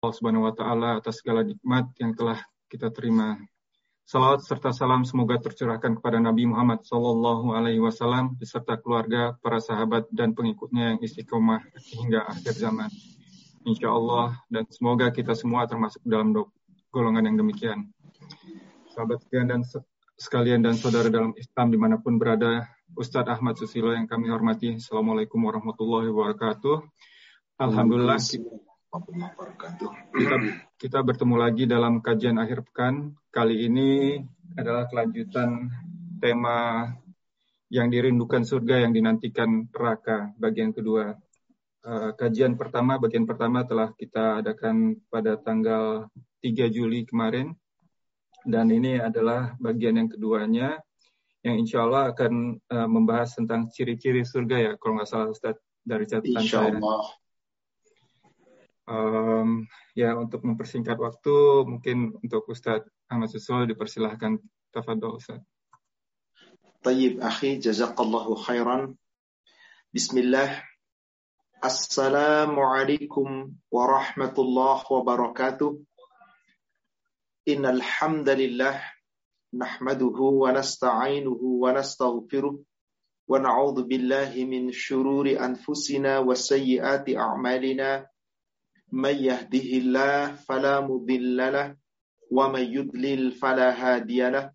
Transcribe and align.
Allah 0.00 0.16
Subhanahu 0.16 0.48
wa 0.48 0.54
taala 0.56 0.96
atas 0.96 1.20
segala 1.20 1.44
nikmat 1.44 1.92
yang 2.00 2.16
telah 2.16 2.40
kita 2.72 2.88
terima. 2.88 3.36
Salawat 4.08 4.40
serta 4.40 4.72
salam 4.72 5.04
semoga 5.04 5.36
tercurahkan 5.36 6.00
kepada 6.00 6.16
Nabi 6.16 6.48
Muhammad 6.48 6.80
sallallahu 6.88 7.52
alaihi 7.52 7.84
wasallam 7.84 8.32
beserta 8.40 8.80
keluarga, 8.80 9.36
para 9.44 9.60
sahabat 9.60 10.08
dan 10.08 10.32
pengikutnya 10.32 10.96
yang 10.96 10.98
istiqomah 11.04 11.60
hingga 12.00 12.24
akhir 12.32 12.56
zaman. 12.56 12.88
Insya 13.68 13.92
Allah 13.92 14.40
dan 14.48 14.64
semoga 14.72 15.12
kita 15.12 15.36
semua 15.36 15.68
termasuk 15.68 16.00
dalam 16.08 16.32
golongan 16.88 17.28
yang 17.28 17.36
demikian. 17.36 17.92
Sahabat 18.96 19.20
sekalian 19.28 19.52
dan 19.52 19.60
sekalian 20.16 20.60
dan 20.64 20.80
saudara 20.80 21.12
dalam 21.12 21.36
Islam 21.36 21.68
di 21.68 21.76
mana 21.76 22.00
pun 22.00 22.16
berada, 22.16 22.64
Ustadz 22.96 23.36
Ahmad 23.36 23.60
Susilo 23.60 23.92
yang 23.92 24.08
kami 24.08 24.32
hormati. 24.32 24.80
Assalamualaikum 24.80 25.44
warahmatullahi 25.44 26.08
wabarakatuh. 26.08 26.88
Alhamdulillah 27.60 28.16
kita 30.82 30.98
bertemu 31.06 31.36
lagi 31.38 31.64
dalam 31.70 32.02
kajian 32.02 32.42
akhir 32.42 32.66
pekan. 32.66 33.14
Kali 33.30 33.70
ini 33.70 34.18
adalah 34.58 34.90
kelanjutan 34.90 35.70
tema 36.18 36.90
yang 37.70 37.86
dirindukan 37.86 38.42
surga 38.42 38.82
yang 38.82 38.90
dinantikan 38.90 39.70
neraka 39.70 40.34
bagian 40.34 40.74
kedua. 40.74 41.14
Uh, 41.80 42.12
kajian 42.18 42.58
pertama, 42.58 42.98
bagian 42.98 43.30
pertama 43.30 43.62
telah 43.62 43.94
kita 43.94 44.42
adakan 44.42 44.98
pada 45.06 45.38
tanggal 45.38 46.10
3 46.42 46.66
Juli 46.74 47.06
kemarin. 47.06 47.54
Dan 48.42 48.74
ini 48.74 48.98
adalah 48.98 49.54
bagian 49.62 50.02
yang 50.02 50.10
keduanya 50.10 50.82
yang 51.46 51.62
insya 51.62 51.86
Allah 51.86 52.10
akan 52.10 52.58
uh, 52.68 52.88
membahas 52.90 53.38
tentang 53.38 53.70
ciri-ciri 53.70 54.26
surga 54.26 54.56
ya, 54.60 54.72
kalau 54.76 54.98
nggak 54.98 55.08
salah 55.08 55.28
Ustaz 55.30 55.56
dari 55.80 56.04
catatan 56.10 56.42
insya 56.42 56.68
Allah. 56.68 57.06
saya 57.06 57.19
Um, 58.89 59.65
ya 59.97 60.13
untuk 60.13 60.45
mempersingkat 60.45 61.01
waktu 61.01 61.65
mungkin 61.65 62.13
untuk 62.21 62.45
Ustadz 62.53 62.85
Ahmad 63.09 63.33
Susul 63.33 63.65
dipersilahkan 63.65 64.37
tafadhol 64.69 65.17
Ustadz. 65.17 65.41
طيب 66.85 67.17
أخي 67.17 67.57
جزاك 67.65 67.97
الله 67.97 68.27
خيرا 68.45 68.93
بسم 69.89 70.15
الله 70.21 70.61
السلام 71.65 72.53
عليكم 72.53 73.27
ورحمة 73.73 74.35
الله 74.37 74.79
وبركاته 74.93 75.81
إن 77.49 77.65
الحمد 77.65 78.29
لله 78.29 78.77
نحمده 79.53 80.17
ونستعينه 80.21 81.41
ونستغفره 81.41 82.55
ونعوذ 83.27 83.77
بالله 83.89 84.31
من 84.45 84.69
شرور 84.69 85.25
أنفسنا 85.41 86.19
وسيئات 86.21 87.09
أعمالنا 87.09 87.89
من 88.92 89.14
يهده 89.14 89.68
الله 89.82 90.34
فلا 90.34 90.80
مضل 90.80 91.36
له 91.36 91.76
ومن 92.30 92.64
يضلل 92.72 93.32
فلا 93.32 93.70
هادي 93.70 94.30
له. 94.30 94.50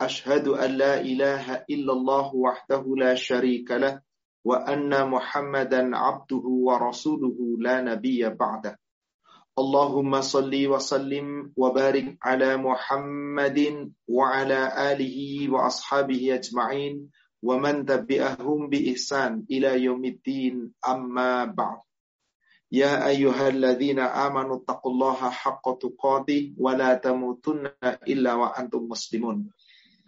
أشهد 0.00 0.48
أن 0.48 0.70
لا 0.70 1.00
إله 1.00 1.64
إلا 1.70 1.92
الله 1.92 2.34
وحده 2.34 2.82
لا 2.98 3.14
شريك 3.14 3.70
له 3.70 4.00
وأن 4.44 4.90
محمدا 5.10 5.96
عبده 5.96 6.44
ورسوله 6.46 7.38
لا 7.58 7.80
نبي 7.80 8.28
بعده. 8.28 8.78
اللهم 9.58 10.20
صل 10.20 10.66
وسلم 10.66 11.52
وبارك 11.56 12.18
على 12.22 12.56
محمد 12.56 13.58
وعلى 14.08 14.60
آله 14.92 15.18
وأصحابه 15.52 16.34
أجمعين 16.34 17.10
ومن 17.42 17.84
تبعهم 17.86 18.68
بإحسان 18.68 19.44
إلى 19.50 19.82
يوم 19.84 20.04
الدين 20.04 20.72
أما 20.88 21.44
بعد. 21.44 21.78
يا 22.72 23.06
أيها 23.06 23.48
الذين 23.48 24.00
آمنوا 24.00 24.56
اتقوا 24.64 24.92
الله 24.92 25.20
حق 25.30 25.78
تقاته 25.78 26.54
ولا 26.56 26.94
تموتن 26.94 27.68
إلا 27.84 28.34
وأنتم 28.34 28.88
مسلمون. 28.88 29.52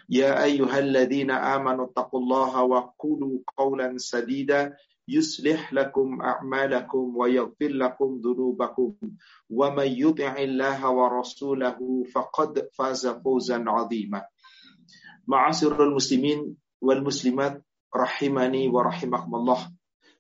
يا 0.08 0.44
أيها 0.44 0.78
الذين 0.78 1.30
آمنوا 1.30 1.92
اتقوا 1.92 2.20
الله 2.20 2.62
وقولوا 2.62 3.38
قولا 3.56 3.94
سديدا 4.00 4.76
يصلح 5.08 5.72
لكم 5.72 6.22
أعمالكم 6.22 7.16
ويغفر 7.16 7.68
لكم 7.68 8.20
ذنوبكم. 8.24 8.92
ومن 9.50 9.88
يطع 9.88 10.32
الله 10.36 10.80
ورسوله 10.90 11.78
فقد 12.14 12.68
فاز 12.72 13.06
فوزا 13.06 13.64
عظيما. 13.68 14.24
معاشر 15.28 15.84
المسلمين 15.84 16.56
والمسلمات 16.80 17.60
رحمني 17.96 18.68
ورحمكم 18.68 19.34
الله. 19.34 19.60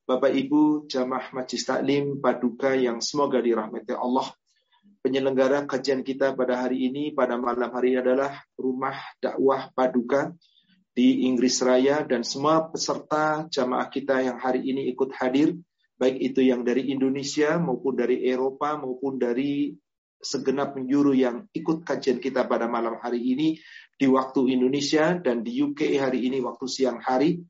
Bapak 0.04 0.36
Ibu 0.36 0.84
jamaah 0.84 1.32
Majlis 1.32 1.64
Taklim 1.64 2.20
Paduka 2.20 2.76
yang 2.76 3.00
semoga 3.00 3.40
dirahmati 3.40 3.96
Allah. 3.96 4.28
Penyelenggara 5.00 5.64
kajian 5.64 6.04
kita 6.04 6.36
pada 6.36 6.60
hari 6.60 6.92
ini, 6.92 7.16
pada 7.16 7.40
malam 7.40 7.72
hari 7.72 7.96
ini 7.96 8.04
adalah 8.04 8.36
Rumah 8.52 9.16
Dakwah 9.16 9.72
Paduka 9.72 10.36
di 10.92 11.24
Inggris 11.24 11.56
Raya 11.64 12.04
dan 12.04 12.20
semua 12.20 12.68
peserta 12.68 13.48
jamaah 13.48 13.88
kita 13.88 14.20
yang 14.20 14.36
hari 14.36 14.68
ini 14.68 14.92
ikut 14.92 15.08
hadir, 15.16 15.56
baik 15.96 16.20
itu 16.20 16.52
yang 16.52 16.68
dari 16.68 16.92
Indonesia 16.92 17.56
maupun 17.56 17.96
dari 17.96 18.28
Eropa 18.28 18.76
maupun 18.76 19.16
dari 19.16 19.72
segenap 20.20 20.76
penjuru 20.76 21.16
yang 21.16 21.48
ikut 21.56 21.80
kajian 21.80 22.20
kita 22.20 22.44
pada 22.44 22.68
malam 22.68 23.00
hari 23.00 23.24
ini 23.24 23.56
di 23.96 24.04
waktu 24.04 24.52
Indonesia 24.52 25.16
dan 25.16 25.40
di 25.40 25.64
UK 25.64 25.96
hari 25.96 26.28
ini 26.28 26.44
waktu 26.44 26.68
siang 26.68 27.00
hari. 27.00 27.40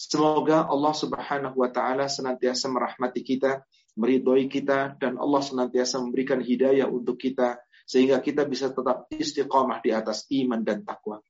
Semoga 0.00 0.64
Allah 0.64 0.96
Subhanahu 0.96 1.60
wa 1.60 1.68
taala 1.68 2.08
senantiasa 2.08 2.72
merahmati 2.72 3.20
kita, 3.20 3.60
meridhoi 4.00 4.48
kita 4.48 4.96
dan 4.96 5.20
Allah 5.20 5.44
senantiasa 5.44 6.00
memberikan 6.00 6.40
hidayah 6.40 6.88
untuk 6.88 7.20
kita 7.20 7.60
sehingga 7.84 8.24
kita 8.24 8.48
bisa 8.48 8.72
tetap 8.72 9.12
istiqamah 9.12 9.84
di 9.84 9.92
atas 9.92 10.24
iman 10.32 10.64
dan 10.64 10.88
takwa. 10.88 11.20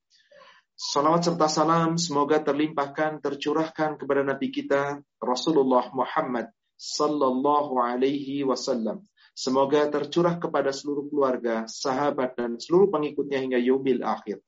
Salawat 0.79 1.27
serta 1.27 1.51
salam 1.51 1.99
semoga 1.99 2.39
terlimpahkan, 2.39 3.19
tercurahkan 3.19 3.99
kepada 3.99 4.23
Nabi 4.23 4.47
kita 4.55 5.03
Rasulullah 5.19 5.91
Muhammad 5.91 6.47
sallallahu 6.79 7.75
alaihi 7.75 8.47
wasallam. 8.47 9.03
Semoga 9.35 9.83
tercurah 9.91 10.39
kepada 10.39 10.71
seluruh 10.71 11.11
keluarga, 11.11 11.67
sahabat 11.67 12.39
dan 12.39 12.55
seluruh 12.55 12.87
pengikutnya 12.87 13.43
hingga 13.43 13.59
yaumil 13.59 13.99
akhir. 14.07 14.39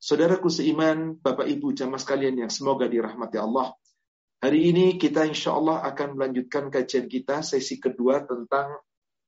Saudaraku 0.00 0.48
seiman, 0.48 1.20
Bapak 1.20 1.44
Ibu 1.44 1.76
jamaah 1.76 2.00
sekalian 2.00 2.40
yang 2.40 2.48
semoga 2.48 2.88
dirahmati 2.88 3.36
Allah. 3.36 3.76
Hari 4.40 4.72
ini 4.72 4.86
kita 4.96 5.28
insya 5.28 5.52
Allah 5.52 5.84
akan 5.84 6.16
melanjutkan 6.16 6.72
kajian 6.72 7.04
kita 7.04 7.44
sesi 7.44 7.76
kedua 7.76 8.24
tentang 8.24 8.80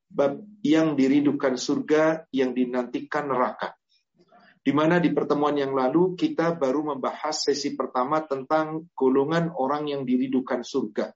bab 0.09 0.41
yang 0.65 0.97
dirindukan 0.97 1.61
surga, 1.61 2.25
yang 2.33 2.57
dinantikan 2.57 3.29
neraka. 3.29 3.77
Di 4.65 4.73
mana 4.73 4.97
di 4.97 5.13
pertemuan 5.13 5.61
yang 5.61 5.77
lalu 5.77 6.17
kita 6.17 6.57
baru 6.57 6.97
membahas 6.97 7.45
sesi 7.45 7.77
pertama 7.77 8.25
tentang 8.25 8.89
golongan 8.97 9.53
orang 9.53 9.93
yang 9.93 10.09
dirindukan 10.09 10.65
surga. 10.65 11.13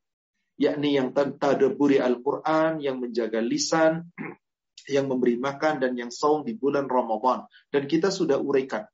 Yakni 0.60 1.00
yang 1.00 1.16
tadaburi 1.16 1.96
Al-Quran, 1.96 2.84
yang 2.84 3.00
menjaga 3.00 3.40
lisan, 3.40 4.04
yang 4.92 5.08
memberi 5.08 5.40
makan, 5.40 5.80
dan 5.80 5.96
yang 5.96 6.12
saum 6.12 6.44
di 6.44 6.52
bulan 6.52 6.84
Ramadan. 6.84 7.48
Dan 7.72 7.88
kita 7.88 8.12
sudah 8.12 8.36
uraikan 8.36 8.84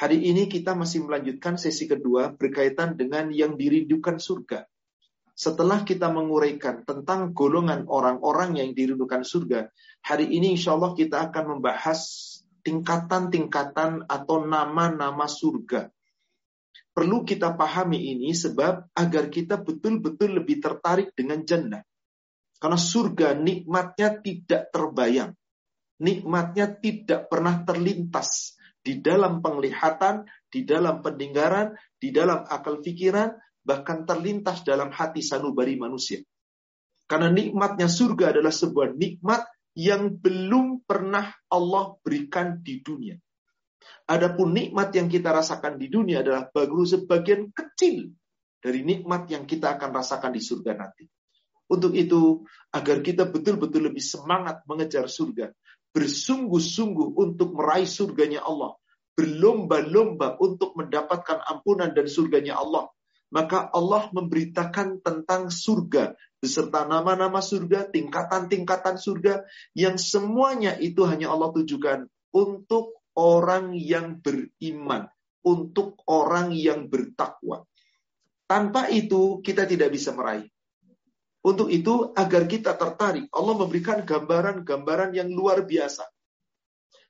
Hari 0.00 0.16
ini 0.16 0.48
kita 0.48 0.72
masih 0.72 1.04
melanjutkan 1.04 1.60
sesi 1.60 1.84
kedua 1.84 2.32
berkaitan 2.32 2.96
dengan 2.96 3.28
yang 3.28 3.60
dirindukan 3.60 4.16
surga. 4.16 4.64
Setelah 5.36 5.84
kita 5.84 6.08
menguraikan 6.08 6.88
tentang 6.88 7.36
golongan 7.36 7.84
orang-orang 7.84 8.64
yang 8.64 8.72
dirindukan 8.72 9.28
surga, 9.28 9.68
hari 10.00 10.32
ini 10.32 10.56
insya 10.56 10.72
Allah 10.72 10.96
kita 10.96 11.28
akan 11.28 11.44
membahas 11.52 12.00
tingkatan-tingkatan 12.64 14.08
atau 14.08 14.40
nama-nama 14.40 15.28
surga. 15.28 15.92
Perlu 16.96 17.20
kita 17.28 17.52
pahami 17.52 18.16
ini 18.16 18.32
sebab 18.32 18.96
agar 18.96 19.28
kita 19.28 19.60
betul-betul 19.60 20.40
lebih 20.40 20.64
tertarik 20.64 21.12
dengan 21.12 21.44
jannah. 21.44 21.84
Karena 22.56 22.80
surga 22.80 23.36
nikmatnya 23.36 24.16
tidak 24.24 24.72
terbayang. 24.72 25.36
Nikmatnya 26.00 26.72
tidak 26.80 27.28
pernah 27.28 27.60
terlintas 27.68 28.56
di 28.80 29.00
dalam 29.04 29.44
penglihatan, 29.44 30.24
di 30.48 30.64
dalam 30.64 31.04
pendengaran, 31.04 31.76
di 32.00 32.08
dalam 32.10 32.48
akal 32.48 32.80
pikiran, 32.80 33.36
bahkan 33.60 34.08
terlintas 34.08 34.64
dalam 34.64 34.88
hati 34.88 35.20
sanubari 35.20 35.76
manusia. 35.76 36.24
Karena 37.04 37.28
nikmatnya 37.28 37.90
surga 37.90 38.38
adalah 38.38 38.54
sebuah 38.54 38.96
nikmat 38.96 39.42
yang 39.76 40.16
belum 40.16 40.86
pernah 40.86 41.30
Allah 41.50 41.98
berikan 42.00 42.58
di 42.62 42.80
dunia. 42.80 43.18
Adapun 44.10 44.54
nikmat 44.54 44.94
yang 44.94 45.06
kita 45.06 45.30
rasakan 45.30 45.78
di 45.78 45.86
dunia 45.86 46.22
adalah 46.22 46.50
baru 46.50 46.82
sebagian 46.82 47.50
kecil 47.54 48.10
dari 48.60 48.84
nikmat 48.84 49.30
yang 49.30 49.48
kita 49.48 49.78
akan 49.78 49.90
rasakan 49.94 50.34
di 50.36 50.42
surga 50.42 50.72
nanti. 50.76 51.04
Untuk 51.70 51.94
itu, 51.94 52.42
agar 52.74 52.98
kita 52.98 53.30
betul-betul 53.30 53.90
lebih 53.90 54.02
semangat 54.02 54.66
mengejar 54.66 55.06
surga, 55.06 55.54
bersungguh-sungguh 55.90 57.18
untuk 57.18 57.54
meraih 57.56 57.88
surganya 57.88 58.42
Allah, 58.46 58.76
berlomba-lomba 59.18 60.38
untuk 60.38 60.78
mendapatkan 60.78 61.42
ampunan 61.44 61.90
dan 61.92 62.06
surganya 62.06 62.58
Allah, 62.58 62.88
maka 63.30 63.70
Allah 63.70 64.10
memberitakan 64.10 65.02
tentang 65.02 65.50
surga 65.50 66.14
beserta 66.40 66.88
nama-nama 66.88 67.44
surga, 67.44 67.92
tingkatan-tingkatan 67.92 68.96
surga 68.96 69.44
yang 69.76 70.00
semuanya 70.00 70.74
itu 70.80 71.04
hanya 71.04 71.28
Allah 71.28 71.52
tujukan 71.52 72.08
untuk 72.32 72.96
orang 73.12 73.76
yang 73.76 74.18
beriman, 74.24 75.12
untuk 75.44 76.00
orang 76.08 76.56
yang 76.56 76.88
bertakwa. 76.88 77.68
Tanpa 78.48 78.88
itu 78.88 79.44
kita 79.44 79.68
tidak 79.68 79.94
bisa 79.94 80.16
meraih. 80.16 80.48
Untuk 81.40 81.72
itu 81.72 82.12
agar 82.12 82.44
kita 82.44 82.76
tertarik, 82.76 83.24
Allah 83.32 83.54
memberikan 83.56 84.04
gambaran-gambaran 84.04 85.16
yang 85.16 85.32
luar 85.32 85.64
biasa. 85.64 86.04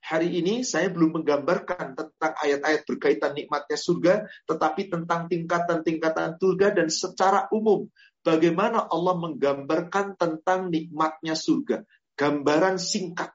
Hari 0.00 0.32
ini 0.38 0.62
saya 0.64 0.88
belum 0.88 1.20
menggambarkan 1.20 1.98
tentang 1.98 2.32
ayat-ayat 2.38 2.82
berkaitan 2.88 3.36
nikmatnya 3.36 3.76
surga, 3.76 4.14
tetapi 4.48 4.88
tentang 4.88 5.28
tingkatan-tingkatan 5.28 6.40
surga 6.40 6.66
dan 6.72 6.88
secara 6.88 7.50
umum 7.52 7.90
bagaimana 8.24 8.86
Allah 8.88 9.18
menggambarkan 9.18 10.16
tentang 10.16 10.72
nikmatnya 10.72 11.36
surga. 11.36 11.84
Gambaran 12.16 12.80
singkat. 12.80 13.34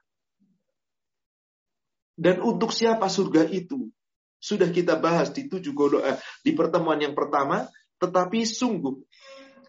Dan 2.16 2.40
untuk 2.40 2.72
siapa 2.72 3.06
surga 3.12 3.46
itu? 3.52 3.92
Sudah 4.40 4.72
kita 4.72 4.96
bahas 4.96 5.30
di 5.30 5.46
tujuh 5.46 5.76
godo, 5.76 6.00
eh, 6.00 6.16
di 6.40 6.56
pertemuan 6.56 6.98
yang 6.98 7.12
pertama, 7.12 7.68
tetapi 8.00 8.42
sungguh 8.42 8.96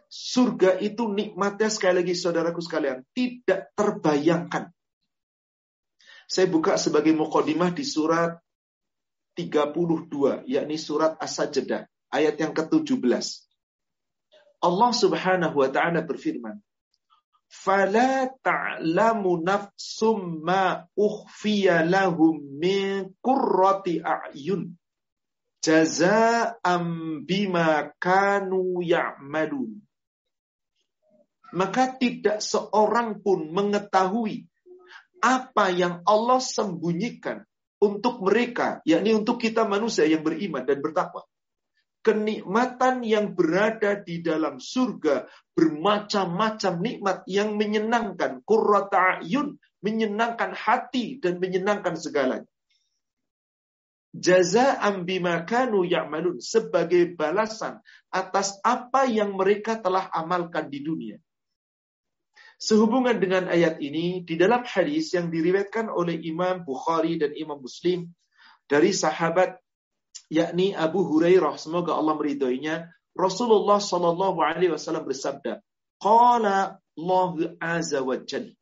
surga 0.08 0.80
itu 0.80 1.08
nikmatnya 1.12 1.68
sekali 1.68 2.02
lagi 2.02 2.16
saudaraku 2.16 2.64
sekalian 2.64 3.04
tidak 3.12 3.72
terbayangkan 3.76 4.72
saya 6.28 6.52
buka 6.52 6.76
sebagai 6.76 7.16
mukodimah 7.16 7.72
di 7.72 7.88
surat 7.88 8.36
32, 9.40 10.44
yakni 10.44 10.76
surat 10.76 11.16
As-Sajdah, 11.24 11.88
ayat 12.12 12.36
yang 12.36 12.52
ke-17. 12.52 13.48
Allah 14.60 14.92
Subhanahu 14.92 15.56
wa 15.64 15.70
taala 15.72 16.04
berfirman, 16.04 16.60
"Fala 17.48 18.28
ta'lamu 18.44 19.40
nafsum 19.40 20.44
ma 20.44 20.84
ukhfiya 21.00 21.88
lahum 21.88 22.44
min 22.60 23.16
qurrati 23.24 24.04
a'yun 24.04 24.76
jazaa'an 25.64 27.24
bima 27.24 27.94
kanu 28.04 28.84
ya'malun." 28.84 29.87
Maka 31.56 31.96
tidak 31.96 32.44
seorang 32.44 33.24
pun 33.24 33.48
mengetahui 33.52 34.48
apa 35.24 35.72
yang 35.72 36.04
Allah 36.04 36.44
sembunyikan 36.44 37.44
untuk 37.78 38.22
mereka, 38.26 38.82
yakni 38.84 39.14
untuk 39.14 39.38
kita 39.38 39.64
manusia 39.66 40.06
yang 40.10 40.26
beriman 40.26 40.66
dan 40.66 40.82
bertakwa. 40.82 41.26
Kenikmatan 42.02 43.04
yang 43.04 43.36
berada 43.36 44.00
di 44.00 44.24
dalam 44.24 44.64
surga, 44.64 45.28
bermacam-macam 45.54 46.74
nikmat 46.80 47.18
yang 47.28 47.60
menyenangkan, 47.60 48.42
qurrata 48.48 49.20
ayun, 49.20 49.60
menyenangkan 49.84 50.56
hati 50.56 51.20
dan 51.20 51.38
menyenangkan 51.38 52.00
segalanya. 52.00 52.48
Jaza'an 54.18 55.06
bima 55.06 55.44
kanu 55.46 55.86
ya'malun 55.86 56.42
sebagai 56.42 57.14
balasan 57.14 57.84
atas 58.10 58.58
apa 58.66 59.06
yang 59.06 59.38
mereka 59.38 59.78
telah 59.78 60.10
amalkan 60.10 60.72
di 60.72 60.82
dunia. 60.82 61.20
Sehubungan 62.58 63.22
dengan 63.22 63.46
ayat 63.54 63.78
ini, 63.86 64.26
di 64.26 64.34
dalam 64.34 64.66
hadis 64.66 65.14
yang 65.14 65.30
diriwayatkan 65.30 65.94
oleh 65.94 66.18
Imam 66.26 66.66
Bukhari 66.66 67.22
dan 67.22 67.38
Imam 67.38 67.62
Muslim 67.62 68.10
dari 68.66 68.98
sahabat 68.98 69.62
yakni 70.34 70.74
Abu 70.74 71.06
Hurairah, 71.06 71.54
semoga 71.62 71.94
Allah 71.94 72.18
meridhoinya, 72.18 72.90
Rasulullah 73.14 73.78
Shallallahu 73.78 74.42
alaihi 74.42 74.74
wasallam 74.74 75.06
bersabda, 75.06 75.62
"Qala 76.02 76.82
Allah 76.82 77.32
azza 77.62 78.02
wa 78.02 78.18
jalla." 78.18 78.58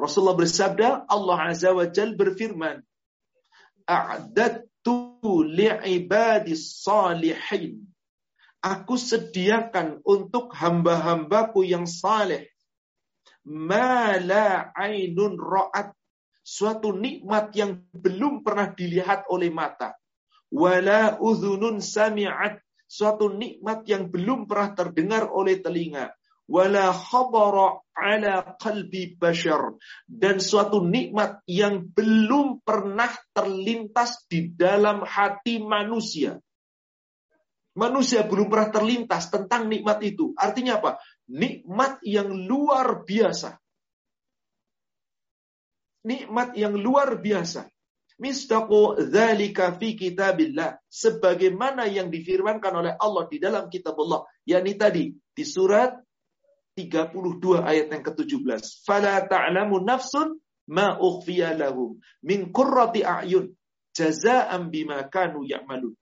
Rasulullah 0.00 0.40
bersabda, 0.40 1.04
Allah 1.04 1.38
azza 1.52 1.76
wa 1.76 1.84
jalla 1.84 2.16
berfirman, 2.16 2.80
"A'dadtu 3.84 5.44
li'ibadis 5.44 6.80
salihin." 6.80 7.84
Aku 8.64 8.96
sediakan 8.96 10.00
untuk 10.08 10.56
hamba-hambaku 10.56 11.68
yang 11.68 11.84
saleh 11.84 12.48
mala 13.48 14.72
ainun 14.74 15.36
ra'at. 15.36 15.92
Suatu 16.44 16.92
nikmat 16.92 17.56
yang 17.56 17.88
belum 17.96 18.44
pernah 18.44 18.68
dilihat 18.68 19.24
oleh 19.32 19.48
mata. 19.48 19.96
Wala 20.52 21.16
uzunun 21.16 21.80
sami'at. 21.80 22.60
Suatu 22.84 23.32
nikmat 23.32 23.88
yang 23.88 24.12
belum 24.12 24.44
pernah 24.44 24.76
terdengar 24.76 25.32
oleh 25.32 25.64
telinga. 25.64 26.12
Wala 26.44 26.92
khabara 26.92 27.80
ala 27.96 28.60
qalbi 28.60 29.16
bashar. 29.16 29.80
Dan 30.04 30.36
suatu 30.44 30.84
nikmat 30.84 31.40
yang 31.48 31.88
belum 31.88 32.60
pernah 32.60 33.08
terlintas 33.32 34.28
di 34.28 34.52
dalam 34.52 35.00
hati 35.00 35.64
manusia. 35.64 36.36
Manusia 37.74 38.22
belum 38.22 38.52
pernah 38.52 38.70
terlintas 38.70 39.32
tentang 39.32 39.66
nikmat 39.66 39.98
itu. 40.04 40.36
Artinya 40.36 40.78
apa? 40.78 41.00
Nikmat 41.30 42.04
yang 42.04 42.28
luar 42.32 43.04
biasa. 43.04 43.56
Nikmat 46.04 46.52
yang 46.56 46.76
luar 46.76 47.16
biasa. 47.16 47.68
Mistaqu 48.20 49.00
dzalika 49.08 49.74
fi 49.80 49.96
kitabillah. 49.96 50.78
Sebagaimana 50.86 51.88
yang 51.88 52.12
difirmankan 52.12 52.72
oleh 52.76 52.92
Allah 52.94 53.24
di 53.26 53.40
dalam 53.40 53.72
kitab 53.72 53.96
Allah. 53.98 54.28
yakni 54.44 54.76
tadi 54.76 55.04
di 55.16 55.44
surat 55.48 55.96
32 56.76 57.40
ayat 57.64 57.86
yang 57.88 58.04
ke-17. 58.04 58.84
Fala 58.84 59.24
ta'lamu 59.24 59.80
nafsun 59.80 60.36
ma 60.68 60.98
ukhfiya 60.98 61.54
lahum 61.56 61.96
min 62.20 62.50
qurrati 62.50 63.06
a'yun 63.06 63.54
jazaa'an 63.94 64.68
bima 64.68 65.06
kanu 65.08 65.46
ya'malun. 65.46 65.94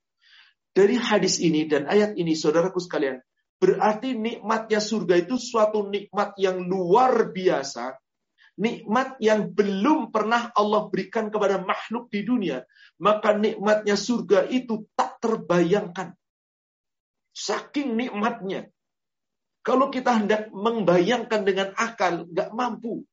Dari 0.73 0.97
hadis 0.97 1.37
ini 1.45 1.69
dan 1.69 1.85
ayat 1.85 2.17
ini, 2.17 2.33
saudaraku 2.33 2.81
sekalian, 2.81 3.21
berarti 3.63 4.19
nikmatnya 4.19 4.83
surga 4.83 5.23
itu 5.23 5.39
suatu 5.39 5.87
nikmat 5.87 6.35
yang 6.35 6.67
luar 6.67 7.31
biasa, 7.31 7.95
nikmat 8.59 9.23
yang 9.23 9.55
belum 9.55 10.11
pernah 10.11 10.51
Allah 10.51 10.91
berikan 10.91 11.31
kepada 11.31 11.63
makhluk 11.63 12.11
di 12.11 12.27
dunia. 12.27 12.67
Maka 12.99 13.39
nikmatnya 13.39 13.95
surga 13.95 14.51
itu 14.51 14.91
tak 14.99 15.23
terbayangkan. 15.23 16.11
Saking 17.31 17.95
nikmatnya. 17.95 18.67
Kalau 19.63 19.95
kita 19.95 20.19
hendak 20.19 20.51
membayangkan 20.51 21.47
dengan 21.47 21.71
akal, 21.79 22.27
nggak 22.27 22.51
mampu. 22.51 23.07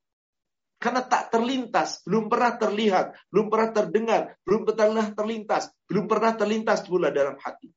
Karena 0.81 1.05
tak 1.05 1.29
terlintas, 1.29 2.01
belum 2.09 2.25
pernah 2.25 2.57
terlihat, 2.57 3.13
belum 3.29 3.53
pernah 3.53 3.69
terdengar, 3.69 4.21
belum 4.41 4.65
pernah 4.65 5.13
terlintas, 5.13 5.69
belum 5.85 6.09
pernah 6.09 6.33
terlintas 6.33 6.79
pula 6.89 7.13
dalam 7.13 7.37
hati. 7.37 7.69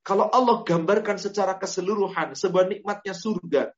Kalau 0.00 0.32
Allah 0.32 0.64
gambarkan 0.64 1.20
secara 1.20 1.60
keseluruhan 1.60 2.32
sebuah 2.32 2.66
nikmatnya 2.72 3.12
surga 3.12 3.70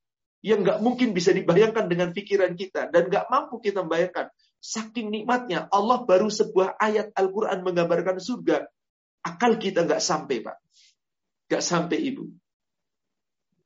yang 0.43 0.63
nggak 0.63 0.79
mungkin 0.83 1.15
bisa 1.15 1.31
dibayangkan 1.35 1.87
dengan 1.87 2.11
pikiran 2.15 2.55
kita 2.55 2.91
dan 2.91 3.11
nggak 3.11 3.27
mampu 3.31 3.59
kita 3.63 3.83
membayangkan, 3.83 4.31
saking 4.63 5.11
nikmatnya 5.11 5.67
Allah 5.71 6.03
baru 6.03 6.31
sebuah 6.31 6.79
ayat 6.79 7.11
Al-Quran 7.15 7.63
menggambarkan 7.67 8.23
surga, 8.23 8.67
akal 9.23 9.59
kita 9.59 9.87
nggak 9.87 10.03
sampai 10.03 10.43
pak, 10.43 10.59
nggak 11.51 11.63
sampai 11.63 11.99
ibu. 12.03 12.31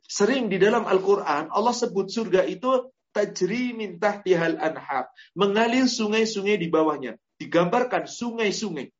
Sering 0.06 0.46
di 0.46 0.56
dalam 0.56 0.86
Al-Quran 0.86 1.50
Allah 1.50 1.74
sebut 1.74 2.06
surga 2.06 2.46
itu 2.46 2.94
tajri 3.16 3.72
min 3.72 3.96
tahtihal 3.96 4.60
anhar. 4.60 5.08
Mengalir 5.32 5.88
sungai-sungai 5.88 6.60
di 6.60 6.68
bawahnya. 6.68 7.16
Digambarkan 7.40 8.04
sungai-sungai. 8.04 8.92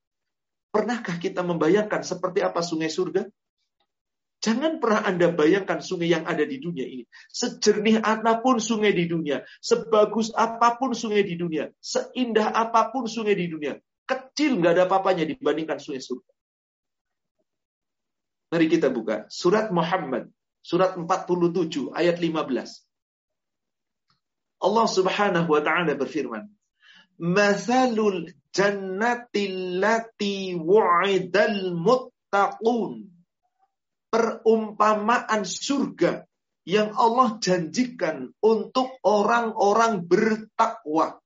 Pernahkah 0.73 1.21
kita 1.21 1.45
membayangkan 1.45 2.01
seperti 2.01 2.41
apa 2.41 2.65
sungai 2.65 2.89
surga? 2.89 3.29
Jangan 4.45 4.79
pernah 4.79 5.03
Anda 5.03 5.33
bayangkan 5.33 5.81
sungai 5.81 6.13
yang 6.13 6.29
ada 6.29 6.45
di 6.45 6.61
dunia 6.61 6.85
ini. 6.85 7.05
Sejernih 7.33 8.05
apa 8.05 8.45
pun 8.45 8.61
sungai 8.61 8.93
di 8.93 9.09
dunia. 9.09 9.43
Sebagus 9.65 10.31
apa 10.37 10.77
pun 10.77 10.93
sungai 10.93 11.25
di 11.25 11.41
dunia. 11.41 11.73
Seindah 11.81 12.53
apa 12.53 12.93
pun 12.93 13.09
sungai 13.09 13.35
di 13.35 13.49
dunia. 13.49 13.81
Kecil 14.07 14.61
nggak 14.61 14.73
ada 14.77 14.83
apa-apanya 14.87 15.25
dibandingkan 15.27 15.81
sungai 15.81 16.05
surga. 16.05 16.31
Mari 18.53 18.67
kita 18.71 18.93
buka. 18.93 19.27
Surat 19.33 19.75
Muhammad. 19.75 20.31
Surat 20.63 20.95
47 20.95 21.91
ayat 21.97 22.19
15. 22.21 22.87
Allah 24.63 24.87
Subhanahu 24.89 25.49
wa 25.53 25.63
taala 25.63 25.95
berfirman, 25.95 26.49
"Mathalul 27.19 28.31
jannati 28.51 29.43
allati 29.51 30.55
wu'idal 30.55 31.75
muttaqun." 31.75 33.16
Perumpamaan 34.17 35.45
surga 35.45 36.25
yang 36.65 36.97
Allah 36.97 37.37
janjikan 37.37 38.33
untuk 38.41 38.97
orang-orang 39.05 40.09
bertakwa. 40.09 41.21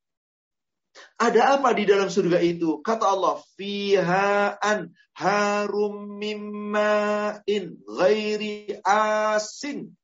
Ada 1.23 1.55
apa 1.55 1.71
di 1.71 1.87
dalam 1.87 2.11
surga 2.11 2.43
itu? 2.43 2.83
Kata 2.83 3.15
Allah, 3.15 3.39
fihaan 3.55 4.91
harum 5.15 6.19
mimma'in 6.19 7.79
ghairi 7.87 8.83
asin. 8.83 9.95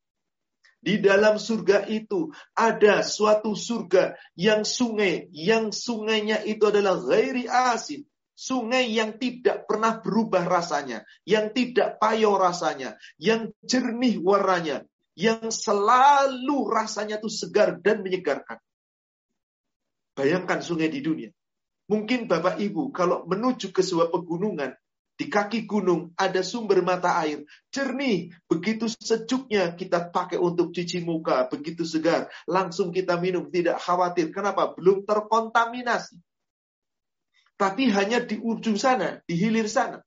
Di 0.79 1.03
dalam 1.03 1.43
surga 1.43 1.91
itu 1.91 2.31
ada 2.55 3.03
suatu 3.03 3.59
surga 3.59 4.15
yang 4.39 4.63
sungai, 4.63 5.27
yang 5.35 5.75
sungainya 5.75 6.47
itu 6.47 6.63
adalah 6.71 7.03
ghairi 7.03 7.51
asin. 7.51 8.07
Sungai 8.37 8.93
yang 8.93 9.17
tidak 9.17 9.65
pernah 9.65 9.97
berubah 9.97 10.45
rasanya, 10.45 11.09
yang 11.25 11.57
tidak 11.57 11.97
payo 11.97 12.37
rasanya, 12.37 13.01
yang 13.17 13.49
jernih 13.65 14.21
warnanya, 14.21 14.85
yang 15.17 15.49
selalu 15.49 16.69
rasanya 16.69 17.17
itu 17.17 17.33
segar 17.33 17.81
dan 17.81 18.05
menyegarkan. 18.05 18.61
Bayangkan 20.13 20.61
sungai 20.61 20.93
di 20.93 21.01
dunia. 21.01 21.33
Mungkin 21.89 22.29
Bapak 22.29 22.61
Ibu 22.61 22.93
kalau 22.93 23.25
menuju 23.25 23.73
ke 23.73 23.81
sebuah 23.81 24.13
pegunungan, 24.13 24.77
di 25.17 25.33
kaki 25.33 25.65
gunung 25.65 26.13
ada 26.13 26.45
sumber 26.45 26.85
mata 26.85 27.17
air. 27.25 27.41
Jernih, 27.73 28.37
begitu 28.45 28.85
sejuknya 28.85 29.73
kita 29.73 30.13
pakai 30.13 30.37
untuk 30.37 30.77
cuci 30.77 31.01
muka, 31.01 31.49
begitu 31.49 31.89
segar. 31.89 32.29
Langsung 32.45 32.93
kita 32.93 33.17
minum, 33.17 33.49
tidak 33.49 33.81
khawatir. 33.81 34.29
Kenapa? 34.29 34.77
Belum 34.77 35.09
terkontaminasi. 35.09 36.21
Tapi 37.57 37.89
hanya 37.89 38.21
di 38.21 38.37
ujung 38.37 38.77
sana, 38.77 39.21
di 39.25 39.35
hilir 39.37 39.67
sana. 39.67 40.05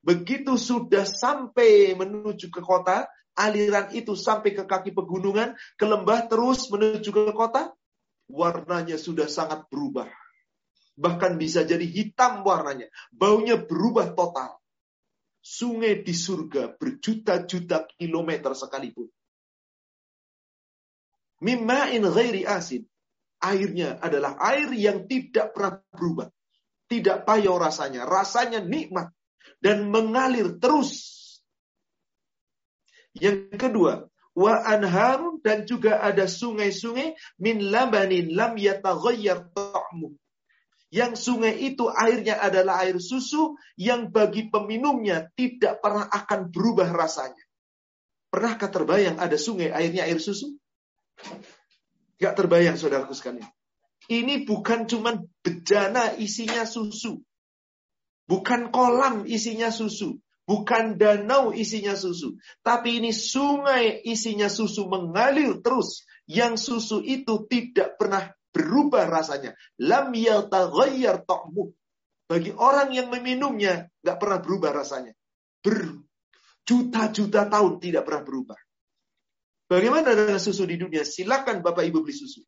Begitu 0.00 0.56
sudah 0.56 1.04
sampai 1.04 1.96
menuju 1.96 2.52
ke 2.52 2.60
kota, 2.60 3.08
aliran 3.36 3.92
itu 3.96 4.12
sampai 4.16 4.52
ke 4.52 4.64
kaki 4.68 4.92
pegunungan, 4.92 5.56
ke 5.80 5.84
lembah 5.88 6.28
terus 6.28 6.68
menuju 6.68 7.08
ke 7.08 7.32
kota, 7.32 7.72
warnanya 8.28 9.00
sudah 9.00 9.28
sangat 9.28 9.64
berubah. 9.72 10.08
Bahkan 11.00 11.40
bisa 11.40 11.64
jadi 11.64 11.84
hitam 11.84 12.44
warnanya. 12.44 12.92
Baunya 13.08 13.56
berubah 13.56 14.12
total. 14.12 14.60
Sungai 15.40 16.04
di 16.04 16.12
surga 16.12 16.76
berjuta-juta 16.76 17.88
kilometer 17.96 18.52
sekalipun. 18.52 19.08
Mimma'in 21.40 22.04
ghairi 22.04 22.44
asin. 22.44 22.84
Airnya 23.40 23.96
adalah 24.04 24.36
air 24.36 24.68
yang 24.76 25.08
tidak 25.08 25.56
pernah 25.56 25.80
berubah. 25.96 26.28
Tidak 26.90 27.22
payah 27.22 27.54
rasanya. 27.54 28.02
Rasanya 28.02 28.58
nikmat. 28.58 29.14
Dan 29.62 29.94
mengalir 29.94 30.58
terus. 30.58 31.06
Yang 33.14 33.54
kedua, 33.54 34.10
wa 34.34 34.54
anharun 34.66 35.42
dan 35.42 35.66
juga 35.66 36.02
ada 36.02 36.26
sungai-sungai 36.26 37.14
min 37.38 37.70
labanin 37.70 38.34
lam 38.34 38.58
yataghayyar 38.58 39.50
ta'mu. 39.54 40.14
Yang 40.90 41.22
sungai 41.22 41.54
itu 41.70 41.86
airnya 41.86 42.42
adalah 42.42 42.82
air 42.82 42.98
susu 42.98 43.54
yang 43.78 44.10
bagi 44.10 44.50
peminumnya 44.50 45.30
tidak 45.38 45.78
pernah 45.78 46.10
akan 46.10 46.50
berubah 46.50 46.90
rasanya. 46.90 47.46
Pernahkah 48.30 48.70
terbayang 48.70 49.18
ada 49.22 49.38
sungai 49.38 49.70
airnya 49.70 50.06
air 50.06 50.18
susu? 50.18 50.58
Gak 52.18 52.34
terbayang 52.34 52.74
saudaraku 52.74 53.14
sekalian. 53.14 53.46
Ini 54.10 54.42
bukan 54.42 54.90
cuma 54.90 55.22
bejana 55.46 56.18
isinya 56.18 56.66
susu. 56.66 57.22
Bukan 58.26 58.74
kolam 58.74 59.22
isinya 59.22 59.70
susu. 59.70 60.18
Bukan 60.50 60.98
danau 60.98 61.54
isinya 61.54 61.94
susu. 61.94 62.34
Tapi 62.66 62.98
ini 62.98 63.14
sungai 63.14 64.02
isinya 64.02 64.50
susu 64.50 64.90
mengalir 64.90 65.62
terus. 65.62 66.02
Yang 66.26 66.58
susu 66.58 67.06
itu 67.06 67.46
tidak 67.46 67.94
pernah 68.02 68.34
berubah 68.50 69.06
rasanya. 69.06 69.54
Lam 69.78 70.10
yataghayyar 70.10 71.22
ta'mu. 71.22 71.70
Bagi 72.26 72.50
orang 72.54 72.90
yang 72.90 73.14
meminumnya, 73.14 73.90
nggak 74.02 74.18
pernah 74.18 74.38
berubah 74.42 74.70
rasanya. 74.74 75.14
Berjuta-juta 75.62 77.46
tahun 77.46 77.78
tidak 77.78 78.02
pernah 78.06 78.22
berubah. 78.26 78.58
Bagaimana 79.70 80.18
dengan 80.18 80.42
susu 80.42 80.66
di 80.66 80.74
dunia? 80.74 81.06
Silakan 81.06 81.62
Bapak 81.62 81.86
Ibu 81.86 82.02
beli 82.02 82.14
susu. 82.14 82.42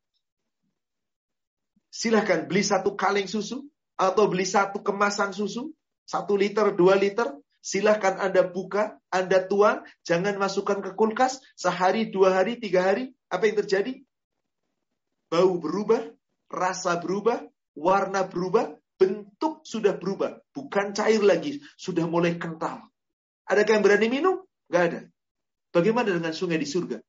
Silakan 1.93 2.49
beli 2.49 2.65
satu 2.65 2.97
kaleng 2.97 3.29
susu 3.29 3.69
atau 3.93 4.25
beli 4.25 4.49
satu 4.49 4.81
kemasan 4.81 5.29
susu, 5.29 5.69
satu 6.09 6.33
liter, 6.33 6.73
dua 6.73 6.97
liter, 6.97 7.29
Silahkan 7.63 8.19
Anda 8.19 8.43
buka, 8.43 8.99
Anda 9.07 9.47
tuang, 9.47 9.87
jangan 10.03 10.35
masukkan 10.35 10.83
ke 10.83 10.99
kulkas, 10.99 11.39
sehari, 11.55 12.11
dua 12.11 12.35
hari, 12.35 12.59
tiga 12.59 12.91
hari, 12.91 13.15
apa 13.31 13.47
yang 13.47 13.63
terjadi? 13.63 14.03
Bau 15.31 15.55
berubah, 15.63 16.11
rasa 16.51 16.99
berubah, 16.99 17.39
warna 17.71 18.27
berubah, 18.27 18.75
bentuk 18.99 19.63
sudah 19.63 19.95
berubah. 19.95 20.43
Bukan 20.51 20.91
cair 20.91 21.23
lagi, 21.23 21.63
sudah 21.79 22.03
mulai 22.03 22.35
kental. 22.35 22.83
Adakah 23.47 23.79
yang 23.79 23.83
berani 23.87 24.07
minum? 24.11 24.43
Gak 24.67 24.83
ada. 24.91 24.99
Bagaimana 25.71 26.11
dengan 26.11 26.35
sungai 26.35 26.59
di 26.59 26.67
surga? 26.67 26.99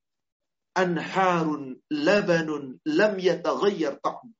Anharun 0.79 1.83
labanun 1.91 2.79
lam 2.87 3.15
yataghayyar 3.19 3.99
ta'am. 3.99 4.31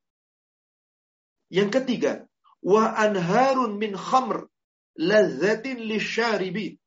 Yang 1.53 1.71
ketiga, 1.81 2.13
wa 2.65 2.95
anharun 2.97 3.77
min 3.77 3.93
khamr 3.97 4.49
lazzatin 4.97 5.85
lisyaribi. 5.85 6.79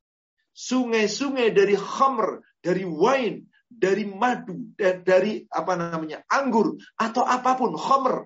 Sungai-sungai 0.58 1.54
dari 1.54 1.78
khamr, 1.78 2.42
dari 2.66 2.82
wine, 2.82 3.46
dari 3.70 4.10
madu, 4.10 4.74
dari 4.80 5.46
apa 5.54 5.78
namanya 5.78 6.26
anggur 6.26 6.82
atau 6.98 7.22
apa 7.22 7.54
pun 7.54 7.78
khamr 7.78 8.26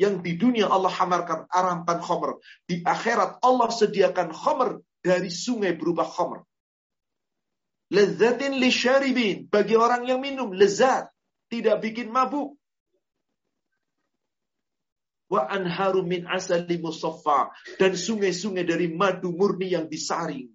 yang 0.00 0.24
di 0.24 0.34
dunia 0.40 0.72
Allah 0.72 0.90
hamarkan 0.90 1.46
aramkan 1.52 2.00
khamr. 2.00 2.40
Di 2.64 2.80
akhirat 2.80 3.44
Allah 3.44 3.68
sediakan 3.70 4.32
khamr 4.32 4.80
dari 5.04 5.28
sungai 5.28 5.76
berupa 5.76 6.08
khamr. 6.08 6.42
Lezatin 7.92 8.58
lisyaribin. 8.58 9.46
Bagi 9.46 9.76
orang 9.76 10.08
yang 10.08 10.18
minum, 10.18 10.50
lezat. 10.50 11.12
Tidak 11.52 11.76
bikin 11.78 12.08
mabuk 12.10 12.56
wa 15.34 15.50
anharu 15.50 16.06
min 16.06 16.30
asali 16.30 16.78
musaffa 16.78 17.50
dan 17.82 17.98
sungai-sungai 17.98 18.62
dari 18.62 18.86
madu 18.94 19.34
murni 19.34 19.74
yang 19.74 19.90
disaring. 19.90 20.46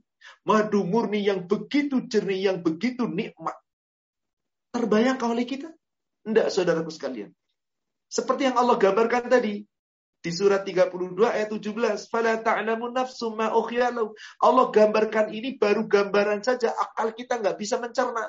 Madu 0.48 0.88
murni 0.88 1.28
yang 1.28 1.44
begitu 1.44 2.08
jernih, 2.08 2.48
yang 2.48 2.64
begitu 2.64 3.04
nikmat. 3.04 3.60
Terbayangkah 4.72 5.28
oleh 5.28 5.44
kita? 5.44 5.68
Tidak, 6.24 6.48
saudaraku 6.48 6.92
sekalian. 6.96 7.36
Seperti 8.08 8.48
yang 8.48 8.56
Allah 8.56 8.80
gambarkan 8.80 9.28
tadi, 9.28 9.68
di 10.20 10.32
surat 10.36 10.68
32 10.68 11.32
ayat 11.32 11.48
17, 11.52 12.12
"Fala 12.12 12.36
ta'lamu 12.40 12.92
nafsum 12.92 13.40
ma 13.40 13.52
Allah 13.52 14.66
gambarkan 14.68 15.32
ini 15.32 15.56
baru 15.56 15.88
gambaran 15.88 16.44
saja, 16.44 16.76
akal 16.76 17.16
kita 17.16 17.40
nggak 17.40 17.56
bisa 17.56 17.80
mencerna. 17.80 18.28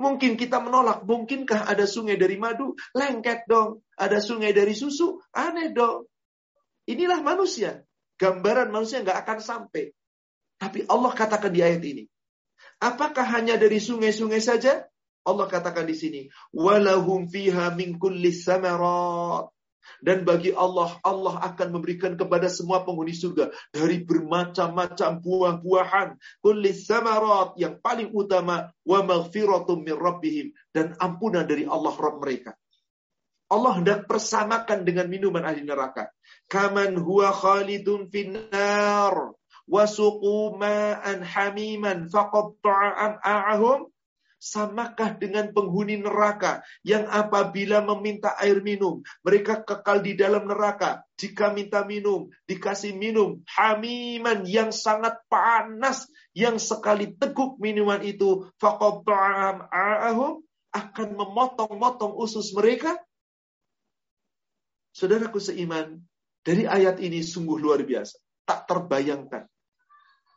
Mungkin 0.00 0.40
kita 0.40 0.58
menolak, 0.58 1.04
mungkinkah 1.04 1.68
ada 1.68 1.84
sungai 1.84 2.16
dari 2.16 2.40
madu? 2.40 2.72
Lengket 2.96 3.44
dong. 3.44 3.84
Ada 3.94 4.18
sungai 4.18 4.56
dari 4.56 4.72
susu? 4.72 5.20
Aneh 5.36 5.70
dong. 5.70 6.08
Inilah 6.88 7.20
manusia. 7.22 7.84
Gambaran 8.18 8.72
manusia 8.72 9.04
nggak 9.04 9.18
akan 9.26 9.38
sampai. 9.38 9.92
Tapi 10.58 10.86
Allah 10.86 11.12
katakan 11.12 11.52
di 11.52 11.60
ayat 11.60 11.82
ini. 11.82 12.04
Apakah 12.82 13.26
hanya 13.38 13.54
dari 13.54 13.78
sungai-sungai 13.78 14.42
saja? 14.42 14.86
Allah 15.22 15.46
katakan 15.46 15.86
di 15.86 15.94
sini, 15.94 16.20
walahum 16.50 17.30
fiha 17.30 17.70
min 17.78 17.94
kulli 17.94 18.34
samarat. 18.34 19.54
Dan 20.00 20.24
bagi 20.24 20.54
Allah, 20.54 20.96
Allah 21.04 21.38
akan 21.52 21.68
memberikan 21.78 22.16
kepada 22.16 22.48
semua 22.48 22.82
penghuni 22.82 23.12
surga 23.12 23.52
dari 23.70 24.02
bermacam-macam 24.02 25.20
buah-buahan, 25.20 26.08
kulli 26.40 26.72
samarat 26.72 27.54
yang 27.60 27.78
paling 27.78 28.10
utama 28.14 28.70
wa 28.86 29.00
maghfiratum 29.04 29.82
min 29.84 29.94
rabbihim 29.94 30.46
dan 30.72 30.96
ampunan 30.98 31.44
dari 31.44 31.68
Allah 31.68 31.92
Rabb 31.92 32.22
mereka. 32.22 32.56
Allah 33.52 33.76
hendak 33.76 34.08
persamakan 34.08 34.88
dengan 34.88 35.12
minuman 35.12 35.44
ahli 35.44 35.60
neraka. 35.60 36.08
Kaman 36.48 36.96
huwa 36.96 37.28
khalidun 37.36 38.08
finnar 38.08 39.36
wasuqu 39.68 40.56
ma'an 40.56 41.20
hamiman 41.20 42.08
faqatta'a 42.08 43.20
am'a'ahum 43.20 43.91
Samakah 44.42 45.22
dengan 45.22 45.54
penghuni 45.54 46.02
neraka 46.02 46.66
yang 46.82 47.06
apabila 47.06 47.78
meminta 47.78 48.34
air 48.42 48.58
minum, 48.58 48.98
mereka 49.22 49.62
kekal 49.62 50.02
di 50.02 50.18
dalam 50.18 50.50
neraka. 50.50 51.06
Jika 51.14 51.54
minta 51.54 51.86
minum, 51.86 52.26
dikasih 52.50 52.90
minum 52.98 53.38
hamiman 53.46 54.42
yang 54.42 54.74
sangat 54.74 55.22
panas, 55.30 56.10
yang 56.34 56.58
sekali 56.58 57.14
teguk 57.14 57.62
minuman 57.62 58.02
itu, 58.02 58.50
ahum 58.58 60.42
akan 60.74 61.08
memotong-motong 61.14 62.18
usus 62.18 62.50
mereka. 62.50 62.98
Saudaraku 64.90 65.38
seiman, 65.38 66.02
dari 66.42 66.66
ayat 66.66 66.98
ini 66.98 67.22
sungguh 67.22 67.62
luar 67.62 67.86
biasa. 67.86 68.18
Tak 68.42 68.66
terbayangkan 68.66 69.51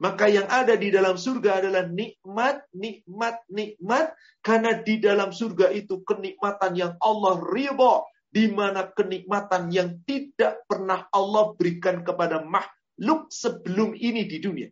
maka 0.05 0.29
yang 0.29 0.45
ada 0.45 0.77
di 0.77 0.93
dalam 0.93 1.17
surga 1.17 1.65
adalah 1.65 1.89
nikmat, 1.89 2.61
nikmat, 2.77 3.41
nikmat. 3.49 4.13
Karena 4.45 4.77
di 4.77 5.01
dalam 5.01 5.33
surga 5.33 5.73
itu 5.73 6.05
kenikmatan 6.05 6.77
yang 6.77 6.93
Allah 7.01 7.41
ridho. 7.41 8.05
di 8.35 8.51
mana 8.51 8.91
kenikmatan 8.91 9.71
yang 9.71 10.03
tidak 10.03 10.67
pernah 10.67 11.07
Allah 11.07 11.55
berikan 11.55 12.03
kepada 12.03 12.43
makhluk 12.43 13.31
sebelum 13.31 13.95
ini 13.95 14.27
di 14.27 14.43
dunia. 14.43 14.69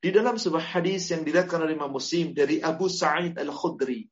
Di 0.00 0.08
dalam 0.08 0.40
sebuah 0.40 0.80
hadis 0.80 1.12
yang 1.12 1.20
diriwayatkan 1.20 1.60
oleh 1.60 1.76
Imam 1.76 1.92
Muslim 1.92 2.32
dari 2.32 2.64
Abu 2.64 2.88
Sa'id 2.88 3.36
Al-Khudri. 3.36 4.08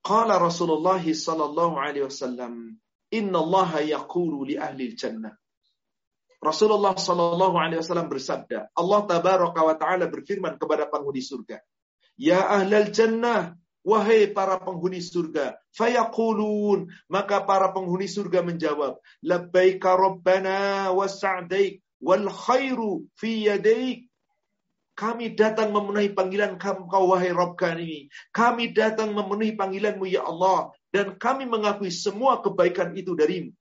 Qala 0.00 0.40
Rasulullah 0.40 1.04
sallallahu 1.04 1.84
alaihi 1.84 2.08
wasallam, 2.08 2.80
"Inna 3.12 3.36
Allah 3.36 3.84
yaqulu 3.84 4.48
li 4.48 4.56
ahli 4.56 4.96
jannah." 4.96 5.36
Rasulullah 6.46 6.94
sallallahu 6.94 7.58
alaihi 7.58 7.82
wasallam 7.82 8.06
bersabda, 8.06 8.70
Allah 8.70 9.00
tabaraka 9.10 9.60
wa 9.66 9.74
taala 9.74 10.06
berfirman 10.06 10.54
kepada 10.62 10.86
penghuni 10.86 11.18
surga, 11.18 11.58
"Ya 12.14 12.46
ahlal 12.46 12.94
jannah, 12.94 13.58
wahai 13.82 14.30
para 14.30 14.62
penghuni 14.62 15.02
surga." 15.02 15.58
Fayaqulun, 15.74 16.86
maka 17.10 17.42
para 17.42 17.74
penghuni 17.74 18.06
surga 18.06 18.46
menjawab, 18.46 19.02
"Labbaika 19.26 19.98
rabbana 19.98 20.94
wa 20.94 21.10
sa'daik 21.10 21.82
wal 21.98 22.30
khairu 22.30 23.10
fi 23.18 23.50
yadaik." 23.50 24.06
Kami 24.96 25.36
datang 25.36 25.76
memenuhi 25.76 26.16
panggilan 26.16 26.56
kau 26.56 27.12
wahai 27.12 27.28
Rabb 27.28 27.60
kami. 27.60 28.08
Kami 28.32 28.72
datang 28.72 29.12
memenuhi 29.12 29.52
panggilanmu 29.52 30.08
ya 30.08 30.24
Allah. 30.24 30.72
Dan 30.88 31.20
kami 31.20 31.44
mengakui 31.44 31.92
semua 31.92 32.40
kebaikan 32.40 32.96
itu 32.96 33.12
darimu. 33.12 33.52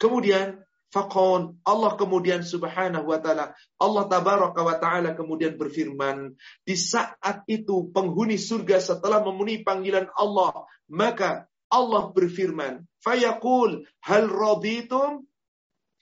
Kemudian 0.00 0.64
Fakon 0.88 1.60
Allah 1.68 2.00
kemudian 2.00 2.40
subhanahu 2.40 3.12
wa 3.12 3.20
ta'ala 3.20 3.52
Allah 3.76 4.04
tabaraka 4.08 4.64
wa 4.64 4.76
ta'ala 4.80 5.12
kemudian 5.12 5.60
berfirman 5.60 6.32
di 6.64 6.76
saat 6.80 7.44
itu 7.44 7.92
penghuni 7.92 8.40
surga 8.40 8.80
setelah 8.80 9.20
memenuhi 9.20 9.60
panggilan 9.60 10.08
Allah 10.16 10.64
maka 10.88 11.44
Allah 11.68 12.08
berfirman 12.08 12.88
fayaqul 13.04 13.84
hal 14.00 14.24
raditum 14.32 15.28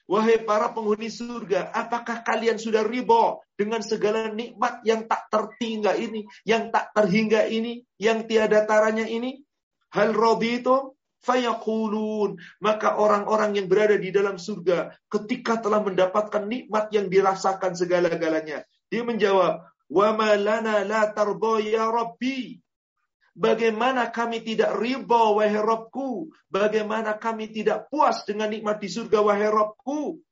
Wahai 0.07 0.38
para 0.47 0.71
penghuni 0.71 1.11
surga, 1.11 1.75
apakah 1.75 2.23
kalian 2.23 2.62
sudah 2.62 2.87
riba 2.87 3.43
dengan 3.59 3.83
segala 3.83 4.31
nikmat 4.31 4.78
yang 4.87 5.11
tak 5.11 5.26
tertinggal 5.26 5.99
ini, 5.99 6.23
yang 6.47 6.71
tak 6.71 6.95
terhingga 6.95 7.50
ini, 7.50 7.83
yang 7.99 8.23
tiada 8.31 8.62
taranya 8.71 9.02
ini? 9.02 9.43
Hal 9.90 10.14
itu 10.47 10.95
fayaqulun. 11.26 12.38
Maka 12.62 12.95
orang-orang 13.02 13.59
yang 13.59 13.66
berada 13.66 13.99
di 13.99 14.14
dalam 14.14 14.38
surga 14.38 14.95
ketika 15.11 15.59
telah 15.59 15.83
mendapatkan 15.83 16.47
nikmat 16.47 16.95
yang 16.95 17.11
dirasakan 17.11 17.75
segala-galanya, 17.75 18.62
dia 18.87 19.02
menjawab, 19.02 19.66
"Wa 19.90 20.14
ma 20.14 20.38
lana 20.38 20.87
la 20.87 21.11
tarda 21.11 21.59
ya 21.59 21.90
Rabbi?" 21.90 22.62
Bagaimana 23.37 24.09
kami 24.09 24.40
tidak 24.40 24.80
riba, 24.80 25.37
wahai 25.37 25.61
Rabbku? 25.61 26.33
Bagaimana 26.49 27.21
kami 27.21 27.52
tidak 27.52 27.92
puas 27.92 28.25
dengan 28.25 28.49
nikmat 28.49 28.80
di 28.80 28.88
surga, 28.88 29.21
wahai 29.21 29.52
Rabbku? 29.52 30.25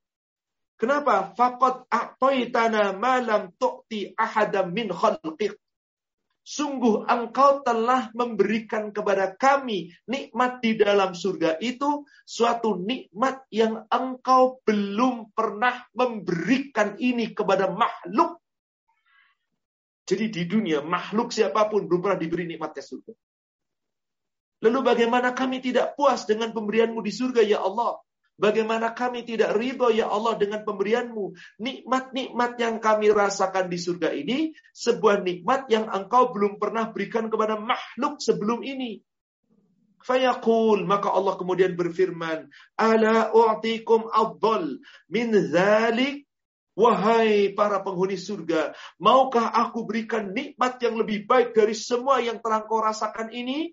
Kenapa? 0.81 1.37
Faqad 1.37 1.85
a'taitana 1.93 2.97
malam 2.97 3.53
tu'ti 3.61 4.17
ahadam 4.17 4.73
min 4.73 4.89
khalqik. 4.89 5.53
Sungguh 6.45 7.09
engkau 7.09 7.65
telah 7.65 8.13
memberikan 8.13 8.93
kepada 8.93 9.33
kami 9.33 9.97
nikmat 10.05 10.61
di 10.61 10.77
dalam 10.77 11.17
surga 11.17 11.57
itu 11.65 12.05
suatu 12.29 12.77
nikmat 12.77 13.49
yang 13.49 13.89
engkau 13.89 14.61
belum 14.69 15.33
pernah 15.33 15.89
memberikan 15.97 17.01
ini 17.01 17.33
kepada 17.33 17.73
makhluk 17.73 18.45
jadi 20.05 20.29
di 20.29 20.43
dunia 20.45 20.85
makhluk 20.85 21.33
siapa 21.33 21.65
pun 21.73 21.89
belum 21.89 22.05
pernah 22.05 22.21
diberi 22.21 22.45
nikmatnya 22.45 22.85
surga. 22.85 23.13
Lalu 24.69 24.79
bagaimana 24.85 25.33
kami 25.33 25.65
tidak 25.65 25.97
puas 25.97 26.29
dengan 26.29 26.53
pemberianmu 26.53 27.01
di 27.01 27.13
surga 27.13 27.41
ya 27.41 27.65
Allah? 27.65 28.01
Bagaimana 28.35 28.91
kami 28.91 29.23
tidak 29.23 29.55
ridho 29.55 29.95
ya 29.95 30.11
Allah 30.11 30.35
dengan 30.35 30.67
pemberianmu. 30.67 31.39
Nikmat-nikmat 31.63 32.59
yang 32.59 32.83
kami 32.83 33.15
rasakan 33.15 33.71
di 33.71 33.79
surga 33.79 34.11
ini, 34.11 34.51
sebuah 34.75 35.23
nikmat 35.23 35.71
yang 35.71 35.87
engkau 35.87 36.35
belum 36.35 36.59
pernah 36.59 36.91
berikan 36.91 37.31
kepada 37.31 37.55
makhluk 37.55 38.19
sebelum 38.19 38.67
ini. 38.67 38.99
Fayaqul, 40.05 40.85
maka 40.85 41.15
Allah 41.15 41.39
kemudian 41.39 41.79
berfirman, 41.79 42.51
Ala 42.77 43.33
u'tikum 43.33 44.11
afdal 44.11 44.83
min 45.09 45.33
zalik 45.49 46.27
Wahai 46.75 47.55
para 47.55 47.79
penghuni 47.87 48.19
surga, 48.19 48.75
maukah 48.99 49.47
aku 49.47 49.87
berikan 49.87 50.35
nikmat 50.35 50.83
yang 50.83 50.99
lebih 50.99 51.23
baik 51.23 51.55
dari 51.55 51.71
semua 51.71 52.19
yang 52.19 52.43
telah 52.43 52.67
kau 52.67 52.83
rasakan 52.83 53.31
ini? 53.31 53.71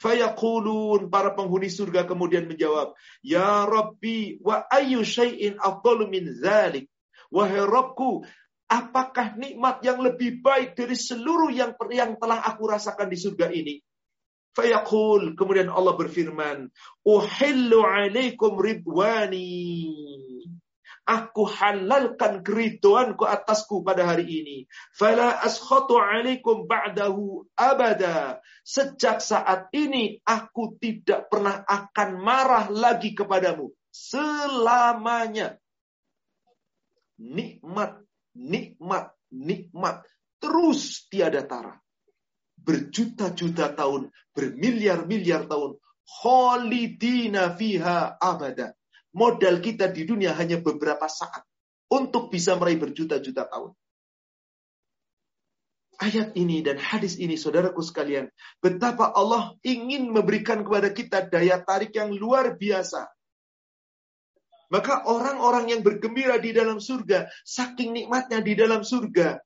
Fayaqulun 0.00 1.12
para 1.12 1.36
penghuni 1.36 1.68
surga 1.68 2.08
kemudian 2.08 2.48
menjawab, 2.48 2.96
Ya 3.20 3.68
Rabbi, 3.68 4.40
wa 4.40 4.64
ayu 4.72 5.04
syai'in 5.04 5.60
afdalu 5.60 6.08
min 6.08 6.24
zalik. 6.40 6.88
Wahai 7.28 7.62
Rabbku, 7.62 8.24
apakah 8.64 9.36
nikmat 9.36 9.84
yang 9.84 10.00
lebih 10.00 10.40
baik 10.40 10.72
dari 10.72 10.96
seluruh 10.96 11.52
yang 11.52 11.76
yang 11.92 12.16
telah 12.16 12.40
aku 12.40 12.64
rasakan 12.64 13.12
di 13.12 13.20
surga 13.20 13.52
ini? 13.52 13.76
Fayaqul, 14.56 15.38
kemudian 15.38 15.70
Allah 15.70 15.94
berfirman, 15.94 16.72
Uhillu 17.06 17.86
alaikum 17.86 18.58
ridwani 18.58 20.29
aku 21.10 21.42
halalkan 21.42 22.46
keriduanku 22.46 23.26
atasku 23.26 23.82
pada 23.82 24.06
hari 24.06 24.30
ini. 24.30 24.58
Fala 24.94 25.42
askhatu 25.42 25.98
alaikum 25.98 26.70
ba'dahu 26.70 27.50
abada. 27.58 28.38
Sejak 28.62 29.18
saat 29.18 29.66
ini 29.74 30.22
aku 30.22 30.78
tidak 30.78 31.26
pernah 31.26 31.66
akan 31.66 32.10
marah 32.22 32.70
lagi 32.70 33.10
kepadamu. 33.18 33.74
Selamanya. 33.90 35.58
Nikmat, 37.18 38.06
nikmat, 38.38 39.10
nikmat. 39.34 40.06
Terus 40.38 41.10
tiada 41.10 41.42
tara. 41.42 41.74
Berjuta-juta 42.54 43.74
tahun, 43.74 44.14
bermiliar-miliar 44.30 45.50
tahun. 45.50 45.74
Khalidina 46.06 47.54
fiha 47.54 48.14
abada 48.18 48.79
modal 49.14 49.58
kita 49.58 49.90
di 49.90 50.06
dunia 50.06 50.34
hanya 50.34 50.62
beberapa 50.62 51.06
saat 51.10 51.42
untuk 51.90 52.30
bisa 52.30 52.54
meraih 52.54 52.78
berjuta-juta 52.78 53.46
tahun. 53.50 53.74
Ayat 56.00 56.32
ini 56.32 56.64
dan 56.64 56.80
hadis 56.80 57.20
ini, 57.20 57.36
saudaraku 57.36 57.84
sekalian, 57.84 58.32
betapa 58.64 59.12
Allah 59.12 59.52
ingin 59.60 60.08
memberikan 60.08 60.64
kepada 60.64 60.88
kita 60.96 61.28
daya 61.28 61.60
tarik 61.60 61.92
yang 61.92 62.08
luar 62.16 62.56
biasa. 62.56 63.04
Maka 64.70 65.04
orang-orang 65.04 65.76
yang 65.76 65.82
bergembira 65.84 66.40
di 66.40 66.56
dalam 66.56 66.80
surga, 66.80 67.28
saking 67.44 67.92
nikmatnya 67.92 68.40
di 68.40 68.54
dalam 68.56 68.80
surga, 68.80 69.42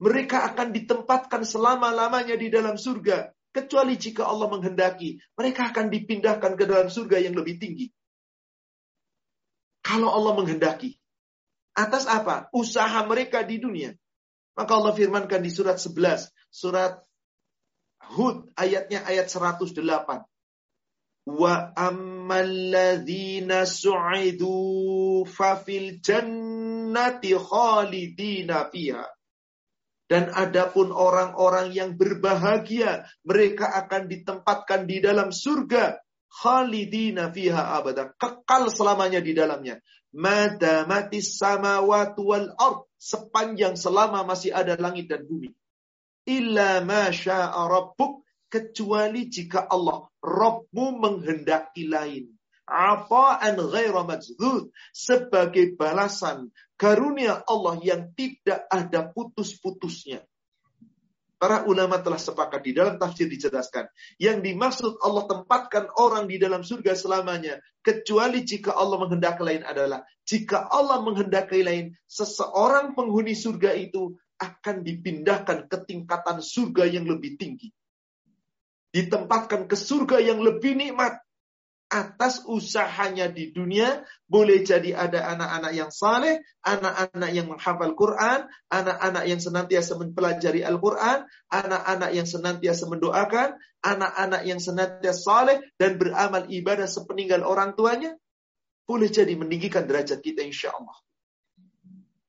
mereka 0.00 0.44
akan 0.50 0.76
ditempatkan 0.76 1.46
selama-lamanya 1.46 2.36
di 2.36 2.48
dalam 2.52 2.76
surga. 2.76 3.32
Kecuali 3.50 3.96
jika 3.96 4.26
Allah 4.28 4.46
menghendaki, 4.50 5.18
mereka 5.40 5.72
akan 5.72 5.88
dipindahkan 5.88 6.52
ke 6.54 6.64
dalam 6.68 6.88
surga 6.92 7.16
yang 7.16 7.34
lebih 7.38 7.56
tinggi. 7.56 7.86
Kalau 9.80 10.12
Allah 10.12 10.32
menghendaki. 10.36 11.00
Atas 11.72 12.04
apa? 12.04 12.52
Usaha 12.52 13.00
mereka 13.08 13.40
di 13.46 13.56
dunia. 13.56 13.96
Maka 14.58 14.76
Allah 14.76 14.92
firmankan 14.92 15.40
di 15.40 15.48
surat 15.48 15.80
11. 15.80 16.28
Surat 16.52 17.00
Hud 18.12 18.50
ayatnya 18.58 19.06
ayat 19.06 19.30
108. 19.30 19.76
Wa 21.30 21.72
ammalladzina 21.76 23.62
su'idu 23.68 25.22
fafil 25.24 26.02
jannati 26.02 27.36
khalidina 27.38 28.68
fiha. 28.68 29.06
Dan 30.10 30.26
adapun 30.34 30.90
orang-orang 30.90 31.70
yang 31.70 31.94
berbahagia, 31.94 33.06
mereka 33.22 33.70
akan 33.78 34.10
ditempatkan 34.10 34.90
di 34.90 34.98
dalam 34.98 35.30
surga 35.30 36.02
khalidina 36.30 37.34
fiha 37.34 37.76
abada. 37.76 38.14
Kekal 38.14 38.70
selamanya 38.70 39.18
di 39.18 39.34
dalamnya. 39.34 39.82
Madamatis 40.14 41.36
samawati 41.36 42.22
wal 42.22 42.48
ard. 42.54 42.86
Sepanjang 43.00 43.80
selama 43.80 44.22
masih 44.22 44.52
ada 44.52 44.76
langit 44.76 45.08
dan 45.10 45.26
bumi. 45.26 45.50
Illa 46.28 46.80
masya'a 46.84 47.66
rabbuk. 47.66 48.22
Kecuali 48.50 49.30
jika 49.30 49.70
Allah, 49.70 50.10
Rabbmu 50.18 50.98
menghendaki 50.98 51.86
lain. 51.86 52.34
Apaan 52.66 53.54
ghaira 53.54 54.02
majzud. 54.02 54.74
Sebagai 54.90 55.78
balasan 55.78 56.50
karunia 56.74 57.46
Allah 57.46 57.78
yang 57.78 58.10
tidak 58.18 58.66
ada 58.66 59.06
putus-putusnya. 59.06 60.26
Para 61.40 61.64
ulama 61.64 61.96
telah 62.04 62.20
sepakat 62.20 62.60
di 62.60 62.76
dalam 62.76 63.00
tafsir 63.00 63.24
dijelaskan. 63.24 63.88
Yang 64.20 64.44
dimaksud 64.44 64.92
Allah 65.00 65.24
tempatkan 65.24 65.88
orang 65.96 66.28
di 66.28 66.36
dalam 66.36 66.60
surga 66.60 66.92
selamanya. 66.92 67.56
Kecuali 67.80 68.44
jika 68.44 68.76
Allah 68.76 69.00
menghendaki 69.00 69.40
lain 69.40 69.64
adalah. 69.64 70.04
Jika 70.28 70.68
Allah 70.68 71.00
menghendaki 71.00 71.64
lain, 71.64 71.96
seseorang 72.04 72.92
penghuni 72.92 73.32
surga 73.32 73.72
itu 73.72 74.20
akan 74.36 74.84
dipindahkan 74.84 75.64
ke 75.64 75.76
tingkatan 75.88 76.44
surga 76.44 76.92
yang 76.92 77.08
lebih 77.08 77.40
tinggi. 77.40 77.72
ditempatkan 78.90 79.70
ke 79.70 79.78
surga 79.78 80.18
yang 80.18 80.42
lebih 80.42 80.74
nikmat 80.74 81.22
atas 81.90 82.46
usahanya 82.46 83.26
di 83.26 83.50
dunia 83.50 84.06
boleh 84.30 84.62
jadi 84.62 84.94
ada 84.94 85.26
anak-anak 85.34 85.72
yang 85.74 85.90
saleh, 85.90 86.38
anak-anak 86.62 87.30
yang 87.34 87.50
menghafal 87.50 87.98
Quran, 87.98 88.46
anak-anak 88.70 89.24
yang 89.26 89.42
senantiasa 89.42 89.98
mempelajari 89.98 90.62
Al-Quran, 90.62 91.26
anak-anak 91.50 92.10
yang 92.14 92.30
senantiasa 92.30 92.86
mendoakan, 92.86 93.58
anak-anak 93.82 94.42
yang 94.46 94.62
senantiasa 94.62 95.18
saleh 95.18 95.58
dan 95.82 95.98
beramal 95.98 96.46
ibadah 96.46 96.86
sepeninggal 96.86 97.42
orang 97.42 97.74
tuanya, 97.74 98.14
boleh 98.86 99.10
jadi 99.10 99.34
meninggikan 99.34 99.90
derajat 99.90 100.22
kita 100.22 100.46
insya 100.46 100.70
Allah. 100.70 100.94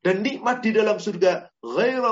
Dan 0.01 0.25
nikmat 0.25 0.65
di 0.65 0.73
dalam 0.73 0.97
surga 0.97 1.53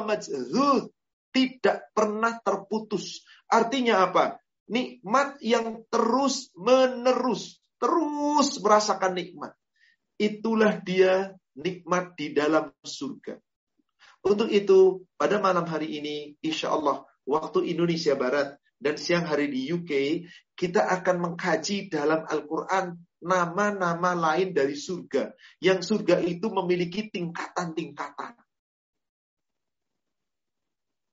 majzud, 0.06 0.94
tidak 1.34 1.90
pernah 1.98 2.38
terputus. 2.38 3.26
Artinya 3.50 4.06
apa? 4.06 4.38
Nikmat 4.70 5.42
yang 5.42 5.84
terus 5.90 6.54
menerus, 6.54 7.58
terus 7.82 8.62
merasakan 8.62 9.18
nikmat. 9.18 9.52
Itulah 10.16 10.78
dia 10.80 11.34
nikmat 11.58 12.14
di 12.16 12.32
dalam 12.32 12.72
surga. 12.86 13.36
Untuk 14.24 14.52
itu, 14.52 15.10
pada 15.16 15.40
malam 15.40 15.64
hari 15.66 16.00
ini, 16.00 16.36
insya 16.44 16.76
Allah, 16.76 17.04
waktu 17.26 17.72
Indonesia 17.72 18.14
Barat 18.20 18.60
dan 18.80 18.96
siang 19.00 19.26
hari 19.28 19.48
di 19.52 19.68
UK, 19.72 19.92
kita 20.56 20.88
akan 20.88 21.24
mengkaji 21.24 21.88
dalam 21.88 22.28
Al-Quran 22.28 23.00
nama-nama 23.24 24.16
lain 24.16 24.52
dari 24.56 24.76
surga. 24.76 25.32
Yang 25.60 25.80
surga 25.92 26.20
itu 26.24 26.48
memiliki 26.52 27.08
tingkatan-tingkatan. 27.12 28.36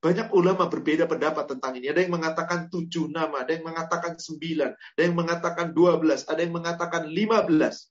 Banyak 0.06 0.30
ulama 0.30 0.70
berbeda 0.70 1.10
pendapat 1.10 1.50
tentang 1.50 1.82
ini. 1.82 1.90
Ada 1.90 2.06
yang 2.06 2.14
mengatakan 2.14 2.70
tujuh 2.70 3.10
nama, 3.10 3.42
ada 3.42 3.58
yang 3.58 3.66
mengatakan 3.66 4.14
sembilan, 4.22 4.70
ada 4.70 5.02
yang 5.02 5.18
mengatakan 5.18 5.74
dua 5.74 5.98
belas, 5.98 6.22
ada 6.30 6.46
yang 6.46 6.54
mengatakan 6.54 7.10
lima 7.10 7.42
belas. 7.42 7.90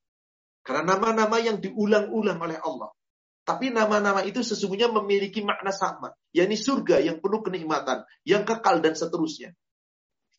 Karena 0.63 0.95
nama-nama 0.95 1.43
yang 1.43 1.59
diulang-ulang 1.59 2.39
oleh 2.39 2.55
Allah. 2.63 2.95
Tapi 3.43 3.67
nama-nama 3.67 4.23
itu 4.23 4.39
sesungguhnya 4.39 4.87
memiliki 4.95 5.43
makna 5.43 5.75
sama. 5.75 6.15
yakni 6.31 6.55
surga 6.55 7.03
yang 7.03 7.19
penuh 7.19 7.43
kenikmatan, 7.43 8.07
yang 8.23 8.47
kekal 8.47 8.79
dan 8.79 8.95
seterusnya. 8.95 9.51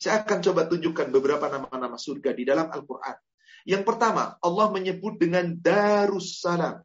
Saya 0.00 0.24
akan 0.24 0.40
coba 0.40 0.72
tunjukkan 0.72 1.12
beberapa 1.12 1.44
nama-nama 1.52 2.00
surga 2.00 2.32
di 2.32 2.48
dalam 2.48 2.72
Al-Quran. 2.72 3.20
Yang 3.68 3.84
pertama, 3.84 4.40
Allah 4.40 4.66
menyebut 4.72 5.20
dengan 5.20 5.52
Darussalam. 5.60 6.80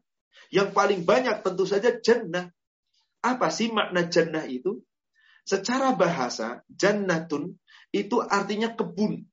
Yang 0.51 0.75
paling 0.75 1.07
banyak 1.07 1.47
tentu 1.47 1.63
saja 1.63 1.95
jannah. 1.95 2.51
Apa 3.21 3.53
sih 3.53 3.69
makna 3.69 4.09
jannah 4.09 4.45
itu? 4.49 4.81
Secara 5.45 5.93
bahasa, 5.97 6.61
jannatun 6.69 7.57
itu 7.93 8.21
artinya 8.21 8.73
kebun. 8.73 9.25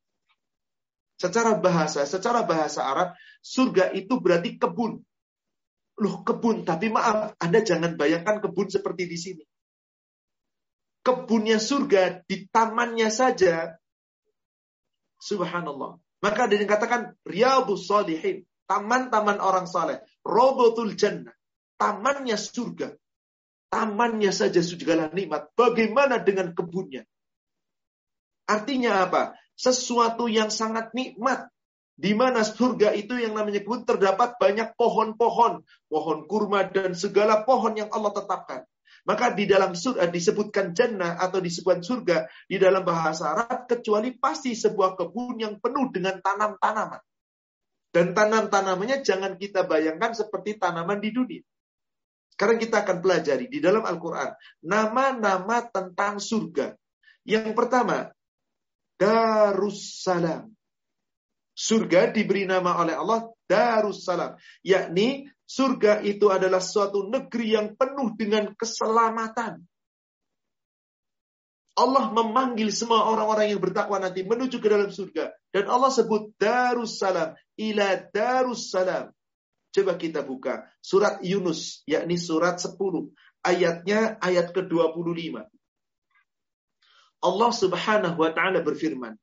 Secara 1.19 1.59
bahasa, 1.59 2.07
secara 2.07 2.47
bahasa 2.47 2.87
Arab, 2.87 3.19
surga 3.43 3.91
itu 3.93 4.23
berarti 4.23 4.57
kebun. 4.57 5.03
Loh, 5.99 6.23
kebun, 6.23 6.63
tapi 6.63 6.95
maaf, 6.95 7.35
Anda 7.43 7.59
jangan 7.65 7.99
bayangkan 7.99 8.39
kebun 8.39 8.71
seperti 8.71 9.05
di 9.11 9.19
sini. 9.19 9.45
Kebunnya 11.03 11.59
surga 11.59 12.23
di 12.23 12.47
tamannya 12.47 13.11
saja. 13.11 13.75
Subhanallah. 15.19 15.99
Maka 16.23 16.47
ada 16.47 16.55
yang 16.55 16.71
katakan 16.71 17.15
riyadus 17.27 17.87
salihin, 17.91 18.47
taman-taman 18.71 19.39
orang 19.43 19.67
saleh, 19.67 20.03
robotul 20.23 20.95
jannah, 20.95 21.35
tamannya 21.79 22.39
surga. 22.39 22.95
Tamannya 23.69 24.33
saja 24.33 24.65
segala 24.65 25.13
nikmat. 25.13 25.53
Bagaimana 25.53 26.17
dengan 26.17 26.57
kebunnya? 26.57 27.05
Artinya 28.49 29.05
apa? 29.05 29.37
Sesuatu 29.53 30.25
yang 30.25 30.49
sangat 30.49 30.97
nikmat. 30.97 31.53
Di 31.99 32.15
mana 32.15 32.47
surga 32.47 32.95
itu 32.95 33.19
yang 33.19 33.37
namanya 33.37 33.61
kebun 33.61 33.85
terdapat 33.85 34.41
banyak 34.41 34.73
pohon-pohon. 34.79 35.67
Pohon 35.91 36.19
kurma 36.25 36.65
dan 36.65 36.97
segala 36.97 37.45
pohon 37.45 37.77
yang 37.77 37.93
Allah 37.93 38.15
tetapkan. 38.17 38.63
Maka 39.05 39.33
di 39.37 39.45
dalam 39.45 39.77
surga 39.77 40.09
disebutkan 40.09 40.73
jannah 40.73 41.21
atau 41.21 41.41
disebutkan 41.41 41.85
surga 41.85 42.19
di 42.49 42.57
dalam 42.57 42.85
bahasa 42.85 43.37
Arab 43.37 43.69
kecuali 43.69 44.17
pasti 44.17 44.57
sebuah 44.57 44.97
kebun 44.97 45.41
yang 45.41 45.61
penuh 45.61 45.93
dengan 45.93 46.21
tanam-tanaman. 46.21 47.01
Dan 47.89 48.13
tanam-tanamannya 48.13 49.01
jangan 49.01 49.41
kita 49.41 49.65
bayangkan 49.65 50.13
seperti 50.13 50.61
tanaman 50.61 51.01
di 51.01 51.11
dunia. 51.13 51.43
Sekarang 52.39 52.63
kita 52.63 52.87
akan 52.87 53.03
pelajari 53.03 53.51
di 53.51 53.59
dalam 53.59 53.83
Al-Quran 53.83 54.31
nama-nama 54.63 55.59
tentang 55.67 56.23
surga. 56.23 56.71
Yang 57.27 57.51
pertama, 57.51 58.15
Darussalam. 58.95 60.47
Surga 61.51 62.15
diberi 62.15 62.47
nama 62.47 62.79
oleh 62.79 62.95
Allah 62.95 63.27
Darussalam. 63.51 64.39
Yakni 64.63 65.27
surga 65.43 65.99
itu 66.07 66.31
adalah 66.31 66.63
suatu 66.63 67.11
negeri 67.11 67.59
yang 67.59 67.75
penuh 67.75 68.15
dengan 68.15 68.55
keselamatan. 68.55 69.59
Allah 71.75 72.07
memanggil 72.15 72.71
semua 72.71 73.11
orang-orang 73.11 73.51
yang 73.51 73.59
bertakwa 73.59 73.99
nanti 73.99 74.23
menuju 74.23 74.63
ke 74.63 74.69
dalam 74.71 74.95
surga. 74.95 75.35
Dan 75.51 75.67
Allah 75.67 75.91
sebut 75.91 76.39
Darussalam. 76.39 77.35
Ila 77.59 77.99
Darussalam. 78.15 79.11
Coba 79.69 80.01
kita 80.01 80.25
buka 80.25 80.65
surat 80.81 81.21
Yunus, 81.21 81.85
yakni 81.85 82.17
surat 82.17 82.57
10. 82.57 82.75
Ayatnya 83.45 84.17
ayat 84.19 84.51
ke-25. 84.57 85.45
Allah 87.19 87.51
Subhanahu 87.53 88.19
wa 88.19 88.31
taala 88.31 88.63
berfirman, 88.63 89.15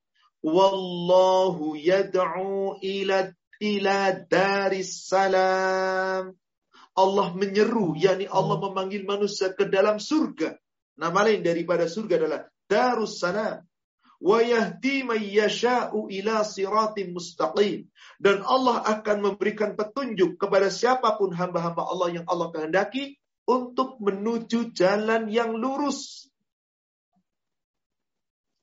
"Wallahu 0.44 1.76
yad'u 1.80 2.80
ila 2.80 3.18
ila 3.60 3.98
daris 4.28 5.08
salam." 5.08 6.36
Allah 6.96 7.28
menyeru, 7.36 7.98
yakni 8.00 8.24
Allah 8.30 8.56
memanggil 8.56 9.04
manusia 9.04 9.52
ke 9.52 9.68
dalam 9.68 10.00
surga. 10.00 10.56
Nama 10.96 11.20
lain 11.28 11.44
daripada 11.44 11.92
surga 11.92 12.24
adalah 12.24 12.42
Darus 12.72 13.20
Salam 13.20 13.60
dan 18.18 18.38
Allah 18.42 18.78
akan 18.82 19.18
memberikan 19.22 19.78
petunjuk 19.78 20.42
kepada 20.42 20.74
siapa 20.74 21.14
pun 21.14 21.30
hamba-hamba 21.30 21.86
Allah 21.86 22.10
yang 22.10 22.26
Allah 22.26 22.50
kehendaki 22.50 23.22
untuk 23.46 24.02
menuju 24.02 24.74
jalan 24.74 25.30
yang 25.30 25.54
lurus. 25.54 26.26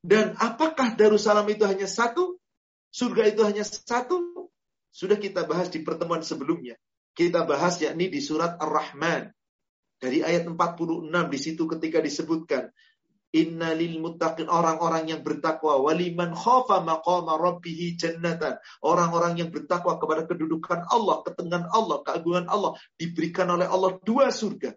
Dan 0.02 0.34
apakah 0.34 0.98
Darussalam 0.98 1.46
itu 1.46 1.62
hanya 1.62 1.86
satu? 1.86 2.42
Surga 2.90 3.30
itu 3.30 3.46
hanya 3.46 3.62
satu? 3.62 4.50
Sudah 4.90 5.14
kita 5.14 5.46
bahas 5.46 5.70
di 5.70 5.86
pertemuan 5.86 6.26
sebelumnya. 6.26 6.74
Kita 7.14 7.46
bahas 7.46 7.78
yakni 7.78 8.10
di 8.10 8.18
surat 8.18 8.58
Ar-Rahman. 8.58 9.30
Dari 10.02 10.26
ayat 10.26 10.42
46 10.50 11.06
di 11.30 11.38
situ 11.38 11.70
ketika 11.70 12.02
disebutkan 12.02 12.74
Inna 13.32 13.72
lil 13.72 13.96
muttaqin 13.96 14.44
orang-orang 14.48 15.08
yang 15.08 15.24
bertakwa 15.24 15.80
waliman 15.80 16.36
khafa 16.36 16.84
maqama 16.84 17.40
rabbih 17.40 17.96
jannatan. 17.96 18.60
Orang-orang 18.84 19.40
yang 19.40 19.48
bertakwa 19.48 19.96
kepada 19.96 20.28
kedudukan 20.28 20.84
Allah, 20.92 21.24
ketengan 21.24 21.64
Allah, 21.72 22.04
keagungan 22.04 22.46
Allah 22.52 22.76
diberikan 23.00 23.48
oleh 23.48 23.64
Allah 23.64 23.96
dua 24.04 24.28
surga. 24.28 24.76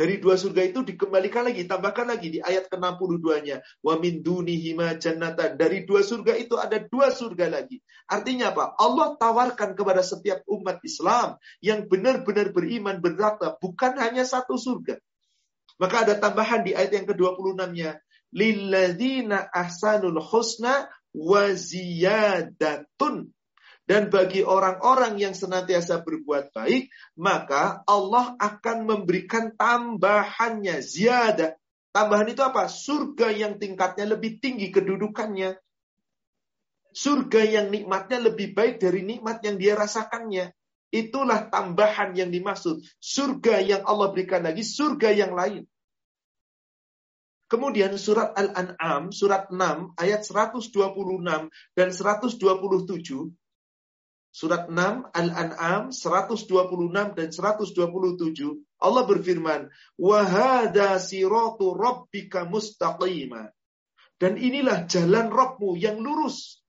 Dari 0.00 0.16
dua 0.16 0.40
surga 0.40 0.64
itu 0.64 0.80
dikembalikan 0.80 1.44
lagi, 1.44 1.68
tambahkan 1.68 2.08
lagi 2.08 2.32
di 2.32 2.40
ayat 2.40 2.72
ke-62-nya. 2.72 3.60
Wa 3.84 4.00
min 4.00 4.24
dunihima 4.24 4.96
jannatan. 4.96 5.60
Dari 5.60 5.84
dua 5.84 6.00
surga 6.00 6.40
itu 6.40 6.56
ada 6.56 6.80
dua 6.80 7.12
surga 7.12 7.52
lagi. 7.52 7.84
Artinya 8.08 8.48
apa? 8.56 8.80
Allah 8.80 9.20
tawarkan 9.20 9.76
kepada 9.76 10.00
setiap 10.00 10.40
umat 10.48 10.80
Islam 10.80 11.36
yang 11.60 11.84
benar-benar 11.84 12.48
beriman 12.56 12.96
bertakwa 13.04 13.60
bukan 13.60 14.00
hanya 14.00 14.24
satu 14.24 14.56
surga. 14.56 14.96
Maka 15.80 16.04
ada 16.04 16.14
tambahan 16.20 16.60
di 16.60 16.76
ayat 16.76 16.92
yang 16.92 17.06
ke-26-nya. 17.08 17.96
Lilladzina 18.36 19.48
ahsanul 19.48 20.20
husna 20.20 20.92
wa 21.16 21.44
ziyadatun. 21.56 23.32
Dan 23.88 24.06
bagi 24.06 24.46
orang-orang 24.46 25.18
yang 25.18 25.34
senantiasa 25.34 26.06
berbuat 26.06 26.54
baik, 26.54 26.94
maka 27.18 27.82
Allah 27.88 28.38
akan 28.38 28.86
memberikan 28.86 29.50
tambahannya, 29.56 30.78
ziyadah. 30.78 31.58
Tambahan 31.90 32.30
itu 32.30 32.38
apa? 32.38 32.70
Surga 32.70 33.34
yang 33.34 33.58
tingkatnya 33.58 34.14
lebih 34.14 34.38
tinggi 34.38 34.70
kedudukannya. 34.70 35.58
Surga 36.94 37.42
yang 37.42 37.74
nikmatnya 37.74 38.30
lebih 38.30 38.54
baik 38.54 38.78
dari 38.78 39.02
nikmat 39.02 39.42
yang 39.42 39.58
dia 39.58 39.74
rasakannya. 39.74 40.54
Itulah 40.90 41.46
tambahan 41.46 42.18
yang 42.18 42.34
dimaksud. 42.34 42.82
Surga 42.98 43.62
yang 43.62 43.86
Allah 43.86 44.10
berikan 44.10 44.42
lagi, 44.42 44.66
surga 44.66 45.14
yang 45.14 45.38
lain. 45.38 45.62
Kemudian 47.50 47.94
surat 47.98 48.34
Al-An'am, 48.34 49.10
surat 49.10 49.50
6, 49.50 49.94
ayat 49.98 50.22
126 50.22 51.50
dan 51.74 51.88
127. 51.90 52.38
Surat 54.30 54.70
6, 54.70 55.10
Al-An'am, 55.10 55.90
126 55.90 57.18
dan 57.18 57.28
127. 57.34 57.74
Allah 58.78 59.02
berfirman, 59.02 59.66
وَهَذَا 59.98 60.98
siratu 61.02 61.74
رَبِّكَ 61.74 62.34
mustaqimah. 62.50 63.50
Dan 64.18 64.38
inilah 64.38 64.86
jalan 64.86 65.30
Rabbmu 65.30 65.74
yang 65.78 65.98
lurus. 65.98 66.62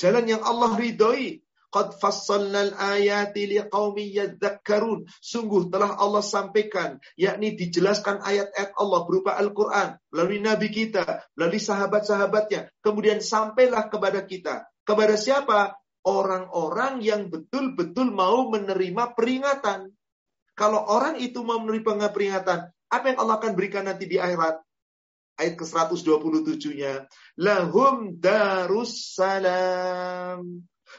Jalan 0.00 0.26
yang 0.26 0.42
Allah 0.44 0.74
ridhoi. 0.74 1.43
Qad 1.74 1.98
fassalnal 1.98 2.70
ayati 2.78 3.50
liqaumin 3.50 4.14
yadzakkarun. 4.14 5.10
Sungguh 5.18 5.74
telah 5.74 5.98
Allah 5.98 6.22
sampaikan, 6.22 7.02
yakni 7.18 7.58
dijelaskan 7.58 8.22
ayat-ayat 8.22 8.78
Allah 8.78 9.02
berupa 9.02 9.34
Al-Quran, 9.34 9.98
melalui 10.14 10.38
Nabi 10.38 10.70
kita, 10.70 11.26
melalui 11.34 11.58
sahabat-sahabatnya. 11.58 12.70
Kemudian 12.78 13.18
sampailah 13.18 13.90
kepada 13.90 14.22
kita. 14.22 14.70
Kepada 14.86 15.18
siapa? 15.18 15.74
Orang-orang 16.06 17.02
yang 17.02 17.26
betul-betul 17.26 18.14
mau 18.14 18.46
menerima 18.54 19.18
peringatan. 19.18 19.90
Kalau 20.54 20.78
orang 20.78 21.18
itu 21.18 21.42
mau 21.42 21.58
menerima 21.58 22.14
peringatan, 22.14 22.70
apa 22.70 23.04
yang 23.10 23.18
Allah 23.18 23.42
akan 23.42 23.58
berikan 23.58 23.90
nanti 23.90 24.06
di 24.06 24.22
akhirat? 24.22 24.62
Ayat 25.42 25.58
ke-127-nya. 25.58 27.10
Lahum 27.42 28.14
darussalam. 28.22 29.42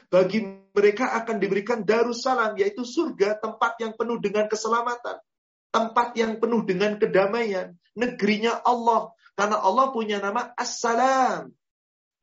Bagi 0.08 0.44
mereka 0.72 1.12
akan 1.22 1.36
diberikan 1.40 1.82
darussalam, 1.82 2.56
yaitu 2.56 2.84
surga, 2.84 3.40
tempat 3.40 3.80
yang 3.80 3.92
penuh 3.96 4.18
dengan 4.20 4.46
keselamatan. 4.46 5.20
Tempat 5.70 6.16
yang 6.16 6.40
penuh 6.40 6.64
dengan 6.64 6.96
kedamaian. 6.96 7.76
Negerinya 7.96 8.60
Allah. 8.64 9.12
Karena 9.36 9.60
Allah 9.60 9.92
punya 9.92 10.16
nama 10.20 10.52
Assalam. 10.56 11.52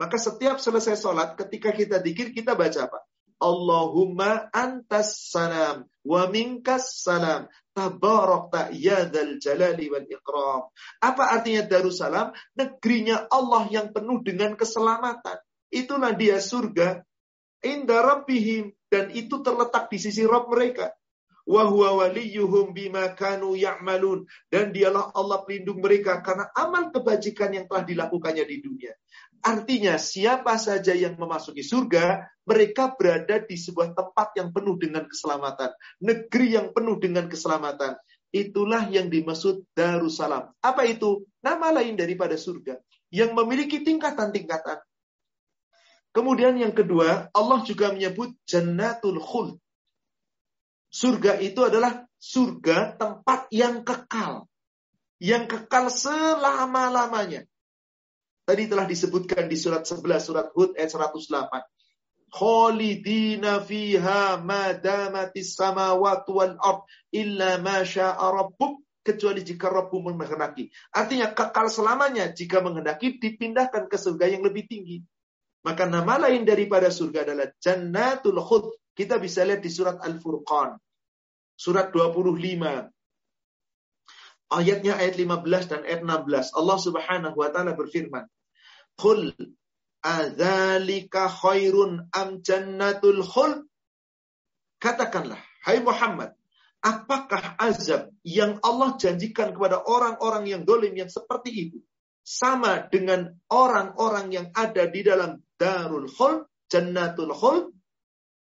Maka 0.01 0.17
setiap 0.17 0.57
selesai 0.57 0.97
sholat, 0.97 1.37
ketika 1.37 1.69
kita 1.69 2.01
dikir, 2.01 2.33
kita 2.33 2.57
baca 2.57 2.89
apa? 2.89 2.99
Allahumma 3.43 4.47
antas 4.55 5.19
salam 5.27 5.83
wa 6.07 6.23
minkas 6.31 7.03
salam 7.03 7.51
tabarakta 7.75 8.71
ya 8.71 9.03
dzal 9.09 9.41
jalali 9.41 9.89
wal 9.91 10.07
ikram. 10.07 10.61
Apa 11.01 11.23
artinya 11.35 11.65
Darussalam? 11.65 12.31
Negerinya 12.55 13.27
Allah 13.27 13.67
yang 13.73 13.91
penuh 13.91 14.21
dengan 14.21 14.53
keselamatan. 14.53 15.41
Itulah 15.73 16.13
dia 16.13 16.37
surga. 16.37 17.01
Inda 17.63 18.03
rabbihim 18.03 18.75
dan 18.91 19.09
itu 19.15 19.39
terletak 19.39 19.87
di 19.87 19.97
sisi 19.97 20.27
Rabb 20.27 20.51
mereka. 20.51 20.91
Wa 21.43 21.67
huwa 21.67 21.99
waliyuhum 21.99 22.71
bima 22.71 23.11
kanu 23.19 23.55
ya'malun 23.55 24.23
dan 24.47 24.71
dialah 24.71 25.11
Allah 25.11 25.43
pelindung 25.43 25.83
mereka 25.83 26.23
karena 26.23 26.47
amal 26.55 26.87
kebajikan 26.91 27.51
yang 27.51 27.67
telah 27.67 27.83
dilakukannya 27.83 28.47
di 28.47 28.57
dunia. 28.63 28.93
Artinya 29.43 29.99
siapa 29.99 30.55
saja 30.55 30.95
yang 30.95 31.19
memasuki 31.19 31.67
surga, 31.67 32.31
mereka 32.47 32.95
berada 32.95 33.43
di 33.43 33.59
sebuah 33.59 33.91
tempat 33.91 34.39
yang 34.39 34.55
penuh 34.55 34.79
dengan 34.79 35.03
keselamatan. 35.03 35.75
Negeri 35.99 36.47
yang 36.55 36.71
penuh 36.71 36.95
dengan 36.95 37.27
keselamatan. 37.27 37.99
Itulah 38.31 38.87
yang 38.87 39.11
dimaksud 39.11 39.67
Darussalam. 39.75 40.47
Apa 40.63 40.87
itu? 40.87 41.27
Nama 41.43 41.75
lain 41.75 41.99
daripada 41.99 42.39
surga. 42.39 42.79
Yang 43.11 43.35
memiliki 43.35 43.83
tingkatan-tingkatan. 43.83 44.79
Kemudian 46.13 46.53
yang 46.61 46.77
kedua, 46.77 47.33
Allah 47.33 47.59
juga 47.65 47.89
menyebut 47.89 48.37
Jannatul 48.45 49.17
Khuld. 49.17 49.57
Surga 50.93 51.41
itu 51.41 51.57
adalah 51.65 52.05
surga 52.21 52.93
tempat 53.01 53.49
yang 53.49 53.81
kekal. 53.81 54.45
Yang 55.17 55.57
kekal 55.57 55.89
selama-lamanya. 55.89 57.49
Tadi 58.45 58.69
telah 58.69 58.85
disebutkan 58.85 59.49
di 59.49 59.57
surat 59.57 59.81
11, 59.89 60.21
surat 60.21 60.47
Hud 60.53 60.77
ayat 60.77 60.93
108. 60.93 61.65
Khalidina 62.33 63.57
fiha 63.63 64.37
madamatis 64.37 65.57
samawati 65.57 66.29
wal 66.29 66.57
ard 66.61 66.85
illa 67.09 67.57
ma 67.57 67.81
sya'a 67.81 68.29
kecuali 69.03 69.41
jika 69.41 69.67
Rabbu 69.69 70.13
menghendaki. 70.13 70.71
Artinya 70.93 71.31
kekal 71.35 71.67
selamanya 71.73 72.31
jika 72.31 72.63
menghendaki 72.63 73.19
dipindahkan 73.19 73.85
ke 73.91 73.97
surga 73.99 74.31
yang 74.31 74.41
lebih 74.41 74.65
tinggi. 74.65 75.03
Maka 75.63 75.87
nama 75.87 76.19
lain 76.27 76.43
daripada 76.43 76.91
surga 76.91 77.23
adalah 77.23 77.47
Jannatul 77.55 78.39
Khud. 78.43 78.75
Kita 78.91 79.15
bisa 79.15 79.47
lihat 79.47 79.63
di 79.63 79.71
surat 79.71 79.95
Al-Furqan. 80.03 80.75
Surat 81.55 81.95
25. 81.95 82.91
Ayatnya 84.53 84.99
ayat 84.99 85.15
15 85.15 85.71
dan 85.71 85.81
ayat 85.87 86.03
16. 86.03 86.51
Allah 86.59 86.77
Subhanahu 86.77 87.37
wa 87.39 87.49
taala 87.49 87.73
berfirman, 87.79 88.27
"Qul 88.99 89.33
adzalika 90.03 91.31
khairun 91.31 92.11
am 92.11 92.43
jannatul 92.43 93.23
khuld?" 93.23 93.63
Katakanlah, 94.83 95.39
hai 95.63 95.79
Muhammad, 95.79 96.35
apakah 96.83 97.55
azab 97.55 98.11
yang 98.27 98.59
Allah 98.59 98.99
janjikan 98.99 99.55
kepada 99.55 99.79
orang-orang 99.79 100.43
yang 100.51 100.61
dolim 100.67 100.91
yang 100.91 101.07
seperti 101.07 101.51
itu 101.55 101.79
sama 102.23 102.87
dengan 102.87 103.35
orang-orang 103.51 104.31
yang 104.31 104.47
ada 104.55 104.87
di 104.87 105.03
dalam 105.03 105.43
darul 105.59 106.07
khuld, 106.07 106.47
jannatul 106.71 107.35
khuld, 107.35 107.75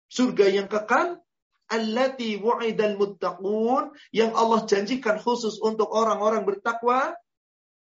surga 0.09 0.47
yang 0.51 0.67
kekal? 0.71 1.25
allati 1.71 2.37
wu'idal 2.37 3.01
muttaqun 3.01 3.97
yang 4.13 4.37
Allah 4.37 4.69
janjikan 4.69 5.17
khusus 5.17 5.57
untuk 5.65 5.89
orang-orang 5.89 6.45
bertakwa 6.45 7.17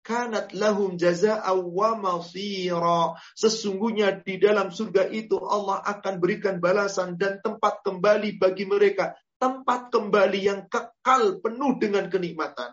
kanat 0.00 0.56
lahum 0.56 0.96
jaza'a 0.96 1.52
wa 1.56 1.96
masira 1.96 3.16
sesungguhnya 3.36 4.20
di 4.24 4.40
dalam 4.40 4.72
surga 4.72 5.08
itu 5.12 5.36
Allah 5.44 5.84
akan 5.84 6.14
berikan 6.20 6.56
balasan 6.56 7.20
dan 7.20 7.40
tempat 7.44 7.84
kembali 7.84 8.40
bagi 8.40 8.64
mereka 8.64 9.12
tempat 9.36 9.92
kembali 9.92 10.40
yang 10.40 10.60
kekal 10.68 11.40
penuh 11.40 11.76
dengan 11.76 12.08
kenikmatan 12.08 12.72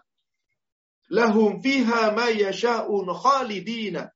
lahum 1.12 1.64
fiha 1.64 2.12
ma 2.12 2.28
yasha'un 2.32 3.08
khalidina 3.12 4.12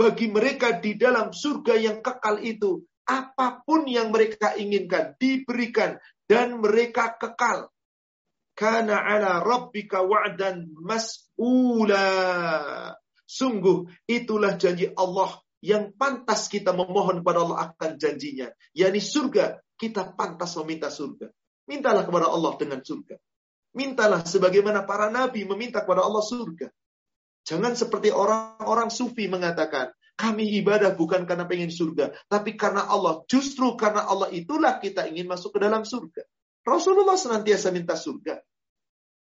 bagi 0.00 0.32
mereka 0.32 0.80
di 0.80 0.96
dalam 0.96 1.28
surga 1.28 1.76
yang 1.76 2.00
kekal 2.00 2.40
itu 2.40 2.80
apa 3.04 3.60
pun 3.66 3.84
yang 3.84 4.08
mereka 4.14 4.56
inginkan 4.56 5.18
diberikan 5.18 5.98
dan 6.30 6.62
mereka 6.62 7.18
kekal. 7.18 7.68
Karena 8.54 9.02
ala 9.02 9.42
rabbika 9.42 10.04
wa'dan 10.04 10.72
mas'ula. 10.78 12.06
Sungguh 13.26 13.88
itulah 14.06 14.54
janji 14.56 14.90
Allah 14.94 15.36
yang 15.60 15.92
pantas 15.96 16.48
kita 16.48 16.72
memohon 16.72 17.20
kepada 17.20 17.44
Allah 17.44 17.58
akan 17.72 18.00
janjinya. 18.00 18.48
yakni 18.72 19.00
surga, 19.00 19.60
kita 19.76 20.16
pantas 20.16 20.56
meminta 20.60 20.88
surga. 20.88 21.28
Mintalah 21.68 22.08
kepada 22.08 22.26
Allah 22.32 22.52
dengan 22.56 22.80
surga. 22.80 23.16
Mintalah 23.70 24.26
sebagaimana 24.26 24.82
para 24.82 25.06
nabi 25.08 25.46
meminta 25.46 25.86
kepada 25.86 26.02
Allah 26.02 26.22
surga. 26.24 26.66
Jangan 27.46 27.78
seperti 27.78 28.10
orang-orang 28.10 28.90
sufi 28.90 29.30
mengatakan, 29.30 29.94
kami 30.20 30.60
ibadah 30.60 30.92
bukan 30.92 31.24
karena 31.24 31.48
pengen 31.48 31.72
surga, 31.72 32.12
tapi 32.28 32.58
karena 32.58 32.84
Allah. 32.84 33.24
Justru 33.24 33.72
karena 33.80 34.04
Allah 34.04 34.28
itulah 34.28 34.76
kita 34.76 35.08
ingin 35.08 35.24
masuk 35.24 35.56
ke 35.56 35.64
dalam 35.64 35.86
surga. 35.86 36.20
Rasulullah 36.60 37.16
senantiasa 37.16 37.72
minta 37.72 37.96
surga. 37.96 38.36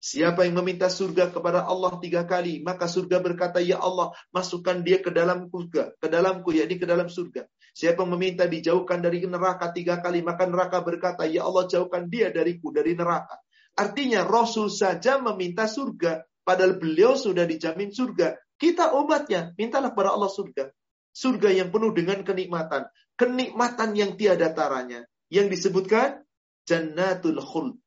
Siapa 0.03 0.43
yang 0.43 0.59
meminta 0.59 0.91
surga 0.91 1.31
kepada 1.31 1.63
Allah 1.63 1.95
tiga 2.03 2.27
kali, 2.27 2.59
maka 2.59 2.91
surga 2.91 3.23
berkata, 3.23 3.63
Ya 3.63 3.79
Allah, 3.79 4.11
masukkan 4.35 4.83
dia 4.83 4.99
ke 4.99 5.07
dalam 5.09 5.47
surga, 5.47 5.95
ke 5.95 6.07
dalamku, 6.11 6.51
yakni 6.51 6.75
ke 6.75 6.83
dalam 6.83 7.07
surga. 7.07 7.47
Siapa 7.71 8.03
yang 8.03 8.11
meminta 8.11 8.43
dijauhkan 8.43 8.99
dari 8.99 9.23
neraka 9.23 9.71
tiga 9.71 10.03
kali, 10.03 10.19
maka 10.19 10.43
neraka 10.43 10.83
berkata, 10.83 11.23
Ya 11.23 11.47
Allah, 11.47 11.71
jauhkan 11.71 12.11
dia 12.11 12.29
dariku, 12.35 12.75
dari 12.75 12.99
neraka. 12.99 13.39
Artinya 13.73 14.21
Rasul 14.21 14.69
saja 14.69 15.17
meminta 15.17 15.65
surga, 15.65 16.21
padahal 16.45 16.77
beliau 16.77 17.17
sudah 17.17 17.49
dijamin 17.49 17.89
surga. 17.89 18.37
Kita 18.57 18.93
umatnya, 18.93 19.51
mintalah 19.57 19.91
kepada 19.91 20.13
Allah 20.13 20.29
surga. 20.29 20.69
Surga 21.13 21.49
yang 21.53 21.69
penuh 21.73 21.93
dengan 21.93 22.21
kenikmatan. 22.21 22.85
Kenikmatan 23.17 23.93
yang 23.97 24.13
tiada 24.17 24.53
taranya. 24.53 25.05
Yang 25.29 25.57
disebutkan 25.57 26.21
Jannatul 26.69 27.41
Khuld. 27.41 27.77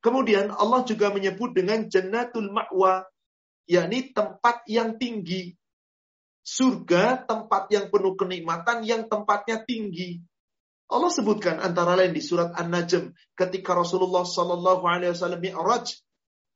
Kemudian 0.00 0.52
Allah 0.52 0.84
juga 0.84 1.12
menyebut 1.12 1.52
dengan 1.56 1.88
Jannatul 1.88 2.52
Ma'wa. 2.52 3.04
yakni 3.66 4.14
tempat 4.14 4.62
yang 4.70 4.94
tinggi. 4.96 5.56
Surga 6.46 7.26
tempat 7.26 7.66
yang 7.74 7.90
penuh 7.90 8.14
kenikmatan 8.14 8.86
yang 8.86 9.10
tempatnya 9.10 9.66
tinggi. 9.66 10.22
Allah 10.86 11.10
sebutkan 11.10 11.58
antara 11.58 11.98
lain 11.98 12.14
di 12.14 12.22
surat 12.22 12.54
An-Najm 12.54 13.10
ketika 13.34 13.74
Rasulullah 13.74 14.22
Shallallahu 14.22 14.86
Alaihi 14.86 15.12
Wasallam 15.12 15.42
Mi'raj 15.42 15.98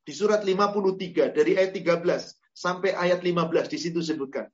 di 0.07 0.13
surat 0.15 0.41
53 0.41 1.35
dari 1.35 1.59
ayat 1.59 1.75
13 1.75 2.07
sampai 2.55 2.95
ayat 2.95 3.19
15 3.19 3.71
di 3.71 3.77
situ 3.77 3.99
sebutkan 3.99 4.47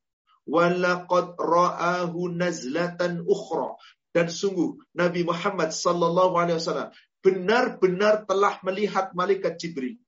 walaqad 0.48 1.36
ra'ahu 1.38 2.32
nazlatan 2.32 3.24
ukhra 3.28 3.76
dan 4.16 4.32
sungguh 4.32 4.80
Nabi 4.96 5.28
Muhammad 5.28 5.76
sallallahu 5.76 6.40
alaihi 6.40 6.58
wasallam 6.58 6.90
benar-benar 7.20 8.24
telah 8.24 8.58
melihat 8.64 9.12
malaikat 9.12 9.60
Jibril 9.60 10.00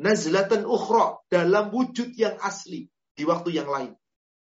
nazlatan 0.00 0.64
ukhra 0.64 1.20
dalam 1.28 1.68
wujud 1.68 2.16
yang 2.16 2.40
asli 2.40 2.88
di 3.12 3.22
waktu 3.28 3.52
yang 3.52 3.68
lain. 3.68 3.92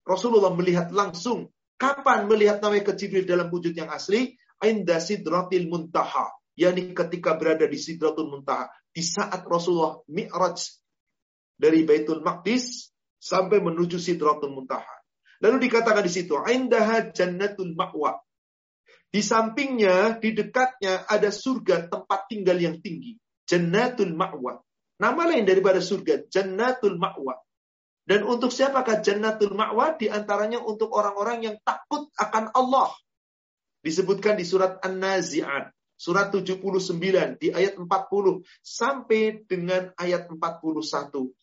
Rasulullah 0.02 0.50
melihat 0.50 0.90
langsung 0.90 1.46
kapan 1.78 2.26
melihat 2.26 2.58
malaikat 2.58 2.98
Jibril 2.98 3.22
dalam 3.22 3.46
wujud 3.52 3.70
yang 3.76 3.86
asli? 3.92 4.34
Inda 4.62 4.98
sidratil 4.98 5.70
muntaha, 5.70 6.34
yakni 6.58 6.90
ketika 6.94 7.38
berada 7.38 7.66
di 7.66 7.78
sidratul 7.78 8.30
muntaha 8.30 8.66
di 8.90 9.02
saat 9.06 9.46
Rasulullah 9.46 10.02
mi'raj 10.10 10.58
dari 11.54 11.86
Baitul 11.86 12.22
Maqdis 12.22 12.90
sampai 13.18 13.62
menuju 13.62 13.98
sidratul 13.98 14.50
muntaha 14.50 14.98
Lalu 15.38 15.70
dikatakan 15.70 16.02
di 16.02 16.10
situ, 16.10 16.34
indaha 16.50 17.14
jannatul 17.14 17.70
ma'wa. 17.78 18.18
Di 19.08 19.22
sampingnya, 19.22 20.18
di 20.18 20.34
dekatnya 20.34 21.06
ada 21.06 21.30
surga 21.30 21.86
tempat 21.88 22.26
tinggal 22.26 22.58
yang 22.58 22.82
tinggi. 22.82 23.14
Jannatul 23.46 24.12
ma'wa. 24.18 24.58
Nama 24.98 25.22
lain 25.30 25.46
daripada 25.46 25.78
surga, 25.78 26.26
jannatul 26.26 26.98
ma'wa. 26.98 27.38
Dan 28.02 28.26
untuk 28.26 28.50
siapakah 28.50 28.98
jannatul 28.98 29.54
ma'wa? 29.54 29.94
Di 29.94 30.10
antaranya 30.10 30.58
untuk 30.58 30.90
orang-orang 30.90 31.46
yang 31.46 31.56
takut 31.62 32.10
akan 32.18 32.50
Allah. 32.52 32.90
Disebutkan 33.82 34.34
di 34.34 34.44
surat 34.44 34.82
An-Nazi'at. 34.82 35.70
Surat 35.98 36.30
79 36.30 37.42
di 37.42 37.50
ayat 37.50 37.74
40 37.74 38.46
sampai 38.62 39.42
dengan 39.50 39.90
ayat 39.98 40.30
41. 40.30 41.34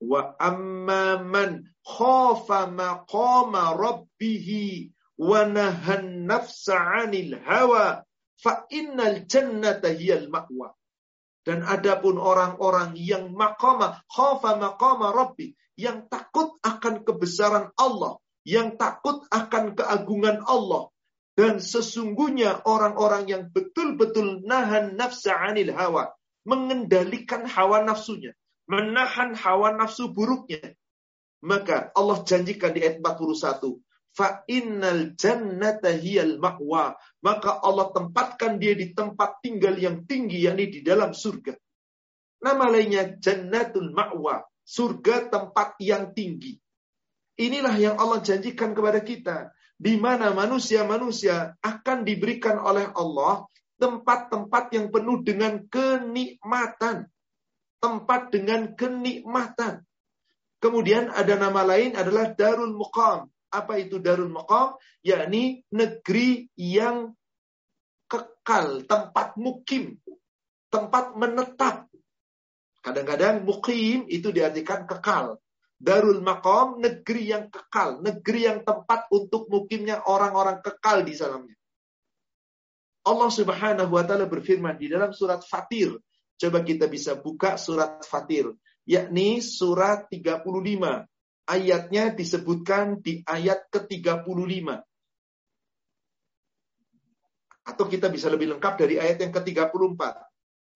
Wa 0.00 0.32
amma 0.40 1.20
man 1.20 1.68
khafa 1.84 2.72
maqama 2.72 3.76
rabbih 3.76 4.48
wa 5.20 5.44
nahan 5.44 6.24
nafsa 6.24 6.72
'anil 6.72 7.36
hawa 7.44 8.00
fa 8.40 8.64
innal 8.72 9.28
jannata 9.28 9.92
hiyal 9.92 10.32
ma'wa. 10.32 10.72
Dan 11.44 11.60
adapun 11.60 12.16
orang-orang 12.16 12.96
yang 12.96 13.34
maqama 13.34 14.00
khafa 14.08 14.56
maqama 14.56 15.12
rabbi 15.12 15.52
yang 15.76 16.06
takut 16.08 16.56
akan 16.64 17.02
kebesaran 17.04 17.74
Allah, 17.76 18.16
yang 18.46 18.78
takut 18.78 19.26
akan 19.28 19.74
keagungan 19.74 20.40
Allah, 20.46 20.91
dan 21.32 21.64
sesungguhnya 21.64 22.68
orang-orang 22.68 23.24
yang 23.24 23.42
betul-betul 23.48 24.44
nahan 24.44 25.00
nafsa 25.00 25.32
anil 25.32 25.72
hawa, 25.72 26.12
mengendalikan 26.44 27.48
hawa 27.48 27.80
nafsunya, 27.80 28.36
menahan 28.68 29.32
hawa 29.32 29.72
nafsu 29.72 30.12
buruknya. 30.12 30.76
Maka 31.42 31.90
Allah 31.96 32.22
janjikan 32.22 32.76
di 32.76 32.84
ayat 32.84 33.00
41, 33.00 33.80
fa 34.12 34.44
innal 34.46 35.16
jannata 35.16 35.90
hiyal 35.90 36.36
ma'wa. 36.38 36.94
Maka 37.24 37.50
Allah 37.64 37.90
tempatkan 37.90 38.60
dia 38.60 38.76
di 38.76 38.92
tempat 38.92 39.40
tinggal 39.40 39.74
yang 39.80 40.04
tinggi 40.04 40.44
yakni 40.44 40.68
di 40.68 40.80
dalam 40.84 41.16
surga. 41.16 41.56
Nama 42.44 42.64
lainnya 42.68 43.18
jannatul 43.18 43.90
ma'wa, 43.90 44.44
surga 44.62 45.32
tempat 45.32 45.80
yang 45.80 46.12
tinggi. 46.12 46.60
Inilah 47.40 47.74
yang 47.80 47.96
Allah 47.96 48.20
janjikan 48.20 48.76
kepada 48.76 49.00
kita 49.00 49.50
di 49.82 49.98
mana 49.98 50.30
manusia-manusia 50.30 51.58
akan 51.58 52.06
diberikan 52.06 52.62
oleh 52.62 52.86
Allah 52.94 53.50
tempat-tempat 53.82 54.70
yang 54.78 54.94
penuh 54.94 55.26
dengan 55.26 55.58
kenikmatan 55.66 57.10
tempat 57.82 58.30
dengan 58.30 58.78
kenikmatan. 58.78 59.82
Kemudian 60.62 61.10
ada 61.10 61.34
nama 61.34 61.66
lain 61.66 61.98
adalah 61.98 62.30
Darul 62.30 62.78
Muqam. 62.78 63.26
Apa 63.50 63.82
itu 63.82 63.98
Darul 63.98 64.30
Muqam? 64.30 64.78
Yakni 65.02 65.66
negeri 65.74 66.46
yang 66.54 67.10
kekal, 68.06 68.86
tempat 68.86 69.34
mukim, 69.34 69.98
tempat 70.70 71.18
menetap. 71.18 71.90
Kadang-kadang 72.78 73.42
mukim 73.42 74.06
itu 74.06 74.30
diartikan 74.30 74.86
kekal. 74.86 75.41
Darul 75.82 76.22
Maqam, 76.22 76.78
negeri 76.78 77.34
yang 77.34 77.50
kekal, 77.50 77.98
negeri 78.06 78.46
yang 78.46 78.62
tempat 78.62 79.10
untuk 79.10 79.50
mukimnya 79.50 80.06
orang-orang 80.06 80.62
kekal 80.62 81.02
di 81.02 81.18
dalamnya. 81.18 81.58
Allah 83.02 83.30
Subhanahu 83.34 83.90
wa 83.90 84.06
taala 84.06 84.30
berfirman 84.30 84.78
di 84.78 84.86
dalam 84.86 85.10
surat 85.10 85.42
Fatir 85.42 85.98
Coba 86.42 86.66
kita 86.66 86.90
bisa 86.90 87.14
buka 87.14 87.54
surat 87.54 88.02
Fatir, 88.02 88.50
yakni 88.82 89.38
surat 89.38 90.10
35. 90.10 90.42
Ayatnya 91.46 92.10
disebutkan 92.10 92.98
di 92.98 93.22
ayat 93.22 93.70
ke-35. 93.70 94.26
Atau 97.62 97.86
kita 97.86 98.10
bisa 98.10 98.26
lebih 98.26 98.58
lengkap 98.58 98.74
dari 98.74 98.98
ayat 98.98 99.22
yang 99.22 99.30
ke-34. 99.30 100.02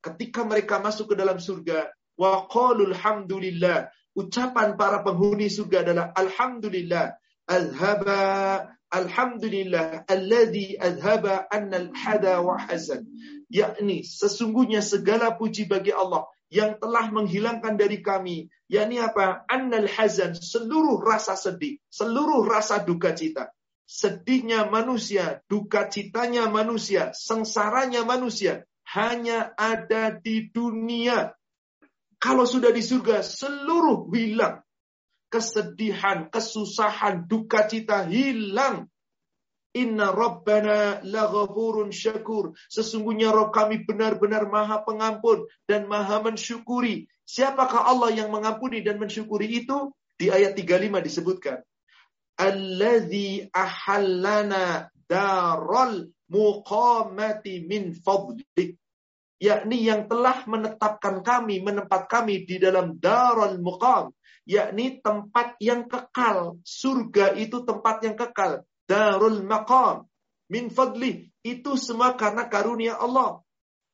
Ketika 0.07 0.47
mereka 0.47 0.79
masuk 0.79 1.11
ke 1.11 1.15
dalam 1.19 1.43
surga, 1.43 1.91
wa 2.15 2.47
qalul 2.47 2.95
hamdulillah. 2.95 3.91
Ucapan 4.17 4.81
para 4.81 5.05
penghuni 5.05 5.53
surga 5.53 5.85
adalah 5.85 6.07
alhamdulillah. 6.17 7.21
Azhaba 7.47 8.65
alhamdulillah 8.89 10.09
alladhi 10.09 10.81
azhaba 10.81 11.45
annal 11.53 11.93
hada 11.93 12.41
wa 12.41 12.57
hazan. 12.57 13.05
Yakni 13.53 14.01
sesungguhnya 14.03 14.81
segala 14.81 15.37
puji 15.37 15.69
bagi 15.69 15.93
Allah 15.93 16.25
yang 16.49 16.81
telah 16.81 17.13
menghilangkan 17.13 17.77
dari 17.77 18.01
kami. 18.01 18.49
Yakni 18.73 19.05
apa? 19.05 19.45
Annal 19.53 19.85
hazan 19.85 20.33
seluruh 20.33 20.97
rasa 21.05 21.37
sedih 21.37 21.77
seluruh 21.93 22.41
rasa 22.49 22.81
duka 22.81 23.13
cita. 23.13 23.53
Sedihnya 23.85 24.67
manusia 24.67 25.45
duka 25.47 25.87
citanya 25.93 26.51
manusia 26.51 27.15
sengsaranya 27.15 28.03
manusia 28.03 28.67
hanya 28.83 29.55
ada 29.55 30.11
di 30.11 30.51
dunia 30.51 31.36
kalau 32.17 32.49
sudah 32.49 32.73
di 32.73 32.81
surga 32.81 33.21
seluruh 33.21 34.09
hilang 34.13 34.65
kesedihan 35.29 36.31
kesusahan 36.33 37.29
duka 37.29 37.67
cita 37.69 38.07
hilang 38.09 38.89
Inna 39.77 40.09
Rabbana 40.09 41.05
laghafurun 41.05 41.93
syakur. 41.93 42.57
Sesungguhnya 42.73 43.29
Rob 43.29 43.53
kami 43.53 43.85
benar-benar 43.85 44.49
maha 44.49 44.81
pengampun 44.81 45.45
dan 45.69 45.85
maha 45.85 46.25
mensyukuri. 46.25 47.13
Siapakah 47.29 47.85
Allah 47.85 48.17
yang 48.17 48.33
mengampuni 48.33 48.81
dan 48.81 48.97
mensyukuri 48.97 49.53
itu? 49.53 49.93
Di 50.17 50.33
ayat 50.33 50.57
35 50.57 51.05
disebutkan. 51.05 51.61
Alladhi 52.41 53.53
ahallana 53.53 54.89
darul 55.05 56.09
muqamati 56.33 57.69
min 57.69 57.93
fadlik. 57.93 58.81
Yakni 59.37 59.85
yang 59.85 60.09
telah 60.09 60.49
menetapkan 60.49 61.21
kami, 61.21 61.61
menempat 61.61 62.09
kami 62.09 62.49
di 62.49 62.57
dalam 62.57 62.97
darul 62.97 63.61
muqam. 63.61 64.13
Yakni 64.49 65.03
tempat 65.05 65.61
yang 65.61 65.85
kekal. 65.91 66.57
Surga 66.65 67.37
itu 67.37 67.61
tempat 67.67 68.01
yang 68.07 68.17
kekal 68.17 68.65
darul 68.87 69.43
maqam 69.43 70.07
min 70.47 70.71
fadli 70.71 71.31
itu 71.43 71.75
semua 71.75 72.15
karena 72.15 72.47
karunia 72.47 72.95
Allah. 72.99 73.43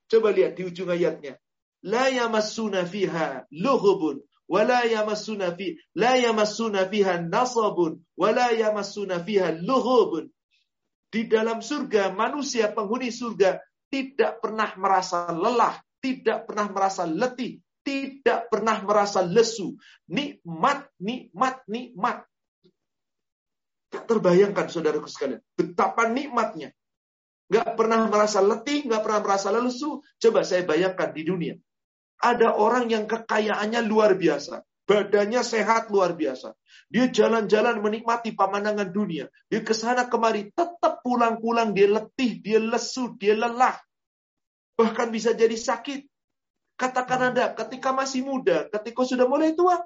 Coba 0.09 0.29
lihat 0.33 0.61
di 0.61 0.69
ujung 0.69 0.93
ayatnya. 0.93 1.41
La 1.83 2.13
yamassuna 2.13 2.85
fiha 2.85 3.49
lughubun 3.51 4.21
wa 4.47 4.61
la 4.63 4.85
yamassuna 4.85 5.57
fi 5.57 5.75
la 5.97 6.21
yamassuna 6.21 6.87
fiha 6.87 7.25
nasabun 7.25 8.05
wa 8.15 8.29
la 8.31 8.53
yamassuna 8.53 9.25
fiha 9.25 9.57
lughubun. 9.57 10.29
Di 11.13 11.29
dalam 11.29 11.61
surga 11.61 12.13
manusia 12.13 12.73
penghuni 12.73 13.13
surga 13.13 13.61
tidak 13.93 14.41
pernah 14.41 14.73
merasa 14.81 15.29
lelah, 15.29 15.77
tidak 16.01 16.49
pernah 16.49 16.73
merasa 16.73 17.05
letih, 17.05 17.61
tidak 17.85 18.49
pernah 18.49 18.81
merasa 18.81 19.21
lesu. 19.21 19.77
Nikmat, 20.09 20.89
nikmat, 20.97 21.61
nikmat. 21.69 22.25
Tak 23.93 24.09
terbayangkan 24.09 24.73
saudaraku 24.73 25.13
sekalian. 25.13 25.45
Betapa 25.53 26.09
nikmatnya. 26.09 26.73
Gak 27.53 27.77
pernah 27.77 28.09
merasa 28.09 28.41
letih, 28.41 28.89
gak 28.89 29.05
pernah 29.05 29.21
merasa 29.21 29.53
lesu. 29.53 30.01
Coba 30.17 30.41
saya 30.41 30.65
bayangkan 30.65 31.13
di 31.13 31.23
dunia. 31.29 31.55
Ada 32.17 32.57
orang 32.57 32.89
yang 32.89 33.05
kekayaannya 33.05 33.85
luar 33.85 34.17
biasa. 34.17 34.65
Badannya 34.89 35.45
sehat 35.45 35.93
luar 35.93 36.17
biasa. 36.17 36.57
Dia 36.93 37.09
jalan-jalan 37.09 37.81
menikmati 37.81 38.37
pemandangan 38.37 38.93
dunia. 38.93 39.33
Dia 39.49 39.65
ke 39.65 39.73
sana 39.73 40.13
kemari. 40.13 40.53
Tetap 40.53 41.01
pulang-pulang 41.01 41.73
dia 41.73 41.89
letih, 41.89 42.45
dia 42.45 42.61
lesu, 42.61 43.17
dia 43.17 43.33
lelah. 43.33 43.81
Bahkan 44.77 45.09
bisa 45.09 45.33
jadi 45.33 45.57
sakit. 45.57 46.05
Katakan 46.77 47.33
Anda, 47.33 47.57
ketika 47.57 47.97
masih 47.97 48.29
muda, 48.29 48.69
ketika 48.69 49.09
sudah 49.09 49.25
mulai 49.25 49.57
tua, 49.57 49.81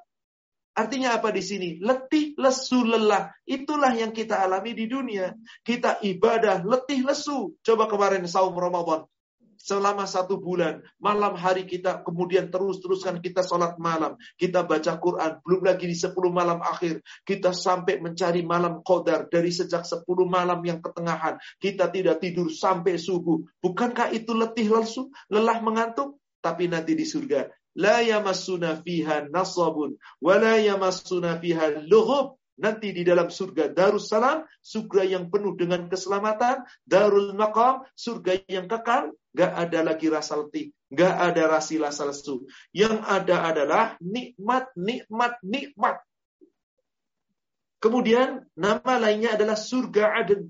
Artinya 0.76 1.16
apa 1.16 1.32
di 1.32 1.40
sini? 1.40 1.80
Letih, 1.80 2.36
lesu, 2.36 2.84
lelah. 2.84 3.32
Itulah 3.48 3.96
yang 3.96 4.12
kita 4.12 4.44
alami 4.44 4.76
di 4.76 4.84
dunia. 4.84 5.32
Kita 5.64 6.04
ibadah, 6.04 6.68
letih, 6.68 7.00
lesu. 7.00 7.56
Coba 7.64 7.88
kemarin 7.88 8.28
saum 8.28 8.52
Ramadan. 8.52 9.08
Selama 9.56 10.04
satu 10.04 10.36
bulan, 10.40 10.84
malam 11.00 11.36
hari 11.36 11.64
kita 11.64 12.04
kemudian 12.04 12.52
terus-teruskan 12.52 13.20
kita 13.20 13.42
sholat 13.44 13.76
malam. 13.80 14.16
Kita 14.36 14.64
baca 14.64 14.96
Quran. 15.00 15.40
Belum 15.42 15.62
lagi 15.64 15.88
di 15.88 15.96
sepuluh 15.96 16.32
malam 16.32 16.60
akhir. 16.60 17.00
Kita 17.24 17.52
sampai 17.56 17.98
mencari 17.98 18.44
malam 18.44 18.84
qadar. 18.84 19.28
Dari 19.28 19.48
sejak 19.50 19.84
sepuluh 19.88 20.28
malam 20.28 20.60
yang 20.64 20.80
ketengahan. 20.80 21.40
Kita 21.56 21.88
tidak 21.88 22.20
tidur 22.20 22.52
sampai 22.52 23.00
subuh. 23.00 23.40
Bukankah 23.60 24.12
itu 24.12 24.36
letih, 24.36 24.68
lesu, 24.68 25.08
lelah, 25.32 25.60
mengantuk? 25.64 26.20
Tapi 26.40 26.70
nanti 26.70 26.94
di 26.94 27.02
surga 27.02 27.50
la 27.76 28.00
yamassuna 28.00 28.80
fiha 28.80 29.28
nasabun 29.28 30.00
wa 30.20 30.34
la 30.40 30.56
yamassuna 30.56 31.36
fiha 31.36 31.84
lughub 31.84 32.35
nanti 32.56 32.92
di 32.92 33.04
dalam 33.04 33.28
surga 33.28 33.72
Darussalam, 33.72 34.44
surga 34.60 35.02
yang 35.04 35.28
penuh 35.28 35.56
dengan 35.56 35.88
keselamatan, 35.88 36.64
Darul 36.82 37.36
Maqam, 37.36 37.84
surga 37.92 38.40
yang 38.48 38.66
kekal, 38.66 39.12
gak 39.36 39.52
ada 39.52 39.84
lagi 39.84 40.08
rasa 40.08 40.40
letih, 40.40 40.72
gak 40.88 41.14
ada 41.14 41.42
rasa 41.52 42.04
lesu. 42.08 42.48
Yang 42.72 42.96
ada 43.04 43.36
adalah 43.44 43.84
nikmat, 44.00 44.72
nikmat, 44.74 45.36
nikmat. 45.44 45.96
Kemudian 47.76 48.48
nama 48.56 48.96
lainnya 48.96 49.36
adalah 49.36 49.54
surga 49.54 50.24
Aden. 50.24 50.48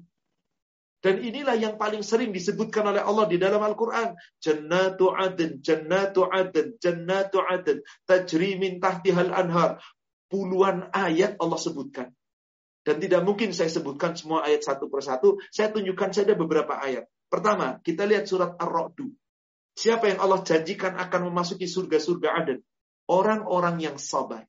Dan 1.07 1.23
inilah 1.23 1.55
yang 1.55 1.79
paling 1.79 2.03
sering 2.03 2.35
disebutkan 2.35 2.83
oleh 2.83 2.99
Allah 2.99 3.31
di 3.31 3.39
dalam 3.39 3.63
Al-Quran. 3.63 4.17
Jannatu 4.43 5.15
Aden, 5.15 5.63
Jannatu 5.63 6.27
Aden, 6.27 6.75
Jannatu 6.83 7.47
Aden, 7.47 7.79
tajri 8.09 8.59
min 8.59 8.83
tahtihal 8.83 9.31
anhar. 9.31 9.79
Puluhan 10.27 10.91
ayat 10.91 11.39
Allah 11.39 11.61
sebutkan. 11.61 12.11
Dan 12.87 13.03
tidak 13.03 13.27
mungkin 13.27 13.51
saya 13.51 13.70
sebutkan 13.70 14.14
semua 14.14 14.47
ayat 14.47 14.62
satu 14.62 14.87
persatu. 14.87 15.43
Saya 15.51 15.74
tunjukkan 15.74 16.14
saja 16.14 16.39
beberapa 16.39 16.79
ayat. 16.79 17.11
Pertama, 17.27 17.83
kita 17.83 18.07
lihat 18.07 18.31
surat 18.31 18.55
Ar-Ra'du. 18.55 19.11
Siapa 19.77 20.09
yang 20.14 20.22
Allah 20.22 20.41
janjikan 20.47 20.95
akan 20.95 21.31
memasuki 21.31 21.66
surga-surga 21.66 22.29
Aden? 22.43 22.62
Orang-orang 23.11 23.83
yang 23.83 23.99
sabar 23.99 24.47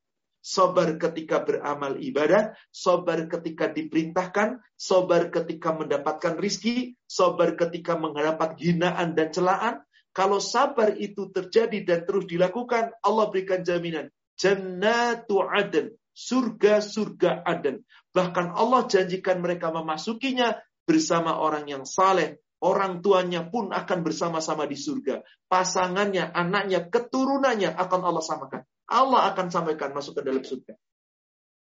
sabar 0.48 0.96
ketika 0.96 1.44
beramal 1.44 2.00
ibadah, 2.00 2.56
sabar 2.72 3.28
ketika 3.28 3.68
diperintahkan, 3.68 4.64
sabar 4.80 5.28
ketika 5.28 5.76
mendapatkan 5.76 6.40
rizki, 6.40 6.96
sabar 7.04 7.60
ketika 7.60 8.00
menghadapi 8.00 8.56
hinaan 8.56 9.12
dan 9.12 9.36
celaan. 9.36 9.76
Kalau 10.16 10.42
sabar 10.42 10.98
itu 10.98 11.30
terjadi 11.30 11.84
dan 11.86 12.00
terus 12.08 12.26
dilakukan, 12.26 12.96
Allah 13.06 13.28
berikan 13.30 13.62
jaminan. 13.62 14.10
Jannatu 14.38 15.42
aden, 15.42 15.98
surga-surga 16.14 17.42
aden. 17.42 17.82
Bahkan 18.14 18.54
Allah 18.54 18.86
janjikan 18.86 19.42
mereka 19.42 19.74
memasukinya 19.74 20.58
bersama 20.86 21.42
orang 21.42 21.66
yang 21.68 21.84
saleh, 21.84 22.40
orang 22.62 23.02
tuanya 23.02 23.46
pun 23.50 23.74
akan 23.74 24.00
bersama-sama 24.06 24.70
di 24.70 24.78
surga. 24.78 25.26
Pasangannya, 25.50 26.32
anaknya, 26.32 26.86
keturunannya 26.88 27.74
akan 27.74 28.02
Allah 28.06 28.24
samakan. 28.24 28.62
Allah 28.88 29.34
akan 29.34 29.48
sampaikan 29.52 29.92
masuk 29.92 30.18
ke 30.18 30.22
dalam 30.24 30.46
surga. 30.46 30.74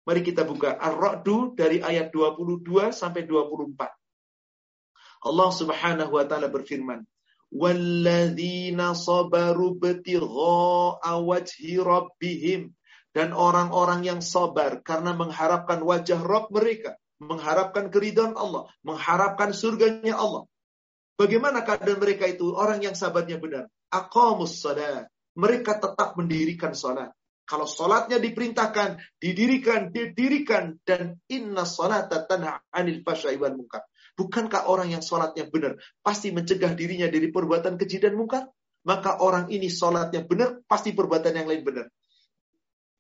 Mari 0.02 0.20
kita 0.26 0.42
buka 0.42 0.74
Ar-Ra'du 0.74 1.54
dari 1.54 1.78
ayat 1.78 2.10
22 2.10 2.90
sampai 2.90 3.22
24. 3.22 3.86
Allah 5.22 5.50
Subhanahu 5.54 6.18
wa 6.18 6.24
taala 6.26 6.50
berfirman, 6.50 7.06
"Walladzina 7.53 8.96
sabaru 8.96 9.76
btigha'a 9.76 11.12
wajhi 11.20 11.76
rabbihim" 11.76 12.72
dan 13.12 13.36
orang-orang 13.36 14.09
yang 14.09 14.20
sabar 14.24 14.80
karena 14.80 15.12
mengharapkan 15.12 15.84
wajah 15.84 16.24
Rabb 16.24 16.48
mereka, 16.48 16.96
mengharapkan 17.20 17.92
keridhaan 17.92 18.32
Allah, 18.40 18.72
mengharapkan 18.80 19.53
surganya 19.53 20.16
Allah. 20.16 20.48
Bagaimana 21.20 21.61
keadaan 21.61 22.00
mereka 22.00 22.24
itu? 22.24 22.57
Orang 22.57 22.80
yang 22.80 22.96
sabarnya 22.96 23.36
benar. 23.36 23.68
Aqamus 23.92 24.64
salat 24.64 25.12
mereka 25.36 25.80
tetap 25.80 26.16
mendirikan 26.16 26.76
sholat. 26.76 27.12
Kalau 27.42 27.66
sholatnya 27.68 28.22
diperintahkan, 28.22 28.96
didirikan, 29.20 29.92
didirikan, 29.92 30.78
dan 30.86 31.20
inna 31.28 31.68
sholat 31.68 32.09
tanha 32.09 32.64
anil 32.72 33.05
fasyai 33.05 33.36
wal 33.36 33.57
munkar. 33.59 33.84
Bukankah 34.12 34.68
orang 34.68 34.92
yang 34.92 35.00
sholatnya 35.00 35.48
benar 35.48 35.80
pasti 36.04 36.30
mencegah 36.30 36.76
dirinya 36.76 37.08
dari 37.08 37.32
perbuatan 37.32 37.80
keji 37.80 38.02
dan 38.02 38.14
mungkar? 38.14 38.48
Maka 38.82 39.22
orang 39.22 39.48
ini 39.48 39.70
sholatnya 39.70 40.26
benar, 40.26 40.58
pasti 40.66 40.90
perbuatan 40.90 41.38
yang 41.38 41.46
lain 41.46 41.62
benar. 41.62 41.86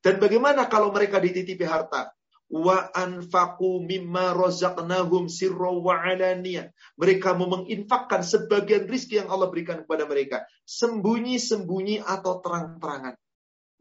Dan 0.02 0.22
bagaimana 0.22 0.70
kalau 0.70 0.94
mereka 0.94 1.18
dititipi 1.18 1.66
harta? 1.66 2.14
wa 2.52 2.92
anfaqu 2.92 3.80
mimma 3.80 4.36
razaqnahum 4.36 5.32
sirra 5.32 5.72
wa 5.72 5.96
alaniyah. 5.96 6.68
Mereka 7.00 7.32
mau 7.40 7.48
menginfakkan 7.48 8.20
sebagian 8.20 8.84
rizki 8.84 9.16
yang 9.16 9.32
Allah 9.32 9.48
berikan 9.48 9.88
kepada 9.88 10.04
mereka, 10.04 10.44
sembunyi-sembunyi 10.68 12.04
atau 12.04 12.44
terang-terangan. 12.44 13.16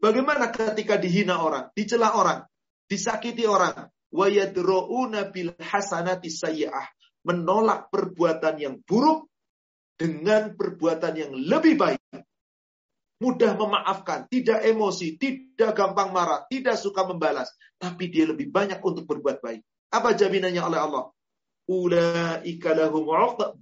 Bagaimana 0.00 0.48
ketika 0.50 0.96
dihina 0.96 1.44
orang, 1.44 1.68
dicela 1.76 2.16
orang, 2.16 2.48
disakiti 2.88 3.44
orang, 3.44 3.92
wa 4.08 4.26
yadra'una 4.26 5.28
bil 5.28 5.52
hasanati 5.60 6.32
sayyi'ah, 6.32 6.88
menolak 7.22 7.90
perbuatan 7.90 8.54
yang 8.58 8.74
buruk 8.82 9.30
dengan 9.94 10.54
perbuatan 10.58 11.14
yang 11.14 11.32
lebih 11.34 11.78
baik 11.78 12.02
mudah 13.22 13.54
memaafkan, 13.54 14.26
tidak 14.26 14.66
emosi, 14.66 15.14
tidak 15.14 15.78
gampang 15.78 16.10
marah, 16.10 16.42
tidak 16.50 16.74
suka 16.74 17.06
membalas, 17.06 17.54
tapi 17.78 18.10
dia 18.10 18.26
lebih 18.26 18.50
banyak 18.50 18.82
untuk 18.82 19.06
berbuat 19.06 19.38
baik. 19.38 19.62
Apa 19.94 20.18
jaminannya 20.18 20.58
oleh 20.58 20.80
Allah? 20.82 21.04
Ulaika 21.70 22.74
lahum 22.74 23.06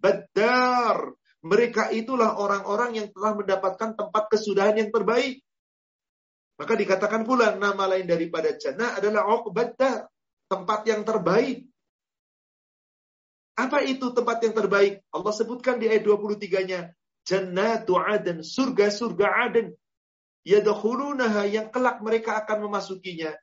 badar. 0.00 1.12
Mereka 1.40 1.92
itulah 1.92 2.40
orang-orang 2.40 3.00
yang 3.00 3.08
telah 3.12 3.36
mendapatkan 3.36 3.96
tempat 3.96 4.24
kesudahan 4.32 4.80
yang 4.80 4.88
terbaik. 4.88 5.44
Maka 6.61 6.72
dikatakan 6.76 7.24
pula 7.24 7.56
nama 7.56 7.88
lain 7.88 8.04
daripada 8.04 8.52
jannah 8.56 9.00
adalah 9.00 9.24
uqbaddar, 9.28 10.08
tempat 10.48 10.80
yang 10.84 11.00
terbaik. 11.04 11.68
Apa 13.61 13.84
itu 13.84 14.08
tempat 14.16 14.40
yang 14.40 14.56
terbaik? 14.56 15.04
Allah 15.12 15.32
sebutkan 15.36 15.76
di 15.76 15.92
ayat 15.92 16.08
23-nya, 16.08 16.96
jannatu 17.28 18.00
aden, 18.00 18.40
surga-surga 18.40 19.26
aden. 19.52 19.76
Yadkhulunaha 20.48 21.44
yang 21.44 21.68
kelak 21.68 22.00
mereka 22.00 22.40
akan 22.40 22.64
memasukinya. 22.64 23.36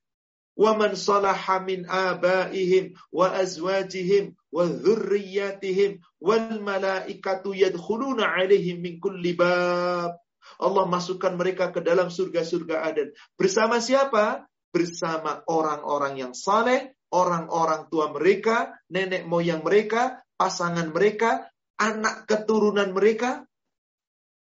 Wa 0.58 0.74
man 0.74 0.98
salaha 0.98 1.62
min 1.62 1.86
abaihim 1.86 2.98
wa 3.14 3.30
azwajihim 3.30 4.34
wa 4.50 4.66
dhurriyyatihim 4.66 6.02
wal 6.18 6.58
malaikatu 6.66 7.54
yadkhuluna 7.54 8.26
alaihim 8.26 8.82
min 8.82 8.98
kulli 8.98 9.38
bab. 9.38 10.18
Allah 10.58 10.86
masukkan 10.90 11.38
mereka 11.38 11.70
ke 11.70 11.86
dalam 11.86 12.10
surga-surga 12.10 12.90
Aden. 12.90 13.14
Bersama 13.38 13.78
siapa? 13.78 14.50
Bersama 14.74 15.46
orang-orang 15.46 16.26
yang 16.26 16.34
saleh, 16.34 16.97
orang-orang 17.14 17.88
tua 17.88 18.12
mereka, 18.12 18.76
nenek 18.92 19.24
moyang 19.28 19.64
mereka, 19.64 20.20
pasangan 20.36 20.92
mereka, 20.92 21.48
anak 21.80 22.28
keturunan 22.28 22.92
mereka, 22.92 23.48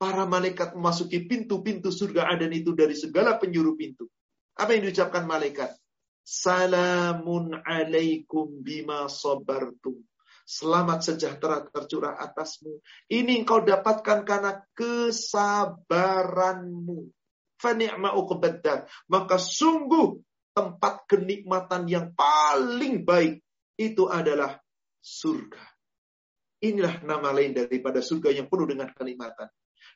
para 0.01 0.25
malaikat 0.25 0.73
memasuki 0.73 1.29
pintu-pintu 1.29 1.93
surga 1.93 2.33
Aden 2.33 2.57
itu 2.57 2.73
dari 2.73 2.97
segala 2.97 3.37
penjuru 3.37 3.77
pintu. 3.77 4.09
Apa 4.57 4.73
yang 4.73 4.89
diucapkan 4.89 5.29
malaikat? 5.29 5.77
Salamun 6.25 7.53
alaikum 7.65 8.65
bima 8.65 9.13
sabartum. 9.13 10.01
Selamat 10.49 11.05
sejahtera 11.07 11.63
tercurah 11.69 12.19
atasmu. 12.19 12.81
Ini 13.07 13.45
engkau 13.45 13.63
dapatkan 13.63 14.27
karena 14.27 14.65
kesabaranmu. 14.75 15.79
Fani'ma. 17.61 18.17
Maka 19.13 19.37
sungguh 19.37 20.17
tempat 20.53 21.07
kenikmatan 21.07 21.87
yang 21.87 22.13
paling 22.15 23.07
baik 23.07 23.41
itu 23.81 24.07
adalah 24.11 24.61
surga. 25.01 25.65
Inilah 26.61 27.01
nama 27.01 27.33
lain 27.33 27.57
daripada 27.57 28.05
surga 28.05 28.37
yang 28.37 28.47
penuh 28.47 28.69
dengan 28.69 28.93
kenikmatan. 28.93 29.49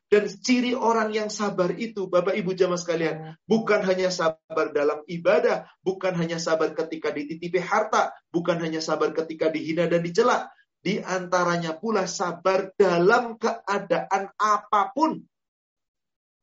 Dan 0.09 0.29
ciri 0.29 0.73
orang 0.77 1.13
yang 1.13 1.29
sabar 1.33 1.73
itu, 1.77 2.09
Bapak 2.09 2.37
Ibu 2.37 2.53
jamaah 2.57 2.81
sekalian, 2.81 3.17
ya. 3.17 3.31
bukan 3.45 3.81
hanya 3.85 4.09
sabar 4.13 4.73
dalam 4.73 5.01
ibadah, 5.09 5.69
bukan 5.81 6.13
hanya 6.17 6.37
sabar 6.41 6.73
ketika 6.77 7.13
dititipi 7.13 7.61
harta, 7.61 8.13
bukan 8.29 8.61
hanya 8.61 8.85
sabar 8.85 9.13
ketika 9.17 9.49
dihina 9.49 9.89
dan 9.89 10.05
dicela. 10.05 10.49
Di 10.85 11.01
antaranya 11.01 11.81
pula 11.81 12.05
sabar 12.05 12.69
dalam 12.77 13.41
keadaan 13.41 14.29
apa 14.37 14.93
pun. 14.93 15.25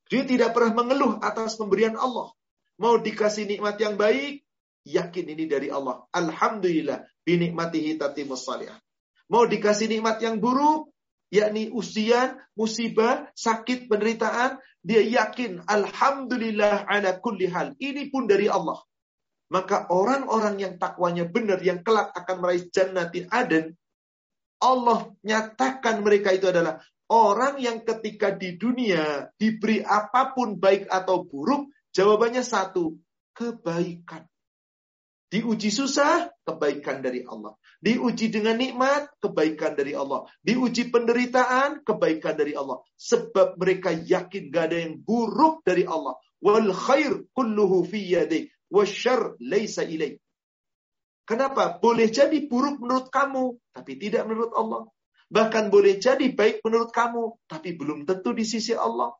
Dia 0.09 0.25
tidak 0.25 0.57
pernah 0.57 0.81
mengeluh 0.81 1.21
atas 1.21 1.55
pemberian 1.55 1.93
Allah. 1.93 2.33
Mau 2.81 2.97
dikasih 2.97 3.45
nikmat 3.45 3.77
yang 3.77 3.93
baik, 3.93 4.41
yakin 4.89 5.25
ini 5.29 5.45
dari 5.45 5.69
Allah. 5.69 6.01
Alhamdulillah, 6.09 7.05
binikmatihi 7.21 8.01
tatimus 8.01 8.41
salihah. 8.41 8.81
Mau 9.29 9.45
dikasih 9.45 9.85
nikmat 9.85 10.17
yang 10.25 10.41
buruk, 10.41 10.89
yakni 11.29 11.69
usian, 11.69 12.41
musibah, 12.57 13.29
sakit, 13.37 13.85
penderitaan, 13.85 14.57
dia 14.81 15.05
yakin 15.05 15.61
alhamdulillah 15.69 16.89
ala 16.89 17.21
kulli 17.21 17.47
hal. 17.53 17.77
Ini 17.77 18.09
pun 18.09 18.25
dari 18.25 18.49
Allah. 18.49 18.81
Maka 19.53 19.85
orang-orang 19.93 20.57
yang 20.57 20.73
takwanya 20.81 21.29
benar 21.29 21.61
yang 21.61 21.85
kelak 21.85 22.09
akan 22.17 22.41
meraih 22.41 22.65
jannati 22.71 23.29
aden, 23.29 23.77
Allah 24.61 25.11
nyatakan 25.21 26.01
mereka 26.01 26.33
itu 26.33 26.49
adalah 26.49 26.81
orang 27.11 27.59
yang 27.59 27.83
ketika 27.83 28.31
di 28.31 28.55
dunia 28.55 29.27
diberi 29.35 29.83
apa 29.83 30.31
pun 30.31 30.55
baik 30.55 30.87
atau 30.87 31.27
buruk, 31.27 31.67
jawabannya 31.95 32.43
satu, 32.43 32.99
kebaikan. 33.35 34.27
Diuji 35.31 35.71
susah, 35.71 36.27
kebaikan 36.43 36.99
dari 36.99 37.23
Allah. 37.23 37.55
Diuji 37.79 38.27
dengan 38.27 38.59
nikmat, 38.59 39.07
kebaikan 39.23 39.79
dari 39.79 39.95
Allah. 39.95 40.27
Diuji 40.43 40.91
penderitaan, 40.91 41.87
kebaikan 41.87 42.35
dari 42.35 42.51
Allah. 42.51 42.83
Sebab 42.99 43.55
mereka 43.55 43.95
yakin 43.95 44.51
gak 44.51 44.75
ada 44.75 44.77
yang 44.83 44.99
buruk 44.99 45.63
dari 45.63 45.87
Allah. 45.87 46.19
Wal 46.43 46.75
khair 46.75 47.31
kulluhu 47.31 47.87
fi 47.87 48.11
yadik. 48.11 48.51
Wasyar 48.67 49.39
laysa 49.39 49.87
ilaih. 49.87 50.19
Kenapa? 51.23 51.79
Boleh 51.79 52.11
jadi 52.11 52.43
buruk 52.43 52.83
menurut 52.83 53.07
kamu, 53.07 53.55
tapi 53.71 53.95
tidak 53.95 54.27
menurut 54.27 54.51
Allah. 54.51 54.91
Bahkan 55.31 55.71
boleh 55.71 55.95
jadi 55.95 56.27
baik 56.27 56.59
menurut 56.59 56.91
kamu, 56.91 57.39
tapi 57.47 57.71
belum 57.79 58.03
tentu 58.03 58.35
di 58.35 58.43
sisi 58.43 58.75
Allah. 58.75 59.15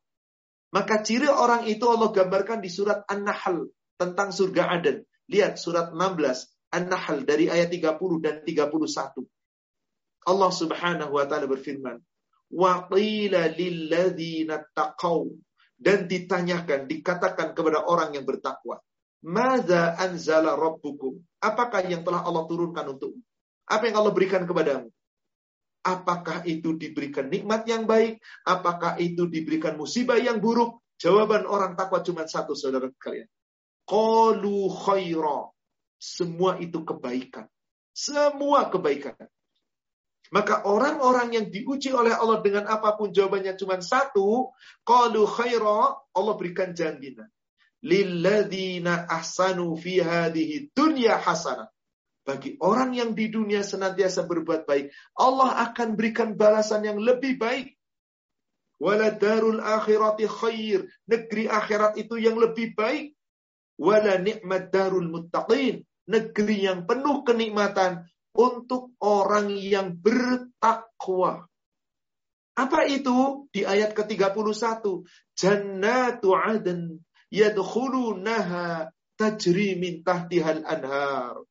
Maka 0.72 1.04
ciri 1.04 1.28
orang 1.28 1.68
itu 1.68 1.84
Allah 1.84 2.08
gambarkan 2.08 2.64
di 2.64 2.72
surat 2.72 3.04
An-Nahl 3.04 3.68
tentang 4.00 4.32
surga 4.32 4.72
Aden. 4.72 5.04
Lihat 5.28 5.60
surat 5.60 5.92
16 5.92 6.72
An-Nahl 6.72 7.28
dari 7.28 7.52
ayat 7.52 7.68
30 7.68 8.24
dan 8.24 8.40
31. 8.40 9.20
Allah 10.22 10.50
Subhanahu 10.54 11.12
wa 11.12 11.24
taala 11.28 11.44
berfirman, 11.44 12.00
"Wa 12.48 12.88
qila 12.88 13.52
lilladzina 13.52 14.64
taqaw" 14.72 15.28
dan 15.76 16.08
ditanyakan, 16.08 16.88
dikatakan 16.88 17.52
kepada 17.52 17.84
orang 17.84 18.16
yang 18.16 18.24
bertakwa, 18.24 18.80
"Madza 19.28 19.98
anzala 20.00 20.56
rabbukum?" 20.56 21.20
Apakah 21.42 21.84
yang 21.84 22.06
telah 22.06 22.24
Allah 22.24 22.48
turunkan 22.48 22.96
untuk? 22.96 23.12
Apa 23.66 23.90
yang 23.92 24.00
Allah 24.00 24.14
berikan 24.14 24.46
kepadamu? 24.48 24.88
Apakah 25.82 26.46
itu 26.46 26.78
diberikan 26.78 27.26
nikmat 27.26 27.66
yang 27.66 27.90
baik? 27.90 28.22
Apakah 28.46 29.02
itu 29.02 29.26
diberikan 29.26 29.74
musibah 29.74 30.14
yang 30.14 30.38
buruk? 30.38 30.78
Jawaban 30.94 31.42
orang 31.50 31.74
takwa 31.74 31.98
cuma 32.06 32.22
satu, 32.30 32.54
saudara 32.54 32.86
kalian. 33.02 33.26
Qalu 33.82 34.70
khaira. 34.70 35.50
Semua 35.98 36.62
itu 36.62 36.86
kebaikan. 36.86 37.50
Semua 37.90 38.70
kebaikan. 38.70 39.18
Maka 40.30 40.62
orang-orang 40.64 41.34
yang 41.34 41.46
diuji 41.50 41.90
oleh 41.90 42.14
Allah 42.14 42.38
dengan 42.40 42.70
apa 42.70 42.94
pun 42.94 43.10
jawabannya 43.10 43.58
cuma 43.58 43.82
satu, 43.82 44.54
qalu 44.86 45.26
khaira, 45.26 45.98
Allah 46.14 46.34
berikan 46.38 46.70
jaminan. 46.70 47.26
Lilladzina 47.82 49.10
ahsanu 49.10 49.74
fi 49.74 49.98
hadhihi 49.98 50.70
dunya 50.70 51.18
hasanah. 51.18 51.66
Bagi 52.22 52.54
orang 52.62 52.94
yang 52.94 53.18
di 53.18 53.26
dunia 53.26 53.66
senantiasa 53.66 54.22
berbuat 54.30 54.62
baik, 54.62 54.94
Allah 55.18 55.66
akan 55.70 55.98
berikan 55.98 56.38
balasan 56.38 56.86
yang 56.86 57.02
lebih 57.02 57.34
baik. 57.34 57.74
Wala 58.78 59.14
darul 59.14 59.58
akhirati 59.62 60.26
khair. 60.26 60.86
Negeri 61.06 61.50
akhirat 61.50 61.98
itu 61.98 62.18
yang 62.18 62.38
lebih 62.38 62.74
baik. 62.78 63.14
Wala 63.78 64.18
nikmat 64.22 64.70
darul 64.70 65.06
muttaqin. 65.10 65.82
Negeri 66.06 66.66
yang 66.66 66.86
penuh 66.86 67.22
kenikmatan 67.22 68.06
untuk 68.34 68.94
orang 69.02 69.54
yang 69.54 69.94
bertakwa. 69.94 71.46
Apa 72.58 72.84
itu? 72.90 73.48
Di 73.54 73.66
ayat 73.66 73.94
ke-31. 73.94 74.82
Jannatu 75.38 76.34
aden 76.36 77.00
yadkhulunaha 77.32 78.92
tajri 79.16 79.78
min 79.78 80.02
tahtihal 80.04 80.66
anhar. 80.66 81.42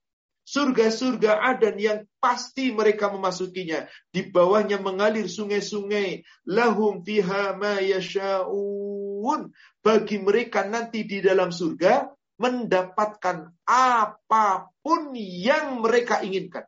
Surga-surga 0.52 1.40
Adan 1.40 1.80
yang 1.80 2.04
pasti 2.20 2.76
mereka 2.76 3.08
memasukinya. 3.08 3.88
Di 4.12 4.28
bawahnya 4.28 4.84
mengalir 4.84 5.32
sungai-sungai. 5.32 6.28
Lahum 6.44 7.08
fiha 7.08 7.56
ma 7.56 7.80
yasha'un. 7.80 9.48
Bagi 9.80 10.20
mereka 10.20 10.68
nanti 10.68 11.08
di 11.08 11.24
dalam 11.24 11.56
surga 11.56 12.12
mendapatkan 12.36 13.48
apa 13.64 14.68
pun 14.84 15.16
yang 15.16 15.80
mereka 15.80 16.20
inginkan. 16.20 16.68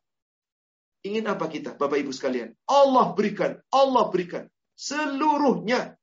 Ingin 1.04 1.28
apa 1.28 1.52
kita, 1.52 1.76
Bapak 1.76 2.00
Ibu 2.00 2.16
sekalian? 2.16 2.56
Allah 2.64 3.12
berikan, 3.12 3.60
Allah 3.68 4.08
berikan. 4.08 4.48
Seluruhnya. 4.80 6.00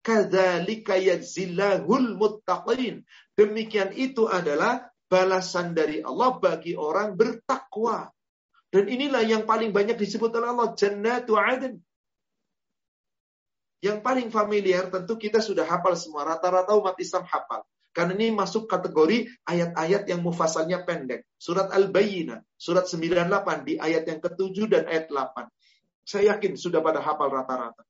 Kadzalika 0.00 0.96
yadzillahul 0.96 2.16
muttaqin. 2.16 3.04
Demikian 3.36 3.92
itu 3.92 4.24
adalah 4.24 4.88
balasan 5.08 5.72
dari 5.72 6.04
Allah 6.04 6.36
bagi 6.36 6.76
orang 6.76 7.16
bertakwa. 7.16 8.12
Dan 8.68 8.84
inilah 8.84 9.24
yang 9.24 9.48
paling 9.48 9.72
banyak 9.72 9.96
disebut 9.96 10.28
oleh 10.36 10.52
Allah. 10.52 10.76
Jannatu 10.76 11.34
adn. 11.40 11.80
Yang 13.80 13.98
paling 14.04 14.28
familiar 14.28 14.92
tentu 14.92 15.16
kita 15.16 15.40
sudah 15.40 15.64
hafal 15.64 15.96
semua. 15.96 16.28
Rata-rata 16.28 16.76
umat 16.76 16.94
Islam 17.00 17.24
hafal. 17.24 17.64
Karena 17.96 18.12
ini 18.20 18.30
masuk 18.30 18.68
kategori 18.68 19.26
ayat-ayat 19.48 20.04
yang 20.06 20.20
mufasalnya 20.20 20.84
pendek. 20.84 21.24
Surat 21.40 21.72
Al-Bayyinah, 21.72 22.44
surat 22.54 22.84
98 22.84 23.64
di 23.64 23.74
ayat 23.80 24.04
yang 24.04 24.20
ke-7 24.20 24.56
dan 24.68 24.84
ayat 24.86 25.08
8. 25.08 25.48
Saya 26.04 26.36
yakin 26.36 26.54
sudah 26.60 26.84
pada 26.84 27.00
hafal 27.00 27.32
rata-rata. 27.32 27.87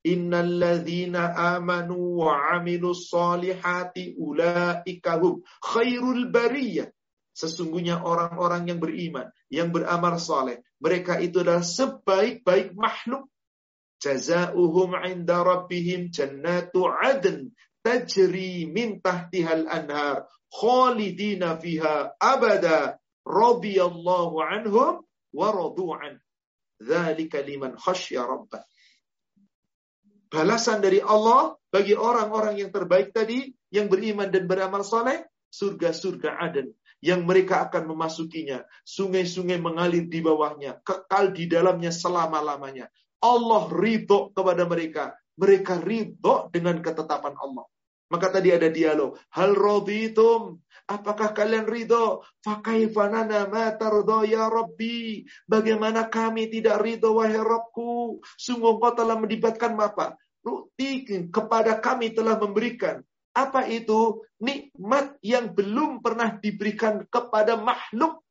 Innalladzina 0.00 1.36
amanu 1.36 2.24
wa 2.24 2.56
amilus 2.56 3.12
solihati 3.12 4.16
ulaikahum 4.16 5.44
khairul 5.60 6.32
bariyah. 6.32 6.88
Sesungguhnya 7.36 8.00
orang-orang 8.04 8.68
yang 8.68 8.80
beriman, 8.80 9.28
yang 9.52 9.72
beramal 9.72 10.16
soleh, 10.16 10.64
mereka 10.80 11.20
itu 11.20 11.44
adalah 11.44 11.64
sebaik-baik 11.64 12.72
makhluk. 12.76 13.28
Jazauhum 14.00 14.96
inda 15.04 15.44
rabbihim 15.44 16.08
jannatu 16.08 16.88
adn 16.88 17.52
tajri 17.84 18.64
min 18.64 19.04
tahtihal 19.04 19.68
anhar 19.68 20.24
khalidina 20.48 21.60
fiha 21.60 22.16
abada 22.16 22.96
radiyallahu 23.28 24.40
anhum 24.40 25.04
wa 25.32 25.48
radu'an 25.52 26.18
dzalika 26.80 27.44
liman 27.44 27.76
khasyya 27.76 28.24
rabbah 28.24 28.64
balasan 30.30 30.80
dari 30.80 31.02
Allah 31.02 31.58
bagi 31.68 31.92
orang-orang 31.98 32.62
yang 32.62 32.70
terbaik 32.70 33.10
tadi 33.10 33.50
yang 33.74 33.90
beriman 33.90 34.30
dan 34.30 34.46
beramal 34.46 34.86
soleh 34.86 35.26
surga-surga 35.50 36.38
Aden 36.38 36.70
yang 37.02 37.26
mereka 37.26 37.66
akan 37.66 37.90
memasukinya 37.90 38.62
sungai-sungai 38.86 39.58
mengalir 39.58 40.06
di 40.06 40.22
bawahnya 40.22 40.78
kekal 40.86 41.34
di 41.34 41.50
dalamnya 41.50 41.90
selama-lamanya 41.90 42.86
Allah 43.20 43.68
ridho 43.68 44.30
kepada 44.32 44.64
mereka 44.64 45.18
mereka 45.40 45.80
ridho 45.80 46.52
dengan 46.52 46.84
ketetapan 46.84 47.32
Allah. 47.40 47.64
Maka 48.12 48.28
tadi 48.28 48.52
ada 48.52 48.68
dialog. 48.68 49.16
Hal 49.32 49.56
roditum. 49.56 50.60
Apakah 50.90 51.30
kalian 51.30 51.70
ridho? 51.70 52.26
Fakaifanana 52.42 53.46
ma 53.46 53.70
tardo 53.78 54.26
ya 54.26 54.50
Rabbi. 54.50 55.22
Bagaimana 55.46 56.10
kami 56.10 56.50
tidak 56.50 56.82
ridho 56.82 57.14
wahai 57.14 57.38
Rabbku. 57.38 58.18
Sungguh 58.34 58.82
kau 58.82 58.90
telah 58.90 59.14
melibatkan 59.14 59.78
apa? 59.78 60.18
Rukti 60.42 61.06
kepada 61.30 61.78
kami 61.78 62.10
telah 62.10 62.34
memberikan. 62.34 63.06
Apa 63.30 63.70
itu? 63.70 64.26
Nikmat 64.42 65.14
yang 65.22 65.54
belum 65.54 66.02
pernah 66.02 66.34
diberikan 66.42 67.06
kepada 67.06 67.54
makhluk. 67.54 68.26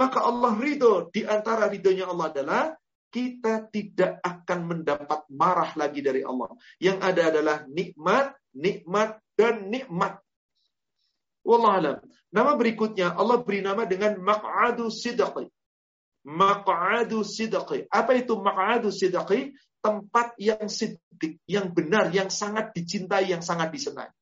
Maka 0.00 0.24
Allah 0.24 0.56
ridho. 0.56 1.12
Di 1.12 1.28
antara 1.28 1.68
ridhonya 1.68 2.08
Allah 2.08 2.32
adalah 2.32 2.64
kita 3.12 3.68
tidak 3.68 4.16
akan 4.24 4.64
mendapat 4.64 5.28
marah 5.28 5.76
lagi 5.76 6.00
dari 6.00 6.24
Allah. 6.24 6.56
Yang 6.80 6.98
ada 7.04 7.22
adalah 7.28 7.56
nikmat, 7.68 8.32
nikmat, 8.56 9.20
dan 9.36 9.68
nikmat. 9.68 10.23
Wallahualam. 11.44 12.00
Nama 12.34 12.52
berikutnya 12.58 13.14
Allah 13.14 13.38
beri 13.44 13.62
nama 13.62 13.86
dengan 13.86 14.18
maq'adu 14.18 14.90
sidqi. 14.90 15.46
Maq'adu 16.24 17.22
sidqi. 17.22 17.86
Apa 17.92 18.12
itu 18.18 18.34
maq'adu 18.34 18.88
sidqi? 18.90 19.54
Tempat 19.84 20.32
yang 20.40 20.64
sidik, 20.66 21.44
yang 21.44 21.68
benar, 21.70 22.08
yang 22.08 22.32
sangat 22.32 22.72
dicintai, 22.72 23.28
yang 23.28 23.44
sangat 23.44 23.68
disenangi. 23.68 24.16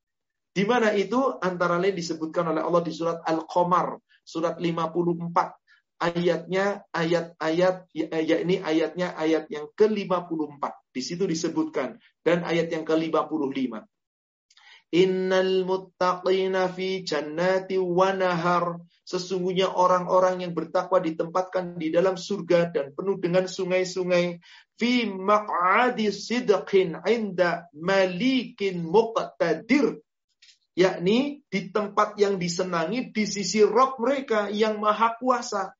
Di 0.52 0.66
mana 0.66 0.90
itu 0.92 1.38
antara 1.38 1.78
lain 1.78 1.94
disebutkan 1.96 2.50
oleh 2.52 2.60
Allah 2.60 2.82
di 2.82 2.92
surat 2.92 3.22
Al-Qamar, 3.24 3.96
surat 4.26 4.58
54 4.58 5.62
ayatnya 6.02 6.82
ayat-ayat 6.90 7.86
ya 7.94 8.36
ini 8.42 8.58
ayatnya 8.58 9.14
ayat 9.14 9.46
yang 9.48 9.70
ke-54. 9.78 10.62
Di 10.92 11.00
situ 11.00 11.24
disebutkan 11.24 11.96
dan 12.26 12.42
ayat 12.42 12.68
yang 12.74 12.82
ke-55. 12.82 13.86
Innal 14.92 15.64
muttaqina 15.64 16.68
fi 16.68 17.00
jannati 17.00 17.80
wa 17.80 18.12
nahar. 18.12 18.84
Sesungguhnya 19.08 19.72
orang-orang 19.72 20.44
yang 20.44 20.52
bertakwa 20.52 21.00
ditempatkan 21.00 21.80
di 21.80 21.88
dalam 21.88 22.20
surga 22.20 22.68
dan 22.68 22.92
penuh 22.92 23.16
dengan 23.16 23.48
sungai-sungai. 23.48 24.44
Fi 24.76 25.08
maq'adi 25.08 26.12
sidqin 26.12 27.00
inda 27.08 27.72
malikin 27.72 28.84
muqtadir. 28.84 29.96
Yakni 30.76 31.40
di 31.48 31.72
tempat 31.72 32.20
yang 32.20 32.36
disenangi 32.36 33.12
di 33.12 33.24
sisi 33.24 33.64
roh 33.64 33.96
mereka 33.96 34.52
yang 34.52 34.76
maha 34.76 35.16
kuasa. 35.16 35.72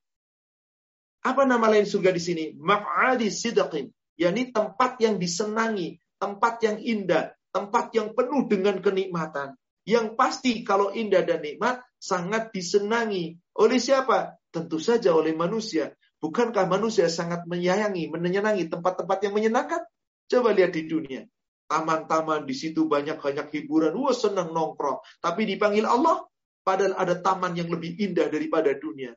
Apa 1.21 1.45
nama 1.45 1.69
lain 1.69 1.85
surga 1.85 2.09
di 2.09 2.21
sini? 2.21 2.45
Maq'adi 2.57 3.29
sidqin. 3.29 3.93
yakni 4.13 4.53
tempat 4.53 5.01
yang 5.01 5.17
disenangi, 5.17 5.97
tempat 6.21 6.61
yang 6.61 6.77
indah, 6.77 7.33
tempat 7.53 7.93
yang 7.93 8.17
penuh 8.17 8.49
dengan 8.49 8.81
kenikmatan. 8.81 9.53
Yang 9.85 10.17
pasti 10.17 10.65
kalau 10.65 10.89
indah 10.89 11.21
dan 11.21 11.45
nikmat 11.45 11.85
sangat 12.01 12.49
disenangi. 12.49 13.37
Oleh 13.55 13.77
siapa? 13.77 14.41
Tentu 14.49 14.81
saja 14.81 15.13
oleh 15.13 15.37
manusia. 15.37 15.93
Bukankah 16.23 16.65
manusia 16.65 17.11
sangat 17.11 17.45
menyayangi, 17.45 18.09
menyenangi 18.09 18.71
tempat-tempat 18.71 19.27
yang 19.27 19.35
menyenangkan? 19.35 19.83
Coba 20.31 20.55
lihat 20.55 20.71
di 20.73 20.87
dunia. 20.87 21.21
Taman-taman 21.67 22.47
di 22.47 22.55
situ 22.55 22.87
banyak-banyak 22.87 23.51
hiburan. 23.51 23.91
Wah 23.99 24.15
senang 24.15 24.55
nongkrong. 24.55 25.03
Tapi 25.19 25.43
dipanggil 25.43 25.83
Allah, 25.83 26.23
padahal 26.63 26.95
ada 26.95 27.19
taman 27.19 27.59
yang 27.59 27.67
lebih 27.67 27.99
indah 27.99 28.31
daripada 28.31 28.71
dunia. 28.71 29.11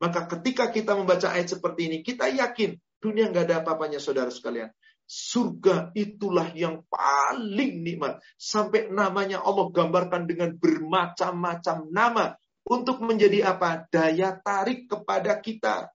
Maka 0.00 0.28
ketika 0.28 0.72
kita 0.72 0.96
membaca 0.96 1.32
ayat 1.32 1.56
seperti 1.56 1.92
ini, 1.92 1.98
kita 2.00 2.28
yakin 2.32 2.76
dunia 3.00 3.28
nggak 3.28 3.52
ada 3.52 3.56
apa-apanya 3.64 4.00
saudara 4.00 4.32
sekalian. 4.32 4.72
Surga 5.06 5.94
itulah 5.94 6.50
yang 6.50 6.82
paling 6.90 7.86
nikmat. 7.86 8.18
Sampai 8.34 8.90
namanya 8.90 9.38
Allah 9.38 9.70
gambarkan 9.70 10.26
dengan 10.26 10.54
bermacam-macam 10.58 11.76
nama. 11.94 12.26
untuk 12.66 12.98
menjadi 12.98 13.54
apa? 13.54 13.86
Daya 13.86 14.34
tarik 14.42 14.90
kepada 14.90 15.38
kita. 15.38 15.86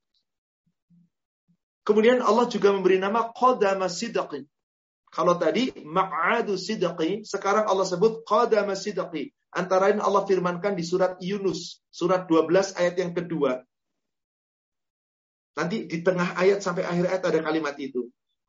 Kemudian 1.83 2.23
Allah 2.23 2.47
juga 2.47 2.71
memberi 2.71 2.95
nama 2.95 3.27
Qadama 3.35 3.91
Sidqin. 3.91 4.47
Kalau 5.11 5.35
tadi 5.35 5.75
Ma'adu 5.83 6.55
Sidqi, 6.55 7.27
sekarang 7.27 7.67
Allah 7.67 7.83
sebut 7.83 8.23
Qadama 8.23 8.79
Sidqi. 8.79 9.35
Antara 9.51 9.91
lain 9.91 9.99
Allah 9.99 10.23
firmankan 10.23 10.79
di 10.79 10.87
surat 10.87 11.19
Yunus, 11.19 11.83
surat 11.91 12.23
12 12.23 12.79
ayat 12.79 12.95
yang 12.95 13.11
kedua. 13.11 13.59
Nanti 15.59 15.91
di 15.91 15.99
tengah 15.99 16.39
ayat 16.39 16.63
sampai 16.63 16.87
akhir 16.87 17.05
ayat 17.11 17.23
ada 17.27 17.39
kalimat 17.43 17.75
itu. 17.75 18.07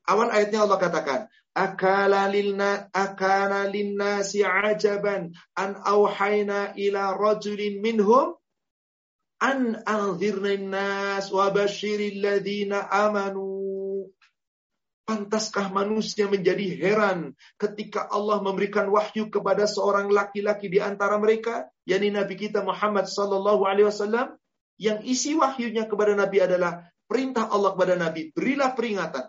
Awal 0.09 0.35
ayatnya 0.35 0.67
Allah 0.67 0.79
katakan, 0.83 1.21
akala 1.53 2.27
lilna 2.33 2.89
akana 2.91 3.69
linnasi 3.69 4.43
ajaban 4.43 5.37
an 5.55 5.79
auhayna 5.85 6.73
ila 6.75 7.13
rajulin 7.15 7.79
minhum 7.85 8.35
an 9.39 9.79
anzirna 9.85 10.57
nas 10.59 11.29
wa 11.31 11.53
basyiril 11.53 12.19
ladina 12.25 12.89
amanu. 12.89 14.11
Pantaskah 15.03 15.75
manusia 15.75 16.31
menjadi 16.31 16.79
heran 16.79 17.35
ketika 17.59 18.07
Allah 18.07 18.39
memberikan 18.39 18.87
wahyu 18.87 19.35
kepada 19.35 19.67
seorang 19.67 20.07
laki-laki 20.07 20.71
di 20.71 20.79
antara 20.79 21.19
mereka, 21.19 21.67
yakni 21.83 22.15
Nabi 22.15 22.39
kita 22.39 22.63
Muhammad 22.63 23.11
sallallahu 23.11 23.67
alaihi 23.67 23.91
wasallam, 23.91 24.39
yang 24.79 25.03
isi 25.03 25.35
wahyunya 25.35 25.91
kepada 25.91 26.15
Nabi 26.15 26.39
adalah 26.47 26.87
perintah 27.11 27.51
Allah 27.51 27.75
kepada 27.75 27.99
Nabi, 27.99 28.31
berilah 28.31 28.79
peringatan. 28.79 29.27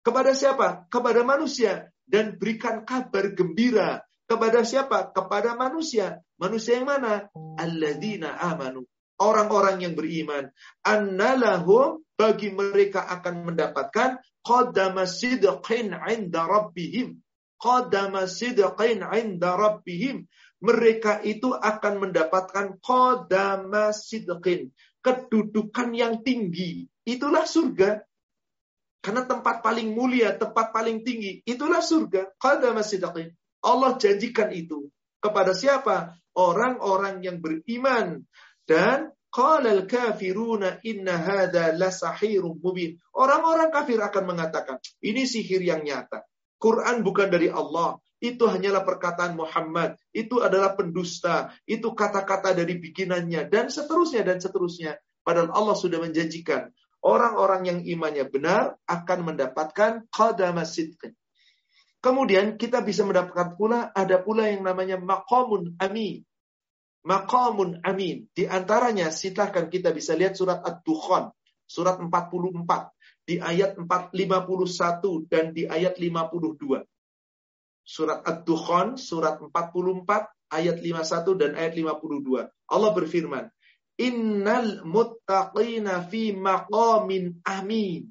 Kepada 0.00 0.32
siapa? 0.32 0.88
Kepada 0.88 1.20
manusia. 1.24 1.92
Dan 2.08 2.40
berikan 2.40 2.82
kabar 2.82 3.30
gembira. 3.36 4.02
Kepada 4.24 4.64
siapa? 4.64 5.12
Kepada 5.12 5.54
manusia. 5.54 6.22
Manusia 6.40 6.80
yang 6.80 6.88
mana? 6.88 7.28
Alladzina 7.60 8.40
amanu. 8.40 8.88
Orang-orang 9.20 9.84
yang 9.84 9.92
beriman. 9.92 10.48
Annalahum 10.80 12.00
bagi 12.16 12.48
mereka 12.48 13.04
akan 13.04 13.52
mendapatkan 13.52 14.16
qadama 14.40 15.04
sidqin 15.04 15.92
'inda 15.92 16.48
rabbihim. 16.48 17.20
Qadama 17.60 18.24
sidqin 18.24 19.04
'inda 19.04 19.60
rabbihim. 19.60 20.24
Mereka 20.60 21.24
itu 21.24 21.52
akan 21.52 22.08
mendapatkan 22.08 22.80
qadama 22.80 23.92
sidqin. 23.92 24.72
Kedudukan 25.04 25.92
yang 25.92 26.24
tinggi. 26.24 26.88
Itulah 27.04 27.44
surga 27.44 28.04
karena 29.00 29.24
tempat 29.24 29.64
paling 29.64 29.96
mulia 29.96 30.36
tempat 30.36 30.72
paling 30.72 31.00
tinggi 31.04 31.40
itulah 31.48 31.80
surga 31.80 32.36
Allah 33.60 33.96
janjikan 34.00 34.52
itu 34.52 34.88
kepada 35.20 35.52
siapa 35.52 36.16
orang-orang 36.36 37.20
yang 37.20 37.40
beriman 37.40 38.24
dan 38.64 39.12
kafiruna 39.30 40.82
inna 40.82 41.16
mubin. 42.58 42.98
Orang-orang 43.14 43.70
kafir 43.70 44.02
akan 44.02 44.24
mengatakan, 44.26 44.82
ini 45.02 45.22
sihir 45.22 45.62
yang 45.62 45.86
nyata. 45.86 46.26
Quran 46.60 47.06
bukan 47.06 47.30
dari 47.30 47.48
Allah. 47.48 47.96
Itu 48.20 48.52
hanyalah 48.52 48.84
perkataan 48.84 49.32
Muhammad. 49.32 49.96
Itu 50.12 50.44
adalah 50.44 50.76
pendusta. 50.76 51.56
Itu 51.64 51.96
kata-kata 51.96 52.52
dari 52.52 52.76
bikinannya. 52.76 53.48
Dan 53.48 53.72
seterusnya, 53.72 54.20
dan 54.28 54.44
seterusnya. 54.44 55.00
Padahal 55.24 55.56
Allah 55.56 55.76
sudah 55.78 56.04
menjanjikan. 56.04 56.68
Orang-orang 57.00 57.62
yang 57.64 57.80
imannya 57.80 58.28
benar 58.28 58.76
akan 58.84 59.32
mendapatkan 59.32 60.04
qadama 60.12 60.68
sidqin. 60.68 61.16
Kemudian 62.00 62.60
kita 62.60 62.80
bisa 62.84 63.04
mendapatkan 63.04 63.56
pula, 63.56 63.92
ada 63.92 64.20
pula 64.20 64.48
yang 64.48 64.64
namanya 64.64 65.00
maqamun 65.00 65.76
amin 65.80 66.24
maqamun 67.04 67.80
amin. 67.84 68.28
Di 68.32 68.44
antaranya 68.44 69.08
silahkan 69.12 69.68
kita 69.68 69.92
bisa 69.94 70.12
lihat 70.16 70.36
surat 70.36 70.60
Ad-Dukhan, 70.60 71.32
surat 71.64 71.96
44 72.00 72.60
di 73.24 73.40
ayat 73.40 73.78
451 73.78 75.30
dan 75.30 75.52
di 75.56 75.64
ayat 75.64 75.96
52. 75.96 76.84
Surat 77.80 78.20
Ad-Dukhan 78.22 79.00
surat 79.00 79.40
44 79.40 80.52
ayat 80.52 80.76
51 80.78 81.40
dan 81.40 81.50
ayat 81.56 81.72
52. 81.74 82.46
Allah 82.70 82.90
berfirman, 82.94 83.44
"Innal 84.00 84.80
muttaqina 84.88 86.08
fi 86.08 86.32
maqamin 86.32 87.44
amin." 87.44 88.08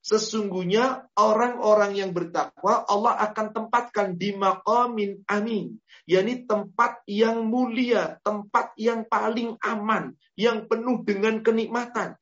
Sesungguhnya 0.00 1.12
orang-orang 1.12 1.92
yang 1.92 2.16
bertakwa 2.16 2.88
Allah 2.88 3.20
akan 3.20 3.52
tempatkan 3.52 4.16
di 4.16 4.32
maqamin 4.32 5.20
amin. 5.28 5.76
yakni 6.08 6.48
tempat 6.48 7.04
yang 7.06 7.46
mulia, 7.46 8.18
tempat 8.24 8.74
yang 8.80 9.06
paling 9.06 9.60
aman, 9.62 10.16
yang 10.34 10.66
penuh 10.66 11.04
dengan 11.06 11.44
kenikmatan. 11.44 12.18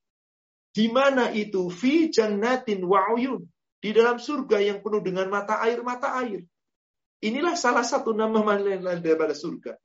Di 0.74 0.92
mana 0.92 1.32
itu? 1.32 1.72
Fi 1.72 2.12
jannatin 2.12 2.84
wa'uyun. 2.84 3.48
Di 3.78 3.94
dalam 3.94 4.18
surga 4.18 4.58
yang 4.58 4.82
penuh 4.82 5.00
dengan 5.00 5.30
mata 5.30 5.62
air-mata 5.62 6.18
air. 6.20 6.44
Inilah 7.22 7.54
salah 7.54 7.86
satu 7.86 8.10
nama 8.12 8.42
daripada 8.98 9.32
surga. 9.32 9.78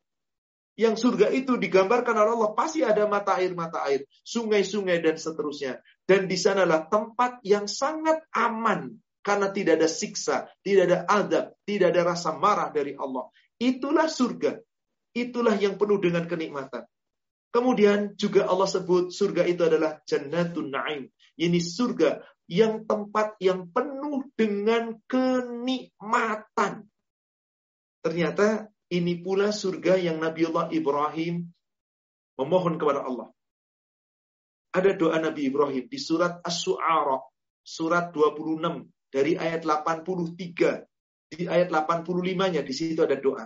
Yang 0.73 1.05
surga 1.05 1.29
itu 1.29 1.53
digambarkan 1.53 2.17
oleh 2.17 2.33
Allah 2.33 2.53
pasti 2.57 2.81
ada 2.81 3.05
mata 3.05 3.37
air 3.37 3.53
mata 3.53 3.85
air, 3.85 4.09
sungai-sungai 4.25 5.05
dan 5.05 5.21
seterusnya. 5.21 5.77
Dan 6.09 6.25
di 6.25 6.33
sanalah 6.33 6.89
tempat 6.89 7.45
yang 7.45 7.69
sangat 7.69 8.25
aman 8.33 8.97
karena 9.21 9.53
tidak 9.53 9.79
ada 9.79 9.89
siksa, 9.89 10.49
tidak 10.65 10.83
ada 10.89 10.99
adab, 11.05 11.45
tidak 11.63 11.93
ada 11.93 12.01
rasa 12.09 12.33
marah 12.33 12.73
dari 12.73 12.97
Allah. 12.97 13.29
Itulah 13.61 14.09
surga. 14.09 14.57
Itulah 15.13 15.53
yang 15.61 15.77
penuh 15.77 16.01
dengan 16.01 16.25
kenikmatan. 16.25 16.89
Kemudian 17.53 18.17
juga 18.17 18.49
Allah 18.49 18.65
sebut 18.65 19.13
surga 19.13 19.45
itu 19.45 19.61
adalah 19.61 20.01
jannatun 20.09 20.73
na'im. 20.73 21.05
Ini 21.37 21.61
surga 21.61 22.17
yang 22.49 22.89
tempat 22.89 23.37
yang 23.37 23.69
penuh 23.69 24.25
dengan 24.33 24.97
kenikmatan. 25.05 26.89
Ternyata 28.01 28.72
ini 28.93 29.17
pula 29.25 29.49
surga 29.49 29.97
yang 29.97 30.21
Nabiullah 30.21 30.69
Ibrahim 30.69 31.49
memohon 32.37 32.77
kepada 32.77 33.01
Allah. 33.01 33.33
Ada 34.73 34.93
doa 34.97 35.17
Nabi 35.17 35.49
Ibrahim 35.49 35.85
di 35.89 35.97
surat 35.97 36.41
As-Su'ara, 36.45 37.21
surat 37.61 38.13
26 38.13 38.89
dari 39.09 39.37
ayat 39.37 39.65
83. 39.65 40.85
Di 41.33 41.49
ayat 41.49 41.69
85-nya 41.73 42.61
di 42.61 42.73
situ 42.73 43.01
ada 43.01 43.17
doa. 43.17 43.45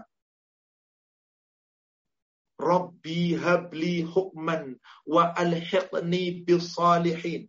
Rabbi 2.58 3.38
habli 3.38 4.04
hukman 4.04 4.76
wa 5.08 5.32
alhiqni 5.32 6.44
bisalihin 6.44 7.48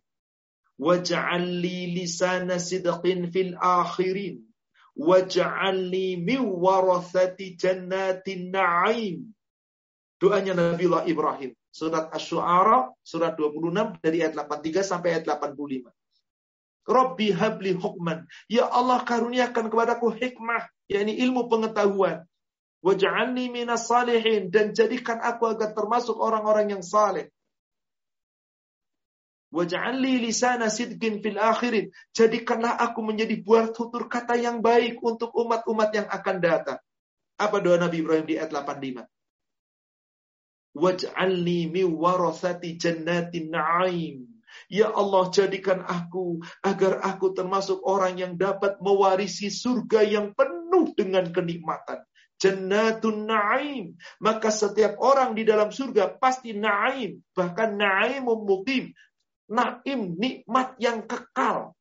waj'al 0.79 1.43
li 1.43 1.91
lisana 1.97 2.61
sidqin 2.61 3.27
fil 3.33 3.57
akhirin 3.57 4.48
waj'alni 4.99 6.19
min 6.19 6.43
warathati 6.43 7.55
jannatin 7.55 8.51
na'im. 8.51 9.31
Doanya 10.19 10.51
Nabiullah 10.51 11.07
Ibrahim. 11.07 11.55
Surat 11.71 12.11
Asy-Syu'ara, 12.11 12.91
surat 12.99 13.39
26 13.39 14.03
dari 14.03 14.19
ayat 14.19 14.35
83 14.35 14.83
sampai 14.83 15.15
ayat 15.15 15.25
85. 15.39 15.87
Rabbi 16.89 17.27
habli 17.31 17.71
hukman. 17.77 18.25
Ya 18.51 18.67
Allah 18.67 19.05
karuniakan 19.05 19.69
kepadaku 19.71 20.11
hikmah, 20.11 20.67
yakni 20.91 21.15
ilmu 21.23 21.47
pengetahuan. 21.47 22.25
Waj'alni 22.83 23.53
minas 23.53 23.87
salihin 23.87 24.51
dan 24.51 24.75
jadikan 24.75 25.21
aku 25.21 25.55
agar 25.55 25.71
termasuk 25.71 26.17
orang-orang 26.17 26.75
yang 26.75 26.83
saleh. 26.83 27.31
Waj'alli 29.49 30.21
lisana 30.21 30.69
sidqin 30.69 31.25
fil 31.25 31.41
akhirin. 31.41 31.89
Jadikanlah 32.13 32.77
aku 32.77 33.01
menjadi 33.01 33.41
buah 33.41 33.73
tutur 33.73 34.05
kata 34.05 34.37
yang 34.37 34.61
baik 34.61 35.01
untuk 35.01 35.33
umat-umat 35.33 35.89
yang 35.89 36.05
akan 36.05 36.37
datang. 36.37 36.79
Apa 37.39 37.57
doa 37.57 37.81
Nabi 37.81 38.05
Ibrahim 38.05 38.29
di 38.29 38.37
ayat 38.37 38.53
85? 38.53 39.09
Waj'alni 40.77 41.65
mi 41.65 41.81
warathati 41.81 42.77
jannatin 42.77 43.49
na'im. 43.49 44.29
Ya 44.69 44.93
Allah 44.93 45.33
jadikan 45.33 45.81
aku 45.81 46.45
agar 46.61 47.01
aku 47.01 47.33
termasuk 47.33 47.81
orang 47.81 48.21
yang 48.21 48.33
dapat 48.37 48.77
mewarisi 48.85 49.49
surga 49.49 50.05
yang 50.05 50.37
penuh 50.37 50.93
dengan 50.93 51.25
kenikmatan. 51.33 52.05
Jannatun 52.37 53.25
na'im. 53.25 53.97
Maka 54.21 54.53
setiap 54.53 55.01
orang 55.01 55.33
di 55.33 55.41
dalam 55.41 55.73
surga 55.73 56.21
pasti 56.21 56.53
na'im. 56.53 57.17
Bahkan 57.33 57.69
na'imum 57.81 58.45
muqim 58.45 58.93
naim, 59.49 60.15
nikmat 60.15 60.77
yang 60.77 61.03
kekal. 61.03 61.73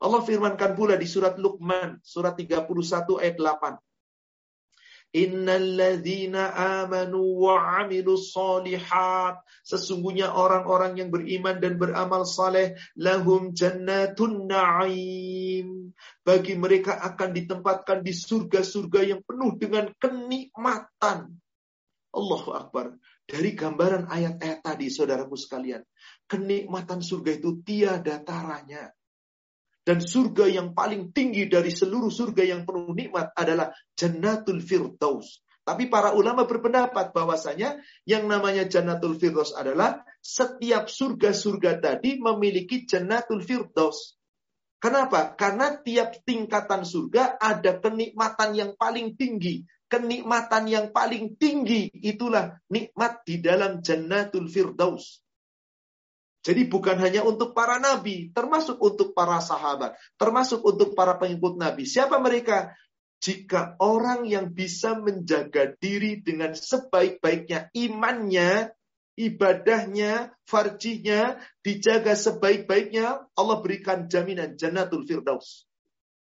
Allah 0.00 0.20
firmankan 0.24 0.74
pula 0.74 0.96
di 0.96 1.04
surat 1.04 1.36
Luqman, 1.36 2.00
surat 2.00 2.32
31 2.34 2.66
ayat 3.20 3.36
8. 3.36 3.76
Innalladzina 5.10 6.54
amanu 6.54 7.42
wa 7.42 7.82
amilu 7.82 8.14
salihat. 8.14 9.42
Sesungguhnya 9.66 10.30
orang-orang 10.30 11.02
yang 11.02 11.10
beriman 11.10 11.58
dan 11.58 11.82
beramal 11.82 12.22
saleh 12.22 12.78
lahum 12.94 13.50
jannatun 13.50 14.46
na'im. 14.46 15.90
Bagi 16.22 16.54
mereka 16.54 17.02
akan 17.02 17.34
ditempatkan 17.34 18.06
di 18.06 18.14
surga-surga 18.14 19.00
yang 19.02 19.20
penuh 19.26 19.58
dengan 19.58 19.90
kenikmatan. 19.98 21.34
Allahu 22.14 22.50
Akbar. 22.54 22.94
Dari 23.26 23.54
gambaran 23.54 24.10
ayat-ayat 24.10 24.62
tadi, 24.62 24.90
saudaraku 24.90 25.38
sekalian, 25.38 25.82
kenikmatan 26.30 27.02
surga 27.02 27.42
itu 27.42 27.58
tiada 27.66 28.22
taranya. 28.22 28.94
Dan 29.82 29.98
surga 29.98 30.46
yang 30.46 30.70
paling 30.70 31.10
tinggi 31.10 31.50
dari 31.50 31.74
seluruh 31.74 32.14
surga 32.14 32.46
yang 32.46 32.62
penuh 32.62 32.94
nikmat 32.94 33.34
adalah 33.34 33.74
Jannatul 33.98 34.62
Firdaus. 34.62 35.42
Tapi 35.66 35.90
para 35.90 36.14
ulama 36.14 36.46
berpendapat 36.46 37.10
bahwasanya 37.10 37.82
yang 38.06 38.30
namanya 38.30 38.70
Jannatul 38.70 39.18
Firdaus 39.18 39.50
adalah 39.50 40.06
setiap 40.22 40.86
surga-surga 40.86 41.82
tadi 41.82 42.22
memiliki 42.22 42.86
Jannatul 42.86 43.42
Firdaus. 43.42 44.14
Kenapa? 44.78 45.34
Karena 45.34 45.74
tiap 45.82 46.22
tingkatan 46.22 46.86
surga 46.86 47.42
ada 47.42 47.82
kenikmatan 47.82 48.54
yang 48.54 48.70
paling 48.78 49.18
tinggi 49.18 49.66
kenikmatan 49.90 50.70
yang 50.70 50.86
paling 50.94 51.34
tinggi 51.34 51.90
itulah 51.90 52.54
nikmat 52.70 53.26
di 53.26 53.42
dalam 53.42 53.82
Jannatul 53.82 54.46
Firdaus. 54.46 55.18
Jadi 56.40 56.64
bukan 56.72 56.96
hanya 56.96 57.20
untuk 57.20 57.52
para 57.52 57.76
nabi, 57.76 58.32
termasuk 58.32 58.80
untuk 58.80 59.12
para 59.12 59.44
sahabat, 59.44 59.92
termasuk 60.16 60.64
untuk 60.64 60.96
para 60.96 61.20
pengikut 61.20 61.60
nabi. 61.60 61.84
Siapa 61.84 62.16
mereka? 62.16 62.72
Jika 63.20 63.76
orang 63.76 64.24
yang 64.24 64.48
bisa 64.48 64.96
menjaga 64.96 65.76
diri 65.76 66.24
dengan 66.24 66.56
sebaik-baiknya 66.56 67.68
imannya, 67.76 68.72
ibadahnya, 69.20 70.32
farjinya, 70.48 71.36
dijaga 71.60 72.16
sebaik-baiknya, 72.16 73.28
Allah 73.36 73.56
berikan 73.60 74.08
jaminan 74.08 74.56
Jannatul 74.56 75.04
Firdaus. 75.04 75.68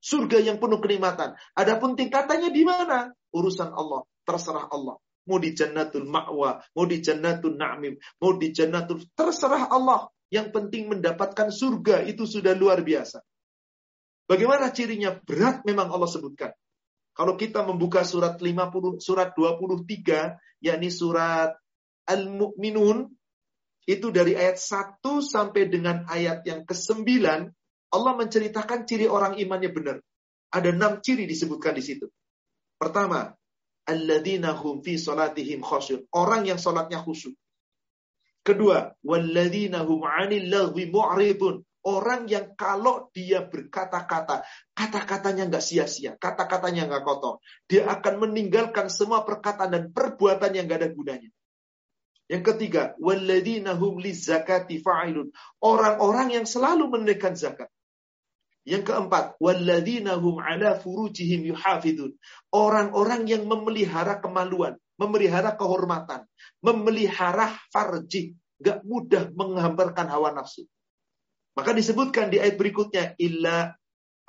Surga 0.02 0.42
yang 0.42 0.58
penuh 0.58 0.82
kenikmatan. 0.82 1.38
Adapun 1.54 1.94
tingkatannya 1.94 2.50
di 2.50 2.66
mana? 2.66 3.14
Urusan 3.30 3.70
Allah, 3.70 4.02
terserah 4.26 4.66
Allah. 4.66 4.98
Mau 5.30 5.38
di 5.38 5.54
jannatul 5.54 6.10
ma'wa, 6.10 6.62
mau 6.74 6.86
di 6.90 6.98
jannatul 6.98 7.54
na'mim, 7.54 7.94
mau 8.18 8.34
di 8.38 8.50
jannatul 8.50 9.06
terserah 9.14 9.70
Allah. 9.70 10.10
Yang 10.32 10.56
penting 10.56 10.88
mendapatkan 10.88 11.52
surga 11.52 12.08
itu 12.08 12.24
sudah 12.24 12.56
luar 12.56 12.80
biasa. 12.82 13.20
Bagaimana 14.32 14.72
cirinya? 14.72 15.12
Berat 15.12 15.68
memang 15.68 15.92
Allah 15.92 16.08
sebutkan. 16.08 16.56
Kalau 17.12 17.36
kita 17.36 17.68
membuka 17.68 18.08
surat 18.08 18.40
50 18.40 19.04
surat 19.04 19.36
23 19.36 20.64
yakni 20.64 20.88
surat 20.88 21.52
Al-Mu'minun 22.08 23.12
itu 23.84 24.08
dari 24.16 24.40
ayat 24.40 24.56
1 24.56 25.04
sampai 25.20 25.68
dengan 25.68 26.08
ayat 26.08 26.48
yang 26.48 26.64
ke-9 26.64 27.04
Allah 27.92 28.14
menceritakan 28.16 28.88
ciri 28.88 29.12
orang 29.12 29.36
imannya 29.36 29.72
benar. 29.76 29.98
Ada 30.48 30.72
enam 30.72 31.04
ciri 31.04 31.28
disebutkan 31.28 31.76
di 31.76 31.84
situ. 31.84 32.08
Pertama, 32.80 33.36
alladzina 33.92 34.56
hum 34.56 34.80
fi 34.80 34.96
salatihim 34.96 35.60
khusyun. 35.60 36.08
Orang 36.16 36.48
yang 36.48 36.58
salatnya 36.58 37.04
khusyuk. 37.04 37.36
Kedua, 38.42 38.90
walladzina 39.06 39.86
hum 39.86 40.02
'anil 40.08 40.50
mu'ridun. 40.90 41.62
Orang 41.82 42.30
yang 42.30 42.54
kalau 42.54 43.10
dia 43.10 43.42
berkata-kata, 43.42 44.46
kata-katanya 44.78 45.50
nggak 45.50 45.66
sia-sia, 45.66 46.14
kata-katanya 46.14 46.86
nggak 46.86 47.02
kotor. 47.02 47.42
Dia 47.66 47.90
akan 47.90 48.22
meninggalkan 48.22 48.86
semua 48.86 49.26
perkataan 49.26 49.74
dan 49.74 49.84
perbuatan 49.90 50.54
yang 50.54 50.70
nggak 50.70 50.78
ada 50.78 50.90
gunanya. 50.94 51.30
Yang 52.30 52.44
ketiga, 52.54 52.94
walladzina 53.02 53.74
hum 53.74 53.98
lizakati 53.98 54.78
fa'ilun. 54.78 55.34
Orang-orang 55.58 56.38
yang 56.38 56.46
selalu 56.46 56.86
menunaikan 56.86 57.34
zakat. 57.34 57.68
Yang 58.62 58.94
keempat, 58.94 59.42
walladzina 59.42 60.22
ala 60.22 60.78
furujihim 60.78 61.50
yuhafidun. 61.50 62.14
Orang-orang 62.54 63.26
yang 63.26 63.50
memelihara 63.50 64.22
kemaluan, 64.22 64.78
memelihara 65.02 65.58
kehormatan, 65.58 66.30
memelihara 66.62 67.58
farji, 67.74 68.38
gak 68.62 68.86
mudah 68.86 69.34
menghamparkan 69.34 70.06
hawa 70.14 70.38
nafsu. 70.38 70.70
Maka 71.58 71.74
disebutkan 71.74 72.30
di 72.30 72.38
ayat 72.38 72.56
berikutnya 72.56 73.18
illa 73.18 73.74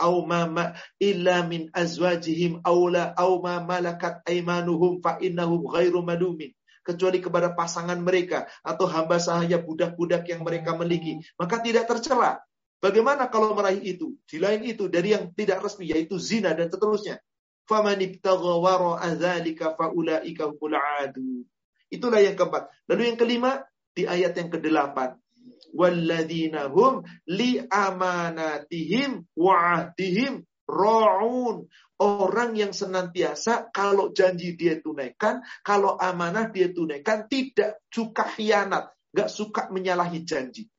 au 0.01 0.27
ma 0.27 0.75
illa 0.99 1.47
min 1.47 1.71
azwajihim 1.71 2.65
aula 2.67 3.15
au 3.15 3.39
ma 3.39 3.63
malakat 3.63 4.25
aimanuhum 4.27 4.99
fa 4.99 5.21
innahum 5.23 5.63
ghairu 5.71 6.03
kecuali 6.83 7.23
kepada 7.23 7.55
pasangan 7.55 8.01
mereka 8.03 8.51
atau 8.67 8.91
hamba 8.91 9.23
sahaya 9.23 9.63
budak-budak 9.63 10.27
yang 10.27 10.43
mereka 10.43 10.75
miliki 10.75 11.23
maka 11.39 11.63
tidak 11.63 11.87
tercela 11.87 12.43
Bagaimana 12.83 13.31
kalau 13.31 13.55
meraih 13.55 13.79
itu? 13.79 14.19
Di 14.27 14.43
lain 14.43 14.67
itu 14.67 14.91
dari 14.91 15.15
yang 15.15 15.31
tidak 15.31 15.63
resmi 15.63 15.87
yaitu 15.95 16.19
zina 16.19 16.51
dan 16.51 16.67
seterusnya. 16.67 17.23
Itulah 21.93 22.21
yang 22.21 22.35
keempat. 22.35 22.63
Lalu 22.91 23.03
yang 23.07 23.19
kelima 23.23 23.63
di 23.95 24.03
ayat 24.03 24.35
yang 24.35 24.51
kedelapan. 24.51 25.15
Walladzina 25.71 26.67
li 27.31 27.63
amanatihim. 27.71 29.31
Orang 32.03 32.59
yang 32.59 32.75
senantiasa 32.75 33.71
kalau 33.71 34.11
janji 34.11 34.59
dia 34.59 34.83
tunaikan, 34.83 35.39
kalau 35.63 35.95
amanah 35.95 36.51
dia 36.51 36.75
tunaikan, 36.75 37.31
tidak 37.31 37.79
suka 37.95 38.27
khianat, 38.27 38.91
gak 39.15 39.31
suka 39.31 39.71
menyalahi 39.71 40.27
janji. 40.27 40.72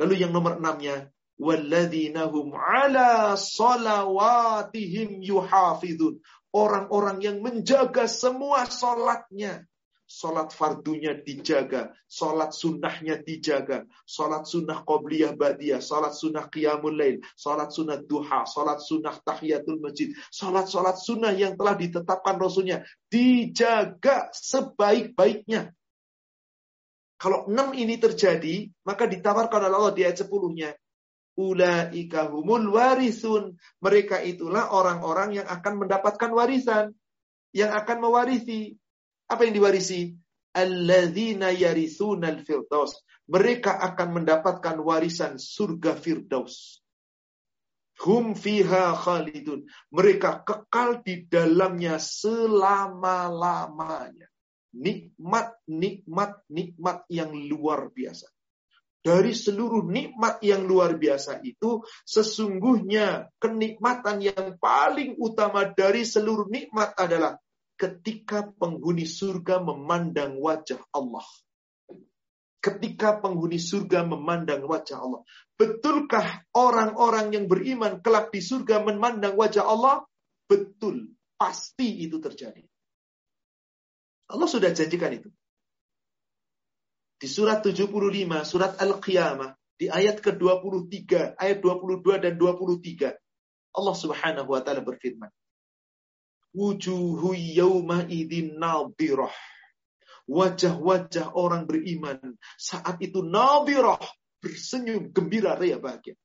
Lalu 0.00 0.14
yang 0.26 0.34
nomor 0.34 0.58
enamnya, 0.58 1.10
walladzina 1.38 2.26
hum 2.30 2.54
ala 2.54 3.34
salawatihim 3.38 5.22
yuhafidun. 5.22 6.18
Orang-orang 6.54 7.18
yang 7.18 7.42
menjaga 7.42 8.06
semua 8.06 8.66
solatnya. 8.70 9.66
Solat 10.04 10.52
fardunya 10.52 11.16
dijaga, 11.16 11.96
solat 12.04 12.52
sunnahnya 12.52 13.24
dijaga, 13.24 13.88
solat 14.04 14.44
sunnah 14.44 14.84
qobliyah 14.84 15.32
badiyah, 15.32 15.80
solat 15.80 16.12
sunnah 16.12 16.44
qiyamul 16.52 16.92
lail, 16.92 17.24
solat 17.34 17.72
sunnah 17.72 17.98
duha, 18.04 18.44
solat 18.44 18.84
sunnah 18.84 19.16
tahiyatul 19.24 19.80
masjid, 19.80 20.12
solat-solat 20.28 21.00
sunnah 21.00 21.32
yang 21.32 21.56
telah 21.56 21.72
ditetapkan 21.74 22.36
Rasulnya 22.36 22.84
dijaga 23.08 24.28
sebaik-baiknya. 24.36 25.72
Kalau 27.24 27.48
enam 27.48 27.72
ini 27.72 27.96
terjadi, 27.96 28.68
maka 28.84 29.08
ditawarkan 29.08 29.64
oleh 29.64 29.80
Allah 29.80 29.96
di 29.96 30.04
ayat 30.04 30.28
sepuluhnya. 30.28 30.76
Ulaika 31.40 32.28
humul 32.28 32.68
warisun. 32.68 33.56
Mereka 33.80 34.20
itulah 34.28 34.68
orang-orang 34.68 35.40
yang 35.40 35.48
akan 35.48 35.80
mendapatkan 35.80 36.28
warisan. 36.36 36.92
Yang 37.56 37.80
akan 37.80 38.04
mewarisi. 38.04 38.76
Apa 39.24 39.48
yang 39.48 39.56
diwarisi? 39.56 40.12
Alladzina 40.52 41.48
yarisunal 41.48 42.44
firdaus. 42.44 43.00
Mereka 43.24 43.72
akan 43.72 44.20
mendapatkan 44.20 44.76
warisan 44.84 45.40
surga 45.40 45.96
firdaus. 45.96 46.84
Hum 48.04 48.36
fiha 48.36 48.92
khalidun. 49.00 49.64
Mereka 49.88 50.44
kekal 50.44 51.00
di 51.00 51.24
dalamnya 51.24 51.96
selama-lamanya 51.96 54.28
nikmat, 54.74 55.54
nikmat, 55.70 56.42
nikmat 56.50 57.06
yang 57.06 57.30
luar 57.30 57.94
biasa. 57.94 58.26
Dari 59.04 59.36
seluruh 59.36 59.84
nikmat 59.84 60.40
yang 60.40 60.64
luar 60.64 60.96
biasa 60.96 61.44
itu, 61.44 61.84
sesungguhnya 62.08 63.28
kenikmatan 63.36 64.24
yang 64.24 64.56
paling 64.56 65.20
utama 65.20 65.68
dari 65.68 66.08
seluruh 66.08 66.48
nikmat 66.48 66.96
adalah 66.96 67.36
ketika 67.76 68.48
penghuni 68.56 69.04
surga 69.04 69.60
memandang 69.60 70.40
wajah 70.40 70.80
Allah. 70.96 71.26
Ketika 72.64 73.20
penghuni 73.20 73.60
surga 73.60 74.08
memandang 74.08 74.64
wajah 74.64 74.96
Allah. 74.96 75.20
Betulkah 75.52 76.48
orang-orang 76.56 77.36
yang 77.36 77.44
beriman 77.44 78.00
kelak 78.00 78.32
di 78.32 78.40
surga 78.40 78.80
memandang 78.88 79.36
wajah 79.36 79.68
Allah? 79.68 80.00
Betul. 80.48 81.12
Pasti 81.36 82.08
itu 82.08 82.16
terjadi. 82.24 82.64
Allah 84.34 84.50
sudah 84.50 84.74
janjikan 84.74 85.14
itu. 85.14 85.30
Di 87.14 87.30
surat 87.30 87.62
75, 87.62 87.86
surat 88.42 88.74
Al-Qiyamah, 88.82 89.54
di 89.78 89.86
ayat 89.86 90.18
ke-23, 90.18 91.38
ayat 91.38 91.58
22 91.62 92.18
dan 92.18 92.34
23, 92.34 93.14
Allah 93.74 93.96
Subhanahu 93.96 94.50
wa 94.50 94.60
taala 94.62 94.82
berfirman, 94.82 95.30
"Wujuhu 96.54 97.34
yawma 97.34 98.06
idin 98.10 98.58
nadhirah." 98.58 99.34
Wajah-wajah 100.24 101.36
orang 101.36 101.68
beriman 101.68 102.16
saat 102.56 102.96
itu 103.04 103.20
nadhirah, 103.20 104.00
bersenyum 104.40 105.12
gembira 105.12 105.52
ria 105.60 105.76
bahagia. 105.76 106.16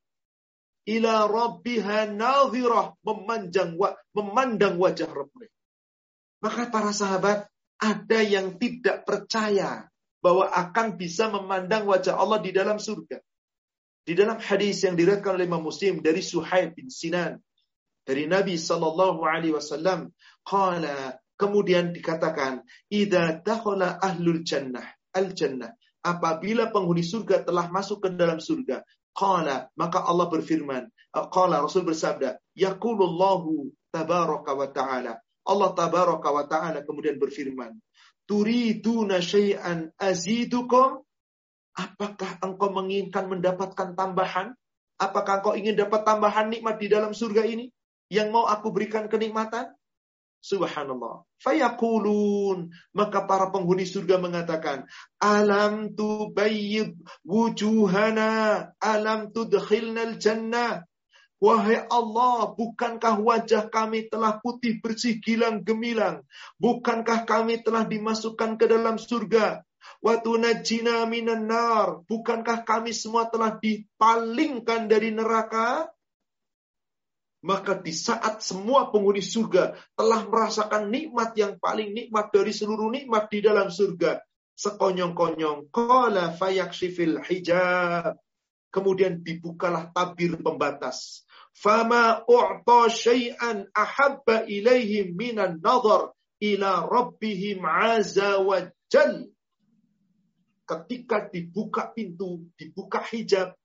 Ila 0.87 1.27
rabbiha 1.27 2.07
nadhirah, 2.07 2.95
memandang 3.03 3.75
memandang 4.15 4.79
wajah 4.79 5.09
Rabbnya. 5.11 5.51
Maka 6.39 6.71
para 6.71 6.95
sahabat 6.95 7.51
ada 7.79 8.19
yang 8.21 8.59
tidak 8.59 9.07
percaya 9.07 9.87
bahwa 10.19 10.51
akan 10.51 10.99
bisa 10.99 11.31
memandang 11.31 11.87
wajah 11.87 12.19
Allah 12.19 12.43
di 12.43 12.51
dalam 12.51 12.75
surga. 12.75 13.23
Di 14.03 14.13
dalam 14.17 14.39
hadis 14.41 14.83
yang 14.83 14.99
diriwayatkan 14.99 15.39
oleh 15.39 15.47
Imam 15.47 15.63
Muslim 15.63 16.03
dari 16.03 16.19
Suhaib 16.19 16.75
bin 16.75 16.91
Sinan 16.91 17.39
dari 18.03 18.25
Nabi 18.25 18.57
sallallahu 18.57 19.21
alaihi 19.21 19.53
wasallam, 19.53 20.11
qala 20.41 21.19
Kemudian 21.39 21.95
dikatakan, 21.95 22.67
"Idza 22.91 23.39
dakhala 23.39 23.95
ahlul 24.03 24.43
jannah 24.43 24.83
al-jannah." 25.15 25.71
Apabila 26.03 26.67
penghuni 26.67 26.99
surga 26.99 27.47
telah 27.47 27.71
masuk 27.71 28.03
ke 28.03 28.11
dalam 28.11 28.43
surga, 28.43 28.83
qala, 29.15 29.71
maka 29.79 30.03
Allah 30.03 30.27
berfirman, 30.27 30.91
qala 31.11 31.63
Rasul 31.63 31.87
bersabda, 31.87 32.43
yaqulullahu 32.59 33.71
tabaraka 33.91 34.51
wa 34.51 34.67
ta'ala. 34.67 35.13
Allah 35.49 35.73
tabaraka 35.73 36.29
wa 36.29 36.45
ta'ala 36.45 36.85
kemudian 36.85 37.17
berfirman, 37.17 37.73
"Turiduna 38.29 39.17
syai'an 39.17 39.89
azidukum?" 39.97 41.01
Apakah 41.79 42.43
engkau 42.43 42.69
menginginkan 42.75 43.31
mendapatkan 43.31 43.95
tambahan? 43.95 44.51
Apakah 44.99 45.39
engkau 45.39 45.55
ingin 45.55 45.79
dapat 45.79 46.03
tambahan 46.03 46.51
nikmat 46.51 46.75
di 46.75 46.91
dalam 46.91 47.15
surga 47.15 47.47
ini? 47.47 47.71
Yang 48.11 48.27
mau 48.35 48.45
aku 48.51 48.73
berikan 48.75 49.07
kenikmatan? 49.07 49.71
Subhanallah. 50.39 51.23
Fayakulun. 51.39 52.71
Maka 52.95 53.27
para 53.27 53.51
penghuni 53.51 53.87
surga 53.87 54.19
mengatakan, 54.19 54.87
Alam 55.19 55.95
tu 55.95 56.31
bayyid 56.35 56.99
wujuhana. 57.23 58.71
Alam 58.79 59.31
tu 59.31 59.47
tudkhilnal 59.47 60.19
jannah. 60.19 60.88
Wahai 61.39 61.87
Allah, 61.87 62.51
bukankah 62.51 63.23
wajah 63.23 63.71
kami 63.71 64.11
telah 64.11 64.43
putih 64.43 64.83
bersih 64.83 65.23
gilang 65.23 65.63
gemilang? 65.63 66.27
Bukankah 66.59 67.23
kami 67.23 67.63
telah 67.63 67.87
dimasukkan 67.87 68.59
ke 68.59 68.67
dalam 68.67 68.99
surga? 68.99 69.63
Waktu 70.03 70.31
najina 70.35 71.07
minan. 71.07 71.47
Bukankah 72.07 72.67
kami 72.67 72.91
semua 72.91 73.31
telah 73.31 73.55
dipalingkan 73.55 74.91
dari 74.91 75.15
neraka? 75.15 75.87
Maka 77.39 77.79
di 77.79 77.95
saat 77.95 78.43
semua 78.43 78.91
penghuni 78.91 79.23
surga 79.23 79.71
telah 79.95 80.27
merasakan 80.27 80.91
nikmat 80.91 81.31
yang 81.39 81.55
paling 81.55 81.95
nikmat 81.95 82.35
dari 82.35 82.51
seluruh 82.51 82.91
nikmat 82.91 83.31
di 83.31 83.39
dalam 83.39 83.71
surga. 83.71 84.19
Sekonyong-konyong. 84.59 85.71
Qala 85.71 86.35
fayakshifil 86.35 87.23
hijab. 87.23 88.19
Kemudian 88.69 89.23
dibukalah 89.23 89.87
tabir 89.95 90.35
pembatas. 90.35 91.23
U'ta 91.59 92.79
syai'an 92.87 93.67
ahabba 93.75 94.47
ilaihim 94.47 95.15
minan 95.15 95.59
nazar 95.59 96.15
ila 96.39 96.87
rabbihim 96.87 97.59
azza 97.67 98.39
wa 98.39 98.63
jal. 98.87 99.27
Ketika 100.63 101.27
dibuka 101.27 101.91
pintu, 101.91 102.47
dibuka 102.55 103.01
hijab, 103.01 103.57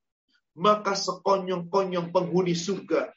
maka 0.58 0.96
sekonyong-konyong 0.98 2.10
penghuni 2.10 2.56
surga 2.56 3.12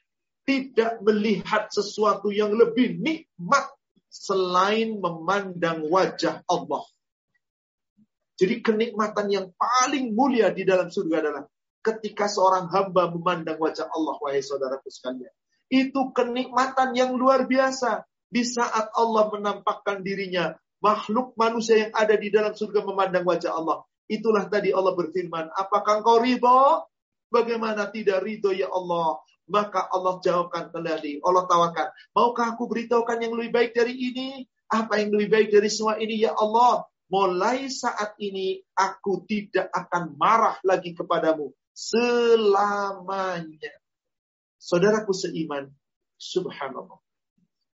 tidak 0.47 1.03
melihat 1.03 1.67
sesuatu 1.67 2.31
yang 2.31 2.55
lebih 2.55 2.97
nikmat 3.03 3.67
selain 4.07 4.95
memandang 4.97 5.85
wajah 5.91 6.39
Allah. 6.47 6.87
Jadi 8.37 8.61
kenikmatan 8.63 9.27
yang 9.27 9.47
paling 9.57 10.13
mulia 10.13 10.53
di 10.53 10.63
dalam 10.63 10.87
surga 10.87 11.15
adalah 11.19 11.43
ketika 11.87 12.27
seorang 12.27 12.67
hamba 12.67 13.07
memandang 13.07 13.55
wajah 13.55 13.87
Allah, 13.87 14.19
wahai 14.19 14.43
saudaraku 14.43 14.91
sekalian. 14.91 15.31
Itu 15.71 16.11
kenikmatan 16.11 16.91
yang 16.91 17.15
luar 17.15 17.47
biasa. 17.47 18.03
Di 18.27 18.43
saat 18.43 18.91
Allah 18.91 19.31
menampakkan 19.31 20.03
dirinya, 20.03 20.51
makhluk 20.83 21.31
manusia 21.39 21.87
yang 21.87 21.93
ada 21.95 22.19
di 22.19 22.27
dalam 22.27 22.51
surga 22.51 22.83
memandang 22.83 23.23
wajah 23.23 23.55
Allah. 23.55 23.87
Itulah 24.07 24.51
tadi 24.51 24.75
Allah 24.75 24.91
berfirman, 24.95 25.51
apakah 25.55 26.03
engkau 26.03 26.19
ridho? 26.19 26.83
Bagaimana 27.27 27.87
tidak 27.91 28.23
ridho 28.23 28.51
ya 28.51 28.67
Allah? 28.71 29.19
Maka 29.47 29.87
Allah 29.87 30.19
jawabkan 30.19 30.75
kembali. 30.75 31.23
Allah 31.23 31.43
tawarkan. 31.47 31.87
Maukah 32.11 32.55
aku 32.55 32.67
beritahukan 32.67 33.19
yang 33.23 33.31
lebih 33.35 33.51
baik 33.55 33.71
dari 33.71 33.95
ini? 33.95 34.43
Apa 34.67 34.99
yang 34.99 35.15
lebih 35.15 35.31
baik 35.31 35.47
dari 35.55 35.71
semua 35.71 35.95
ini 35.95 36.23
ya 36.23 36.35
Allah? 36.35 36.83
Mulai 37.07 37.71
saat 37.71 38.19
ini 38.19 38.59
aku 38.75 39.23
tidak 39.23 39.71
akan 39.71 40.19
marah 40.19 40.59
lagi 40.67 40.91
kepadamu. 40.91 41.55
Selamanya. 41.77 43.73
Saudaraku 44.57 45.13
seiman. 45.13 45.69
Subhanallah. 46.17 46.97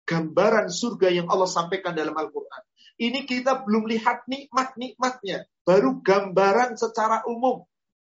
Gambaran 0.09 0.73
surga 0.73 1.13
yang 1.13 1.29
Allah 1.29 1.45
sampaikan 1.45 1.93
dalam 1.93 2.17
Al-Quran. 2.17 2.63
Ini 2.97 3.29
kita 3.29 3.61
belum 3.61 3.85
lihat 3.85 4.25
nikmat-nikmatnya. 4.25 5.45
Baru 5.61 6.01
gambaran 6.01 6.81
secara 6.81 7.21
umum. 7.29 7.61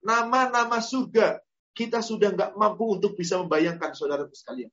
Nama-nama 0.05 0.77
surga 0.77 1.41
kita 1.73 2.05
sudah 2.05 2.37
nggak 2.37 2.53
mampu 2.53 3.01
untuk 3.01 3.17
bisa 3.17 3.41
membayangkan 3.41 3.97
saudara 3.97 4.29
sekalian. 4.29 4.69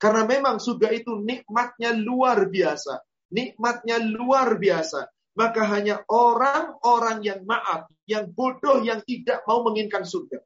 Karena 0.00 0.24
memang 0.26 0.58
surga 0.58 0.90
itu 0.96 1.14
nikmatnya 1.20 1.92
luar 1.92 2.48
biasa. 2.48 3.04
Nikmatnya 3.30 4.00
luar 4.00 4.56
biasa. 4.56 5.12
Maka 5.32 5.62
hanya 5.68 6.04
orang-orang 6.08 7.24
yang 7.24 7.40
maaf, 7.48 7.88
yang 8.12 8.28
bodoh, 8.30 8.84
yang 8.84 9.00
tidak 9.00 9.40
mau 9.48 9.64
menginginkan 9.64 10.04
surga. 10.04 10.44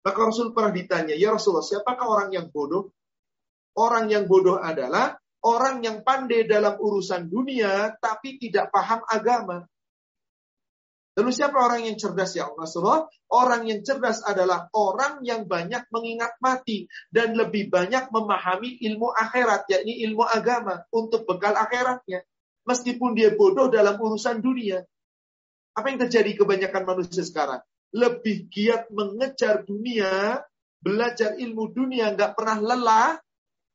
Maka 0.00 0.18
Rasul 0.24 0.56
pernah 0.56 0.72
ditanya, 0.72 1.12
ya 1.12 1.36
Rasulullah, 1.36 1.66
siapakah 1.66 2.06
orang 2.08 2.30
yang 2.32 2.48
bodoh? 2.48 2.88
Orang 3.76 4.08
yang 4.08 4.24
bodoh 4.24 4.56
adalah 4.56 5.20
orang 5.44 5.84
yang 5.84 6.00
pandai 6.00 6.48
dalam 6.48 6.80
urusan 6.80 7.28
dunia, 7.28 7.92
tapi 8.00 8.40
tidak 8.40 8.72
paham 8.72 9.04
agama. 9.04 9.68
Lalu 11.18 11.34
siapa 11.34 11.58
orang 11.58 11.82
yang 11.82 11.98
cerdas 11.98 12.38
ya 12.38 12.46
Rasulullah? 12.46 13.10
Orang 13.26 13.66
yang 13.66 13.82
cerdas 13.82 14.22
adalah 14.22 14.70
orang 14.70 15.18
yang 15.26 15.50
banyak 15.50 15.90
mengingat 15.90 16.38
mati 16.38 16.86
dan 17.10 17.34
lebih 17.34 17.66
banyak 17.74 18.06
memahami 18.14 18.78
ilmu 18.86 19.10
akhirat, 19.10 19.66
yakni 19.66 19.98
ilmu 20.06 20.22
agama 20.22 20.86
untuk 20.94 21.26
bekal 21.26 21.58
akhiratnya. 21.58 22.22
Meskipun 22.70 23.18
dia 23.18 23.34
bodoh 23.34 23.66
dalam 23.66 23.98
urusan 23.98 24.38
dunia. 24.38 24.86
Apa 25.74 25.92
yang 25.92 26.00
terjadi 26.08 26.36
kebanyakan 26.38 26.84
manusia 26.84 27.24
sekarang? 27.24 27.60
Lebih 27.92 28.48
giat 28.52 28.92
mengejar 28.92 29.64
dunia, 29.64 30.42
belajar 30.78 31.36
ilmu 31.40 31.72
dunia, 31.72 32.12
nggak 32.12 32.36
pernah 32.36 32.58
lelah, 32.60 33.10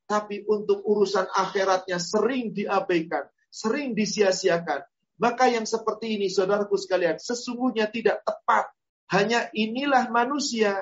tapi 0.05 0.45
untuk 0.45 0.83
urusan 0.85 1.25
akhiratnya 1.31 1.97
sering 1.97 2.53
diabaikan, 2.53 3.25
sering 3.49 3.97
disia-siakan 3.97 4.83
maka 5.21 5.47
yang 5.47 5.63
seperti 5.63 6.17
ini, 6.17 6.27
saudaraku 6.27 6.73
sekalian, 6.75 7.21
sesungguhnya 7.21 7.87
tidak 7.87 8.25
tepat. 8.25 8.73
Hanya 9.13 9.47
inilah 9.53 10.09
manusia. 10.09 10.73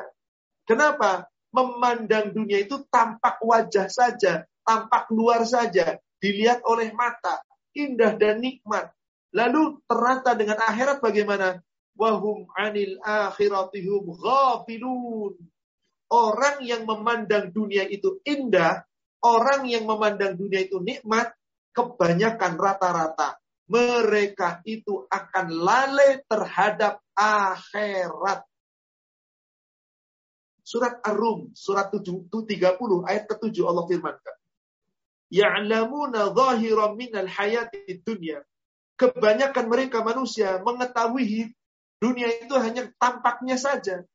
Kenapa? 0.64 1.28
Memandang 1.52 2.32
dunia 2.32 2.64
itu 2.64 2.80
tampak 2.88 3.44
wajah 3.44 3.92
saja, 3.92 4.48
tampak 4.64 5.12
luar 5.12 5.44
saja, 5.44 6.00
dilihat 6.24 6.64
oleh 6.64 6.96
mata, 6.96 7.44
indah 7.76 8.16
dan 8.16 8.40
nikmat. 8.40 8.88
Lalu 9.32 9.80
ternyata 9.88 10.36
dengan 10.36 10.60
akhirat 10.60 11.00
bagaimana? 11.00 11.60
Wahum 11.96 12.48
anil 12.56 13.00
akhiratihum 13.04 14.04
ghafilun. 14.16 15.36
Orang 16.12 16.60
yang 16.68 16.84
memandang 16.84 17.56
dunia 17.56 17.88
itu 17.88 18.20
indah, 18.28 18.84
orang 19.24 19.64
yang 19.64 19.88
memandang 19.88 20.36
dunia 20.36 20.68
itu 20.68 20.84
nikmat, 20.84 21.32
kebanyakan 21.72 22.60
rata-rata 22.60 23.40
mereka 23.72 24.60
itu 24.68 25.08
akan 25.08 25.48
lalai 25.48 26.20
terhadap 26.28 27.00
akhirat. 27.16 28.44
Surat 30.60 31.00
Ar-Rum, 31.00 31.56
surat 31.56 31.88
7, 31.88 32.28
30, 32.28 33.08
ayat 33.08 33.24
ke-7 33.32 33.56
Allah 33.64 33.88
firmankan. 33.88 34.36
Ya'lamuna 35.32 36.36
zahiran 36.36 37.00
minal 37.00 37.32
hayati 37.32 38.04
dunya. 38.04 38.44
Kebanyakan 39.02 39.66
mereka 39.66 40.06
manusia 40.06 40.62
mengetahui 40.62 41.50
dunia 41.98 42.30
itu 42.38 42.54
hanya 42.62 42.86
tampaknya 43.02 43.58
saja. 43.58 44.06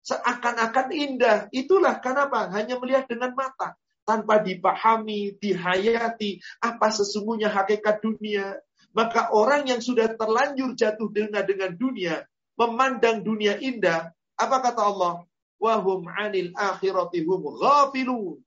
Seakan-akan 0.00 0.88
indah. 0.96 1.52
Itulah 1.52 2.00
kenapa 2.00 2.48
hanya 2.56 2.80
melihat 2.80 3.04
dengan 3.04 3.36
mata 3.36 3.76
tanpa 4.08 4.40
dipahami, 4.40 5.36
dihayati 5.36 6.40
apa 6.64 6.88
sesungguhnya 6.88 7.52
hakikat 7.52 8.00
dunia, 8.00 8.56
maka 8.96 9.28
orang 9.36 9.68
yang 9.68 9.84
sudah 9.84 10.16
terlanjur 10.16 10.72
jatuh 10.72 11.12
dengan 11.12 11.44
dengan 11.44 11.76
dunia, 11.76 12.24
memandang 12.56 13.20
dunia 13.20 13.60
indah, 13.60 14.08
apa 14.40 14.56
kata 14.64 14.80
Allah? 14.80 15.14
Wahum 15.60 16.08
anil 16.08 16.56
akhiratihum 16.56 17.60
ghafilun. 17.60 18.40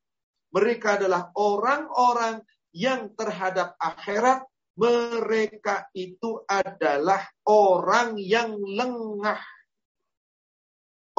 Mereka 0.51 0.97
adalah 0.97 1.29
orang-orang 1.37 2.41
yang 2.73 3.11
terhadap 3.13 3.75
akhirat 3.77 4.47
mereka 4.81 5.85
itu 5.93 6.41
adalah 6.49 7.21
orang 7.45 8.17
yang 8.17 8.57
lengah. 8.57 9.37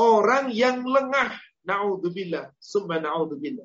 Orang 0.03 0.51
yang 0.51 0.83
lengah. 0.83 1.39
Na'udzubillah. 1.63 2.59
Summa 2.59 2.99
na'udzubillah. 2.99 3.63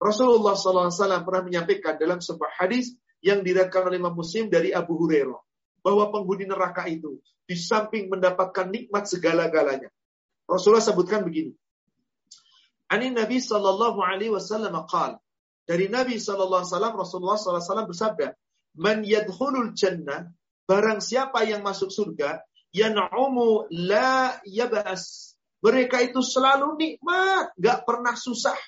Rasulullah 0.00 0.56
SAW 0.56 0.88
pernah 1.28 1.44
menyampaikan 1.44 2.00
dalam 2.00 2.24
sebuah 2.24 2.64
hadis 2.64 2.96
yang 3.22 3.44
diriwayatkan 3.44 3.86
oleh 3.86 4.00
Imam 4.00 4.16
Muslim 4.16 4.48
dari 4.50 4.74
Abu 4.74 4.98
Hurairah 4.98 5.38
bahwa 5.84 6.10
penghuni 6.10 6.48
neraka 6.48 6.88
itu 6.90 7.22
di 7.46 7.54
samping 7.54 8.10
mendapatkan 8.10 8.66
nikmat 8.66 9.06
segala-galanya. 9.06 9.92
Rasulullah 10.48 10.82
sebutkan 10.82 11.22
begini. 11.22 11.54
Ani 12.90 13.14
Nabi 13.14 13.38
sallallahu 13.38 14.02
alaihi 14.02 14.34
wasallam 14.34 14.74
qala 14.90 15.22
Dari 15.62 15.86
Nabi 15.86 16.18
SAW, 16.18 16.66
Rasulullah 16.66 17.38
SAW 17.38 17.86
bersabda, 17.86 18.34
Man 18.78 19.04
yadkhulul 19.04 19.76
jannah, 19.76 20.32
barang 20.64 21.04
siapa 21.04 21.44
yang 21.44 21.60
masuk 21.60 21.92
surga, 21.92 22.40
yan'umu 22.72 23.68
la 23.68 24.40
yabas. 24.48 25.36
Mereka 25.62 26.10
itu 26.10 26.24
selalu 26.24 26.74
nikmat, 26.74 27.54
gak 27.54 27.86
pernah 27.86 28.18
susah. 28.18 28.58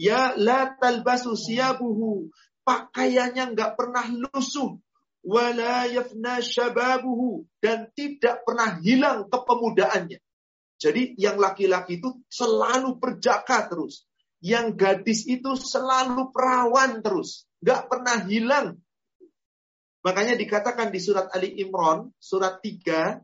Ya 0.00 0.32
la 0.38 0.72
talbasu 0.78 1.36
siyabuhu, 1.36 2.32
pakaiannya 2.64 3.52
gak 3.52 3.76
pernah 3.76 4.06
lusuh. 4.08 4.80
Wala 5.26 5.90
yafna 5.90 6.38
syababuhu, 6.38 7.50
dan 7.58 7.90
tidak 7.98 8.46
pernah 8.46 8.78
hilang 8.78 9.26
kepemudaannya. 9.26 10.22
Jadi 10.78 11.18
yang 11.18 11.40
laki-laki 11.40 11.98
itu 11.98 12.22
selalu 12.30 13.02
perjaka 13.02 13.66
terus. 13.66 14.06
Yang 14.38 14.66
gadis 14.78 15.20
itu 15.26 15.58
selalu 15.58 16.30
perawan 16.30 17.02
terus. 17.02 17.48
Gak 17.58 17.90
pernah 17.90 18.22
hilang. 18.22 18.78
Makanya 20.06 20.38
dikatakan 20.38 20.94
di 20.94 21.02
surat 21.02 21.34
Ali 21.34 21.58
Imran, 21.58 22.14
surat 22.22 22.62
3, 22.62 23.18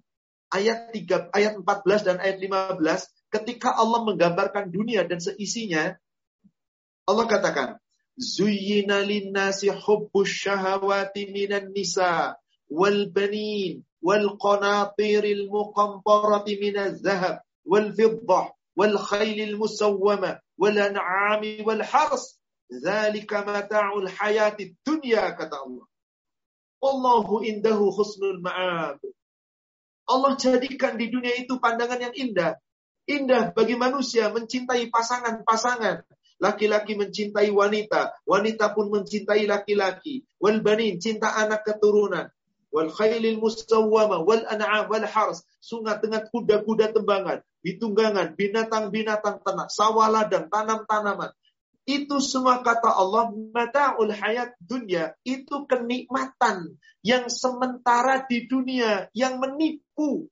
ayat 0.51 0.91
3, 0.91 1.31
ayat 1.31 1.55
14 1.55 2.03
dan 2.11 2.17
ayat 2.19 2.43
15, 2.43 3.07
ketika 3.31 3.79
Allah 3.79 4.03
menggambarkan 4.03 4.67
dunia 4.67 5.07
dan 5.07 5.23
seisinya, 5.23 5.95
Allah 7.07 7.31
katakan, 7.31 7.79
Zuyyina 8.19 8.99
linnasi 9.07 9.71
hubbus 9.71 10.27
syahawati 10.27 11.31
minan 11.31 11.71
nisa 11.71 12.35
wal 12.67 13.07
banin 13.15 13.87
wal 14.03 14.35
qanatiril 14.35 15.47
muqamparati 15.47 16.59
minaz 16.59 16.99
zahab 16.99 17.47
wal 17.63 17.95
fiddah 17.95 18.51
wal 18.75 18.97
khailil 18.99 19.55
musawwama 19.55 20.43
wal 20.59 20.77
an'ami 20.77 21.63
wal 21.63 21.79
hars. 21.79 22.43
Dzalika 22.67 23.47
mata'ul 23.47 24.11
hayatid 24.11 24.75
dunya 24.83 25.31
kata 25.39 25.63
Allah 25.63 25.92
Allahu 26.83 27.47
indahu 27.47 27.95
husnul 27.95 28.43
ma'ab. 28.43 28.99
Allah 30.11 30.33
jadikan 30.35 30.99
di 30.99 31.15
dunia 31.15 31.39
itu 31.39 31.63
pandangan 31.63 32.11
yang 32.11 32.15
indah. 32.19 32.59
Indah 33.07 33.55
bagi 33.55 33.79
manusia 33.79 34.29
mencintai 34.35 34.91
pasangan-pasangan. 34.91 36.03
Laki-laki 36.43 36.99
mencintai 36.99 37.55
wanita 37.55 38.19
wanita 38.27 38.75
pun 38.75 38.91
mencintai 38.91 39.47
laki-laki. 39.47 40.27
Wal 40.43 40.59
banin 40.59 40.99
cinta 40.99 41.31
anak 41.39 41.63
keturunan. 41.63 42.27
Wal 42.75 42.91
khailil 42.91 43.39
musawwama 43.39 44.27
wal 44.27 44.43
an'am 44.51 44.91
wal 44.91 45.07
hars. 45.07 45.47
Sungai 45.63 46.03
dengan 46.03 46.27
kuda-kuda 46.27 46.91
tembangan 46.91 47.47
ditunggangan 47.63 48.35
binatang-binatang 48.35 49.39
ternak 49.47 49.71
sawah 49.71 50.11
ladang 50.11 50.51
tanam-tanaman 50.51 51.31
itu 51.89 52.23
semua 52.23 52.63
kata 52.63 52.91
Allah 52.95 53.31
mata'ul 53.31 54.15
hayat 54.15 54.55
dunia 54.63 55.15
itu 55.27 55.67
kenikmatan 55.67 56.79
yang 57.03 57.27
sementara 57.27 58.23
di 58.27 58.47
dunia 58.47 59.11
yang 59.17 59.43
menipu 59.43 60.31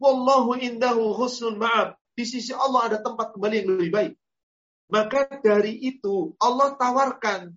wallahu 0.00 0.56
indahu 0.56 1.12
husnul 1.12 1.60
ma'ab 1.60 1.96
di 2.16 2.24
sisi 2.24 2.56
Allah 2.56 2.92
ada 2.92 2.98
tempat 3.04 3.36
kembali 3.36 3.54
yang 3.60 3.68
lebih 3.76 3.90
baik 3.92 4.12
maka 4.88 5.28
dari 5.44 5.76
itu 5.84 6.32
Allah 6.40 6.72
tawarkan 6.76 7.52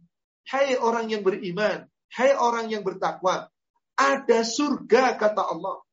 hai 0.51 0.75
orang 0.79 1.11
yang 1.11 1.23
beriman 1.23 1.87
Hai 2.13 2.31
orang 2.35 2.71
yang 2.71 2.87
bertakwa, 2.87 3.51
ada 3.99 4.39
surga 4.47 5.19
kata 5.19 5.43
Allah. 5.43 5.83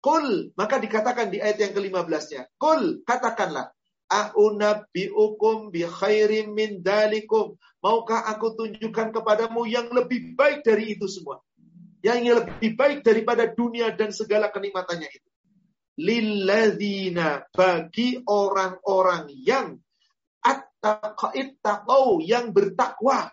Kul, 0.00 0.56
maka 0.56 0.80
dikatakan 0.80 1.28
di 1.28 1.36
ayat 1.36 1.60
yang 1.60 1.72
ke-15-nya. 1.76 2.48
Kul, 2.56 3.04
katakanlah. 3.04 3.68
A'unabbi'ukum 4.10 5.70
bi 5.70 5.86
khairim 5.86 6.50
min 6.50 6.82
dalikum. 6.82 7.54
Maukah 7.78 8.26
aku 8.26 8.58
tunjukkan 8.58 9.14
kepadamu 9.14 9.64
yang 9.70 9.86
lebih 9.94 10.34
baik 10.34 10.66
dari 10.66 10.98
itu 10.98 11.06
semua? 11.06 11.38
Yang 12.02 12.42
lebih 12.42 12.74
baik 12.74 12.98
daripada 13.06 13.46
dunia 13.46 13.94
dan 13.94 14.10
segala 14.10 14.50
kenikmatannya 14.50 15.08
itu. 15.08 15.28
Lilladzina 16.00 17.46
bagi 17.54 18.18
orang-orang 18.26 19.30
yang 19.30 19.78
attaqa'ittaqau 20.42 22.24
yang 22.24 22.50
bertakwa 22.50 23.30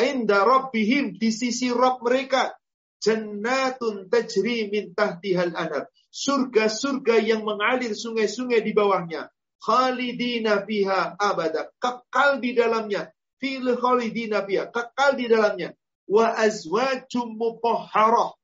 inda 0.00 0.44
rabbihim 0.44 1.16
di 1.16 1.28
sisi 1.32 1.68
Rabb 1.72 2.00
mereka 2.04 2.56
jannatun 3.00 4.08
tajri 4.08 4.72
min 4.72 4.96
tahtihal 4.96 5.52
anhar 5.52 5.88
surga-surga 6.08 7.20
yang 7.20 7.44
mengalir 7.44 7.92
sungai-sungai 7.92 8.64
di 8.64 8.72
bawahnya 8.72 9.28
khalidina 9.60 10.64
fiha 10.64 11.16
abada. 11.16 11.72
Kekal 11.80 12.38
di 12.40 12.56
dalamnya. 12.56 13.10
Fil 13.40 13.76
khalidina 13.76 14.44
fiha. 14.44 14.68
Kekal 14.70 15.16
di 15.16 15.26
dalamnya. 15.26 15.74
Wa 16.06 16.36
azwajum 16.36 17.36
mutahharah. 17.36 18.36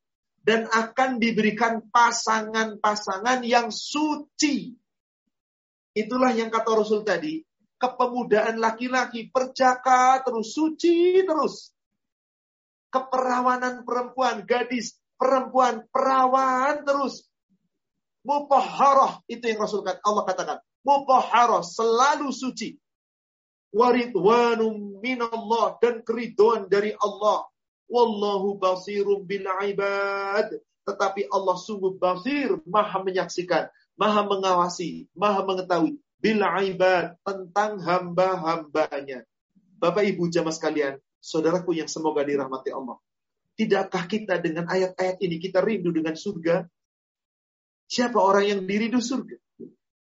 Dan 0.42 0.66
akan 0.66 1.22
diberikan 1.22 1.86
pasangan-pasangan 1.86 3.46
yang 3.46 3.70
suci. 3.70 4.74
Itulah 5.94 6.34
yang 6.34 6.50
kata 6.50 6.72
Rasul 6.74 7.06
tadi. 7.06 7.44
Kepemudaan 7.78 8.58
laki-laki, 8.58 9.30
perjaka 9.30 10.22
terus, 10.26 10.54
suci 10.54 11.22
terus. 11.22 11.70
Keperawanan 12.90 13.82
perempuan, 13.86 14.42
gadis, 14.42 14.98
perempuan, 15.18 15.86
perawan 15.94 16.82
terus. 16.82 17.26
Mupaharah, 18.22 19.22
itu 19.26 19.46
yang 19.46 19.62
Rasul 19.62 19.82
Allah 19.82 20.24
katakan. 20.26 20.58
Mupaharah, 20.82 21.62
selalu 21.62 22.34
suci. 22.34 22.78
Waridwanum 23.72 25.00
minallah, 25.00 25.78
dan 25.80 26.02
keriduan 26.02 26.68
dari 26.68 26.92
Allah. 26.98 27.46
Wallahu 27.88 28.58
basirum 28.58 29.24
bil 29.24 29.46
ibad. 29.46 30.58
Tetapi 30.82 31.30
Allah 31.30 31.56
sungguh 31.56 31.94
basir, 31.94 32.58
maha 32.66 32.98
menyaksikan, 33.06 33.70
maha 33.94 34.26
mengawasi, 34.26 35.06
maha 35.14 35.46
mengetahui 35.46 36.02
bil 36.18 36.42
ibad 36.42 37.18
tentang 37.22 37.82
hamba-hambanya. 37.82 39.22
Bapak 39.82 40.06
Ibu 40.06 40.30
jamaah 40.30 40.54
sekalian, 40.54 40.94
saudaraku 41.18 41.74
yang 41.74 41.90
semoga 41.90 42.22
dirahmati 42.22 42.70
Allah. 42.70 42.98
Tidakkah 43.58 44.06
kita 44.06 44.38
dengan 44.38 44.70
ayat-ayat 44.70 45.18
ini 45.22 45.42
kita 45.42 45.58
rindu 45.58 45.90
dengan 45.90 46.14
surga? 46.14 46.66
Siapa 47.90 48.16
orang 48.16 48.46
yang 48.48 48.60
dirindu 48.64 49.02
surga? 49.02 49.36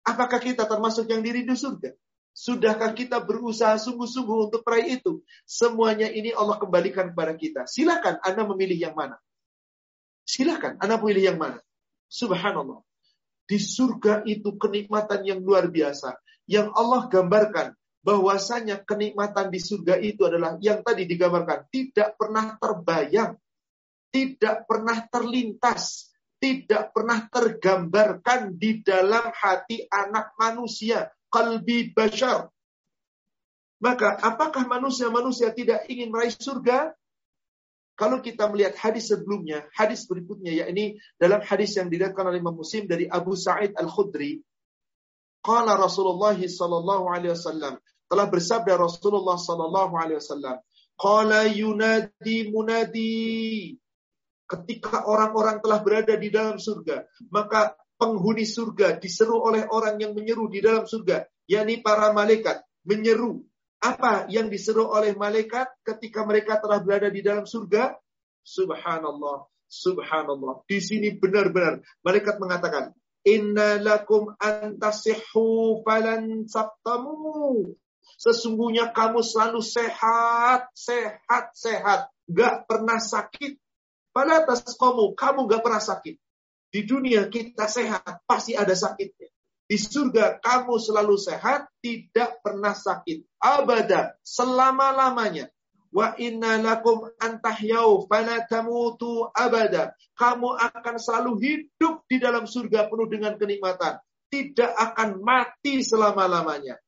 Apakah 0.02 0.42
kita 0.42 0.66
termasuk 0.66 1.06
yang 1.10 1.22
dirindu 1.22 1.54
surga? 1.54 1.94
Sudahkah 2.32 2.96
kita 2.96 3.20
berusaha 3.20 3.76
sungguh-sungguh 3.76 4.50
untuk 4.50 4.64
peraih 4.64 5.04
itu? 5.04 5.20
Semuanya 5.44 6.08
ini 6.08 6.32
Allah 6.32 6.58
kembalikan 6.58 7.12
kepada 7.12 7.36
kita. 7.36 7.68
Silakan 7.68 8.24
Anda 8.24 8.48
memilih 8.48 8.80
yang 8.90 8.96
mana. 8.96 9.20
Silakan 10.24 10.80
Anda 10.80 10.96
memilih 10.96 11.36
yang 11.36 11.38
mana. 11.38 11.60
Subhanallah. 12.08 12.82
Di 13.44 13.60
surga 13.60 14.24
itu 14.24 14.56
kenikmatan 14.56 15.28
yang 15.28 15.44
luar 15.44 15.68
biasa. 15.68 16.16
Yang 16.48 16.72
Allah 16.72 17.02
gambarkan 17.12 17.68
bahwasanya 18.00 18.82
kenikmatan 18.88 19.52
di 19.52 19.60
surga 19.60 20.00
itu 20.00 20.24
adalah 20.24 20.56
yang 20.64 20.80
tadi 20.88 21.04
digambarkan. 21.04 21.68
Tidak 21.68 22.16
pernah 22.16 22.56
terbayang. 22.56 23.36
Tidak 24.08 24.56
pernah 24.64 25.04
terlintas. 25.12 26.11
Tidak 26.42 26.90
pernah 26.90 27.30
tergambarkan 27.30 28.58
di 28.58 28.82
dalam 28.82 29.30
hati 29.30 29.86
anak 29.86 30.34
manusia. 30.42 31.06
Kalbi 31.30 31.94
bashar. 31.94 32.50
Maka 33.82 34.18
apakah 34.18 34.66
manusia-manusia 34.66 35.54
tidak 35.54 35.86
ingin 35.90 36.10
meraih 36.10 36.34
surga? 36.34 36.94
Kalau 37.98 38.18
kita 38.18 38.50
melihat 38.50 38.74
hadis 38.78 39.14
sebelumnya, 39.14 39.70
hadis 39.78 40.10
berikutnya 40.10 40.66
yakni 40.66 40.98
dalam 41.22 41.42
hadis 41.46 41.78
yang 41.78 41.86
diriwayatkan 41.90 42.26
oleh 42.26 42.42
Imam 42.42 42.58
Muslim 42.58 42.90
dari 42.90 43.06
Abu 43.06 43.38
Sa'id 43.38 43.78
Al-Khudri, 43.78 44.42
qala 45.46 45.78
Rasulullah 45.78 46.34
sallallahu 46.34 47.06
alaihi 47.10 47.38
wasallam, 47.38 47.78
telah 48.10 48.26
bersabda 48.26 48.74
Rasulullah 48.82 49.38
sallallahu 49.38 49.94
alaihi 49.98 50.18
wasallam, 50.18 50.58
qala 50.98 51.46
yunadi 51.46 52.50
munadi 52.50 53.78
ketika 54.52 55.08
orang-orang 55.08 55.64
telah 55.64 55.80
berada 55.80 56.20
di 56.20 56.28
dalam 56.28 56.60
surga, 56.60 57.08
maka 57.32 57.80
penghuni 57.96 58.44
surga 58.44 59.00
diseru 59.00 59.40
oleh 59.40 59.64
orang 59.72 59.96
yang 60.04 60.12
menyeru 60.12 60.52
di 60.52 60.60
dalam 60.60 60.84
surga, 60.84 61.24
yakni 61.48 61.80
para 61.80 62.12
malaikat 62.12 62.60
menyeru 62.84 63.46
apa 63.82 64.30
yang 64.30 64.46
diseru 64.52 64.86
oleh 64.86 65.18
malaikat 65.18 65.66
ketika 65.82 66.22
mereka 66.22 66.62
telah 66.62 66.84
berada 66.86 67.10
di 67.10 67.26
dalam 67.26 67.50
surga? 67.50 67.98
Subhanallah, 68.46 69.50
subhanallah. 69.66 70.62
Di 70.70 70.78
sini 70.78 71.18
benar-benar 71.18 71.82
malaikat 72.06 72.38
mengatakan, 72.38 72.94
Inna 73.26 73.78
lakum 73.82 74.34
antasihu 74.38 75.82
falan 75.86 76.46
sabtamu. 76.50 77.74
Sesungguhnya 78.18 78.94
kamu 78.94 79.22
selalu 79.26 79.62
sehat, 79.62 80.70
sehat, 80.74 81.54
sehat. 81.58 82.10
Gak 82.30 82.70
pernah 82.70 82.98
sakit. 82.98 83.58
Pada 84.12 84.44
atas 84.44 84.68
kamu, 84.76 85.16
kamu 85.16 85.40
gak 85.48 85.64
pernah 85.64 85.80
sakit. 85.80 86.16
Di 86.72 86.88
dunia 86.88 87.28
kita 87.28 87.68
sehat, 87.68 88.24
pasti 88.24 88.56
ada 88.56 88.72
sakitnya. 88.72 89.28
Di 89.72 89.80
surga 89.80 90.44
kamu 90.44 90.76
selalu 90.84 91.16
sehat, 91.16 91.68
tidak 91.80 92.44
pernah 92.44 92.76
sakit. 92.76 93.24
Abada, 93.40 94.16
selama-lamanya. 94.20 95.48
Wa 95.92 96.16
inna 96.20 96.60
lakum 96.60 97.08
antahyau 97.20 98.08
fala 98.08 98.44
tamutu 98.48 99.28
abada. 99.36 99.96
Kamu 100.16 100.56
akan 100.56 100.96
selalu 100.96 101.32
hidup 101.40 102.04
di 102.08 102.20
dalam 102.20 102.48
surga 102.48 102.88
penuh 102.88 103.08
dengan 103.12 103.36
kenikmatan. 103.36 104.00
Tidak 104.32 104.72
akan 104.72 105.20
mati 105.20 105.84
selama-lamanya. 105.84 106.80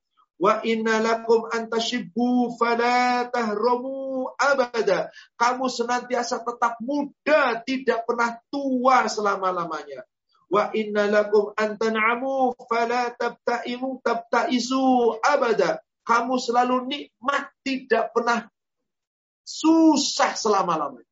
Wa 0.41 0.59
inna 0.65 0.99
lakum 0.99 1.45
antashibbu 1.47 2.57
fala 2.57 3.29
tahromu 3.29 4.27
abada. 4.36 5.13
Kamu 5.38 5.69
senantiasa 5.69 6.41
tetap 6.41 6.81
muda, 6.81 7.61
tidak 7.63 8.03
pernah 8.09 8.41
tua 8.49 9.05
selama-lamanya. 9.07 10.03
Wa 10.49 10.73
inna 10.73 11.09
lakum 11.09 11.53
antan'amu 11.53 12.53
fala 12.69 13.13
tabta'imu 13.13 14.01
tabta'isu 14.01 15.17
abada. 15.21 15.81
Kamu 16.03 16.36
selalu 16.36 16.91
nikmat, 16.91 17.47
tidak 17.63 18.11
pernah 18.11 18.43
susah 19.47 20.36
selama-lamanya. 20.36 21.07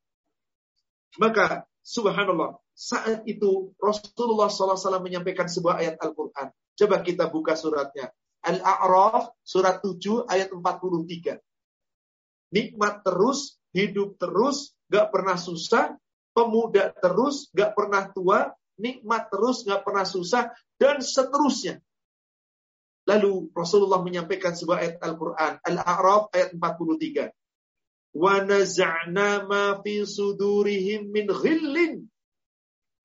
Maka 1.20 1.64
subhanallah, 1.84 2.60
saat 2.72 3.24
itu 3.28 3.76
Rasulullah 3.80 4.48
SAW 4.48 5.04
menyampaikan 5.04 5.48
sebuah 5.48 5.80
ayat 5.80 5.96
Al-Quran. 6.00 6.52
Coba 6.76 7.04
kita 7.04 7.28
buka 7.28 7.56
suratnya. 7.56 8.12
Al-A'raf 8.42 9.34
surat 9.46 9.82
7 9.86 10.26
ayat 10.26 10.50
43. 10.50 11.38
Nikmat 12.52 13.06
terus, 13.06 13.62
hidup 13.72 14.18
terus, 14.18 14.74
gak 14.92 15.14
pernah 15.14 15.38
susah, 15.38 15.96
pemuda 16.34 16.92
terus, 17.00 17.48
gak 17.54 17.78
pernah 17.78 18.10
tua, 18.12 18.52
nikmat 18.82 19.30
terus, 19.30 19.62
nggak 19.62 19.86
pernah 19.86 20.06
susah, 20.10 20.50
dan 20.82 21.06
seterusnya. 21.06 21.78
Lalu 23.06 23.54
Rasulullah 23.54 24.02
menyampaikan 24.02 24.58
sebuah 24.58 24.78
ayat 24.82 24.96
Al-Quran, 25.02 25.54
Al-A'raf 25.62 26.34
ayat 26.34 26.50
43. 26.58 27.30
Wa 28.18 28.42
naza'na 28.42 29.46
ma 29.46 29.78
fi 29.82 30.02
min 31.06 31.26
ghillin. 31.30 31.94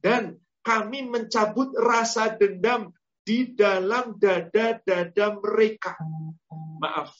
Dan 0.00 0.36
kami 0.64 1.08
mencabut 1.08 1.72
rasa 1.76 2.32
dendam 2.36 2.92
di 3.26 3.50
dalam 3.58 4.14
dada-dada 4.14 5.26
mereka. 5.42 5.98
Maaf, 6.78 7.10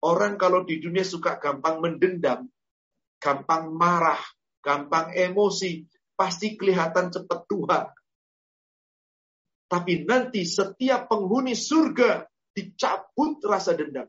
orang 0.00 0.40
kalau 0.40 0.64
di 0.64 0.80
dunia 0.80 1.04
suka 1.04 1.36
gampang 1.36 1.84
mendendam, 1.84 2.48
gampang 3.20 3.68
marah, 3.76 4.20
gampang 4.64 5.12
emosi, 5.12 5.84
pasti 6.16 6.56
kelihatan 6.56 7.12
cepat 7.12 7.40
tua. 7.44 7.84
Tapi 9.70 10.02
nanti 10.08 10.48
setiap 10.48 11.06
penghuni 11.06 11.52
surga 11.52 12.24
dicabut 12.56 13.38
rasa 13.44 13.76
dendam. 13.76 14.08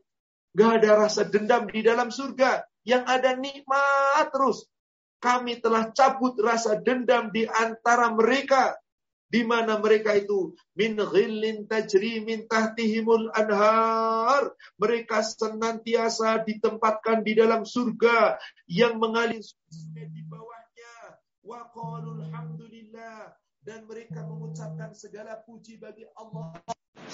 Gak 0.52 0.82
ada 0.82 1.06
rasa 1.06 1.22
dendam 1.28 1.68
di 1.68 1.80
dalam 1.84 2.08
surga. 2.10 2.64
Yang 2.82 3.04
ada 3.06 3.30
nikmat 3.38 4.26
terus. 4.34 4.66
Kami 5.22 5.62
telah 5.62 5.94
cabut 5.94 6.34
rasa 6.42 6.82
dendam 6.82 7.30
di 7.30 7.46
antara 7.46 8.10
mereka. 8.10 8.74
Di 9.32 9.48
mana 9.48 9.80
mereka 9.80 10.12
itu 10.12 10.52
min 10.76 10.92
ghillin 11.00 11.64
tajri 11.64 12.20
min 12.20 12.44
tahtihimul 12.44 13.32
anhar. 13.32 14.52
Mereka 14.76 15.24
senantiasa 15.24 16.44
ditempatkan 16.44 17.24
di 17.24 17.32
dalam 17.40 17.64
surga 17.64 18.36
yang 18.68 19.00
mengalir 19.00 19.40
di 19.88 20.22
bawahnya. 20.28 21.16
Wa 21.40 21.64
alhamdulillah 21.72 23.32
dan 23.62 23.86
mereka 23.86 24.26
mengucapkan 24.26 24.90
segala 24.92 25.38
puji 25.40 25.78
bagi 25.80 26.04
Allah. 26.18 26.60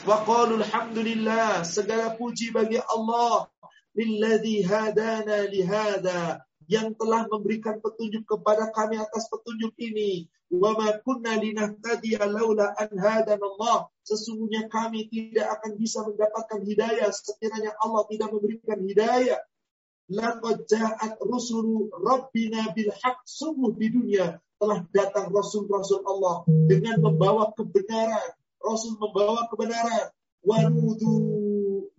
Wa 0.02 0.24
qalu 0.24 0.64
alhamdulillah, 0.64 1.62
segala 1.62 2.16
puji 2.16 2.50
bagi 2.50 2.80
Allah 2.80 3.46
lilladzi 3.92 4.64
hadana 4.64 5.44
lihada 5.50 6.40
yang 6.68 6.92
telah 6.96 7.28
memberikan 7.28 7.80
petunjuk 7.80 8.24
kepada 8.28 8.72
kami 8.72 8.96
atas 9.00 9.28
petunjuk 9.28 9.76
ini. 9.80 10.28
Wa 10.48 10.72
ma 10.72 10.96
kunna 11.04 11.36
linahtadiya 11.36 12.24
laula 12.24 12.72
an 12.80 12.88
hadana 12.96 13.44
Allah. 13.44 13.92
Sesungguhnya 14.00 14.72
kami 14.72 15.04
tidak 15.12 15.60
akan 15.60 15.76
bisa 15.76 16.00
mendapatkan 16.00 16.60
hidayah 16.64 17.12
sekiranya 17.12 17.76
Allah 17.84 18.08
tidak 18.08 18.32
memberikan 18.32 18.80
hidayah. 18.80 19.40
Laqad 20.08 20.64
ja'at 20.64 21.20
rusulu 21.20 21.92
bil 22.32 22.92
haqq 22.96 23.18
sungguh 23.28 23.76
di 23.76 23.92
dunia 23.92 24.40
telah 24.56 24.80
datang 24.88 25.28
Rasul-Rasul 25.28 26.00
Allah 26.08 26.48
dengan 26.64 26.96
membawa 27.04 27.52
kebenaran. 27.52 28.32
Rasul 28.58 28.96
membawa 28.96 29.46
kebenaran. 29.52 30.08
Warudu 30.40 31.14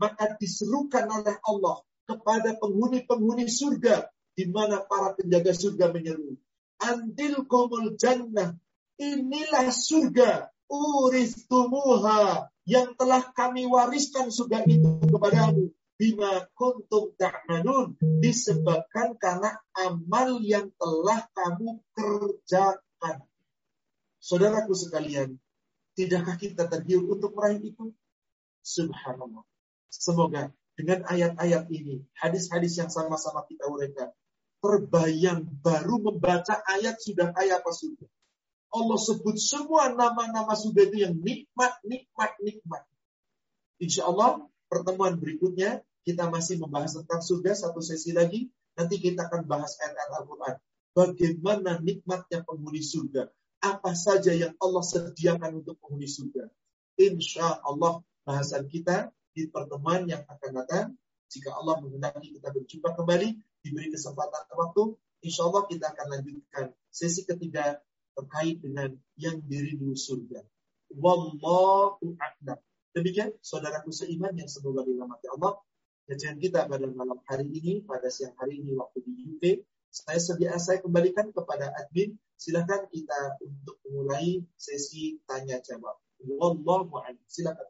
maka 0.02 0.34
diserukan 0.42 1.06
oleh 1.06 1.38
Allah 1.46 1.86
kepada 2.10 2.58
penghuni-penghuni 2.58 3.46
surga 3.46 4.10
di 4.34 4.50
mana 4.50 4.82
para 4.82 5.14
penjaga 5.14 5.54
surga 5.54 5.94
menyeru. 5.94 6.34
Antil 6.80 7.44
komul 7.46 8.00
jannah. 8.00 8.56
Inilah 9.00 9.72
surga. 9.72 10.52
Uristumuha 10.70 12.46
yang 12.70 12.94
telah 12.94 13.26
kami 13.34 13.66
wariskan 13.66 14.30
surga 14.30 14.62
itu 14.70 15.02
kepadamu 15.10 15.74
bima 16.00 16.48
kuntum 16.56 17.12
ta'manun 17.20 18.00
disebabkan 18.24 19.20
karena 19.20 19.60
amal 19.76 20.40
yang 20.40 20.72
telah 20.80 21.28
kamu 21.36 21.84
kerjakan. 21.92 23.26
Saudaraku 24.22 24.78
sekalian, 24.78 25.36
tidakkah 25.98 26.40
kita 26.40 26.72
tergiur 26.72 27.04
untuk 27.04 27.36
meraih 27.36 27.60
itu? 27.60 27.92
Subhanallah. 28.64 29.44
Semoga 29.92 30.54
dengan 30.80 31.04
ayat-ayat 31.12 31.68
ini, 31.68 32.08
hadis-hadis 32.16 32.80
yang 32.80 32.88
sama-sama 32.88 33.44
kita 33.52 33.68
uraikan, 33.68 34.16
terbayang 34.60 35.48
baru 35.64 36.00
membaca 36.04 36.60
ayat 36.68 37.00
sudah 37.00 37.32
kayak 37.32 37.64
apa 37.64 37.72
sudah. 37.72 38.10
Allah 38.70 39.00
sebut 39.02 39.36
semua 39.42 39.90
nama-nama 39.90 40.54
surga 40.54 40.82
itu 40.94 40.98
yang 41.02 41.16
nikmat, 41.18 41.74
nikmat, 41.82 42.32
nikmat. 42.44 42.84
Insya 43.82 44.06
Allah 44.06 44.46
pertemuan 44.70 45.18
berikutnya 45.18 45.82
kita 46.06 46.30
masih 46.30 46.62
membahas 46.62 47.02
tentang 47.02 47.24
surga 47.24 47.58
satu 47.58 47.82
sesi 47.82 48.14
lagi. 48.14 48.52
Nanti 48.78 49.02
kita 49.02 49.28
akan 49.28 49.44
bahas 49.50 49.76
ayat-ayat 49.82 50.12
Al-Quran. 50.24 50.56
Bagaimana 50.94 51.72
nikmatnya 51.82 52.46
penghuni 52.46 52.80
surga. 52.80 53.28
Apa 53.60 53.92
saja 53.92 54.32
yang 54.32 54.56
Allah 54.62 54.84
sediakan 54.86 55.66
untuk 55.66 55.76
penghuni 55.84 56.08
surga. 56.08 56.48
Insya 56.96 57.60
Allah 57.66 58.00
bahasan 58.24 58.70
kita 58.72 59.12
di 59.34 59.50
pertemuan 59.50 60.08
yang 60.08 60.24
akan 60.30 60.52
datang. 60.64 60.88
Jika 61.30 61.54
Allah 61.58 61.78
menghendaki 61.84 62.40
kita 62.40 62.50
berjumpa 62.50 62.96
kembali, 62.96 63.30
diberi 63.64 63.92
kesempatan 63.92 64.48
waktu, 64.56 64.96
insya 65.24 65.48
Allah 65.48 65.64
kita 65.68 65.86
akan 65.92 66.08
lanjutkan 66.20 66.66
sesi 66.90 67.28
ketiga 67.28 67.80
terkait 68.16 68.60
dengan 68.60 68.96
yang 69.16 69.40
dirindu 69.44 69.96
surga. 69.96 70.44
Wallahu 70.96 72.18
a'lam. 72.18 72.60
Demikian 72.92 73.32
saudaraku 73.40 73.94
seiman 73.94 74.34
yang 74.34 74.50
semoga 74.50 74.82
dirahmati 74.82 75.30
Allah 75.30 75.62
kajian 76.10 76.42
kita 76.42 76.66
pada 76.66 76.90
malam 76.90 77.22
hari 77.30 77.46
ini, 77.54 77.86
pada 77.86 78.10
siang 78.10 78.34
hari 78.42 78.66
ini 78.66 78.74
waktu 78.74 79.06
di 79.06 79.14
UK. 79.30 79.44
Saya 79.90 80.18
sedia 80.18 80.58
saya 80.58 80.82
kembalikan 80.82 81.30
kepada 81.30 81.70
admin. 81.78 82.18
Silakan 82.40 82.88
kita 82.90 83.38
untuk 83.44 83.78
memulai 83.86 84.42
sesi 84.58 85.22
tanya 85.30 85.62
jawab. 85.62 86.02
Wallahu 86.26 86.98
a'lam. 86.98 87.22
Silakan. 87.30 87.68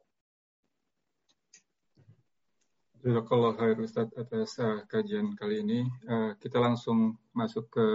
Jazakallah 3.00 3.56
khair 3.56 3.80
Ustaz 3.80 4.12
atas 4.12 4.60
uh, 4.60 4.84
kajian 4.84 5.32
kali 5.32 5.64
ini. 5.64 5.88
Uh, 6.04 6.36
kita 6.36 6.60
langsung 6.60 7.16
masuk 7.32 7.72
ke 7.72 7.86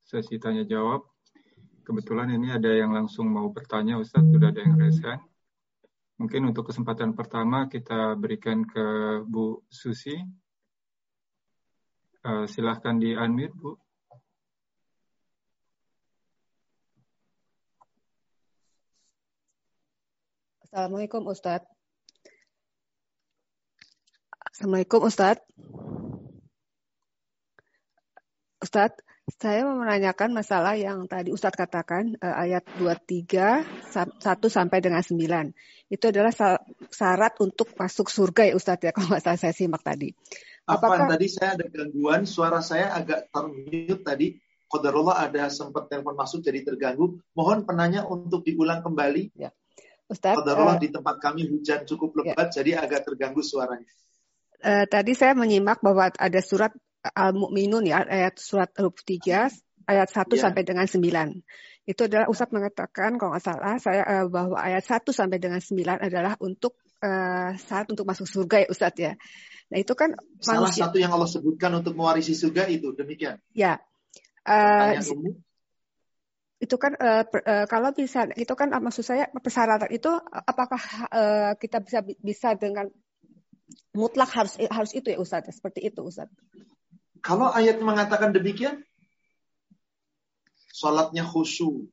sesi 0.00 0.40
tanya 0.40 0.64
jawab. 0.64 1.04
Kebetulan 1.84 2.32
ini 2.32 2.48
ada 2.48 2.72
yang 2.72 2.88
langsung 2.88 3.28
mau 3.28 3.52
bertanya 3.52 4.00
Ustaz, 4.00 4.24
sudah 4.24 4.48
ada 4.48 4.64
yang 4.64 4.80
raise. 4.80 5.04
Mungkin 6.16 6.48
untuk 6.48 6.72
kesempatan 6.72 7.12
pertama 7.12 7.68
kita 7.68 8.16
berikan 8.16 8.64
ke 8.64 9.20
Bu 9.28 9.60
Susi. 9.68 10.16
Uh, 12.24 12.48
silahkan 12.48 12.96
di 12.96 13.12
unmute, 13.12 13.52
Bu. 13.60 13.76
Assalamualaikum 20.64 21.28
Ustadz. 21.28 21.79
Assalamualaikum 24.60 25.08
Ustadz. 25.08 25.40
Ustadz, 28.60 29.00
saya 29.40 29.64
mau 29.64 29.80
menanyakan 29.80 30.36
masalah 30.36 30.76
yang 30.76 31.08
tadi 31.08 31.32
Ustadz 31.32 31.56
katakan 31.56 32.12
uh, 32.20 32.36
ayat 32.44 32.68
23 32.76 33.88
1 33.88 34.20
sampai 34.52 34.84
dengan 34.84 35.00
9. 35.00 35.16
Itu 35.88 36.12
adalah 36.12 36.28
syarat 36.92 37.40
untuk 37.40 37.72
masuk 37.72 38.12
surga 38.12 38.52
ya 38.52 38.54
Ustadz 38.60 38.84
ya 38.84 38.92
kalau 39.00 39.16
nggak 39.16 39.24
salah 39.24 39.40
saya 39.40 39.56
simak 39.56 39.80
tadi. 39.80 40.12
Apakah 40.68 41.08
Apa, 41.08 41.16
tadi 41.16 41.32
saya 41.32 41.56
ada 41.56 41.64
gangguan, 41.64 42.28
suara 42.28 42.60
saya 42.60 42.92
agak 42.92 43.32
termute 43.32 44.04
tadi. 44.04 44.36
Qadarullah 44.68 45.24
ada 45.24 45.48
sempat 45.48 45.88
telepon 45.88 46.20
masuk 46.20 46.44
jadi 46.44 46.68
terganggu. 46.68 47.16
Mohon 47.32 47.64
penanya 47.64 48.04
untuk 48.04 48.44
diulang 48.44 48.84
kembali. 48.84 49.40
Ya. 49.40 49.56
Ustaz, 50.04 50.36
uh, 50.36 50.76
di 50.76 50.92
tempat 50.92 51.16
kami 51.16 51.48
hujan 51.48 51.88
cukup 51.88 52.12
lebat, 52.20 52.52
ya. 52.52 52.60
jadi 52.60 52.84
agak 52.84 53.08
terganggu 53.08 53.40
suaranya. 53.40 53.88
Uh, 54.60 54.84
tadi 54.86 55.16
saya 55.16 55.32
menyimak 55.32 55.80
bahwa 55.80 56.12
ada 56.12 56.40
surat 56.44 56.72
Al-Mu'minun 57.00 57.88
ya, 57.88 58.04
ayat 58.04 58.36
surat 58.36 58.68
23, 58.76 59.48
ayat 59.88 60.08
1 60.12 60.36
ya. 60.36 60.40
sampai 60.40 60.62
dengan 60.68 60.84
9. 60.84 61.88
Itu 61.88 62.06
adalah 62.06 62.28
Ustaz 62.28 62.52
mengatakan, 62.52 63.16
kalau 63.16 63.32
nggak 63.32 63.44
salah, 63.44 63.80
saya 63.80 64.04
uh, 64.04 64.26
bahwa 64.28 64.60
ayat 64.60 64.84
1 64.84 65.08
sampai 65.10 65.40
dengan 65.40 65.64
9 65.64 65.80
adalah 65.96 66.36
untuk 66.44 66.76
uh, 67.00 67.56
saat 67.56 67.88
untuk 67.88 68.04
masuk 68.04 68.28
surga 68.28 68.64
ya 68.64 68.68
Ustaz 68.68 68.94
ya. 69.00 69.12
Nah 69.70 69.78
itu 69.78 69.96
kan 69.96 70.12
Salah 70.42 70.68
manusia. 70.68 70.86
satu 70.86 70.98
yang 71.00 71.12
Allah 71.14 71.30
sebutkan 71.30 71.72
untuk 71.72 71.96
mewarisi 71.96 72.36
surga 72.36 72.68
itu, 72.68 72.92
demikian. 72.92 73.40
Ya. 73.56 73.80
Uh, 74.44 74.98
itu 76.60 76.76
kan 76.76 76.92
uh, 77.00 77.24
per, 77.24 77.40
uh, 77.48 77.64
kalau 77.64 77.96
bisa 77.96 78.28
itu 78.36 78.52
kan 78.52 78.68
maksud 78.68 79.00
saya 79.00 79.32
persyaratan 79.32 79.88
itu 79.96 80.12
apakah 80.44 80.80
uh, 81.08 81.52
kita 81.56 81.80
bisa 81.80 82.04
bisa 82.20 82.52
dengan 82.52 82.92
mutlak 83.94 84.30
harus 84.32 84.54
harus 84.70 84.92
itu 84.94 85.10
ya 85.10 85.18
Ustaz 85.18 85.48
seperti 85.50 85.86
itu 85.86 86.00
Ustaz. 86.02 86.30
Kalau 87.20 87.52
ayat 87.52 87.82
mengatakan 87.84 88.32
demikian 88.32 88.80
salatnya 90.70 91.26
khusyuk, 91.26 91.90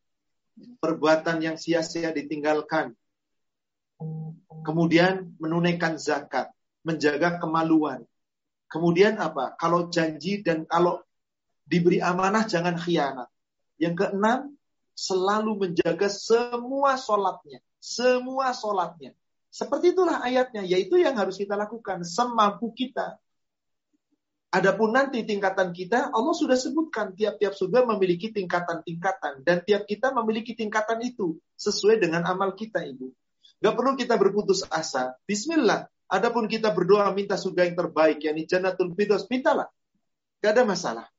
perbuatan 0.79 1.43
yang 1.43 1.55
sia-sia 1.59 2.15
ditinggalkan, 2.15 2.95
kemudian 4.63 5.35
menunaikan 5.41 5.99
zakat, 5.99 6.53
menjaga 6.87 7.41
kemaluan. 7.41 8.07
Kemudian 8.67 9.19
apa? 9.19 9.55
Kalau 9.55 9.87
janji 9.87 10.43
dan 10.43 10.67
kalau 10.67 10.99
diberi 11.67 11.99
amanah 11.99 12.47
jangan 12.47 12.75
khianat. 12.79 13.27
Yang 13.79 14.07
keenam, 14.07 14.39
selalu 14.97 15.67
menjaga 15.67 16.09
semua 16.09 16.97
sholatnya. 16.97 17.59
Semua 17.77 18.51
sholatnya. 18.51 19.13
Seperti 19.57 19.97
itulah 19.97 20.21
ayatnya, 20.21 20.61
yaitu 20.61 21.01
yang 21.01 21.17
harus 21.17 21.33
kita 21.33 21.57
lakukan 21.57 22.05
semampu 22.05 22.69
kita. 22.77 23.17
Adapun 24.53 24.93
nanti 24.93 25.25
tingkatan 25.25 25.73
kita, 25.73 26.13
Allah 26.13 26.35
sudah 26.37 26.53
sebutkan 26.53 27.17
tiap-tiap 27.17 27.57
surga 27.57 27.89
memiliki 27.89 28.29
tingkatan-tingkatan 28.29 29.41
dan 29.41 29.65
tiap 29.65 29.89
kita 29.89 30.13
memiliki 30.13 30.53
tingkatan 30.53 31.01
itu 31.01 31.41
sesuai 31.57 31.97
dengan 31.97 32.29
amal 32.29 32.53
kita, 32.53 32.85
Ibu. 32.85 33.09
Gak 33.57 33.73
perlu 33.73 33.97
kita 33.97 34.13
berputus 34.21 34.61
asa. 34.69 35.17
Bismillah. 35.25 35.89
Adapun 36.05 36.45
kita 36.45 36.69
berdoa 36.69 37.09
minta 37.09 37.33
surga 37.33 37.65
yang 37.65 37.73
terbaik, 37.81 38.21
yakni 38.21 38.45
Jannatul 38.45 38.93
Firdaus, 38.93 39.25
mintalah. 39.25 39.73
Gak 40.37 40.53
ada 40.53 40.63
masalah. 40.69 41.09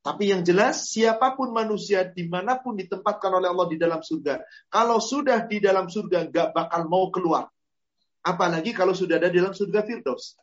Tapi 0.00 0.32
yang 0.32 0.40
jelas, 0.40 0.88
siapa 0.88 1.36
pun 1.36 1.52
manusia 1.52 2.00
di 2.00 2.24
mana 2.24 2.56
pun 2.56 2.80
ditempatkan 2.80 3.28
oleh 3.28 3.52
Allah 3.52 3.68
di 3.68 3.76
dalam 3.76 4.00
surga. 4.00 4.40
Kalau 4.72 5.04
sudah 5.04 5.44
di 5.44 5.60
dalam 5.60 5.84
surga, 5.92 6.32
gak 6.32 6.56
bakal 6.56 6.88
mau 6.88 7.12
keluar. 7.12 7.52
Apalagi 8.28 8.76
kalau 8.76 8.92
sudah 8.92 9.16
ada 9.16 9.32
dalam 9.32 9.56
surga 9.56 9.80
Firdaus. 9.88 10.36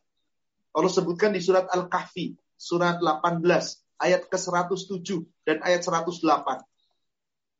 Allah 0.74 0.90
sebutkan 0.90 1.30
di 1.30 1.40
surat 1.40 1.70
Al-Kahfi, 1.70 2.34
surat 2.58 2.98
18, 2.98 3.46
ayat 4.02 4.26
ke-107 4.26 5.22
dan 5.46 5.62
ayat 5.62 5.86
108. 5.86 6.66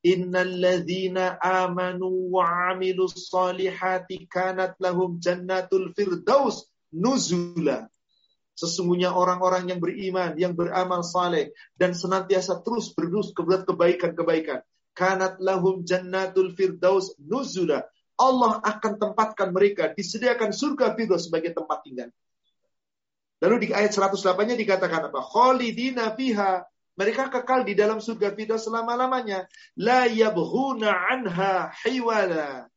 Innalladzina 0.06 1.38
amanu 1.42 2.34
wa 2.34 2.74
amilus 2.74 3.30
salihati 3.30 4.26
kanat 4.30 4.78
lahum 4.82 5.18
jannatul 5.22 5.94
firdaus 5.94 6.70
nuzula. 6.94 7.90
Sesungguhnya 8.56 9.12
orang-orang 9.12 9.74
yang 9.74 9.80
beriman, 9.82 10.38
yang 10.38 10.54
beramal 10.54 11.02
saleh 11.02 11.52
dan 11.76 11.98
senantiasa 11.98 12.62
terus 12.62 12.94
berus 12.94 13.34
kebuat 13.34 13.66
kebaikan-kebaikan. 13.66 14.62
Kanat 14.96 15.42
lahum 15.44 15.84
jannatul 15.84 16.56
firdaus 16.56 17.18
nuzula. 17.20 17.84
Allah 18.16 18.64
akan 18.64 18.94
tempatkan 18.96 19.52
mereka 19.52 19.92
disediakan 19.92 20.56
surga 20.56 20.96
firdaus 20.96 21.28
sebagai 21.28 21.52
tempat 21.52 21.84
tinggal. 21.84 22.10
Lalu 23.44 23.68
di 23.68 23.70
ayat 23.76 23.92
108-nya 23.92 24.56
dikatakan 24.56 25.12
apa? 25.12 25.20
Khalidina 25.20 26.16
fiha. 26.16 26.64
Mereka 26.96 27.28
kekal 27.28 27.68
di 27.68 27.76
dalam 27.76 28.00
surga 28.00 28.32
firdaus 28.32 28.64
selama-lamanya. 28.64 29.44
La 29.76 30.08
yabghuna 30.08 30.96
anha 31.12 31.76
hiwala. 31.84 32.72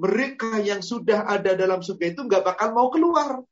Mereka 0.00 0.64
yang 0.64 0.80
sudah 0.80 1.28
ada 1.28 1.52
dalam 1.52 1.84
surga 1.84 2.16
itu 2.16 2.24
nggak 2.24 2.46
bakal 2.48 2.72
mau 2.72 2.88
keluar. 2.88 3.44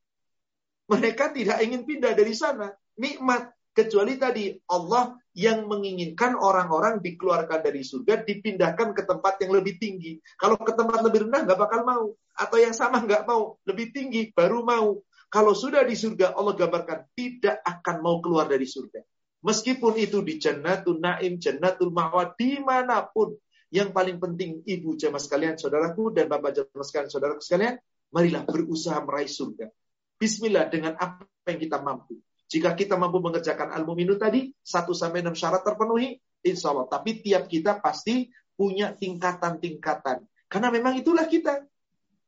Mereka 0.89 1.35
tidak 1.37 1.61
ingin 1.61 1.85
pindah 1.85 2.17
dari 2.17 2.33
sana. 2.33 2.73
Nikmat. 2.97 3.56
Kecuali 3.77 4.17
tadi 4.17 4.57
Allah 4.73 5.13
yang 5.37 5.69
menginginkan 5.69 6.33
orang-orang 6.33 7.05
dikeluarkan 7.05 7.61
dari 7.61 7.85
surga, 7.85 8.25
dipindahkan 8.25 8.97
ke 8.97 9.05
tempat 9.05 9.37
yang 9.45 9.53
lebih 9.53 9.77
tinggi. 9.77 10.17
Kalau 10.41 10.57
ke 10.57 10.73
tempat 10.73 11.05
lebih 11.05 11.29
rendah 11.29 11.45
nggak 11.45 11.61
bakal 11.61 11.85
mau. 11.85 12.17
Atau 12.33 12.57
yang 12.57 12.73
sama 12.73 13.05
nggak 13.05 13.29
mau. 13.29 13.61
Lebih 13.69 13.93
tinggi 13.93 14.33
baru 14.33 14.65
mau. 14.65 15.05
Kalau 15.29 15.53
sudah 15.53 15.85
di 15.85 15.93
surga, 15.93 16.33
Allah 16.33 16.57
gambarkan 16.57 17.13
tidak 17.13 17.61
akan 17.69 17.97
mau 18.01 18.25
keluar 18.25 18.49
dari 18.49 18.65
surga. 18.65 19.05
Meskipun 19.45 20.01
itu 20.01 20.25
di 20.25 20.41
Jannatul 20.41 20.97
Naim, 20.97 21.37
Jannatul 21.37 21.93
Ma'wa, 21.93 22.33
di 22.33 22.57
mana 22.65 23.05
pun. 23.05 23.37
Yang 23.69 23.93
paling 23.93 24.17
penting, 24.17 24.65
ibu 24.65 24.97
jamaah 24.97 25.21
sekalian, 25.21 25.61
saudaraku, 25.61 26.17
dan 26.17 26.33
bapak 26.33 26.57
jamaah 26.57 26.87
sekalian, 26.87 27.11
saudaraku 27.13 27.43
sekalian, 27.45 27.77
marilah 28.09 28.49
berusaha 28.49 28.97
meraih 29.05 29.29
surga. 29.29 29.69
Bismillah 30.17 30.73
dengan 30.73 30.97
apa 30.97 31.29
yang 31.45 31.61
kita 31.61 31.83
mampu. 31.85 32.17
Jika 32.47 32.79
kita 32.79 32.95
mampu 32.95 33.19
mengerjakan 33.19 33.75
al-mu'minu 33.75 34.15
tadi, 34.15 34.55
1 34.63 34.95
sampai 34.95 35.21
6 35.27 35.35
syarat 35.35 35.67
terpenuhi, 35.67 36.19
insya 36.47 36.71
Allah. 36.71 36.87
Tapi 36.87 37.19
tiap 37.23 37.51
kita 37.51 37.83
pasti 37.83 38.31
punya 38.55 38.95
tingkatan-tingkatan. 38.95 40.23
Karena 40.47 40.69
memang 40.71 40.95
itulah 40.95 41.27
kita. 41.27 41.67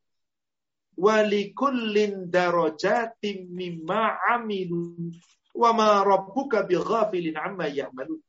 Walikullin 0.94 2.30
darajatim 2.30 3.50
mimma 3.50 4.20
amilu 4.38 4.94
wa 5.58 5.72
ma 5.74 6.06
rabbuka 6.06 6.62
bighafilin 6.68 7.40
amma 7.40 7.66
ya'malun. 7.66 8.22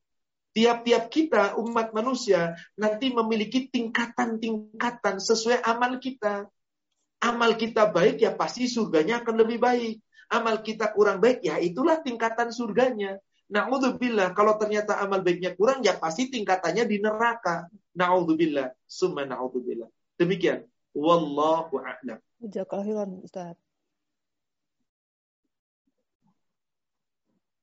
Tiap-tiap 0.54 1.10
kita, 1.10 1.58
umat 1.58 1.90
manusia, 1.90 2.54
nanti 2.78 3.10
memiliki 3.10 3.66
tingkatan-tingkatan 3.68 5.18
sesuai 5.18 5.66
amal 5.66 5.98
kita. 5.98 6.46
Amal 7.24 7.56
kita 7.56 7.88
baik, 7.88 8.20
ya 8.20 8.36
pasti 8.36 8.68
surganya 8.68 9.24
akan 9.24 9.40
lebih 9.40 9.56
baik. 9.56 9.96
Amal 10.28 10.60
kita 10.60 10.92
kurang 10.92 11.24
baik, 11.24 11.40
ya 11.40 11.56
itulah 11.56 12.04
tingkatan 12.04 12.52
surganya. 12.52 13.16
Na'udzubillah, 13.48 14.36
kalau 14.36 14.60
ternyata 14.60 15.00
amal 15.00 15.24
baiknya 15.24 15.56
kurang, 15.56 15.80
ya 15.80 15.96
pasti 15.96 16.28
tingkatannya 16.28 16.84
di 16.84 17.00
neraka. 17.00 17.68
Na'udzubillah, 17.96 18.76
summa 18.84 19.24
na'udzubillah. 19.24 19.88
Demikian. 20.20 20.68
Wallahu 20.92 21.80
a'lam. 21.80 22.20
Jazakallahu 22.44 23.24
Ustaz. 23.24 23.56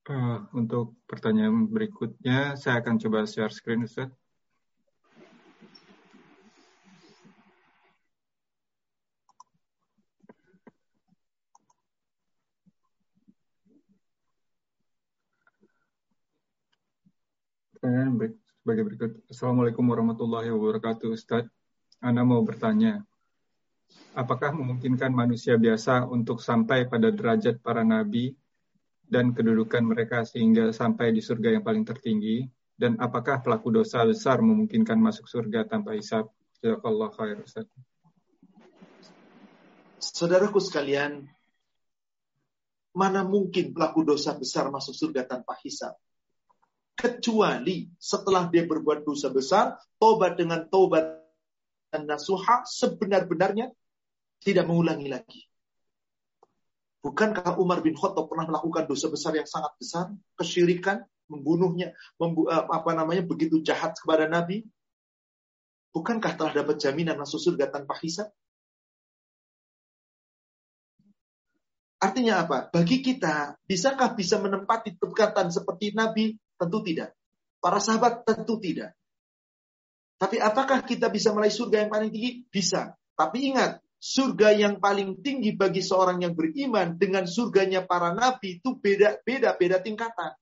Uh, 0.10 0.44
untuk 0.58 0.98
pertanyaan 1.06 1.70
berikutnya, 1.70 2.58
saya 2.58 2.82
akan 2.82 2.98
coba 2.98 3.30
share 3.30 3.54
screen, 3.54 3.86
Ustaz. 3.86 4.10
Pertanyaan 17.82 18.38
sebagai 18.62 18.84
berikut. 18.94 19.12
Assalamualaikum 19.26 19.82
warahmatullahi 19.90 20.54
wabarakatuh, 20.54 21.18
Ustaz. 21.18 21.50
Anda 21.98 22.22
mau 22.22 22.46
bertanya, 22.46 23.02
apakah 24.14 24.54
memungkinkan 24.54 25.10
manusia 25.10 25.58
biasa 25.58 26.06
untuk 26.06 26.46
sampai 26.46 26.86
pada 26.86 27.10
derajat 27.10 27.58
para 27.58 27.82
nabi 27.82 28.38
dan 29.10 29.34
kedudukan 29.34 29.82
mereka 29.82 30.22
sehingga 30.22 30.70
sampai 30.70 31.10
di 31.10 31.26
surga 31.26 31.58
yang 31.58 31.66
paling 31.66 31.82
tertinggi? 31.82 32.46
Dan 32.78 33.02
apakah 33.02 33.42
pelaku 33.42 33.74
dosa 33.74 34.06
besar 34.06 34.46
memungkinkan 34.46 35.02
masuk 35.02 35.26
surga 35.26 35.66
tanpa 35.66 35.98
hisab? 35.98 36.30
Jazakallah 36.62 37.10
khair 37.18 37.42
Ustaz. 37.42 37.66
Saudaraku 39.98 40.62
sekalian, 40.62 41.26
mana 42.94 43.26
mungkin 43.26 43.74
pelaku 43.74 44.06
dosa 44.06 44.38
besar 44.38 44.70
masuk 44.70 44.94
surga 44.94 45.26
tanpa 45.26 45.58
hisab? 45.66 45.98
Kecuali 46.96 47.90
setelah 47.98 48.48
dia 48.52 48.68
berbuat 48.68 49.04
dosa 49.08 49.34
besar, 49.34 49.80
tobat 49.98 50.38
dengan 50.38 50.68
tobat 50.70 51.22
dan 51.92 52.08
nasuha 52.08 52.64
sebenar-benarnya 52.64 53.74
tidak 54.42 54.66
mengulangi 54.70 55.10
lagi. 55.12 55.42
Bukankah 57.02 57.58
Umar 57.58 57.82
bin 57.82 57.98
Khattab 57.98 58.30
pernah 58.30 58.46
melakukan 58.46 58.86
dosa 58.86 59.10
besar 59.10 59.34
yang 59.34 59.50
sangat 59.50 59.74
besar, 59.82 60.14
kesyirikan, 60.38 61.02
membunuhnya, 61.26 61.98
membu 62.22 62.46
eh, 62.46 62.62
apa 62.62 62.94
namanya 62.94 63.26
begitu 63.26 63.58
jahat 63.66 63.98
kepada 63.98 64.30
Nabi? 64.30 64.62
Bukankah 65.92 66.38
telah 66.38 66.54
dapat 66.54 66.78
jaminan 66.78 67.18
masuk 67.18 67.42
surga 67.42 67.74
tanpa 67.74 67.98
hisab? 68.00 68.30
Artinya 72.02 72.46
apa? 72.46 72.70
Bagi 72.70 73.02
kita, 73.02 73.58
bisakah 73.66 74.18
bisa 74.18 74.42
menempati 74.42 74.98
tingkatan 74.98 75.54
seperti 75.54 75.94
Nabi? 75.94 76.34
Tentu 76.62 76.86
tidak. 76.86 77.18
Para 77.58 77.82
sahabat 77.82 78.22
tentu 78.22 78.62
tidak. 78.62 78.94
Tapi 80.22 80.38
apakah 80.38 80.86
kita 80.86 81.10
bisa 81.10 81.34
meraih 81.34 81.50
surga 81.50 81.82
yang 81.82 81.90
paling 81.90 82.14
tinggi? 82.14 82.46
Bisa. 82.46 82.94
Tapi 83.18 83.50
ingat, 83.50 83.82
surga 83.98 84.54
yang 84.54 84.78
paling 84.78 85.18
tinggi 85.26 85.58
bagi 85.58 85.82
seorang 85.82 86.22
yang 86.22 86.38
beriman 86.38 87.02
dengan 87.02 87.26
surganya 87.26 87.82
para 87.82 88.14
nabi 88.14 88.62
itu 88.62 88.78
beda-beda 88.78 89.58
beda 89.58 89.78
tingkatan. 89.82 90.38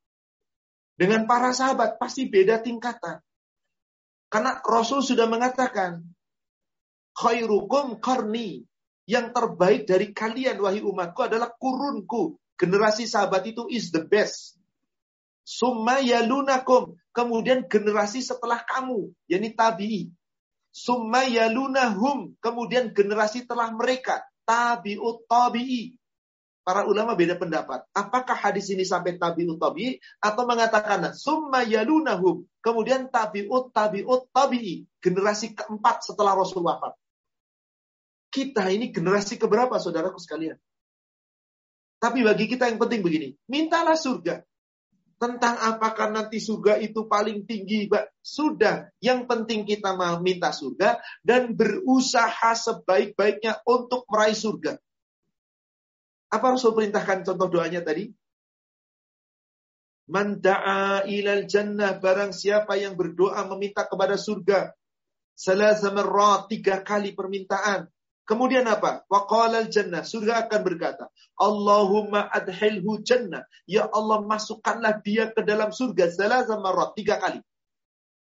Dengan 1.00 1.24
para 1.24 1.56
sahabat 1.56 1.96
pasti 1.96 2.28
beda 2.28 2.60
tingkatan. 2.60 3.24
Karena 4.28 4.60
Rasul 4.60 5.00
sudah 5.00 5.32
mengatakan, 5.32 6.04
khairukum 7.16 8.04
karni. 8.04 8.68
Yang 9.10 9.34
terbaik 9.34 9.82
dari 9.90 10.14
kalian, 10.14 10.62
wahai 10.62 10.86
umatku, 10.86 11.26
adalah 11.26 11.50
kurunku. 11.56 12.38
Generasi 12.60 13.10
sahabat 13.10 13.48
itu 13.48 13.66
is 13.72 13.90
the 13.90 14.06
best. 14.06 14.59
Summa 15.44 16.00
yalunakum. 16.04 16.96
Kemudian 17.10 17.66
generasi 17.66 18.22
setelah 18.24 18.62
kamu, 18.64 19.12
yakni 19.28 19.52
tabi'i. 19.58 20.02
Summa 20.70 21.26
yalunahum. 21.26 22.38
Kemudian 22.40 22.94
generasi 22.94 23.44
setelah 23.44 23.74
mereka, 23.74 24.22
tabi'ut 24.46 25.26
tabi'i. 25.26 25.98
Para 26.62 26.86
ulama 26.86 27.18
beda 27.18 27.34
pendapat. 27.34 27.82
Apakah 27.98 28.38
hadis 28.38 28.70
ini 28.70 28.86
sampai 28.86 29.18
tabi'ut 29.18 29.58
tabi'i 29.58 29.98
atau 30.22 30.46
mengatakan 30.46 31.12
summa 31.18 31.66
yalunahum. 31.66 32.46
Kemudian 32.62 33.10
tabi'ut 33.10 33.74
tabi'ut 33.74 34.30
tabi'i. 34.30 34.86
Generasi 35.02 35.58
keempat 35.58 36.06
setelah 36.06 36.38
Rasul 36.38 36.62
wafat. 36.62 36.94
Kita 38.30 38.70
ini 38.70 38.94
generasi 38.94 39.42
keberapa 39.42 39.82
saudaraku 39.82 40.22
sekalian? 40.22 40.62
Tapi 42.00 42.24
bagi 42.24 42.46
kita 42.48 42.70
yang 42.70 42.80
penting 42.80 43.02
begini, 43.04 43.36
mintalah 43.50 43.98
surga. 43.98 44.46
Tentang 45.20 45.60
apakah 45.60 46.16
nanti 46.16 46.40
surga 46.40 46.80
itu 46.80 47.04
paling 47.04 47.44
tinggi, 47.44 47.92
sudah. 48.24 48.88
Yang 49.04 49.28
penting 49.28 49.68
kita 49.68 49.92
mau 49.92 50.24
minta 50.24 50.56
surga 50.56 50.96
dan 51.20 51.60
berusaha 51.60 52.56
sebaik-baiknya 52.56 53.60
untuk 53.68 54.08
meraih 54.08 54.40
surga. 54.40 54.80
Apa 56.32 56.56
Rasul 56.56 56.72
perintahkan 56.72 57.28
contoh 57.28 57.52
doanya 57.52 57.84
tadi? 57.84 58.08
Man 60.08 60.40
da'a 60.40 61.04
ilal 61.04 61.46
jannah 61.52 62.00
barang 62.00 62.32
siapa 62.32 62.80
yang 62.80 62.96
berdoa 62.96 63.44
meminta 63.52 63.84
kepada 63.84 64.16
surga. 64.16 64.72
Salah 65.36 65.76
tiga 66.48 66.80
kali 66.80 67.12
permintaan. 67.12 67.92
Kemudian 68.30 68.62
apa? 68.70 69.10
Waqalal 69.10 69.74
jannah. 69.74 70.06
Surga 70.06 70.46
akan 70.46 70.62
berkata, 70.62 71.10
Allahumma 71.34 72.30
adhilhu 72.30 73.02
jannah. 73.02 73.50
Ya 73.66 73.90
Allah 73.90 74.22
masukkanlah 74.22 75.02
dia 75.02 75.34
ke 75.34 75.42
dalam 75.42 75.74
surga. 75.74 76.14
Salah 76.14 76.46
marrat. 76.62 76.94
Tiga 76.94 77.18
kali. 77.18 77.42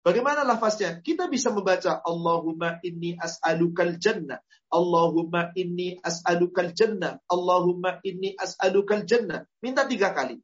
Bagaimana 0.03 0.43
lafaznya? 0.43 0.99
Kita 0.99 1.31
bisa 1.31 1.47
membaca 1.55 2.03
Allahumma 2.03 2.83
inni 2.83 3.15
as'alukal 3.15 3.95
jannah. 3.95 4.43
Allahumma 4.67 5.55
inni 5.55 5.95
as'alukal 6.03 6.75
jannah. 6.75 7.23
Allahumma 7.31 8.03
inni 8.03 8.35
as'alukal 8.35 9.07
jannah. 9.07 9.47
Minta 9.63 9.87
tiga 9.87 10.11
kali. 10.11 10.43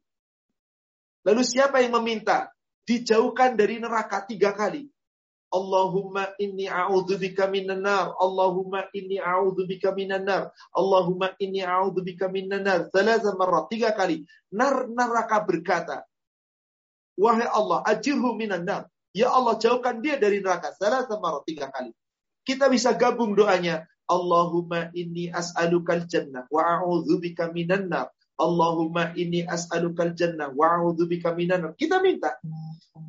Lalu 1.28 1.42
siapa 1.44 1.84
yang 1.84 1.92
meminta? 2.00 2.48
Dijauhkan 2.88 3.52
dari 3.52 3.76
neraka 3.78 4.24
tiga 4.24 4.56
kali. 4.56 4.88
Allahumma 5.52 6.32
inni 6.40 6.64
a'udzubika 6.64 7.44
minan 7.44 7.84
nar. 7.84 8.16
Allahumma 8.16 8.88
inni 8.96 9.20
a'udzubika 9.20 9.92
minan 9.92 10.24
nar. 10.24 10.48
Allahumma 10.72 11.36
inni 11.36 11.60
a'udzubika 11.60 12.32
minan 12.32 12.64
nar. 12.64 12.88
Thalatha 12.88 13.36
marrat. 13.36 13.68
Tiga 13.68 13.92
kali. 13.92 14.24
Nar 14.48 14.88
neraka 14.88 15.44
berkata, 15.44 16.08
Wahai 17.20 17.44
Allah, 17.44 17.84
ajirhu 17.84 18.32
minan 18.32 18.64
nar. 18.64 18.88
Ya 19.12 19.28
Allah, 19.28 19.60
jauhkan 19.60 20.00
dia 20.00 20.16
dari 20.16 20.40
neraka. 20.40 20.72
Thalatha 20.72 21.20
marrat. 21.20 21.44
Tiga 21.44 21.68
kali. 21.68 21.92
Kita 22.48 22.72
bisa 22.72 22.96
gabung 22.96 23.36
doanya. 23.36 23.84
Allahumma 24.08 24.88
inni 24.96 25.28
as'alukal 25.28 26.08
jannah 26.08 26.48
wa 26.48 26.80
a'udzubika 26.80 27.52
minan 27.52 27.92
nar. 27.92 28.08
Allahumma 28.40 29.12
inni 29.14 29.44
as'alukal 29.44 30.16
jannah 30.16 30.50
wa 30.50 30.80
a'udzubika 30.80 31.36
minan 31.36 31.76
Kita 31.76 32.00
minta. 32.00 32.40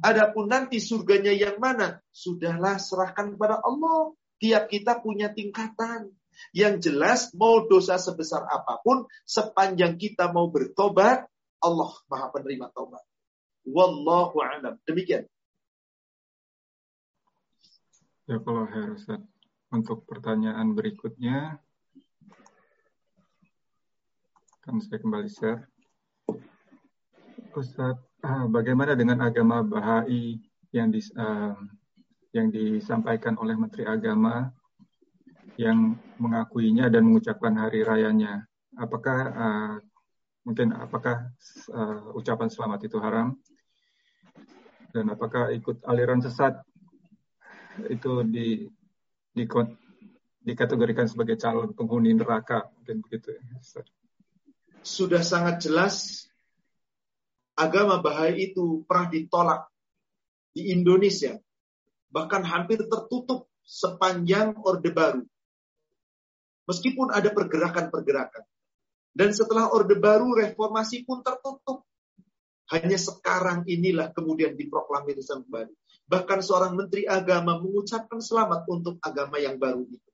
Adapun 0.04 0.52
nanti 0.52 0.84
surganya 0.84 1.32
yang 1.32 1.58
mana? 1.58 2.04
Sudahlah 2.12 2.78
serahkan 2.78 3.34
kepada 3.34 3.64
Allah. 3.64 4.12
Tiap 4.38 4.68
kita 4.68 5.00
punya 5.00 5.32
tingkatan. 5.32 6.12
Yang 6.52 6.90
jelas 6.90 7.32
mau 7.38 7.64
dosa 7.70 7.96
sebesar 8.02 8.44
apa 8.50 8.82
pun 8.82 9.06
sepanjang 9.24 9.96
kita 10.02 10.34
mau 10.34 10.50
bertobat, 10.50 11.30
Allah 11.62 11.92
Maha 12.10 12.28
penerima 12.34 12.74
tobat. 12.74 13.06
Wallahu 13.64 14.44
a'lam. 14.44 14.76
Demikian. 14.84 15.30
Ya 18.28 18.40
kalau 18.40 18.68
harus 18.68 19.04
untuk 19.72 20.04
pertanyaan 20.08 20.76
berikutnya 20.76 21.60
Kan 24.64 24.80
saya 24.80 24.96
kembali 24.96 25.28
share. 25.28 25.68
Ustaz, 27.52 28.00
ah, 28.24 28.48
bagaimana 28.48 28.96
dengan 28.96 29.20
agama 29.20 29.60
Bahai 29.60 30.40
yang 30.72 30.88
di, 30.88 31.04
uh, 31.20 31.52
yang 32.32 32.48
disampaikan 32.48 33.36
oleh 33.44 33.60
Menteri 33.60 33.84
Agama 33.84 34.48
yang 35.60 36.00
mengakuinya 36.16 36.88
dan 36.88 37.04
mengucapkan 37.04 37.52
hari 37.60 37.84
rayanya? 37.84 38.48
Apakah 38.80 39.20
uh, 39.36 39.76
mungkin 40.48 40.72
apakah 40.80 41.28
uh, 41.76 42.16
ucapan 42.16 42.48
selamat 42.48 42.88
itu 42.88 43.04
haram? 43.04 43.36
Dan 44.96 45.12
apakah 45.12 45.52
ikut 45.52 45.84
aliran 45.92 46.24
sesat 46.24 46.56
itu 47.92 48.24
di, 48.32 48.72
di 49.36 49.44
dikategorikan 50.40 51.12
sebagai 51.12 51.36
calon 51.36 51.76
penghuni 51.76 52.16
neraka 52.16 52.64
mungkin 52.80 53.04
begitu 53.04 53.36
ya, 53.36 53.44
sudah 54.84 55.24
sangat 55.24 55.64
jelas 55.64 56.28
agama 57.56 58.04
Bahai 58.04 58.52
itu 58.52 58.84
pernah 58.84 59.08
ditolak 59.10 59.62
di 60.52 60.70
Indonesia. 60.76 61.40
Bahkan 62.14 62.44
hampir 62.46 62.84
tertutup 62.86 63.50
sepanjang 63.66 64.54
Orde 64.62 64.92
Baru. 64.94 65.24
Meskipun 66.70 67.10
ada 67.10 67.34
pergerakan-pergerakan. 67.34 68.46
Dan 69.14 69.34
setelah 69.34 69.74
Orde 69.74 69.98
Baru, 69.98 70.38
reformasi 70.38 71.08
pun 71.08 71.26
tertutup. 71.26 71.82
Hanya 72.70 72.96
sekarang 72.96 73.66
inilah 73.68 74.14
kemudian 74.14 74.56
diproklamirkan 74.56 75.44
kembali. 75.44 75.74
Bahkan 76.08 76.40
seorang 76.40 76.78
menteri 76.78 77.04
agama 77.10 77.60
mengucapkan 77.60 78.22
selamat 78.22 78.68
untuk 78.70 78.96
agama 79.04 79.40
yang 79.40 79.60
baru 79.60 79.84
itu 79.88 80.13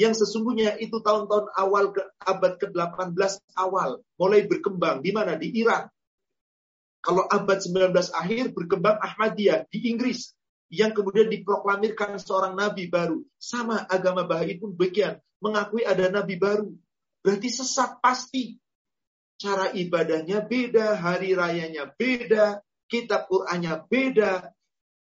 yang 0.00 0.16
sesungguhnya 0.16 0.80
itu 0.80 1.04
tahun-tahun 1.04 1.52
awal 1.60 1.92
ke 1.92 2.00
abad 2.24 2.56
ke-18 2.56 3.44
awal 3.52 4.00
mulai 4.16 4.48
berkembang 4.48 5.04
di 5.04 5.12
mana 5.12 5.36
di 5.36 5.52
Iran. 5.60 5.92
Kalau 7.04 7.28
abad 7.28 7.60
19 7.60 7.92
akhir 7.92 8.56
berkembang 8.56 8.96
Ahmadiyah 8.96 9.68
di 9.68 9.92
Inggris 9.92 10.32
yang 10.72 10.96
kemudian 10.96 11.28
diproklamirkan 11.28 12.16
seorang 12.16 12.56
nabi 12.56 12.88
baru. 12.88 13.20
Sama 13.36 13.84
agama 13.92 14.24
Baha'i 14.24 14.56
pun 14.56 14.72
bagian 14.72 15.20
mengakui 15.44 15.84
ada 15.84 16.08
nabi 16.08 16.40
baru. 16.40 16.72
Berarti 17.20 17.52
sesat 17.52 18.00
pasti. 18.00 18.56
Cara 19.40 19.72
ibadahnya 19.72 20.44
beda, 20.44 21.00
hari 21.00 21.32
rayanya 21.32 21.88
beda, 21.88 22.60
kitab 22.88 23.28
Qur'annya 23.28 23.84
beda. 23.88 24.52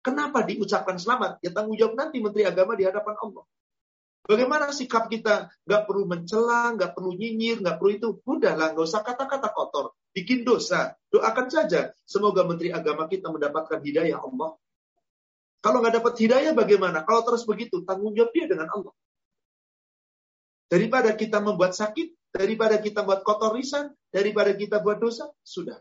Kenapa 0.01 0.45
diucapkan 0.45 0.97
selamat? 0.97 1.41
Ya 1.45 1.53
tanggung 1.53 1.77
jawab 1.77 1.97
nanti 1.97 2.21
Menteri 2.21 2.49
Agama 2.49 2.73
di 2.73 2.85
hadapan 2.89 3.17
Allah. 3.21 3.45
Bagaimana 4.23 4.71
sikap 4.71 5.11
kita? 5.11 5.51
Gak 5.67 5.83
perlu 5.91 6.07
mencela, 6.07 6.71
gak 6.79 6.95
perlu 6.95 7.19
nyinyir, 7.19 7.59
gak 7.59 7.83
perlu 7.83 7.91
itu. 7.91 8.09
Udahlah, 8.23 8.71
gak 8.71 8.87
usah 8.87 9.03
kata-kata 9.03 9.51
kotor. 9.51 9.99
Bikin 10.15 10.47
dosa. 10.47 10.95
Doakan 11.11 11.51
saja. 11.51 11.91
Semoga 12.07 12.47
Menteri 12.47 12.71
Agama 12.71 13.11
kita 13.11 13.35
mendapatkan 13.35 13.83
hidayah 13.83 14.23
Allah. 14.23 14.55
Kalau 15.63 15.79
nggak 15.79 16.03
dapat 16.03 16.15
hidayah 16.19 16.53
bagaimana? 16.59 17.07
Kalau 17.07 17.23
terus 17.23 17.47
begitu, 17.47 17.87
tanggung 17.87 18.19
jawab 18.19 18.35
dia 18.35 18.51
dengan 18.51 18.67
Allah. 18.67 18.91
Daripada 20.67 21.15
kita 21.15 21.39
membuat 21.39 21.79
sakit, 21.79 22.35
daripada 22.35 22.83
kita 22.83 23.07
buat 23.07 23.23
kotor 23.23 23.55
lisan, 23.55 23.95
daripada 24.11 24.51
kita 24.59 24.83
buat 24.83 24.99
dosa, 24.99 25.31
sudah. 25.47 25.79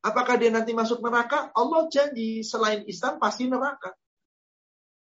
Apakah 0.00 0.40
dia 0.40 0.48
nanti 0.48 0.72
masuk 0.72 1.04
neraka? 1.04 1.52
Allah 1.52 1.92
janji 1.92 2.40
selain 2.40 2.88
Islam 2.88 3.20
pasti 3.20 3.52
neraka. 3.52 3.92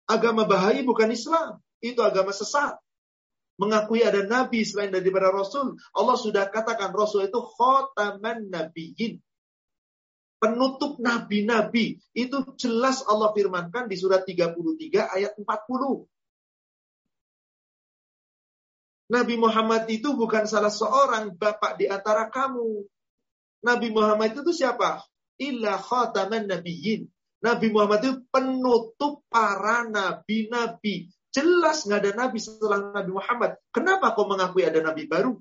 Agama 0.06 0.46
bahaya 0.46 0.78
bukan 0.86 1.10
Islam 1.10 1.63
itu 1.84 2.00
agama 2.00 2.32
sesat. 2.32 2.80
Mengakui 3.60 4.02
ada 4.02 4.24
nabi 4.24 4.64
selain 4.64 4.90
daripada 4.90 5.30
rasul. 5.30 5.78
Allah 5.94 6.16
sudah 6.18 6.48
katakan 6.50 6.90
rasul 6.90 7.28
itu 7.28 7.38
khotaman 7.38 8.50
nabiyyin. 8.50 9.20
Penutup 10.42 10.98
nabi-nabi. 10.98 12.02
Itu 12.16 12.56
jelas 12.58 13.04
Allah 13.06 13.30
firmankan 13.30 13.86
di 13.86 13.94
surat 13.94 14.26
33 14.26 14.58
ayat 15.06 15.38
40. 15.38 16.08
Nabi 19.04 19.34
Muhammad 19.36 19.84
itu 19.92 20.16
bukan 20.16 20.48
salah 20.48 20.72
seorang 20.72 21.36
bapak 21.36 21.78
di 21.78 21.86
antara 21.86 22.26
kamu. 22.32 22.82
Nabi 23.62 23.88
Muhammad 23.94 24.34
itu 24.34 24.50
siapa? 24.50 25.04
Illa 25.38 25.78
khataman 25.78 26.50
nabiyyin. 26.50 27.06
Nabi 27.44 27.68
Muhammad 27.70 28.00
itu 28.02 28.14
penutup 28.32 29.22
para 29.30 29.86
nabi-nabi. 29.86 31.12
Jelas 31.34 31.82
nggak 31.82 31.98
ada 31.98 32.12
nabi 32.14 32.38
setelah 32.38 32.94
Nabi 32.94 33.10
Muhammad. 33.10 33.58
Kenapa 33.74 34.14
kau 34.14 34.30
mengakui 34.30 34.62
ada 34.62 34.78
nabi 34.78 35.10
baru? 35.10 35.34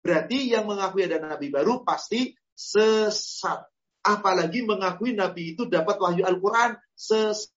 Berarti 0.00 0.48
yang 0.48 0.64
mengakui 0.64 1.04
ada 1.04 1.20
nabi 1.20 1.52
baru 1.52 1.84
pasti 1.84 2.32
sesat. 2.56 3.60
Apalagi 4.00 4.64
mengakui 4.64 5.12
nabi 5.12 5.52
itu 5.52 5.68
dapat 5.68 6.00
wahyu 6.00 6.24
Al-Quran. 6.24 6.80
Sesat. 6.96 7.52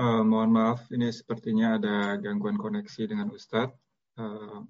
Uh, 0.00 0.24
mohon 0.24 0.48
maaf, 0.48 0.88
ini 0.96 1.12
sepertinya 1.12 1.76
ada 1.76 2.16
gangguan 2.16 2.56
koneksi 2.56 3.04
dengan 3.04 3.28
Ustadz. 3.36 3.76
Uh, 4.16 4.64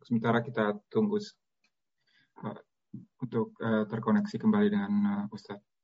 sementara 0.00 0.40
kita 0.40 0.72
tunggu 0.88 1.20
uh, 2.40 2.56
untuk 3.20 3.52
uh, 3.60 3.84
terkoneksi 3.84 4.40
kembali 4.40 4.72
dengan 4.72 4.92
uh, 5.04 5.24
Ustadz. 5.36 5.75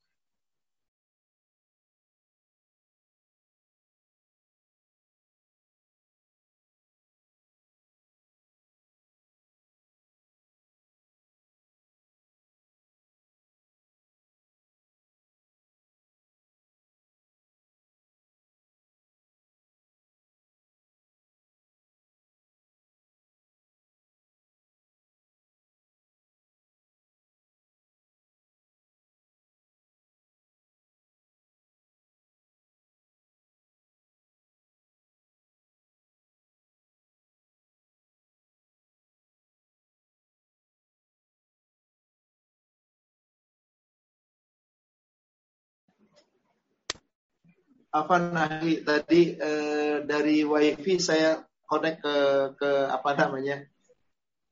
Apa 47.92 48.16
Nahli 48.16 48.80
tadi 48.80 49.36
eh, 49.36 50.00
dari 50.08 50.40
wifi 50.40 50.96
saya 50.96 51.36
connect 51.68 52.00
ke 52.00 52.16
ke 52.56 52.70
apa 52.88 53.10
namanya 53.12 53.68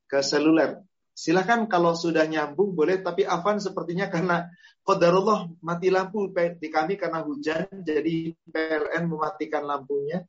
ke 0.05 0.21
seluler. 0.21 0.85
Silahkan 1.11 1.65
kalau 1.67 1.93
sudah 1.97 2.23
nyambung 2.25 2.73
boleh, 2.73 3.01
tapi 3.01 3.27
Afan 3.27 3.59
sepertinya 3.59 4.07
karena 4.07 4.47
kodarullah 4.81 5.49
mati 5.61 5.91
lampu 5.91 6.29
di 6.31 6.69
kami 6.71 6.97
karena 6.97 7.21
hujan, 7.21 7.67
jadi 7.83 8.33
PLN 8.49 9.03
mematikan 9.05 9.65
lampunya. 9.67 10.23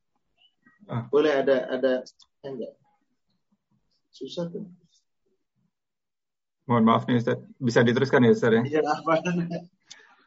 Ah. 0.91 1.07
Boleh 1.07 1.45
ada 1.45 1.71
ada 1.71 1.93
enggak? 2.43 2.75
Susah 4.13 4.51
tuh. 4.51 4.69
Mohon 6.67 6.85
maaf 6.85 7.05
nih 7.07 7.19
Ustaz. 7.19 7.39
Bisa 7.59 7.81
diteruskan 7.83 8.27
ya 8.27 8.31
Ustaz 8.35 8.53
ya? 8.53 8.63
Iya, 8.63 8.81
Afan. 8.87 9.21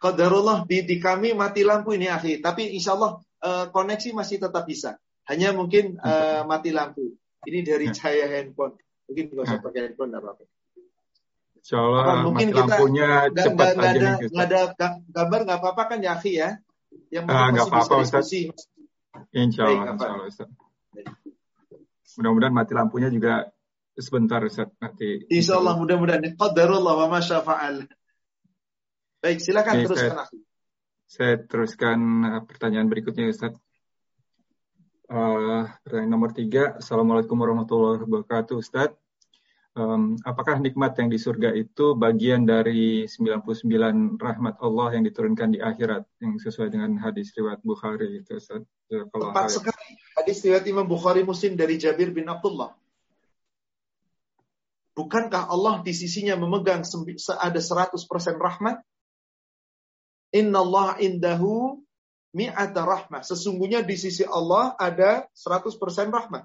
Qadarullah 0.05 0.69
di, 0.69 0.85
di 0.85 1.01
kami 1.01 1.33
mati 1.33 1.65
lampu 1.65 1.97
ini 1.97 2.05
akhi. 2.05 2.37
Tapi 2.37 2.77
insya 2.77 2.93
Allah 2.93 3.17
uh, 3.41 3.65
koneksi 3.73 4.13
masih 4.13 4.37
tetap 4.37 4.61
bisa. 4.69 5.01
Hanya 5.25 5.49
mungkin 5.57 5.97
uh, 5.97 6.45
mati 6.45 6.69
lampu. 6.69 7.17
Ini 7.41 7.65
dari 7.65 7.89
ya. 7.89 7.93
cahaya 7.97 8.25
handphone. 8.37 8.77
Mungkin 9.09 9.23
nggak 9.33 9.45
usah 9.49 9.57
ya. 9.57 9.63
pakai 9.65 9.79
handphone 9.89 10.09
nggak 10.13 10.21
apa-apa. 10.21 10.43
Insya 11.57 11.77
Allah 11.81 12.01
apa, 12.05 12.13
mungkin 12.21 12.47
mati 12.53 12.61
lampunya 12.61 13.09
kita, 13.25 13.41
cepat 13.49 13.67
gak, 13.73 13.81
aja 13.81 13.89
ada, 13.89 13.97
nih. 13.97 14.29
Gak 14.29 14.45
ada 14.45 14.61
gambar 15.09 15.39
nggak 15.49 15.59
apa-apa 15.65 15.83
kan 15.89 15.97
ya 16.05 16.11
akhi 16.13 16.33
ya? 16.37 16.49
Yang 17.09 17.25
ah, 17.25 17.47
nggak 17.49 17.65
apa-apa 17.65 17.93
Ustaz. 18.05 18.29
Insya 19.33 19.61
Allah, 19.65 19.73
Baik, 19.73 19.93
insya 19.97 20.09
Allah 20.13 20.27
Ustaz. 20.29 20.49
Mudah-mudahan 22.21 22.53
mati 22.53 22.71
lampunya 22.77 23.09
juga 23.09 23.49
sebentar 23.97 24.45
Ustaz 24.45 24.69
nanti. 24.77 25.25
Insya 25.33 25.57
Allah 25.57 25.73
mudah-mudahan. 25.81 26.37
Qadarullah 26.37 26.93
wa 26.93 27.07
masya 27.09 27.41
fa'al. 27.41 27.89
Baik, 29.25 29.41
silakan 29.41 29.73
Oke, 29.73 29.85
teruskan. 29.89 30.13
Saya, 30.13 30.29
saya 31.09 31.33
teruskan 31.49 31.99
uh, 32.29 32.41
pertanyaan 32.45 32.85
berikutnya, 32.85 33.33
Ustaz. 33.33 33.57
Uh, 35.09 35.65
pertanyaan 35.81 36.13
nomor 36.13 36.29
tiga. 36.29 36.77
Assalamualaikum 36.77 37.33
warahmatullahi 37.33 38.05
wabarakatuh, 38.05 38.61
Ustaz. 38.61 38.93
Um, 39.73 40.21
apakah 40.21 40.61
nikmat 40.61 40.93
yang 41.01 41.09
di 41.09 41.17
surga 41.17 41.57
itu 41.57 41.97
bagian 41.97 42.45
dari 42.45 43.09
99 43.09 44.21
rahmat 44.21 44.61
Allah 44.61 44.93
yang 44.93 45.03
diturunkan 45.09 45.57
di 45.57 45.59
akhirat 45.59 46.05
yang 46.21 46.37
sesuai 46.37 46.69
dengan 46.69 46.93
hadis 47.01 47.33
riwayat 47.33 47.65
Bukhari 47.65 48.21
itu 48.21 48.37
Ustaz? 48.37 48.61
Tepat 48.85 49.49
sekali. 49.49 49.97
Hadis 50.21 50.37
riwayat 50.45 50.69
Imam 50.69 50.85
Bukhari 50.85 51.25
Muslim 51.25 51.57
dari 51.57 51.81
Jabir 51.81 52.13
bin 52.13 52.29
Abdullah. 52.29 52.77
Bukankah 54.93 55.49
Allah 55.49 55.81
di 55.81 55.97
sisinya 55.97 56.37
memegang 56.37 56.85
ada 57.41 57.57
100% 57.57 57.89
rahmat? 58.37 58.85
Inna 60.33 60.63
Allah 60.63 60.97
indahu 61.01 61.85
mi'ata 62.35 62.83
rahmah. 62.83 63.23
Sesungguhnya 63.23 63.81
di 63.85 63.95
sisi 63.95 64.27
Allah 64.27 64.75
ada 64.75 65.27
100% 65.31 65.75
rahmat. 66.11 66.43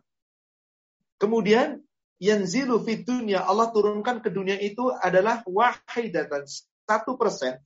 Kemudian 1.21 1.83
yanzilu 2.23 2.81
fit 2.81 3.05
dunya 3.05 3.43
Allah 3.45 3.69
turunkan 3.75 4.25
ke 4.25 4.33
dunia 4.33 4.57
itu 4.57 4.89
adalah 4.89 5.43
wahidatan 5.45 6.47
satu 6.87 7.19
persen. 7.21 7.61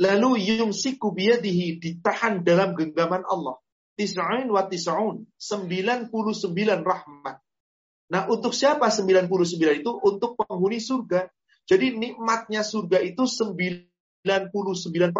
Lalu 0.00 0.56
yumsiku 0.60 1.12
biyadihi 1.12 1.80
ditahan 1.80 2.40
dalam 2.40 2.72
genggaman 2.72 3.24
Allah. 3.28 3.60
Tis'ain 3.92 4.48
wa 4.48 4.64
tis'aun. 4.64 5.28
99 5.36 6.08
rahmat. 6.80 7.36
Nah 8.12 8.22
untuk 8.28 8.56
siapa 8.56 8.88
99 8.88 9.28
itu? 9.84 9.90
Untuk 9.92 10.36
penghuni 10.36 10.80
surga. 10.80 11.28
Jadi 11.68 11.94
nikmatnya 11.94 12.64
surga 12.64 13.04
itu 13.04 13.24
9 13.28 13.91
99% 14.22 15.10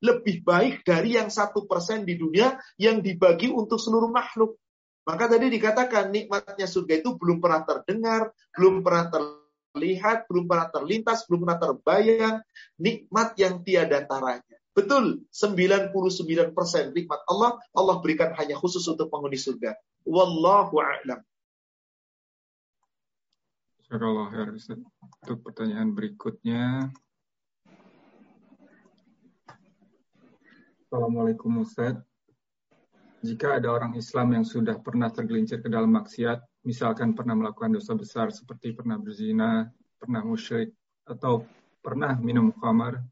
lebih 0.00 0.36
baik 0.42 0.82
dari 0.82 1.20
yang 1.20 1.28
satu 1.28 1.68
persen 1.68 2.08
di 2.08 2.16
dunia 2.16 2.56
yang 2.80 3.04
dibagi 3.04 3.52
untuk 3.52 3.76
seluruh 3.76 4.08
makhluk. 4.08 4.56
Maka 5.04 5.28
tadi 5.28 5.48
dikatakan 5.52 6.12
nikmatnya 6.12 6.68
surga 6.68 7.00
itu 7.00 7.16
belum 7.16 7.40
pernah 7.40 7.64
terdengar, 7.64 8.32
belum 8.56 8.84
pernah 8.84 9.06
terlihat, 9.08 10.28
belum 10.28 10.44
pernah 10.44 10.68
terlintas, 10.68 11.24
belum 11.28 11.40
pernah 11.48 11.58
terbayang. 11.58 12.36
Nikmat 12.80 13.28
yang 13.40 13.64
tiada 13.64 14.04
taranya. 14.04 14.56
Betul, 14.70 15.26
99% 15.34 15.90
nikmat 16.94 17.20
Allah, 17.26 17.58
Allah 17.74 17.96
berikan 17.98 18.30
hanya 18.38 18.54
khusus 18.54 18.86
untuk 18.86 19.10
penghuni 19.10 19.34
surga. 19.34 19.74
Wallahu 20.06 20.78
a'lam. 20.78 21.20
Allah 23.90 24.28
ya 24.30 24.46
Untuk 24.46 25.38
pertanyaan 25.42 25.90
berikutnya, 25.90 26.94
Assalamualaikum 30.90 31.62
Ustaz. 31.62 32.02
Jika 33.22 33.62
ada 33.62 33.70
orang 33.70 33.94
Islam 33.94 34.34
yang 34.34 34.42
sudah 34.42 34.74
pernah 34.82 35.06
tergelincir 35.06 35.62
ke 35.62 35.70
dalam 35.70 35.94
maksiat, 35.94 36.66
misalkan 36.66 37.14
pernah 37.14 37.38
melakukan 37.38 37.78
dosa 37.78 37.94
besar 37.94 38.34
seperti 38.34 38.74
pernah 38.74 38.98
berzina, 38.98 39.70
pernah 40.02 40.26
musyrik, 40.26 40.74
atau 41.06 41.46
pernah 41.78 42.18
minum 42.18 42.50
khamar, 42.58 43.06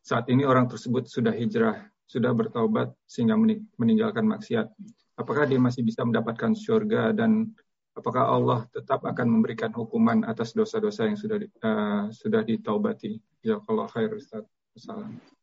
saat 0.00 0.24
ini 0.32 0.48
orang 0.48 0.72
tersebut 0.72 1.04
sudah 1.04 1.36
hijrah, 1.36 1.92
sudah 2.08 2.32
bertaubat 2.32 2.96
sehingga 3.04 3.36
meninggalkan 3.76 4.24
maksiat. 4.24 4.72
Apakah 5.20 5.44
dia 5.44 5.60
masih 5.60 5.84
bisa 5.84 6.08
mendapatkan 6.08 6.56
surga 6.56 7.12
dan 7.12 7.52
apakah 7.92 8.24
Allah 8.24 8.64
tetap 8.72 9.04
akan 9.04 9.28
memberikan 9.28 9.68
hukuman 9.76 10.24
atas 10.24 10.56
dosa-dosa 10.56 11.04
yang 11.04 11.20
sudah 11.20 11.44
uh, 11.60 12.08
sudah 12.08 12.40
ditaubati? 12.40 13.20
kalau 13.44 13.84
khair 13.84 14.16
Ustaz. 14.16 14.48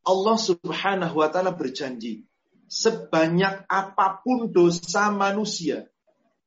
Allah 0.06 0.38
Subhanahu 0.38 1.18
wa 1.18 1.28
taala 1.34 1.52
berjanji, 1.52 2.24
sebanyak 2.70 3.66
apa 3.66 4.22
pun 4.22 4.54
dosa 4.54 5.10
manusia, 5.10 5.90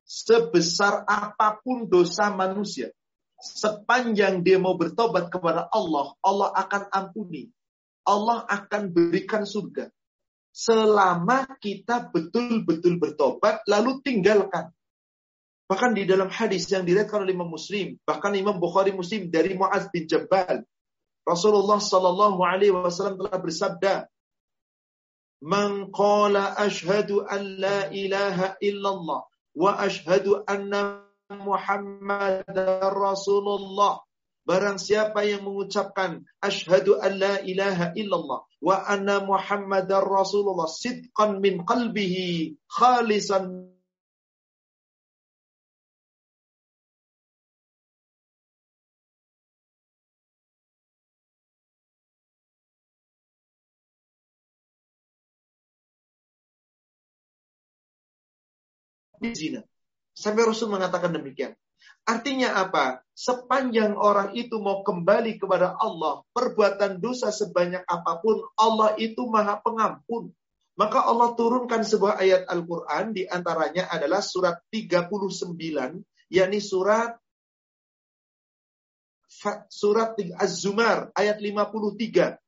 sebesar 0.06 1.02
apa 1.04 1.58
pun 1.58 1.90
dosa 1.90 2.30
manusia, 2.30 2.94
sepanjang 3.38 4.46
dia 4.46 4.62
mau 4.62 4.78
bertobat 4.78 5.30
kepada 5.30 5.66
Allah, 5.70 6.14
Allah 6.22 6.48
akan 6.54 6.82
ampuni. 6.90 7.50
Allah 8.08 8.46
akan 8.48 8.88
berikan 8.88 9.44
surga. 9.44 9.92
Selama 10.48 11.44
kita 11.60 12.08
betul-betul 12.08 12.96
bertobat 12.96 13.62
lalu 13.68 14.00
tinggalkan. 14.00 14.72
Bahkan 15.68 15.92
di 15.92 16.08
dalam 16.08 16.32
hadis 16.32 16.64
yang 16.72 16.88
diriwayatkan 16.88 17.20
oleh 17.20 17.36
Imam 17.36 17.52
Muslim, 17.52 18.00
bahkan 18.08 18.32
Imam 18.32 18.56
Bukhari 18.56 18.96
Muslim 18.96 19.28
dari 19.28 19.52
Muaz 19.52 19.92
bin 19.92 20.08
Jabal 20.08 20.64
Rasulullah 21.28 21.76
Shallallahu 21.76 22.40
Alaihi 22.40 22.72
Wasallam 22.72 23.20
telah 23.20 23.36
bersabda, 23.36 23.94
Man 25.44 25.92
qala 25.92 26.56
ashhadu 26.56 27.22
an 27.28 27.60
la 27.60 27.92
ilaha 27.92 28.56
illallah 28.58 29.28
wa 29.54 29.70
ashhadu 29.76 30.42
anna 30.48 31.04
Muhammadar 31.30 32.90
Rasulullah. 32.90 34.00
Barang 34.48 34.80
siapa 34.80 35.28
yang 35.28 35.44
mengucapkan 35.44 36.24
asyhadu 36.40 36.96
an 37.04 37.20
la 37.20 37.36
ilaha 37.44 37.92
illallah 37.92 38.48
wa 38.64 38.76
anna 38.88 39.20
Muhammadar 39.20 40.00
Rasulullah 40.08 40.64
sidqan 40.64 41.44
min 41.44 41.68
qalbihi 41.68 42.56
khalisan 42.66 43.68
zina. 59.34 59.62
Sampai 60.14 60.46
Rasul 60.46 60.70
mengatakan 60.72 61.14
demikian. 61.14 61.54
Artinya 62.08 62.56
apa? 62.56 63.04
Sepanjang 63.12 63.94
orang 63.94 64.32
itu 64.32 64.56
mau 64.58 64.80
kembali 64.80 65.36
kepada 65.36 65.76
Allah, 65.76 66.24
perbuatan 66.32 66.98
dosa 66.98 67.28
sebanyak 67.28 67.84
apa 67.84 68.18
pun, 68.24 68.42
Allah 68.56 68.96
itu 68.96 69.28
maha 69.28 69.60
pengampun. 69.60 70.32
Maka 70.78 71.04
Allah 71.04 71.34
turunkan 71.34 71.82
sebuah 71.84 72.22
ayat 72.22 72.46
Al-Quran, 72.48 73.12
di 73.12 73.26
antaranya 73.26 73.90
adalah 73.90 74.22
surat 74.22 74.62
39, 74.70 75.52
yakni 76.32 76.58
surat 76.62 77.18
surat 79.68 80.18
Az-Zumar 80.18 81.14
ayat 81.14 81.38
53. 81.38 82.38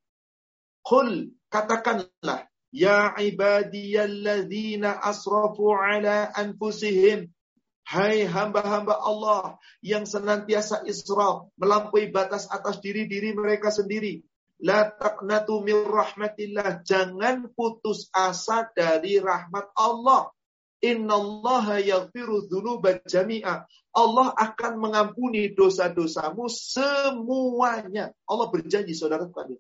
Qul 0.80 1.30
katakanlah 1.52 2.49
Ya 2.70 3.10
ibadiyalladzina 3.18 5.02
asrafu 5.02 5.74
ala 5.74 6.30
anfusihim. 6.34 7.34
Hai 7.82 8.22
hamba-hamba 8.22 9.02
Allah 9.02 9.58
yang 9.82 10.06
senantiasa 10.06 10.86
israf, 10.86 11.50
melampaui 11.58 12.14
batas 12.14 12.46
atas 12.46 12.78
diri-diri 12.78 13.34
mereka 13.34 13.74
sendiri. 13.74 14.22
La 14.62 14.86
taqnatu 14.86 15.66
min 15.66 15.82
rahmatillah. 15.82 16.86
Jangan 16.86 17.50
putus 17.50 18.06
asa 18.14 18.70
dari 18.70 19.18
rahmat 19.18 19.74
Allah. 19.74 20.30
Innallaha 20.78 21.82
yaghfiru 21.82 22.46
dzunuba 22.46 23.02
jami'a. 23.02 23.66
Allah 23.90 24.28
akan 24.38 24.72
mengampuni 24.78 25.50
dosa-dosamu 25.50 26.46
semuanya. 26.46 28.14
Allah 28.30 28.46
berjanji 28.54 28.94
saudara 28.94 29.26
sekalian. 29.26 29.58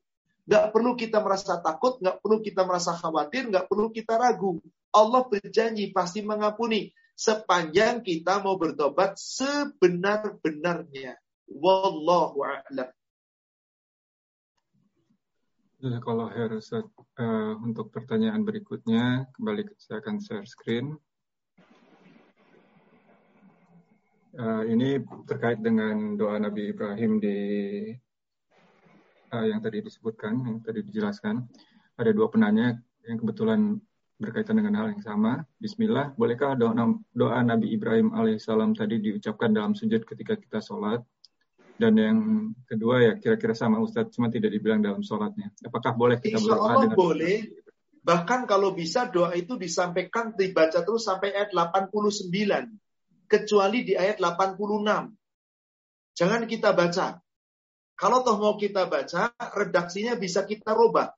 Nggak 0.50 0.74
perlu 0.74 0.98
kita 0.98 1.22
merasa 1.22 1.62
takut, 1.62 2.02
nggak 2.02 2.18
perlu 2.18 2.42
kita 2.42 2.66
merasa 2.66 2.90
khawatir, 2.98 3.46
nggak 3.54 3.70
perlu 3.70 3.86
kita 3.94 4.18
ragu. 4.18 4.58
Allah 4.90 5.22
berjanji 5.22 5.94
pasti 5.94 6.26
mengampuni 6.26 6.90
sepanjang 7.14 8.02
kita 8.02 8.42
mau 8.42 8.58
bertobat 8.58 9.14
sebenar-benarnya. 9.14 11.14
Wallahu 11.46 12.42
a'lam. 12.42 12.90
Kalau 16.02 16.26
harus 16.34 16.66
uh, 16.74 16.82
eh, 16.98 17.54
untuk 17.62 17.94
pertanyaan 17.94 18.42
berikutnya, 18.42 19.30
kembali 19.38 19.70
saya 19.78 20.02
akan 20.02 20.18
share 20.18 20.50
screen. 20.50 20.98
Uh, 24.34 24.66
ini 24.66 24.98
terkait 25.30 25.62
dengan 25.62 26.18
doa 26.18 26.42
Nabi 26.42 26.74
Ibrahim 26.74 27.22
di 27.22 27.38
uh, 29.32 29.46
yang 29.46 29.62
tadi 29.62 29.82
disebutkan, 29.82 30.34
yang 30.44 30.58
tadi 30.60 30.82
dijelaskan, 30.84 31.46
ada 31.96 32.10
dua 32.10 32.28
penanya 32.30 32.78
yang 33.06 33.18
kebetulan 33.18 33.80
berkaitan 34.20 34.60
dengan 34.60 34.76
hal 34.76 34.92
yang 34.92 35.00
sama. 35.00 35.42
Bismillah, 35.56 36.12
bolehkah 36.14 36.52
doa, 36.52 36.76
doa 37.16 37.38
Nabi 37.40 37.72
Ibrahim 37.72 38.12
alaihissalam 38.12 38.76
tadi 38.76 39.00
diucapkan 39.00 39.50
dalam 39.56 39.72
sujud 39.72 40.04
ketika 40.04 40.36
kita 40.36 40.60
sholat? 40.60 41.00
Dan 41.80 41.96
yang 41.96 42.18
kedua 42.68 43.00
ya 43.00 43.12
kira-kira 43.16 43.56
sama 43.56 43.80
Ustadz, 43.80 44.12
cuma 44.12 44.28
tidak 44.28 44.52
dibilang 44.52 44.84
dalam 44.84 45.00
sholatnya. 45.00 45.48
Apakah 45.64 45.96
boleh 45.96 46.20
kita 46.20 46.36
Insya 46.36 46.52
berdoa 46.52 46.72
dengan 46.84 46.96
boleh. 47.00 47.36
Bahkan 48.00 48.44
kalau 48.44 48.76
bisa 48.76 49.08
doa 49.08 49.32
itu 49.32 49.56
disampaikan, 49.56 50.36
dibaca 50.36 50.84
terus 50.84 51.08
sampai 51.08 51.32
ayat 51.32 51.56
89. 51.56 52.28
Kecuali 53.24 53.78
di 53.88 53.96
ayat 53.96 54.20
86. 54.20 54.60
Jangan 56.16 56.42
kita 56.44 56.76
baca. 56.76 57.16
Kalau 58.00 58.24
toh 58.24 58.40
mau 58.40 58.56
kita 58.56 58.88
baca, 58.88 59.28
redaksinya 59.52 60.16
bisa 60.16 60.48
kita 60.48 60.72
rubah. 60.72 61.12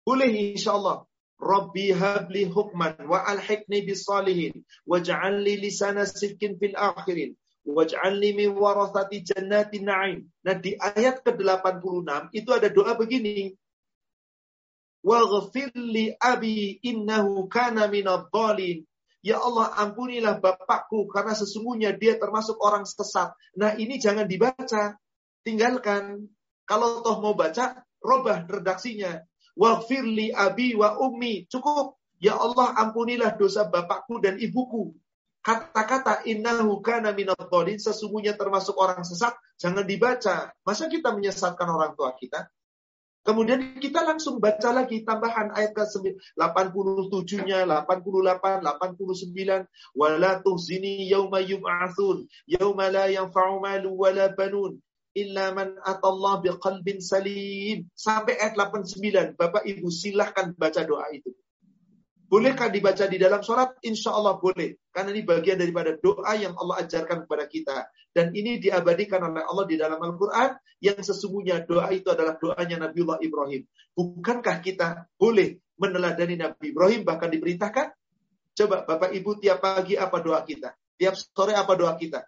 Boleh 0.00 0.56
insya 0.56 0.72
Allah. 0.80 1.04
Rabbi 1.42 1.92
habli 1.92 2.48
hukman 2.48 2.96
wa 3.04 3.18
alhiqni 3.26 3.82
bis 3.82 4.06
salihin 4.06 4.62
waj'alni 4.86 5.58
lisana 5.58 6.06
sidqin 6.06 6.54
fil 6.54 6.78
akhirin 6.78 7.34
waj'alni 7.66 8.30
min 8.32 8.54
warathati 8.54 9.26
jannatin 9.26 9.90
na'im. 9.90 10.18
Nah, 10.46 10.54
di 10.54 10.78
ayat 10.78 11.26
ke-86 11.26 12.30
itu 12.30 12.50
ada 12.54 12.70
doa 12.70 12.94
begini. 12.94 13.58
Waghfir 15.02 15.74
li 15.74 16.14
abi 16.14 16.78
innahu 16.78 17.50
kana 17.50 17.90
minadh 17.90 18.30
dhalin. 18.30 18.86
Ya 19.22 19.38
Allah 19.38 19.70
ampunilah 19.78 20.38
bapakku 20.42 21.10
karena 21.10 21.34
sesungguhnya 21.34 21.94
dia 21.94 22.18
termasuk 22.18 22.58
orang 22.58 22.82
sesat. 22.86 23.34
Nah 23.54 23.74
ini 23.78 23.98
jangan 23.98 24.26
dibaca 24.26 24.98
tinggalkan. 25.42 26.30
Kalau 26.66 27.02
toh 27.02 27.18
mau 27.18 27.34
baca, 27.34 27.82
robah 28.02 28.46
redaksinya. 28.46 29.22
Waghfirli 29.58 30.32
abi 30.32 30.74
wa 30.74 30.96
ummi. 30.98 31.46
Cukup. 31.46 32.00
Ya 32.22 32.38
Allah 32.38 32.78
ampunilah 32.78 33.34
dosa 33.34 33.66
bapakku 33.66 34.22
dan 34.22 34.38
ibuku. 34.38 34.94
Kata-kata 35.42 36.22
innahu 36.22 36.78
kana 36.78 37.10
minadhdallin 37.10 37.74
sesungguhnya 37.74 38.38
termasuk 38.38 38.78
orang 38.78 39.02
sesat 39.02 39.34
jangan 39.58 39.82
dibaca. 39.82 40.54
Masa 40.62 40.86
kita 40.86 41.10
menyesatkan 41.10 41.66
orang 41.66 41.98
tua 41.98 42.14
kita? 42.14 42.46
Kemudian 43.26 43.78
kita 43.78 44.06
langsung 44.06 44.38
baca 44.38 44.70
lagi 44.70 45.02
tambahan 45.02 45.54
ayat 45.54 45.74
ke 45.74 45.82
87-nya, 46.38 47.66
88, 47.66 48.62
89. 48.66 49.66
Wala 49.94 50.42
tuhzini 50.42 51.06
yauma 51.06 51.38
yub'atsun, 51.38 52.26
yauma 52.46 52.90
la 52.90 53.10
yanfa'u 53.10 53.62
malu 53.62 53.94
wala 53.98 54.30
banun 54.30 54.78
illa 55.12 55.52
man 55.52 55.76
atallah 55.84 56.40
biqalbin 56.40 57.00
salim. 57.04 57.88
Sampai 57.92 58.36
ayat 58.40 58.56
89. 58.56 59.36
Bapak 59.36 59.62
Ibu 59.64 59.88
silahkan 59.92 60.56
baca 60.56 60.82
doa 60.84 61.06
itu. 61.12 61.32
Bolehkah 62.32 62.72
dibaca 62.72 63.04
di 63.04 63.20
dalam 63.20 63.44
sholat? 63.44 63.76
Insya 63.84 64.16
Allah 64.16 64.40
boleh. 64.40 64.80
Karena 64.88 65.12
ini 65.12 65.20
bagian 65.20 65.60
daripada 65.60 65.92
doa 66.00 66.32
yang 66.32 66.56
Allah 66.56 66.80
ajarkan 66.80 67.28
kepada 67.28 67.44
kita. 67.44 67.92
Dan 68.08 68.32
ini 68.32 68.56
diabadikan 68.56 69.20
oleh 69.20 69.44
Allah 69.44 69.68
di 69.68 69.76
dalam 69.76 70.00
Al-Quran. 70.00 70.56
Yang 70.80 71.12
sesungguhnya 71.12 71.68
doa 71.68 71.92
itu 71.92 72.08
adalah 72.08 72.40
doanya 72.40 72.88
Nabiullah 72.88 73.20
Ibrahim. 73.20 73.68
Bukankah 73.92 74.64
kita 74.64 75.12
boleh 75.20 75.60
meneladani 75.76 76.40
Nabi 76.40 76.72
Ibrahim 76.72 77.04
bahkan 77.04 77.28
diperintahkan? 77.28 77.92
Coba 78.56 78.88
Bapak 78.88 79.12
Ibu 79.12 79.36
tiap 79.36 79.60
pagi 79.60 80.00
apa 80.00 80.16
doa 80.24 80.40
kita? 80.40 80.72
Tiap 80.96 81.12
sore 81.12 81.52
apa 81.52 81.76
doa 81.76 81.92
kita? 82.00 82.24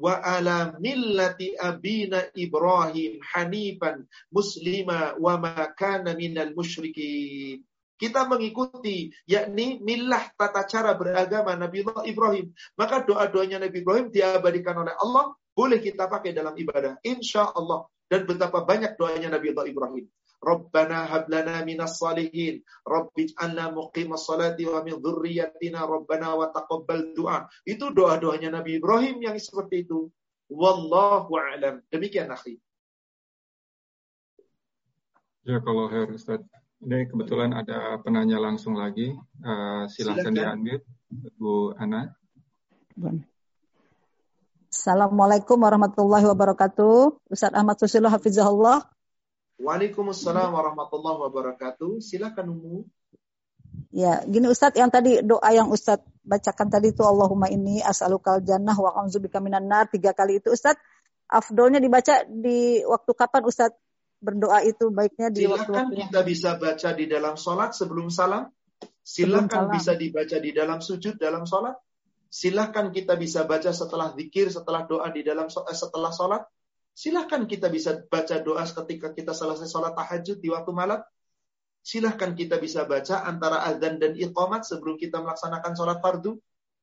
Wa 0.00 0.16
ala 0.24 0.72
millati 0.80 1.52
abina 1.60 2.24
Ibrahim 2.32 3.20
hanifan 3.20 4.08
muslima 4.32 5.12
wa 5.20 5.36
ma 5.36 5.68
kana 5.76 6.16
minal 6.16 6.56
musyrikin. 6.56 7.60
Kita 8.00 8.24
mengikuti 8.24 9.12
yakni 9.28 9.76
milah 9.84 10.32
tata 10.32 10.64
cara 10.64 10.96
beragama 10.96 11.52
Nabi 11.52 11.84
Ibrahim. 11.84 12.48
Maka 12.80 13.04
doa-doanya 13.04 13.60
Nabi 13.60 13.84
Ibrahim 13.84 14.08
diabadikan 14.08 14.80
oleh 14.80 14.96
Allah 14.96 15.36
boleh 15.52 15.84
kita 15.84 16.08
pakai 16.08 16.32
dalam 16.32 16.56
ibadah. 16.56 16.96
Insya 17.04 17.52
Allah. 17.52 17.84
Dan 18.08 18.24
betapa 18.24 18.64
banyak 18.64 18.96
doanya 18.96 19.36
Nabi 19.36 19.52
Ibrahim. 19.52 20.08
Rabbana 20.40 21.04
hablana 21.04 21.60
minas 21.68 22.00
salihin. 22.00 22.64
Rabbi 22.88 23.36
anna 23.36 23.68
muqimas 23.68 24.24
salati 24.24 24.64
wa 24.64 24.80
min 24.80 24.96
dhurriyyatina 24.96 25.84
Rabbana 25.84 26.32
wa 26.32 26.48
taqabbal 26.48 27.12
du'a. 27.12 27.44
Itu 27.68 27.92
doa-doanya 27.92 28.56
Nabi 28.56 28.80
Ibrahim 28.80 29.20
yang 29.20 29.36
seperti 29.36 29.84
itu. 29.84 30.08
Wallahu 30.48 31.36
a'lam. 31.36 31.84
Demikian 31.92 32.32
akhi. 32.32 32.56
Ya 35.44 35.60
kalau 35.60 35.88
Her 35.92 36.08
Ustaz. 36.10 36.40
Ini 36.80 37.12
kebetulan 37.12 37.52
ada 37.52 38.00
penanya 38.00 38.40
langsung 38.40 38.72
lagi. 38.72 39.12
Uh, 39.44 39.84
silahkan, 39.92 40.32
silahkan. 40.32 40.56
diambil, 40.56 40.76
Bu 41.36 41.76
Ana. 41.76 42.16
Assalamualaikum 44.72 45.60
warahmatullahi 45.60 46.24
wabarakatuh. 46.24 47.20
Ustaz 47.28 47.52
Ahmad 47.52 47.76
Susilo 47.76 48.08
Hafizahullah. 48.08 48.88
Waalaikumsalam 49.60 50.56
warahmatullahi 50.56 51.18
wabarakatuh. 51.28 52.00
Silakan 52.00 52.56
Umu. 52.56 52.88
Ya, 53.92 54.24
gini 54.24 54.48
Ustadz 54.48 54.80
yang 54.80 54.88
tadi 54.88 55.20
doa 55.20 55.50
yang 55.52 55.68
Ustadz 55.68 56.06
bacakan 56.24 56.72
tadi 56.72 56.96
itu 56.96 57.04
Allahumma 57.04 57.52
ini 57.52 57.84
as'alukal 57.84 58.40
jannah 58.40 58.74
wa 58.74 58.96
a'udzubika 58.96 59.42
minan 59.42 59.66
nar 59.68 59.90
tiga 59.90 60.14
kali 60.16 60.38
itu 60.38 60.54
Ustadz 60.54 60.78
afdolnya 61.26 61.78
dibaca 61.78 62.26
di 62.26 62.82
waktu 62.86 63.12
kapan 63.14 63.42
Ustadz 63.46 63.78
berdoa 64.20 64.60
itu 64.62 64.92
baiknya 64.92 65.32
di 65.32 65.48
Silakan 65.48 65.90
waktu 65.90 66.06
kita 66.06 66.20
bisa 66.22 66.50
baca 66.60 66.88
di 66.92 67.04
dalam 67.08 67.34
sholat 67.34 67.70
sebelum 67.72 68.08
salam. 68.12 68.52
Silakan 69.00 69.72
bisa 69.74 69.96
dibaca 69.96 70.36
di 70.38 70.50
dalam 70.54 70.78
sujud 70.78 71.16
dalam 71.16 71.48
sholat. 71.48 71.74
Silakan 72.30 72.94
kita 72.94 73.18
bisa 73.18 73.42
baca 73.42 73.74
setelah 73.74 74.14
zikir, 74.14 74.48
setelah 74.54 74.86
doa 74.86 75.10
di 75.10 75.26
dalam 75.26 75.50
eh, 75.50 75.76
setelah 75.76 76.14
sholat. 76.14 76.46
Silakan 76.92 77.48
kita 77.48 77.72
bisa 77.72 77.96
baca 78.06 78.36
doa 78.42 78.64
ketika 78.66 79.14
kita 79.16 79.32
selesai 79.32 79.70
sholat 79.70 79.96
tahajud 79.96 80.38
di 80.38 80.48
waktu 80.52 80.72
malam. 80.74 81.00
Silahkan 81.80 82.36
kita 82.36 82.60
bisa 82.60 82.84
baca 82.84 83.24
antara 83.24 83.64
azan 83.64 83.96
dan 83.96 84.12
iqamat 84.12 84.68
sebelum 84.68 85.00
kita 85.00 85.24
melaksanakan 85.24 85.72
sholat 85.72 85.98
fardu. 86.04 86.36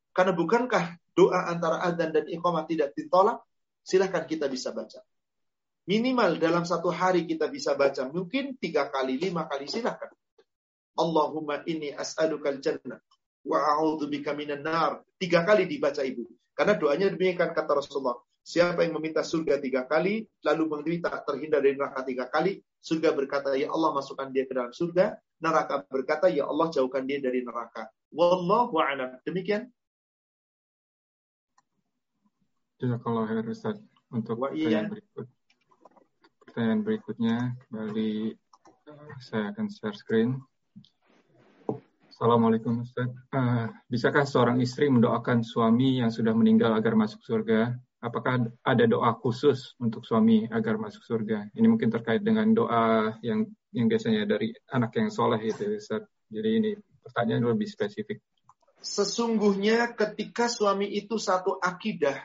Karena 0.09 0.33
bukankah 0.33 0.97
doa 1.13 1.45
antara 1.53 1.85
azan 1.85 2.09
dan 2.09 2.25
iqamat 2.25 2.65
tidak 2.65 2.97
ditolak? 2.97 3.37
Silahkan 3.85 4.25
kita 4.25 4.49
bisa 4.49 4.73
baca. 4.73 5.05
Minimal 5.87 6.35
dalam 6.41 6.67
satu 6.67 6.91
hari 6.91 7.23
kita 7.23 7.47
bisa 7.47 7.77
baca. 7.77 8.09
Mungkin 8.09 8.59
tiga 8.59 8.91
kali, 8.91 9.15
lima 9.15 9.47
kali, 9.47 9.71
silahkan. 9.71 10.11
Allahumma 10.97 11.63
inni 11.69 11.93
as'alukal 11.93 12.59
jannah 12.59 12.99
wa 13.47 13.57
a'udzubika 13.63 14.35
minan 14.35 14.67
nar. 14.67 14.99
Tiga 15.15 15.47
kali 15.47 15.63
dibaca 15.63 16.03
ibu. 16.03 16.27
Karena 16.51 16.75
doanya 16.75 17.07
demikian 17.13 17.55
kata 17.55 17.71
Rasulullah. 17.79 18.19
Siapa 18.47 18.79
yang 18.79 18.95
meminta 18.95 19.27
surga 19.27 19.59
tiga 19.59 19.83
kali, 19.83 20.23
lalu 20.47 20.79
meminta 20.79 21.11
terhindar 21.27 21.59
dari 21.59 21.75
neraka 21.75 22.07
tiga 22.07 22.31
kali, 22.31 22.63
surga 22.79 23.11
berkata, 23.11 23.51
Ya 23.59 23.67
Allah 23.67 23.91
masukkan 23.91 24.31
dia 24.31 24.47
ke 24.47 24.55
dalam 24.55 24.71
surga, 24.71 25.19
neraka 25.43 25.83
berkata, 25.83 26.31
Ya 26.31 26.47
Allah 26.47 26.71
jauhkan 26.71 27.03
dia 27.03 27.19
dari 27.19 27.43
neraka. 27.43 27.91
Wallahu 28.07 28.79
a'lam. 28.79 29.19
Demikian. 29.27 29.67
Jazakallah 32.79 33.27
khair 33.27 33.43
Ustaz. 33.51 33.83
Untuk 34.15 34.39
pertanyaan 34.39 34.95
berikut. 34.95 35.27
Pertanyaan 36.47 36.81
berikutnya 36.87 37.35
kembali 37.67 38.31
saya 39.19 39.51
akan 39.51 39.67
share 39.67 39.97
screen. 39.99 40.39
Assalamualaikum 42.07 42.79
Ustaz. 42.79 43.11
Uh, 43.27 43.67
bisakah 43.91 44.23
seorang 44.23 44.63
istri 44.63 44.87
mendoakan 44.87 45.43
suami 45.43 45.99
yang 45.99 46.15
sudah 46.15 46.31
meninggal 46.31 46.71
agar 46.79 46.95
masuk 46.95 47.19
surga? 47.27 47.75
Apakah 48.01 48.49
ada 48.61 48.85
doa 48.85 49.13
khusus 49.17 49.73
untuk 49.81 50.05
suami 50.05 50.45
agar 50.49 50.77
masuk 50.77 51.01
surga? 51.01 51.49
Ini 51.53 51.65
mungkin 51.65 51.89
terkait 51.89 52.21
dengan 52.21 52.49
doa 52.53 53.17
yang 53.25 53.49
yang 53.73 53.87
biasanya 53.89 54.25
dari 54.25 54.53
anak 54.69 54.93
yang 54.97 55.09
soleh 55.09 55.41
itu, 55.41 55.77
Ustaz. 55.77 56.05
Jadi 56.29 56.49
ini 56.49 56.71
pertanyaan 57.01 57.47
lebih 57.47 57.67
spesifik. 57.69 58.21
Sesungguhnya 58.77 59.97
ketika 59.97 60.45
suami 60.45 60.93
itu 60.93 61.17
satu 61.17 61.57
akidah, 61.57 62.21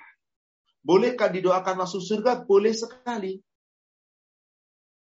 bolehkah 0.85 1.33
didoakan 1.33 1.87
masuk 1.87 2.03
surga? 2.05 2.45
Boleh 2.45 2.77
sekali. 2.77 3.41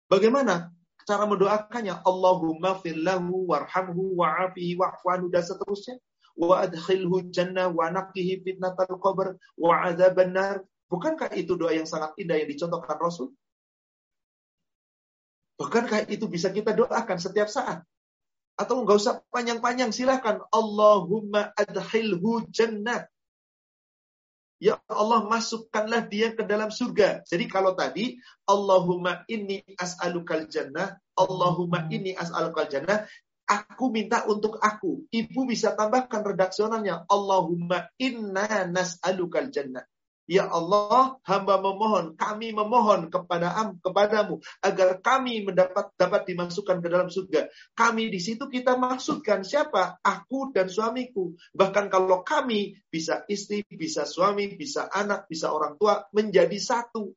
Bagaimana 0.07 0.71
cara 1.03 1.25
mendoakannya? 1.27 2.05
Allahumma 2.07 2.79
firlahu 2.79 3.51
warhamhu 3.51 4.15
wa'afihi 4.21 4.79
wa'fu'anhu 4.79 5.33
dan 5.33 5.43
seterusnya 5.43 5.99
wa 6.35 6.66
adkhilhu 6.66 7.31
jannah 7.31 7.70
wa 7.70 7.90
naqihi 7.90 8.43
fitnatal 8.43 8.98
qabr 8.98 9.39
wa 9.59 9.74
adzaban 9.86 10.35
nar. 10.35 10.62
Bukankah 10.90 11.32
itu 11.35 11.56
doa 11.59 11.74
yang 11.74 11.89
sangat 11.89 12.15
indah 12.20 12.39
yang 12.39 12.51
dicontohkan 12.51 12.98
Rasul? 13.01 13.35
Bukankah 15.55 16.11
itu 16.11 16.27
bisa 16.27 16.51
kita 16.51 16.74
doakan 16.74 17.19
setiap 17.19 17.47
saat? 17.47 17.86
Atau 18.55 18.82
enggak 18.82 19.02
usah 19.02 19.15
panjang-panjang, 19.35 19.90
silakan. 19.90 20.47
Allahumma 20.51 21.51
adkhilhu 21.55 22.47
jannah. 22.55 23.06
Ya 24.62 24.78
Allah 24.86 25.27
masukkanlah 25.27 26.06
dia 26.06 26.31
ke 26.32 26.47
dalam 26.47 26.70
surga. 26.70 27.27
Jadi 27.27 27.51
kalau 27.51 27.74
tadi 27.74 28.16
Allahumma 28.47 29.27
inni 29.27 29.61
as'alukal 29.74 30.47
jannah, 30.47 30.94
Allahumma 31.19 31.90
inni 31.90 32.15
as'alukal 32.15 32.70
jannah, 32.70 33.05
Aku 33.45 33.93
minta 33.93 34.25
untuk 34.25 34.57
aku. 34.57 35.05
Ibu 35.12 35.45
bisa 35.45 35.77
tambahkan 35.77 36.25
redaksionalnya. 36.25 37.05
Allahumma 37.09 37.93
inna 38.01 38.65
nas'alukal 38.65 39.53
jannah. 39.53 39.85
Ya 40.25 40.49
Allah, 40.49 41.21
hamba 41.29 41.61
memohon, 41.61 42.16
kami 42.16 42.57
memohon 42.57 43.12
kepada 43.12 43.53
am, 43.61 43.77
kepadamu 43.77 44.41
agar 44.65 44.97
kami 45.05 45.45
mendapat 45.45 45.93
dapat 46.01 46.25
dimasukkan 46.25 46.81
ke 46.81 46.89
dalam 46.89 47.12
surga. 47.12 47.53
Kami 47.77 48.09
di 48.09 48.16
situ 48.25 48.49
kita 48.49 48.81
maksudkan 48.81 49.45
siapa? 49.45 50.01
Aku 50.01 50.49
dan 50.57 50.73
suamiku. 50.73 51.37
Bahkan 51.53 51.93
kalau 51.93 52.25
kami 52.25 52.81
bisa 52.89 53.29
istri, 53.29 53.69
bisa 53.69 54.09
suami, 54.09 54.49
bisa 54.57 54.89
anak, 54.89 55.29
bisa 55.29 55.53
orang 55.53 55.77
tua 55.77 56.09
menjadi 56.16 56.57
satu. 56.57 57.12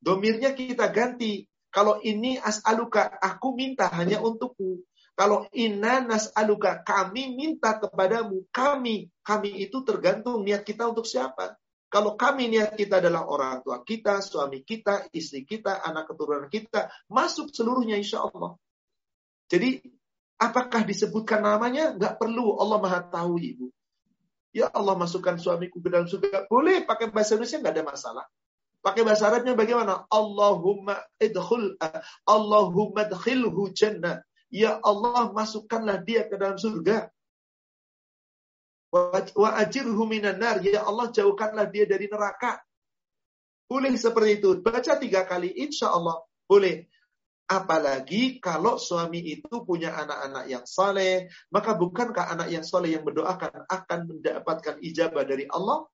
Domirnya 0.00 0.56
kita 0.56 0.88
ganti. 0.88 1.44
Kalau 1.68 2.00
ini 2.00 2.40
as'aluka, 2.40 3.12
aku 3.20 3.52
minta 3.52 3.92
hanya 3.92 4.24
untukku. 4.24 4.87
Kalau 5.18 5.50
inna 5.50 5.98
nas'aluka, 5.98 6.86
kami 6.86 7.34
minta 7.34 7.74
kepadamu, 7.74 8.46
kami, 8.54 9.10
kami 9.26 9.50
itu 9.66 9.82
tergantung 9.82 10.46
niat 10.46 10.62
kita 10.62 10.86
untuk 10.86 11.10
siapa. 11.10 11.58
Kalau 11.90 12.14
kami 12.14 12.46
niat 12.46 12.78
kita 12.78 13.02
adalah 13.02 13.26
orang 13.26 13.66
tua 13.66 13.82
kita, 13.82 14.22
suami 14.22 14.62
kita, 14.62 15.10
istri 15.10 15.42
kita, 15.42 15.82
anak 15.82 16.06
keturunan 16.06 16.46
kita, 16.46 16.86
masuk 17.10 17.50
seluruhnya 17.50 17.98
insya 17.98 18.30
Allah. 18.30 18.54
Jadi, 19.50 19.82
apakah 20.38 20.86
disebutkan 20.86 21.42
namanya? 21.42 21.98
Nggak 21.98 22.14
perlu, 22.22 22.54
Allah 22.62 22.78
maha 22.78 23.00
tahu 23.02 23.42
ibu. 23.42 23.66
Ya 24.54 24.70
Allah 24.70 24.94
masukkan 24.94 25.34
suamiku 25.34 25.82
ke 25.82 25.90
dalam 25.90 26.06
surga. 26.06 26.46
Boleh 26.46 26.86
pakai 26.86 27.10
bahasa 27.10 27.34
Indonesia, 27.34 27.58
nggak 27.58 27.74
ada 27.74 27.84
masalah. 27.84 28.24
Pakai 28.78 29.02
bahasa 29.02 29.26
Arabnya 29.26 29.58
bagaimana? 29.58 30.06
Allahumma 30.06 31.02
idkhul, 31.18 31.74
Allahumma 32.22 33.10
idkhilhu 33.10 33.74
jannah. 33.74 34.22
Ya 34.48 34.80
Allah 34.80 35.28
masukkanlah 35.32 36.00
dia 36.04 36.24
ke 36.24 36.40
dalam 36.40 36.56
surga. 36.56 37.12
Wa 39.36 39.48
ajirhu 39.60 40.00
minan 40.08 40.40
nar. 40.40 40.64
Ya 40.64 40.84
Allah 40.84 41.12
jauhkanlah 41.12 41.68
dia 41.68 41.84
dari 41.84 42.08
neraka. 42.08 42.60
Boleh 43.68 43.92
seperti 44.00 44.40
itu. 44.40 44.64
Baca 44.64 44.96
tiga 44.96 45.28
kali. 45.28 45.52
Insya 45.52 45.92
Allah. 45.92 46.24
Boleh. 46.48 46.88
Apalagi 47.48 48.44
kalau 48.44 48.76
suami 48.76 49.24
itu 49.24 49.64
punya 49.64 49.96
anak-anak 49.96 50.44
yang 50.52 50.64
saleh, 50.68 51.32
maka 51.48 51.72
bukankah 51.72 52.36
anak 52.36 52.52
yang 52.52 52.60
saleh 52.60 52.92
yang 52.92 53.08
mendoakan 53.08 53.64
akan 53.64 54.00
mendapatkan 54.04 54.76
ijabah 54.84 55.24
dari 55.24 55.48
Allah? 55.48 55.88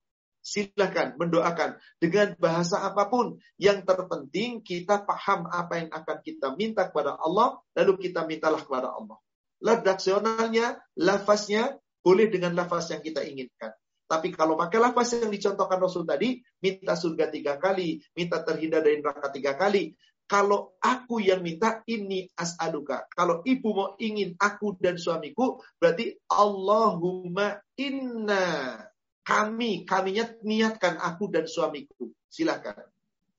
Silahkan 0.45 1.17
mendoakan 1.17 1.81
dengan 1.97 2.37
bahasa 2.37 2.85
apa 2.85 3.09
pun. 3.09 3.41
Yang 3.57 3.89
terpenting 3.89 4.61
kita 4.61 5.09
paham 5.09 5.49
apa 5.49 5.81
yang 5.81 5.89
akan 5.89 6.21
kita 6.21 6.53
minta 6.53 6.93
kepada 6.93 7.17
Allah, 7.17 7.65
lalu 7.73 7.97
kita 7.97 8.29
mintalah 8.29 8.61
kepada 8.61 8.93
Allah. 8.93 9.17
Redaksionalnya, 9.65 10.77
lafaznya 11.01 11.81
boleh 12.05 12.29
dengan 12.29 12.53
lafaz 12.53 12.93
yang 12.93 13.01
kita 13.01 13.25
inginkan. 13.25 13.73
Tapi 14.05 14.37
kalau 14.37 14.61
pakai 14.61 14.77
lafaz 14.85 15.17
yang 15.17 15.33
dicontohkan 15.33 15.81
Rasul 15.81 16.05
tadi, 16.05 16.45
minta 16.61 16.93
surga 16.93 17.33
tiga 17.33 17.57
kali, 17.57 18.05
minta 18.13 18.45
terhindar 18.45 18.85
dari 18.85 19.01
neraka 19.01 19.33
tiga 19.33 19.57
kali. 19.57 19.97
Kalau 20.29 20.77
aku 20.81 21.25
yang 21.25 21.41
minta 21.41 21.81
ini 21.89 22.29
as'aluka. 22.37 23.09
Kalau 23.13 23.41
ibu 23.45 23.69
mau 23.73 23.97
ingin 23.97 24.37
aku 24.37 24.77
dan 24.77 25.01
suamiku, 25.01 25.61
berarti 25.81 26.17
Allahumma 26.29 27.61
inna 27.77 28.77
kami, 29.25 29.89
kaminya 29.89 30.29
niatkan 30.45 31.01
aku 31.01 31.33
dan 31.33 31.49
suamiku. 31.49 32.13
Silakan. 32.29 32.85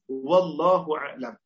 Wallahu 0.09 0.97
a'lam. 0.97 1.37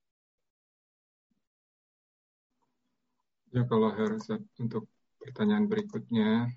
Ya 3.51 3.65
kalau 3.67 3.91
harus 3.91 4.23
untuk 4.55 4.87
pertanyaan 5.19 5.67
berikutnya. 5.67 6.47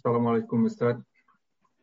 Assalamualaikum 0.00 0.64
Ustaz. 0.64 0.96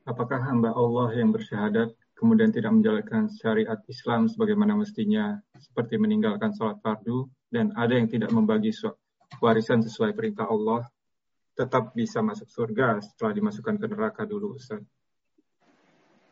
Apakah 0.08 0.40
hamba 0.42 0.74
Allah 0.74 1.12
yang 1.16 1.32
bersyahadat 1.32 1.92
kemudian 2.18 2.56
tidak 2.56 2.72
menjalankan 2.72 3.28
syariat 3.28 3.80
Islam 3.92 4.32
sebagaimana 4.32 4.80
mestinya 4.80 5.38
seperti 5.60 6.00
meninggalkan 6.00 6.56
sholat 6.56 6.80
fardu 6.80 7.28
dan 7.52 7.76
ada 7.76 8.00
yang 8.00 8.08
tidak 8.08 8.32
membagi 8.32 8.72
warisan 9.44 9.84
sesuai 9.84 10.16
perintah 10.16 10.48
Allah 10.48 10.88
tetap 11.54 11.94
bisa 11.94 12.20
masuk 12.26 12.50
surga 12.50 12.98
setelah 13.02 13.34
dimasukkan 13.38 13.78
ke 13.78 13.86
neraka 13.86 14.26
dulu 14.26 14.58
Ustaz? 14.58 14.82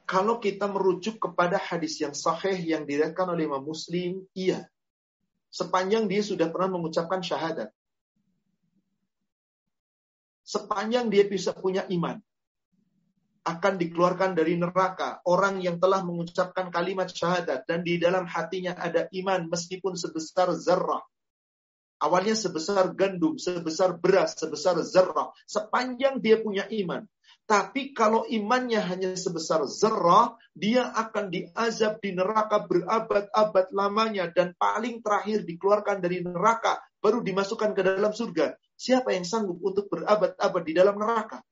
Kalau 0.10 0.44
kita 0.44 0.68
merujuk 0.68 1.22
kepada 1.22 1.56
hadis 1.56 2.02
yang 2.02 2.12
sahih 2.12 2.58
yang 2.60 2.84
diriwayatkan 2.84 3.32
oleh 3.32 3.48
Imam 3.48 3.64
Muslim, 3.64 4.28
iya. 4.36 4.68
Sepanjang 5.48 6.12
dia 6.12 6.20
sudah 6.20 6.52
pernah 6.52 6.76
mengucapkan 6.76 7.24
syahadat. 7.24 7.72
Sepanjang 10.44 11.08
dia 11.08 11.24
bisa 11.24 11.56
punya 11.56 11.88
iman. 11.88 12.20
Akan 13.48 13.80
dikeluarkan 13.80 14.36
dari 14.36 14.60
neraka 14.60 15.24
orang 15.24 15.64
yang 15.64 15.80
telah 15.80 16.04
mengucapkan 16.04 16.68
kalimat 16.70 17.08
syahadat 17.08 17.64
dan 17.66 17.82
di 17.82 17.96
dalam 17.98 18.28
hatinya 18.28 18.76
ada 18.76 19.08
iman 19.16 19.48
meskipun 19.48 19.96
sebesar 19.96 20.52
zarrah 20.60 21.02
Awalnya 22.02 22.34
sebesar 22.34 22.98
gandum, 22.98 23.38
sebesar 23.38 23.94
beras, 24.02 24.34
sebesar 24.34 24.82
zarah. 24.82 25.30
Sepanjang 25.46 26.18
dia 26.18 26.42
punya 26.42 26.66
iman. 26.66 27.06
Tapi 27.46 27.92
kalau 27.92 28.26
imannya 28.26 28.80
hanya 28.80 29.14
sebesar 29.14 29.68
zerah, 29.68 30.34
dia 30.56 30.88
akan 30.88 31.30
diazab 31.30 32.00
di 32.00 32.16
neraka 32.16 32.64
berabad-abad 32.64 33.70
lamanya 33.76 34.32
dan 34.32 34.56
paling 34.56 35.04
terakhir 35.04 35.44
dikeluarkan 35.44 36.00
dari 36.00 36.24
neraka 36.24 36.80
baru 37.04 37.20
dimasukkan 37.22 37.76
ke 37.76 37.82
dalam 37.84 38.14
surga. 38.16 38.56
Siapa 38.78 39.14
yang 39.14 39.28
sanggup 39.28 39.60
untuk 39.62 39.92
berabad-abad 39.92 40.64
di 40.64 40.74
dalam 40.74 40.96
neraka? 40.96 41.44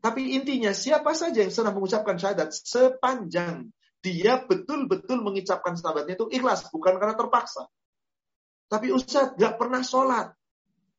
Tapi 0.00 0.36
intinya 0.36 0.72
siapa 0.72 1.12
saja 1.12 1.44
yang 1.44 1.52
senang 1.52 1.76
mengucapkan 1.76 2.16
syahadat 2.16 2.52
sepanjang 2.56 3.68
dia 4.00 4.40
betul-betul 4.48 5.20
mengucapkan 5.20 5.76
syahadatnya 5.76 6.16
itu 6.16 6.26
ikhlas, 6.32 6.72
bukan 6.72 6.96
karena 6.96 7.16
terpaksa. 7.16 7.68
Tapi 8.70 8.94
Ustaz 8.94 9.34
gak 9.34 9.58
pernah 9.58 9.82
sholat 9.82 10.30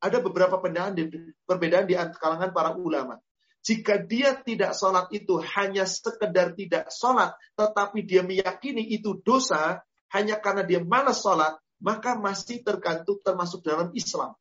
ada 0.02 0.18
beberapa 0.19 0.57
perbedaan 0.57 0.98
di, 0.98 1.07
perbedaan 1.45 1.85
di 1.88 1.95
kalangan 1.95 2.52
para 2.52 2.76
ulama. 2.76 3.22
Jika 3.61 4.02
dia 4.02 4.34
tidak 4.41 4.73
sholat 4.73 5.14
itu 5.14 5.38
hanya 5.38 5.85
sekedar 5.85 6.57
tidak 6.57 6.89
sholat, 6.89 7.38
tetapi 7.53 8.02
dia 8.02 8.26
meyakini 8.26 8.89
itu 8.89 9.22
dosa, 9.22 9.85
hanya 10.10 10.41
karena 10.41 10.65
dia 10.65 10.81
malas 10.81 11.22
sholat, 11.22 11.61
maka 11.77 12.18
masih 12.18 12.65
tergantung 12.65 13.22
termasuk 13.22 13.61
dalam 13.61 13.93
Islam. 13.93 14.34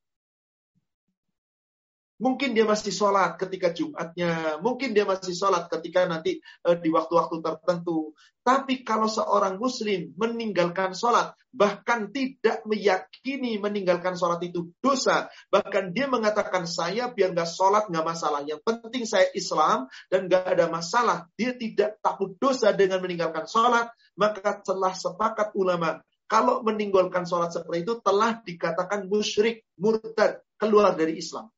Mungkin 2.20 2.52
dia 2.52 2.68
masih 2.68 2.92
sholat 2.92 3.40
ketika 3.40 3.72
Jumatnya, 3.72 4.60
mungkin 4.60 4.92
dia 4.92 5.08
masih 5.08 5.32
sholat 5.32 5.72
ketika 5.72 6.04
nanti 6.04 6.36
uh, 6.68 6.76
di 6.76 6.92
waktu-waktu 6.92 7.40
tertentu. 7.40 8.12
Tapi 8.44 8.84
kalau 8.84 9.08
seorang 9.08 9.56
muslim 9.56 10.12
meninggalkan 10.20 10.92
sholat, 10.92 11.32
bahkan 11.48 12.12
tidak 12.12 12.60
meyakini 12.68 13.56
meninggalkan 13.56 14.20
sholat 14.20 14.36
itu 14.44 14.68
dosa, 14.84 15.32
bahkan 15.48 15.96
dia 15.96 16.12
mengatakan 16.12 16.68
saya 16.68 17.08
biar 17.08 17.32
nggak 17.32 17.48
sholat 17.48 17.88
nggak 17.88 18.04
masalah. 18.04 18.44
Yang 18.44 18.68
penting 18.68 19.08
saya 19.08 19.32
Islam 19.32 19.88
dan 20.12 20.28
nggak 20.28 20.44
ada 20.44 20.68
masalah. 20.68 21.24
Dia 21.40 21.56
tidak 21.56 22.04
takut 22.04 22.36
dosa 22.36 22.76
dengan 22.76 23.00
meninggalkan 23.00 23.48
sholat, 23.48 23.88
maka 24.12 24.60
telah 24.60 24.92
sepakat 24.92 25.56
ulama 25.56 26.04
kalau 26.28 26.60
meninggalkan 26.60 27.24
sholat 27.24 27.48
seperti 27.48 27.88
itu 27.88 27.96
telah 28.04 28.44
dikatakan 28.44 29.08
musyrik, 29.08 29.64
murtad, 29.80 30.44
keluar 30.60 30.92
dari 30.92 31.16
Islam 31.16 31.48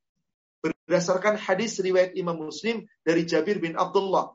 berdasarkan 0.63 1.35
hadis 1.37 1.83
riwayat 1.83 2.15
Imam 2.15 2.39
Muslim 2.39 2.87
dari 3.03 3.27
Jabir 3.27 3.59
bin 3.59 3.75
Abdullah. 3.75 4.33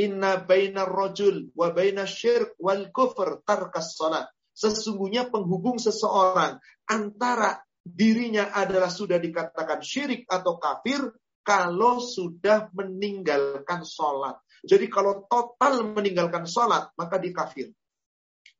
Inna 0.00 0.42
baina 0.42 0.88
rajul 0.88 1.54
wa 1.54 1.70
baina 1.70 2.08
syirk 2.08 2.58
wal 2.58 2.90
kufr 2.90 3.42
tarkas 3.46 3.94
salat. 3.94 4.26
Sesungguhnya 4.50 5.30
penghubung 5.30 5.78
seseorang 5.78 6.58
antara 6.90 7.62
dirinya 7.80 8.52
adalah 8.52 8.92
sudah 8.92 9.16
dikatakan 9.16 9.80
syirik 9.80 10.28
atau 10.28 10.60
kafir 10.60 11.00
kalau 11.40 11.98
sudah 11.98 12.68
meninggalkan 12.76 13.82
sholat. 13.82 14.36
Jadi 14.60 14.92
kalau 14.92 15.24
total 15.24 15.88
meninggalkan 15.88 16.44
sholat, 16.44 16.92
maka 17.00 17.16
dia 17.16 17.32
kafir. 17.32 17.72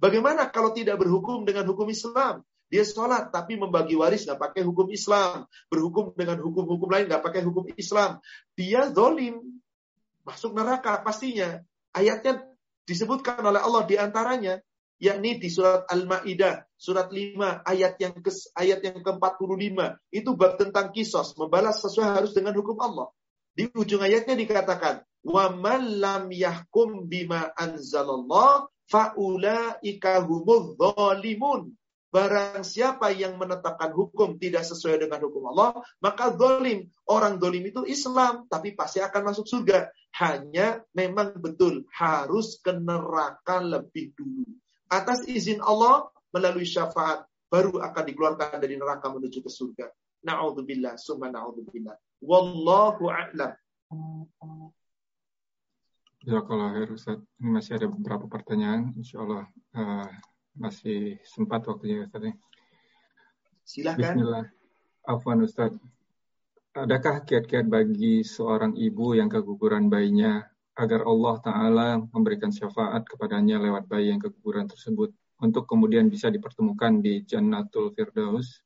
Bagaimana 0.01 0.49
kalau 0.49 0.73
tidak 0.73 0.97
berhukum 0.97 1.45
dengan 1.45 1.69
hukum 1.69 1.93
Islam? 1.93 2.41
Dia 2.71 2.87
sholat 2.87 3.35
tapi 3.35 3.59
membagi 3.59 3.99
waris 3.99 4.25
nggak 4.25 4.39
pakai 4.39 4.63
hukum 4.63 4.87
Islam. 4.95 5.45
Berhukum 5.67 6.15
dengan 6.15 6.39
hukum-hukum 6.39 6.87
lain 6.87 7.11
nggak 7.11 7.23
pakai 7.27 7.43
hukum 7.43 7.67
Islam. 7.75 8.23
Dia 8.55 8.89
zolim. 8.95 9.43
Masuk 10.23 10.55
neraka 10.55 11.03
pastinya. 11.03 11.59
Ayatnya 11.91 12.47
disebutkan 12.87 13.43
oleh 13.43 13.59
Allah 13.59 13.83
di 13.83 13.99
antaranya 13.99 14.63
yakni 15.01 15.41
di 15.41 15.49
surat 15.49 15.89
Al-Maidah 15.89 16.71
surat 16.77 17.09
5 17.09 17.65
ayat 17.65 17.97
yang 17.99 18.15
ke 18.21 18.31
ayat 18.55 18.81
yang 18.85 19.01
ke-45 19.01 19.79
itu 20.13 20.31
bab 20.37 20.61
tentang 20.61 20.93
kisos 20.93 21.35
membalas 21.41 21.81
sesuai 21.81 22.21
harus 22.21 22.33
dengan 22.37 22.55
hukum 22.55 22.77
Allah. 22.79 23.09
Di 23.57 23.67
ujung 23.73 24.05
ayatnya 24.05 24.37
dikatakan 24.39 25.03
wa 25.27 25.51
man 25.51 25.99
lam 25.99 26.31
yahkum 26.31 27.09
bima 27.09 27.51
anzalallah 27.57 28.69
faulaika 28.87 30.21
humudz 30.23 30.77
zalimun. 30.77 31.75
Barang 32.11 32.67
siapa 32.67 33.15
yang 33.15 33.39
menetapkan 33.39 33.95
hukum 33.95 34.35
tidak 34.35 34.67
sesuai 34.67 35.07
dengan 35.07 35.23
hukum 35.23 35.47
Allah, 35.55 35.79
maka 36.03 36.35
dolim. 36.35 36.91
Orang 37.07 37.39
dolim 37.39 37.63
itu 37.71 37.87
Islam, 37.87 38.51
tapi 38.51 38.75
pasti 38.75 38.99
akan 38.99 39.31
masuk 39.31 39.47
surga. 39.47 39.87
Hanya 40.19 40.83
memang 40.91 41.39
betul 41.39 41.87
harus 41.95 42.59
ke 42.59 42.75
neraka 42.75 43.63
lebih 43.63 44.11
dulu. 44.19 44.43
Atas 44.91 45.23
izin 45.31 45.63
Allah, 45.63 46.11
melalui 46.35 46.67
syafaat, 46.67 47.31
baru 47.47 47.79
akan 47.79 48.03
dikeluarkan 48.03 48.59
dari 48.59 48.75
neraka 48.75 49.07
menuju 49.07 49.39
ke 49.47 49.51
surga. 49.51 49.87
Na'udzubillah, 50.27 50.99
summa 50.99 51.31
na'udzubillah. 51.31 51.95
Wallahu 52.27 53.07
a'lam. 53.07 53.55
Ya 56.27 56.43
kalau 56.45 56.69
Ustaz, 56.91 57.17
ini 57.41 57.49
masih 57.55 57.81
ada 57.81 57.87
beberapa 57.89 58.29
pertanyaan. 58.29 58.93
Insya 58.99 59.25
Allah 59.25 59.49
uh, 59.73 60.11
masih 60.61 61.17
sempat 61.25 61.65
waktunya 61.65 62.05
Ustaz. 62.05 62.21
Ya. 62.21 62.35
Silahkan. 63.65 64.13
Bismillah. 64.13 64.47
Afwan 65.09 65.41
Ustaz. 65.49 65.73
Adakah 66.77 67.25
kiat-kiat 67.25 67.67
bagi 67.67 68.23
seorang 68.23 68.77
ibu 68.79 69.17
yang 69.17 69.27
keguguran 69.27 69.91
bayinya 69.91 70.45
agar 70.79 71.03
Allah 71.03 71.35
Ta'ala 71.43 71.89
memberikan 71.99 72.55
syafaat 72.55 73.03
kepadanya 73.09 73.59
lewat 73.59 73.91
bayi 73.91 74.15
yang 74.15 74.23
keguguran 74.23 74.71
tersebut 74.71 75.11
untuk 75.43 75.67
kemudian 75.67 76.07
bisa 76.07 76.31
dipertemukan 76.31 77.03
di 77.03 77.27
Jannatul 77.27 77.91
Firdaus? 77.97 78.63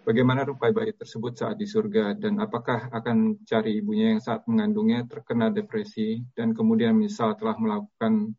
Bagaimana 0.00 0.48
rupa 0.48 0.72
bayi 0.72 0.96
tersebut 0.96 1.36
saat 1.36 1.60
di 1.60 1.68
surga 1.68 2.16
dan 2.16 2.40
apakah 2.40 2.88
akan 2.88 3.42
cari 3.44 3.80
ibunya 3.82 4.16
yang 4.16 4.22
saat 4.22 4.46
mengandungnya 4.48 5.04
terkena 5.04 5.52
depresi 5.52 6.24
dan 6.32 6.56
kemudian 6.56 6.96
misal 6.96 7.36
telah 7.36 7.58
melakukan 7.60 8.32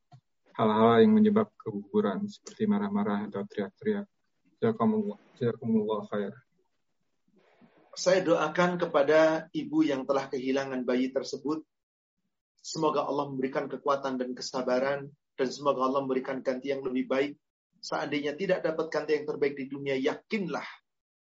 hal-hal 0.62 1.02
yang 1.02 1.18
menyebab 1.18 1.50
keguguran 1.58 2.30
seperti 2.30 2.70
marah-marah 2.70 3.26
atau 3.26 3.42
teriak-teriak. 3.50 4.06
Jazakumullah 4.62 6.06
khair. 6.14 6.38
Saya 7.98 8.22
doakan 8.22 8.78
kepada 8.78 9.50
ibu 9.58 9.82
yang 9.82 10.06
telah 10.06 10.30
kehilangan 10.30 10.86
bayi 10.86 11.10
tersebut. 11.10 11.66
Semoga 12.62 13.10
Allah 13.10 13.26
memberikan 13.34 13.66
kekuatan 13.66 14.22
dan 14.22 14.38
kesabaran. 14.38 15.10
Dan 15.34 15.50
semoga 15.50 15.90
Allah 15.90 16.06
memberikan 16.06 16.46
ganti 16.46 16.70
yang 16.70 16.86
lebih 16.86 17.10
baik. 17.10 17.34
Seandainya 17.82 18.38
tidak 18.38 18.62
dapat 18.62 18.94
ganti 18.94 19.18
yang 19.18 19.26
terbaik 19.26 19.58
di 19.58 19.66
dunia, 19.66 19.98
yakinlah 19.98 20.68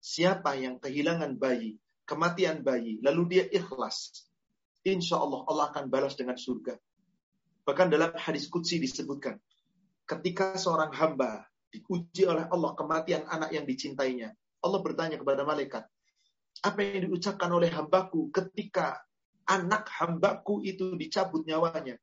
siapa 0.03 0.60
yang 0.60 0.76
kehilangan 0.76 1.40
bayi, 1.40 1.80
kematian 2.03 2.60
bayi, 2.60 2.99
lalu 2.99 3.40
dia 3.40 3.45
ikhlas. 3.48 4.28
Insya 4.84 5.24
Allah 5.24 5.48
Allah 5.48 5.72
akan 5.72 5.88
balas 5.88 6.20
dengan 6.20 6.36
surga. 6.36 6.76
Bahkan 7.64 7.88
dalam 7.91 8.11
hadis 8.15 8.48
kudsi 8.48 8.80
disebutkan, 8.81 9.38
ketika 10.07 10.57
seorang 10.57 10.90
hamba 10.95 11.45
diuji 11.69 12.26
oleh 12.26 12.49
Allah 12.49 12.72
kematian 12.73 13.30
anak 13.30 13.53
yang 13.53 13.65
dicintainya, 13.68 14.34
Allah 14.60 14.80
bertanya 14.81 15.22
kepada 15.22 15.45
malaikat, 15.45 15.86
apa 16.65 16.80
yang 16.81 17.07
diucapkan 17.07 17.48
oleh 17.53 17.72
hambaku 17.72 18.34
ketika 18.34 18.99
anak 19.48 19.88
hambaku 19.88 20.65
itu 20.65 20.98
dicabut 20.99 21.45
nyawanya? 21.48 21.95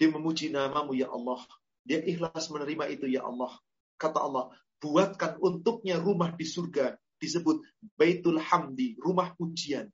Dia 0.00 0.08
memuji 0.08 0.48
namamu 0.48 0.96
ya 0.96 1.12
Allah. 1.12 1.44
Dia 1.84 2.00
ikhlas 2.00 2.48
menerima 2.48 2.88
itu 2.88 3.04
ya 3.04 3.28
Allah. 3.28 3.52
Kata 4.00 4.16
Allah, 4.24 4.48
buatkan 4.80 5.36
untuknya 5.44 6.00
rumah 6.00 6.32
di 6.32 6.48
surga 6.48 6.96
disebut 7.20 7.60
Baitul 8.00 8.40
Hamdi, 8.40 8.96
rumah 8.96 9.36
pujian. 9.36 9.92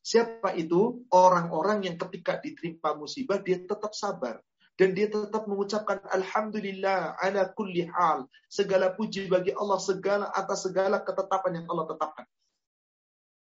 Siapa 0.00 0.56
itu? 0.56 1.04
Orang-orang 1.12 1.84
yang 1.84 1.96
ketika 2.00 2.40
diterima 2.40 2.96
musibah 2.96 3.38
dia 3.40 3.60
tetap 3.60 3.92
sabar 3.92 4.40
dan 4.80 4.96
dia 4.96 5.12
tetap 5.12 5.44
mengucapkan 5.44 6.00
alhamdulillah 6.08 7.20
ala 7.20 7.52
kulli 7.52 7.84
hal. 7.84 8.24
Segala 8.48 8.96
puji 8.96 9.28
bagi 9.28 9.52
Allah 9.52 9.76
segala 9.76 10.32
atas 10.32 10.64
segala 10.64 11.04
ketetapan 11.04 11.60
yang 11.60 11.66
Allah 11.68 11.86
tetapkan. 11.92 12.26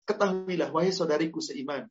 Ketahuilah 0.02 0.74
wahai 0.74 0.90
saudariku 0.90 1.39
seiman, 1.39 1.86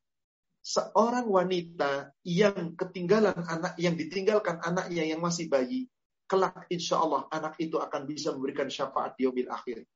seorang 0.59 1.31
wanita 1.31 2.11
yang 2.27 2.75
ketinggalan 2.75 3.39
anak 3.47 3.79
yang 3.79 3.95
ditinggalkan 3.95 4.59
anaknya 4.59 5.07
yang 5.07 5.23
masih 5.23 5.47
bayi, 5.47 5.87
kelak 6.27 6.67
insya 6.67 6.99
Allah 6.99 7.23
anak 7.31 7.55
itu 7.57 7.79
akan 7.79 8.03
bisa 8.03 8.35
memberikan 8.35 8.67
syafaat 8.67 9.15
di 9.15 9.31
akhir. 9.47 9.87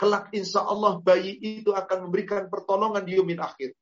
Kelak 0.00 0.32
insya 0.32 0.64
Allah 0.64 0.96
bayi 0.98 1.36
itu 1.36 1.76
akan 1.76 2.08
memberikan 2.08 2.48
pertolongan 2.48 3.04
di 3.04 3.20
akhir. 3.36 3.76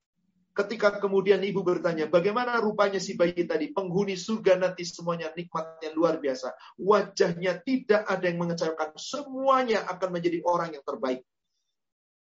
Ketika 0.50 0.98
kemudian 0.98 1.38
ibu 1.46 1.62
bertanya, 1.62 2.10
bagaimana 2.10 2.58
rupanya 2.58 2.98
si 2.98 3.14
bayi 3.14 3.46
tadi? 3.46 3.70
Penghuni 3.70 4.18
surga 4.18 4.58
nanti 4.58 4.82
semuanya 4.82 5.30
nikmatnya 5.30 5.94
luar 5.94 6.18
biasa. 6.18 6.50
Wajahnya 6.74 7.62
tidak 7.62 8.02
ada 8.10 8.24
yang 8.26 8.42
mengecewakan. 8.42 8.98
Semuanya 8.98 9.86
akan 9.86 10.10
menjadi 10.10 10.42
orang 10.42 10.74
yang 10.74 10.82
terbaik. 10.82 11.22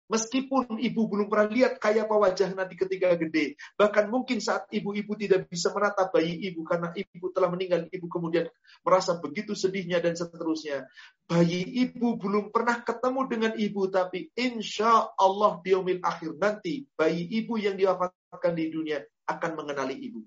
Meskipun 0.07 0.79
ibu 0.79 1.11
belum 1.11 1.27
pernah 1.27 1.51
lihat 1.51 1.83
kayak 1.83 2.07
apa 2.07 2.15
wajah 2.15 2.55
nanti 2.55 2.79
ketika 2.79 3.19
gede. 3.19 3.59
Bahkan 3.75 4.07
mungkin 4.07 4.39
saat 4.39 4.63
ibu-ibu 4.71 5.19
tidak 5.19 5.51
bisa 5.51 5.67
menatap 5.75 6.15
bayi 6.15 6.47
ibu 6.47 6.63
karena 6.63 6.95
ibu 6.95 7.27
telah 7.35 7.51
meninggal. 7.51 7.91
Ibu 7.91 8.07
kemudian 8.07 8.47
merasa 8.87 9.19
begitu 9.19 9.51
sedihnya 9.51 9.99
dan 9.99 10.15
seterusnya. 10.15 10.87
Bayi 11.27 11.59
ibu 11.83 12.15
belum 12.15 12.55
pernah 12.55 12.79
ketemu 12.87 13.21
dengan 13.27 13.51
ibu. 13.59 13.91
Tapi 13.91 14.31
insya 14.39 15.11
Allah 15.19 15.59
di 15.59 15.75
umil 15.75 15.99
akhir 15.99 16.39
nanti. 16.39 16.87
Bayi 16.95 17.27
ibu 17.43 17.59
yang 17.59 17.75
diwafatkan 17.75 18.55
di 18.55 18.71
dunia 18.71 19.03
akan 19.27 19.59
mengenali 19.59 20.07
ibu. 20.07 20.23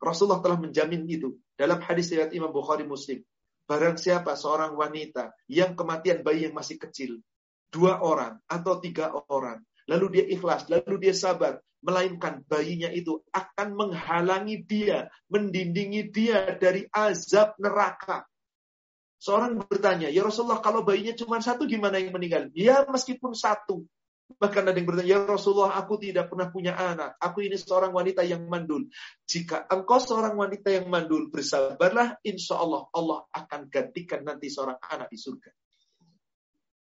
Rasulullah 0.00 0.40
telah 0.40 0.56
menjamin 0.56 1.04
itu. 1.04 1.36
Dalam 1.60 1.76
hadis 1.84 2.08
riwayat 2.08 2.32
Imam 2.32 2.48
Bukhari 2.48 2.88
Muslim. 2.88 3.20
Barang 3.68 4.00
siapa 4.00 4.32
seorang 4.32 4.72
wanita 4.72 5.36
yang 5.44 5.76
kematian 5.76 6.24
bayi 6.24 6.48
yang 6.48 6.56
masih 6.56 6.80
kecil 6.80 7.20
dua 7.74 7.98
orang 7.98 8.38
atau 8.46 8.78
tiga 8.78 9.10
orang, 9.26 9.58
lalu 9.90 10.22
dia 10.22 10.24
ikhlas, 10.30 10.70
lalu 10.70 11.10
dia 11.10 11.14
sabar, 11.14 11.58
melainkan 11.82 12.46
bayinya 12.46 12.88
itu 12.94 13.18
akan 13.34 13.74
menghalangi 13.74 14.62
dia, 14.62 15.10
mendindingi 15.26 16.08
dia 16.14 16.54
dari 16.54 16.86
azab 16.94 17.58
neraka. 17.58 18.22
Seorang 19.18 19.58
bertanya, 19.66 20.08
ya 20.08 20.22
Rasulullah 20.22 20.62
kalau 20.62 20.86
bayinya 20.86 21.18
cuma 21.18 21.42
satu 21.42 21.66
gimana 21.66 21.98
yang 21.98 22.14
meninggal? 22.14 22.54
Ya 22.54 22.86
meskipun 22.86 23.34
satu. 23.34 23.82
Bahkan 24.24 24.64
ada 24.64 24.76
yang 24.76 24.88
bertanya, 24.88 25.10
ya 25.16 25.18
Rasulullah 25.24 25.76
aku 25.76 26.00
tidak 26.00 26.32
pernah 26.32 26.48
punya 26.48 26.72
anak. 26.76 27.16
Aku 27.20 27.44
ini 27.44 27.60
seorang 27.60 27.92
wanita 27.92 28.24
yang 28.24 28.48
mandul. 28.48 28.88
Jika 29.28 29.68
engkau 29.68 30.00
seorang 30.00 30.36
wanita 30.36 30.72
yang 30.72 30.88
mandul, 30.88 31.28
bersabarlah, 31.28 32.20
insya 32.24 32.56
Allah 32.56 32.88
Allah 32.92 33.28
akan 33.32 33.68
gantikan 33.68 34.24
nanti 34.24 34.48
seorang 34.48 34.80
anak 34.80 35.12
di 35.12 35.20
surga. 35.20 35.63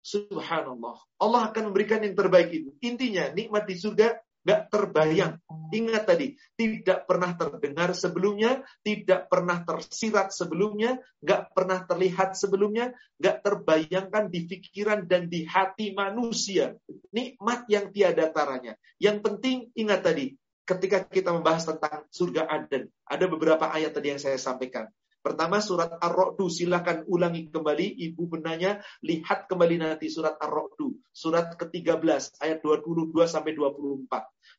Subhanallah. 0.08 0.96
Allah 1.20 1.42
akan 1.52 1.68
memberikan 1.68 2.00
yang 2.00 2.16
terbaik 2.16 2.48
itu. 2.48 2.72
Intinya, 2.80 3.28
nikmat 3.28 3.68
di 3.68 3.76
surga 3.76 4.16
gak 4.48 4.72
terbayang. 4.72 5.36
Ingat 5.68 6.08
tadi, 6.08 6.32
tidak 6.56 7.04
pernah 7.04 7.36
terdengar 7.36 7.92
sebelumnya, 7.92 8.64
tidak 8.80 9.28
pernah 9.28 9.60
tersirat 9.60 10.32
sebelumnya, 10.32 10.96
gak 11.20 11.52
pernah 11.52 11.84
terlihat 11.84 12.32
sebelumnya, 12.32 12.96
gak 13.20 13.44
terbayangkan 13.44 14.32
di 14.32 14.48
pikiran 14.48 15.04
dan 15.04 15.28
di 15.28 15.44
hati 15.44 15.92
manusia. 15.92 16.72
Nikmat 17.12 17.68
yang 17.68 17.92
tiada 17.92 18.32
taranya. 18.32 18.80
Yang 18.96 19.18
penting, 19.20 19.56
ingat 19.76 20.00
tadi, 20.00 20.32
ketika 20.64 21.04
kita 21.04 21.36
membahas 21.36 21.68
tentang 21.68 22.08
surga 22.08 22.48
Aden, 22.48 22.88
ada 23.04 23.24
beberapa 23.28 23.68
ayat 23.68 23.92
tadi 23.92 24.16
yang 24.16 24.20
saya 24.22 24.40
sampaikan. 24.40 24.88
Pertama 25.28 25.60
surat 25.60 25.92
Ar-Ra'du, 26.00 26.48
silakan 26.48 27.04
ulangi 27.04 27.52
kembali. 27.52 28.00
Ibu 28.00 28.32
benanya, 28.32 28.80
lihat 29.04 29.44
kembali 29.44 29.76
nanti 29.76 30.08
surat 30.08 30.40
Ar-Ra'du. 30.40 31.04
Surat 31.12 31.52
ke-13, 31.52 32.40
ayat 32.40 32.64
22 32.64 33.12
sampai 33.28 33.52
24. 33.52 34.08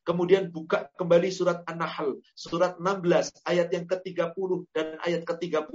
Kemudian 0.06 0.54
buka 0.54 0.86
kembali 0.94 1.26
surat 1.34 1.66
An-Nahl, 1.66 2.22
surat 2.38 2.78
16, 2.78 3.42
ayat 3.50 3.66
yang 3.74 3.90
ke-30 3.90 4.50
dan 4.70 4.94
ayat 5.02 5.26
ke-31. 5.26 5.66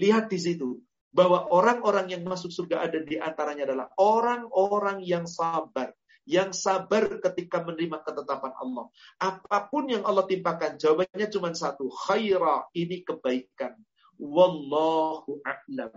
Lihat 0.00 0.32
di 0.32 0.40
situ, 0.40 0.80
bahwa 1.12 1.44
orang-orang 1.52 2.08
yang 2.08 2.24
masuk 2.24 2.48
surga 2.48 2.88
ada 2.88 3.04
di 3.04 3.20
antaranya 3.20 3.68
adalah 3.68 3.92
orang-orang 4.00 5.04
yang 5.04 5.28
sabar 5.28 5.92
yang 6.28 6.52
sabar 6.52 7.08
ketika 7.24 7.64
menerima 7.64 8.04
ketetapan 8.04 8.52
Allah. 8.60 8.92
Apa 9.16 9.64
pun 9.72 9.88
yang 9.88 10.04
Allah 10.04 10.28
timpakan, 10.28 10.76
jawabannya 10.76 11.24
cuma 11.32 11.56
satu, 11.56 11.88
khaira, 11.88 12.68
ini 12.76 13.00
kebaikan. 13.00 13.80
Wallahu 14.18 15.38
a'lam. 15.46 15.92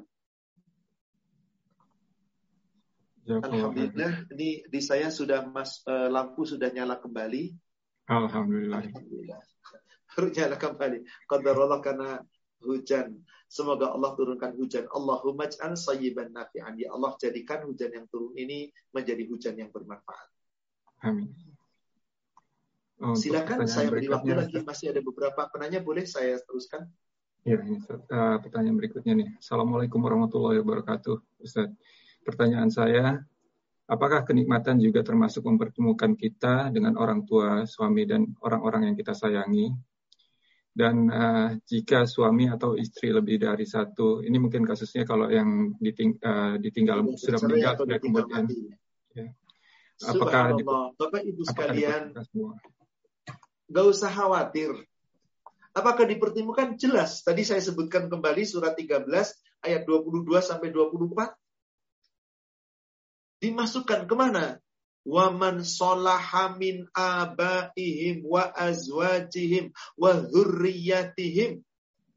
Alhamdulillah, 3.22 4.26
ini 4.34 4.65
di 4.65 4.81
saya 4.81 5.14
sudah 5.14 5.45
mas 5.45 5.85
uh, 5.85 6.10
lampu 6.10 6.45
sudah 6.45 6.73
nyala 6.73 6.98
kembali. 6.98 7.53
Alhamdulillah. 8.10 8.81
Alhamdulillah. 8.81 9.41
nyala 10.38 10.57
kembali. 10.57 10.99
Qadarullah 11.30 11.80
karena 11.85 12.10
hujan. 12.65 13.22
Semoga 13.52 13.91
Allah 13.91 14.15
turunkan 14.15 14.56
hujan. 14.56 14.88
Allahumma 14.89 15.49
ja'al 15.52 15.76
sayyiban 15.76 16.31
nafi'an. 16.31 16.80
Ya 16.80 16.93
Allah 16.95 17.14
jadikan 17.19 17.68
hujan 17.68 17.91
yang 17.91 18.06
turun 18.07 18.31
ini 18.38 18.72
menjadi 18.95 19.27
hujan 19.27 19.60
yang 19.60 19.69
bermanfaat. 19.69 20.30
Amin. 21.03 21.30
Silakan 23.02 23.65
saya 23.65 23.89
beri 23.89 24.06
waktu 24.06 24.38
lagi 24.38 24.61
masih 24.61 24.93
ada 24.93 25.02
beberapa 25.02 25.49
penanya 25.49 25.81
boleh 25.81 26.06
saya 26.06 26.38
teruskan. 26.45 26.85
Ya, 27.41 27.57
ini 27.57 27.81
uh, 27.89 28.38
pertanyaan 28.38 28.77
berikutnya 28.77 29.18
nih. 29.18 29.30
Assalamualaikum 29.41 29.97
warahmatullahi 29.97 30.61
wabarakatuh, 30.61 31.41
Ustaz. 31.41 31.73
Pertanyaan 32.22 32.69
saya, 32.69 33.18
apakah 33.89 34.22
kenikmatan 34.22 34.77
juga 34.77 35.01
termasuk 35.01 35.49
mempertemukan 35.49 36.13
kita 36.13 36.69
dengan 36.69 37.01
orang 37.01 37.26
tua, 37.26 37.65
suami, 37.65 38.05
dan 38.05 38.30
orang-orang 38.45 38.93
yang 38.93 38.95
kita 38.95 39.18
sayangi? 39.18 39.73
Dan 40.69 41.09
uh, 41.09 41.57
jika 41.65 42.05
suami 42.05 42.45
atau 42.45 42.77
istri 42.77 43.09
lebih 43.09 43.41
dari 43.41 43.65
satu, 43.65 44.22
ini 44.22 44.38
mungkin 44.38 44.61
kasusnya 44.61 45.01
kalau 45.01 45.26
yang 45.34 45.73
diting, 45.81 46.22
uh, 46.22 46.61
ditinggal 46.61 47.01
ya, 47.09 47.18
sudah 47.18 47.39
meninggal, 47.41 47.73
sudah 47.81 47.97
kemudian, 47.97 48.45
ya. 49.18 49.26
apakah 50.13 50.61
Bapak 50.93 51.26
Ibu 51.26 51.41
sekalian, 51.41 52.13
nggak 53.65 53.85
usah 53.89 54.13
khawatir 54.13 54.90
Apakah 55.72 56.03
dipertemukan? 56.03 56.76
Jelas. 56.76 57.23
Tadi 57.23 57.48
saya 57.48 57.64
sebutkan 57.64 58.11
kembali 58.11 58.43
surat 58.43 58.76
13 58.76 59.07
ayat 59.64 59.81
22 59.88 60.27
sampai 60.43 60.68
24. 60.68 61.31
Dimasukkan 63.39 64.03
ke 64.03 64.15
mana? 64.15 64.60
Waman 65.02 65.65
solaha 65.65 66.53
min 66.60 66.85
abaihim 66.93 68.22
wa 68.27 68.53
azwajihim 68.53 69.73
wa 69.98 70.14
dhurriyatihim 70.14 71.65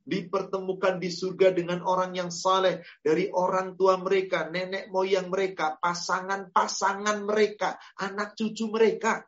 dipertemukan 0.04 1.00
di 1.00 1.08
surga 1.08 1.56
dengan 1.56 1.80
orang 1.80 2.12
yang 2.12 2.28
saleh 2.28 2.84
dari 3.00 3.32
orang 3.32 3.72
tua 3.72 3.96
mereka, 3.96 4.52
nenek 4.52 4.92
moyang 4.92 5.32
mereka, 5.32 5.80
pasangan-pasangan 5.80 7.24
mereka, 7.24 7.80
anak 7.96 8.36
cucu 8.36 8.68
mereka 8.68 9.24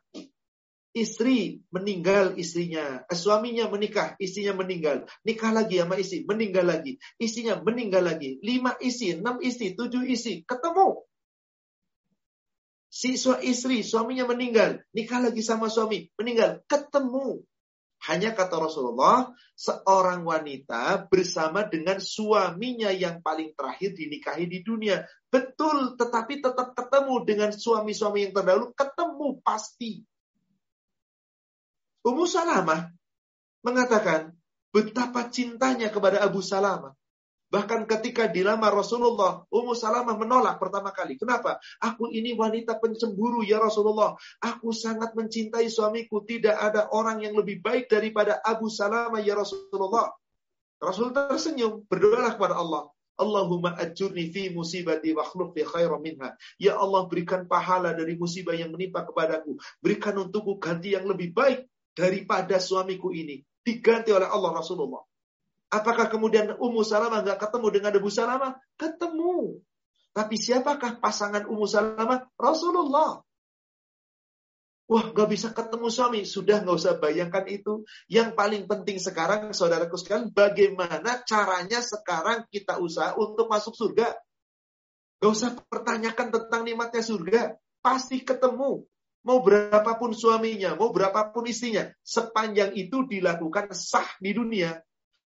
istri 0.97 1.61
meninggal 1.69 2.33
istrinya, 2.35 3.05
eh, 3.05 3.17
suaminya 3.17 3.69
menikah, 3.69 4.17
istrinya 4.17 4.57
meninggal, 4.57 5.05
nikah 5.21 5.53
lagi 5.53 5.77
sama 5.77 5.95
istri, 6.01 6.25
meninggal 6.25 6.65
lagi, 6.65 6.97
istrinya 7.21 7.61
meninggal 7.61 8.03
lagi, 8.03 8.41
lima 8.41 8.73
istri, 8.81 9.17
enam 9.17 9.37
istri, 9.39 9.77
tujuh 9.77 10.03
istri, 10.09 10.41
ketemu. 10.43 11.05
Si 12.87 13.13
istri, 13.45 13.85
suaminya 13.85 14.25
meninggal, 14.25 14.81
nikah 14.89 15.21
lagi 15.21 15.45
sama 15.45 15.69
suami, 15.69 16.09
meninggal, 16.17 16.65
ketemu. 16.65 17.45
Hanya 18.09 18.33
kata 18.33 18.57
Rasulullah, 18.57 19.33
seorang 19.57 20.21
wanita 20.21 21.09
bersama 21.09 21.65
dengan 21.65 21.97
suaminya 21.97 22.93
yang 22.93 23.21
paling 23.25 23.53
terakhir 23.57 23.97
dinikahi 23.97 24.45
di 24.49 24.61
dunia. 24.61 25.05
Betul, 25.29 25.97
tetapi 25.97 26.41
tetap 26.41 26.77
ketemu 26.77 27.15
dengan 27.25 27.51
suami-suami 27.53 28.29
yang 28.29 28.33
terdahulu, 28.33 28.73
ketemu 28.77 29.27
pasti. 29.45 30.05
Ummu 32.07 32.23
Salamah 32.23 32.87
mengatakan 33.67 34.31
betapa 34.71 35.27
cintanya 35.27 35.91
kepada 35.91 36.23
Abu 36.23 36.39
Salamah. 36.39 36.95
Bahkan 37.47 37.87
ketika 37.87 38.27
dilamar 38.27 38.75
Rasulullah, 38.75 39.43
Ummu 39.51 39.75
Salamah 39.75 40.15
menolak 40.15 40.59
pertama 40.59 40.91
kali. 40.95 41.19
Kenapa? 41.19 41.59
Aku 41.83 42.07
ini 42.11 42.31
wanita 42.35 42.79
pencemburu 42.79 43.43
ya 43.43 43.59
Rasulullah. 43.59 44.15
Aku 44.39 44.71
sangat 44.71 45.15
mencintai 45.15 45.67
suamiku. 45.67 46.23
Tidak 46.23 46.55
ada 46.55 46.91
orang 46.91 47.23
yang 47.23 47.35
lebih 47.35 47.59
baik 47.59 47.91
daripada 47.91 48.39
Abu 48.43 48.67
Salamah 48.71 49.19
ya 49.23 49.35
Rasulullah. 49.35 50.11
Rasul 50.79 51.11
tersenyum, 51.11 51.87
berdoalah 51.87 52.35
kepada 52.35 52.55
Allah. 52.59 52.87
Allahumma 53.17 53.73
ajurni 53.81 54.29
fi 54.29 54.53
musibati 54.53 55.09
wa 55.15 55.25
fi 55.25 55.61
khairan 55.65 56.03
minha. 56.03 56.37
Ya 56.61 56.77
Allah 56.77 57.07
berikan 57.09 57.49
pahala 57.49 57.95
dari 57.95 58.13
musibah 58.13 58.53
yang 58.53 58.69
menimpa 58.75 59.07
kepadaku. 59.07 59.57
Berikan 59.81 60.19
untukku 60.19 60.61
ganti 60.61 60.93
yang 60.93 61.07
lebih 61.09 61.33
baik 61.33 61.65
daripada 61.97 62.61
suamiku 62.61 63.09
ini. 63.09 63.41
Diganti 63.65 64.13
oleh 64.13 64.29
Allah 64.29 64.53
Rasulullah. 64.53 65.01
Apakah 65.73 66.07
kemudian 66.07 66.55
Ummu 66.55 66.85
Salamah 66.85 67.25
nggak 67.25 67.41
ketemu 67.41 67.67
dengan 67.73 67.91
Abu 67.97 68.07
Salamah? 68.13 68.55
Ketemu. 68.77 69.59
Tapi 70.13 70.35
siapakah 70.37 71.01
pasangan 71.01 71.49
Ummu 71.49 71.65
Salamah? 71.65 72.29
Rasulullah. 72.37 73.19
Wah, 74.87 75.05
nggak 75.11 75.27
bisa 75.27 75.51
ketemu 75.51 75.91
suami. 75.91 76.23
Sudah 76.23 76.63
nggak 76.63 76.77
usah 76.79 76.95
bayangkan 76.95 77.43
itu. 77.51 77.83
Yang 78.07 78.39
paling 78.39 78.63
penting 78.71 79.03
sekarang, 79.03 79.51
saudaraku 79.51 79.99
sekalian, 79.99 80.31
bagaimana 80.31 81.27
caranya 81.27 81.83
sekarang 81.83 82.47
kita 82.47 82.79
usaha 82.79 83.11
untuk 83.19 83.51
masuk 83.51 83.75
surga. 83.75 84.15
Gak 85.17 85.31
usah 85.33 85.49
pertanyakan 85.67 86.29
tentang 86.29 86.61
nikmatnya 86.63 87.03
surga. 87.03 87.41
Pasti 87.83 88.23
ketemu. 88.23 88.85
Mau 89.25 89.41
berapapun 89.43 90.13
suaminya, 90.13 90.77
mau 90.77 90.93
berapapun 90.93 91.49
istrinya, 91.49 91.89
sepanjang 92.05 92.77
itu 92.77 93.07
dilakukan 93.07 93.73
sah 93.73 94.07
di 94.21 94.31
dunia. 94.35 94.77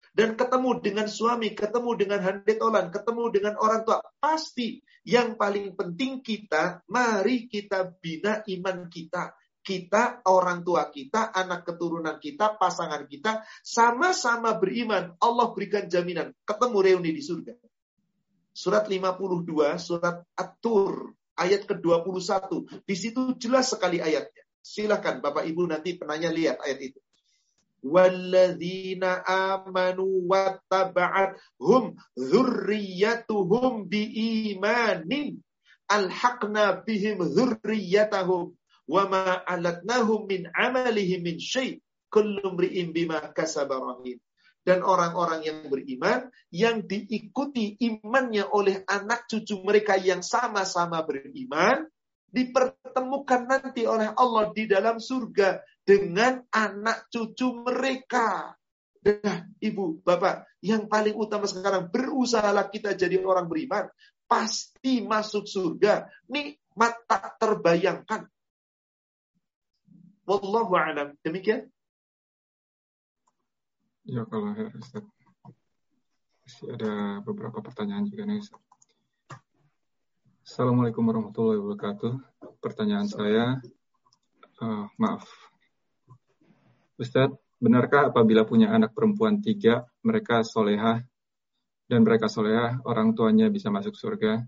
dan 0.10 0.34
ketemu 0.34 0.82
dengan 0.82 1.07
suami, 1.07 1.53
ketemu 1.53 1.91
dengan 1.95 2.20
handetolan, 2.20 2.90
ketemu 2.90 3.24
dengan 3.30 3.53
orang 3.61 3.86
tua, 3.86 4.02
pasti 4.18 4.82
yang 5.06 5.40
paling 5.40 5.78
penting 5.80 6.20
kita, 6.20 6.84
mari 6.91 7.48
kita 7.48 7.88
bina 7.98 8.44
iman 8.45 8.90
kita. 8.91 9.32
Kita, 9.60 10.26
orang 10.26 10.66
tua 10.66 10.90
kita, 10.90 11.30
anak 11.30 11.61
keturunan 11.68 12.18
kita, 12.18 12.57
pasangan 12.57 13.06
kita, 13.06 13.45
sama-sama 13.61 14.57
beriman. 14.57 15.14
Allah 15.22 15.53
berikan 15.53 15.86
jaminan. 15.86 16.34
Ketemu 16.41 16.78
reuni 16.80 17.11
di 17.14 17.22
surga. 17.22 17.53
Surat 18.49 18.90
52, 18.90 19.78
surat 19.78 20.26
At-Tur, 20.34 21.14
ayat 21.40 21.64
ke-21. 21.66 22.84
Di 22.84 22.95
situ 22.99 23.34
jelas 23.40 23.72
sekali 23.72 24.03
ayatnya. 24.03 24.44
Silakan 24.60 25.24
Bapak 25.24 25.48
Ibu 25.48 25.72
nanti 25.72 25.95
penanya 25.95 26.30
lihat 26.30 26.60
ayat 26.60 26.91
itu. 26.91 26.99
Walladzina 27.80 29.24
amanu 29.24 30.28
wattaba'athum 30.28 31.95
dzurriyyatuhum 32.20 33.88
biimanin 33.88 35.40
alhaqna 35.88 36.84
bihim 36.84 37.24
dzurriyyatahum 37.24 38.52
wama 38.84 39.40
alatnahum 39.48 40.28
min 40.28 40.52
amalihim 40.52 41.24
min 41.24 41.40
syai' 41.40 41.80
kullu 42.11 42.52
mri'in 42.60 42.91
bima 42.91 43.32
kasaba 43.32 43.80
dan 44.70 44.86
orang-orang 44.86 45.41
yang 45.41 45.66
beriman 45.66 46.30
yang 46.54 46.86
diikuti 46.86 47.74
imannya 47.82 48.46
oleh 48.54 48.86
anak 48.86 49.26
cucu 49.26 49.58
mereka 49.66 49.98
yang 49.98 50.22
sama-sama 50.22 51.02
beriman 51.02 51.90
dipertemukan 52.30 53.50
nanti 53.50 53.90
oleh 53.90 54.14
Allah 54.14 54.54
di 54.54 54.70
dalam 54.70 55.02
surga 55.02 55.66
dengan 55.82 56.46
anak 56.54 57.10
cucu 57.10 57.66
mereka. 57.66 58.54
Nah, 59.02 59.40
ibu, 59.58 60.06
bapak, 60.06 60.46
yang 60.62 60.86
paling 60.86 61.18
utama 61.18 61.50
sekarang 61.50 61.90
berusahalah 61.90 62.70
kita 62.70 62.94
jadi 62.94 63.18
orang 63.26 63.50
beriman, 63.50 63.90
pasti 64.30 65.02
masuk 65.02 65.50
surga. 65.50 66.06
Nikmat 66.30 67.10
tak 67.10 67.41
terbayangkan. 67.41 68.30
Wallahu 70.30 70.78
a'lam. 70.78 71.18
Demikian. 71.26 71.74
Ya 74.08 74.24
kalau 74.30 74.56
Ustaz. 74.56 75.04
Masih 76.46 76.68
ada 76.74 77.22
beberapa 77.26 77.60
pertanyaan 77.60 78.08
juga 78.08 78.24
nih 78.24 78.40
Ustaz. 78.40 78.62
Assalamualaikum 80.46 81.04
warahmatullahi 81.06 81.60
wabarakatuh. 81.62 82.14
Pertanyaan 82.64 83.06
saya, 83.06 83.60
uh, 84.64 84.86
maaf, 84.98 85.30
Ustadz, 87.00 87.40
benarkah 87.62 88.12
apabila 88.12 88.44
punya 88.44 88.74
anak 88.74 88.92
perempuan 88.92 89.40
tiga, 89.40 89.88
mereka 90.02 90.42
solehah, 90.42 91.06
dan 91.86 92.04
mereka 92.04 92.28
solehah, 92.28 92.82
orang 92.84 93.14
tuanya 93.14 93.48
bisa 93.48 93.72
masuk 93.72 93.94
surga? 93.94 94.44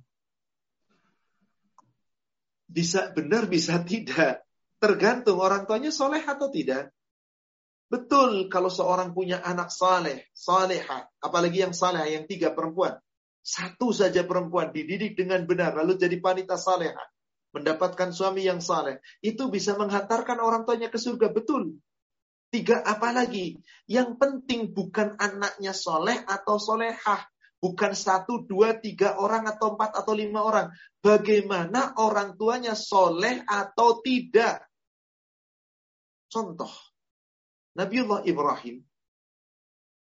Bisa 2.66 3.12
benar, 3.16 3.46
bisa 3.48 3.80
tidak. 3.88 4.44
Tergantung 4.82 5.38
orang 5.38 5.70
tuanya 5.70 5.94
soleh 5.94 6.24
atau 6.26 6.50
tidak. 6.50 6.90
Betul 7.92 8.48
kalau 8.48 8.72
seorang 8.72 9.12
punya 9.12 9.44
anak 9.44 9.68
saleh, 9.68 10.32
saleha, 10.32 11.04
apalagi 11.20 11.60
yang 11.60 11.76
saleh, 11.76 12.16
yang 12.16 12.24
tiga 12.24 12.56
perempuan. 12.56 12.96
Satu 13.44 13.92
saja 13.92 14.24
perempuan 14.24 14.72
dididik 14.72 15.20
dengan 15.20 15.44
benar, 15.44 15.76
lalu 15.76 16.00
jadi 16.00 16.16
wanita 16.16 16.56
saleha. 16.56 17.04
Mendapatkan 17.52 18.16
suami 18.16 18.48
yang 18.48 18.64
saleh. 18.64 19.04
Itu 19.20 19.52
bisa 19.52 19.76
menghantarkan 19.76 20.40
orang 20.40 20.64
tuanya 20.64 20.88
ke 20.88 20.96
surga, 20.96 21.36
betul. 21.36 21.84
Tiga 22.48 22.80
apa 22.80 23.12
lagi? 23.12 23.60
Yang 23.92 24.16
penting 24.16 24.72
bukan 24.72 25.20
anaknya 25.20 25.76
soleh 25.76 26.16
atau 26.24 26.56
solehah. 26.64 27.28
Bukan 27.60 27.92
satu, 27.92 28.48
dua, 28.48 28.80
tiga 28.80 29.20
orang 29.20 29.52
atau 29.52 29.76
empat 29.76 30.00
atau 30.00 30.16
lima 30.16 30.48
orang. 30.48 30.72
Bagaimana 31.04 32.00
orang 32.00 32.40
tuanya 32.40 32.72
soleh 32.72 33.44
atau 33.44 34.00
tidak? 34.00 34.64
Contoh. 36.32 36.91
Nabiullah 37.76 38.28
Ibrahim. 38.28 38.84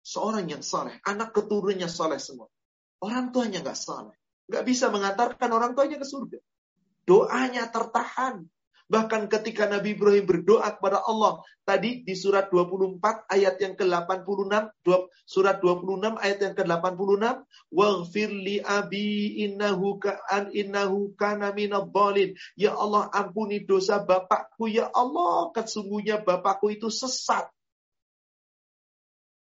Seorang 0.01 0.49
yang 0.49 0.63
soleh. 0.65 0.97
Anak 1.05 1.33
keturunannya 1.37 1.85
soleh 1.85 2.17
semua. 2.17 2.49
Orang 3.01 3.29
tuanya 3.29 3.61
nggak 3.61 3.77
soleh. 3.77 4.17
Nggak 4.49 4.63
bisa 4.65 4.89
mengantarkan 4.89 5.49
orang 5.53 5.77
tuanya 5.77 6.01
ke 6.01 6.07
surga. 6.07 6.39
Doanya 7.05 7.69
tertahan. 7.69 8.45
Bahkan 8.91 9.31
ketika 9.31 9.71
Nabi 9.71 9.95
Ibrahim 9.95 10.27
berdoa 10.27 10.67
kepada 10.75 10.99
Allah, 11.07 11.39
tadi 11.63 12.03
di 12.03 12.11
surat 12.11 12.51
24 12.51 13.23
ayat 13.31 13.55
yang 13.63 13.79
ke-86, 13.79 14.51
surat 15.23 15.63
26 15.63 16.19
ayat 16.19 16.39
yang 16.43 16.55
ke-86, 16.59 17.39
"Waghfir 17.71 18.35
li 18.35 18.59
abi 18.59 19.39
innahu 19.47 19.95
ka'an 19.95 20.51
innahu 20.51 21.15
kana 21.15 21.55
minadh 21.55 21.87
Ya 22.59 22.75
Allah, 22.75 23.07
ampuni 23.15 23.63
dosa 23.63 24.03
bapakku. 24.03 24.67
Ya 24.67 24.91
Allah, 24.91 25.55
kesungguhnya 25.55 26.19
bapakku 26.19 26.75
itu 26.75 26.91
sesat. 26.91 27.47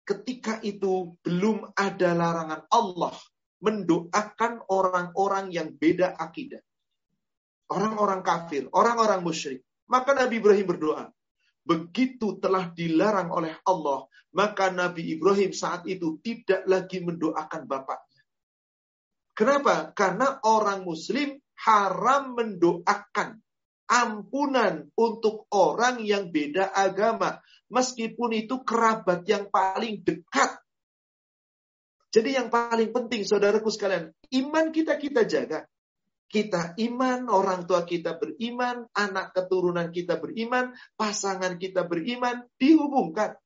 Ketika 0.08 0.64
itu 0.64 1.12
belum 1.20 1.76
ada 1.76 2.16
larangan 2.16 2.64
Allah 2.72 3.12
mendoakan 3.60 4.64
orang-orang 4.72 5.52
yang 5.52 5.76
beda 5.76 6.16
akidah 6.16 6.64
orang-orang 7.70 8.22
kafir, 8.22 8.70
orang-orang 8.70 9.20
musyrik. 9.22 9.62
Maka 9.86 10.14
Nabi 10.14 10.42
Ibrahim 10.42 10.66
berdoa. 10.66 11.04
Begitu 11.66 12.38
telah 12.38 12.70
dilarang 12.70 13.30
oleh 13.34 13.58
Allah, 13.66 14.06
maka 14.34 14.70
Nabi 14.70 15.18
Ibrahim 15.18 15.50
saat 15.50 15.82
itu 15.90 16.22
tidak 16.22 16.62
lagi 16.66 17.02
mendoakan 17.02 17.66
bapaknya. 17.66 18.22
Kenapa? 19.34 19.90
Karena 19.90 20.38
orang 20.46 20.86
muslim 20.86 21.34
haram 21.58 22.38
mendoakan 22.38 23.42
ampunan 23.90 24.86
untuk 24.94 25.50
orang 25.50 26.02
yang 26.06 26.30
beda 26.30 26.70
agama. 26.70 27.42
Meskipun 27.66 28.30
itu 28.46 28.62
kerabat 28.62 29.26
yang 29.26 29.50
paling 29.50 30.06
dekat. 30.06 30.62
Jadi 32.14 32.38
yang 32.38 32.46
paling 32.46 32.94
penting 32.94 33.26
saudaraku 33.26 33.74
sekalian, 33.74 34.14
iman 34.38 34.70
kita 34.70 34.94
kita 34.94 35.26
jaga 35.26 35.66
kita 36.26 36.74
iman, 36.74 37.30
orang 37.30 37.64
tua 37.70 37.86
kita 37.86 38.18
beriman, 38.18 38.86
anak 38.92 39.30
keturunan 39.30 39.94
kita 39.94 40.18
beriman, 40.18 40.74
pasangan 40.98 41.54
kita 41.54 41.86
beriman, 41.86 42.42
dihubungkan. 42.58 43.38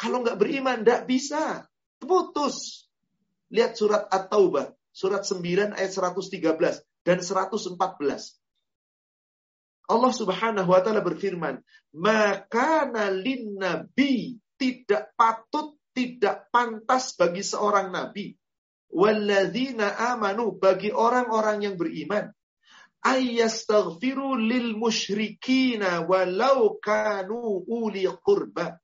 Kalau 0.00 0.24
nggak 0.24 0.40
beriman, 0.40 0.80
nggak 0.84 1.04
bisa. 1.04 1.68
Putus. 2.00 2.88
Lihat 3.52 3.76
surat 3.76 4.08
At-Taubah, 4.08 4.72
surat 4.92 5.24
9 5.24 5.76
ayat 5.76 5.92
113 5.92 6.82
dan 7.04 7.18
114. 7.20 7.76
Allah 9.86 10.12
Subhanahu 10.12 10.66
wa 10.66 10.80
taala 10.82 10.98
berfirman, 10.98 11.62
"Maka 11.94 12.90
nalin 12.90 13.54
nabi 13.54 14.34
tidak 14.58 15.14
patut, 15.14 15.78
tidak 15.94 16.50
pantas 16.50 17.14
bagi 17.14 17.46
seorang 17.46 17.94
nabi 17.94 18.34
walladzina 18.92 20.14
amanu 20.14 20.56
bagi 20.56 20.90
orang-orang 20.94 21.66
yang 21.66 21.74
beriman 21.74 22.30
ayyastaghfiru 23.06 24.34
lil 24.34 24.74
musyrikina 24.74 26.02
walau 26.02 26.78
kanu 26.82 27.62
uli 27.70 28.10
qurba. 28.18 28.82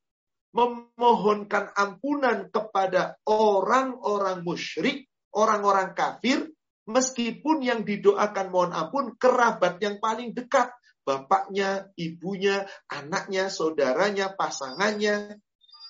Memohonkan 0.53 1.73
ampunan 1.73 2.53
kepada 2.53 3.16
orang-orang 3.24 4.45
musyrik, 4.45 5.09
orang-orang 5.33 5.97
kafir 5.97 6.45
meskipun 6.85 7.65
yang 7.65 7.81
didoakan 7.89 8.53
mohon 8.53 8.73
ampun 8.77 9.16
kerabat 9.16 9.81
yang 9.81 9.97
paling 9.97 10.37
dekat 10.37 10.69
bapaknya, 11.09 11.89
ibunya, 11.97 12.69
anaknya, 12.93 13.49
saudaranya, 13.49 14.37
pasangannya, 14.37 15.41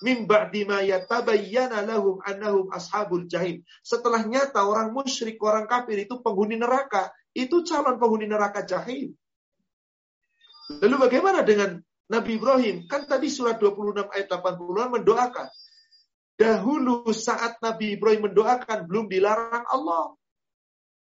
Mim 0.03 0.27
ba'dima 0.27 0.83
yatabayyana 0.83 1.79
lahum 1.87 2.19
annahum 2.27 2.67
ashabul 2.75 3.23
jahim. 3.23 3.63
Setelah 3.79 4.27
nyata 4.27 4.67
orang 4.67 4.91
musyrik, 4.91 5.39
orang 5.39 5.63
kafir 5.63 6.03
itu 6.03 6.19
penghuni 6.19 6.59
neraka. 6.59 7.07
Itu 7.31 7.63
calon 7.63 7.95
penghuni 7.95 8.27
neraka 8.27 8.67
jahim. 8.67 9.15
Lalu 10.83 10.95
bagaimana 11.07 11.39
dengan 11.47 11.79
Nabi 12.11 12.35
Ibrahim? 12.35 12.83
Kan 12.91 13.07
tadi 13.07 13.31
surat 13.31 13.55
26 13.63 14.11
ayat 14.11 14.27
80 14.27 14.95
mendoakan. 14.99 15.47
Dahulu 16.35 17.07
saat 17.15 17.63
Nabi 17.63 17.95
Ibrahim 17.95 18.27
mendoakan 18.27 18.83
belum 18.83 19.07
dilarang 19.07 19.63
Allah. 19.71 20.19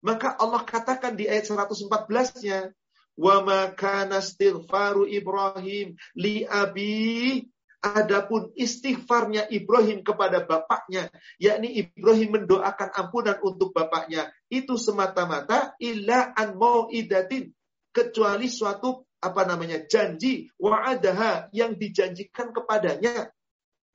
Maka 0.00 0.32
Allah 0.40 0.64
katakan 0.64 1.12
di 1.12 1.28
ayat 1.28 1.44
114-nya, 1.44 2.72
"Wa 3.20 3.44
ma 3.44 3.68
kana 3.74 4.24
istighfaru 4.24 5.04
Ibrahim 5.10 5.92
li 6.16 6.48
abi 6.48 7.44
Adapun 7.78 8.50
istighfarnya 8.58 9.46
Ibrahim 9.54 10.02
kepada 10.02 10.42
bapaknya, 10.42 11.14
yakni 11.38 11.78
Ibrahim 11.78 12.42
mendoakan 12.42 12.90
ampunan 12.90 13.38
untuk 13.38 13.70
bapaknya, 13.70 14.34
itu 14.50 14.74
semata-mata 14.74 15.78
illa 15.78 16.34
an 16.34 16.58
mau'idatin, 16.58 17.54
kecuali 17.94 18.50
suatu 18.50 19.06
apa 19.22 19.42
namanya 19.46 19.82
janji 19.86 20.50
wa'adaha 20.58 21.54
yang 21.54 21.78
dijanjikan 21.78 22.50
kepadanya. 22.50 23.30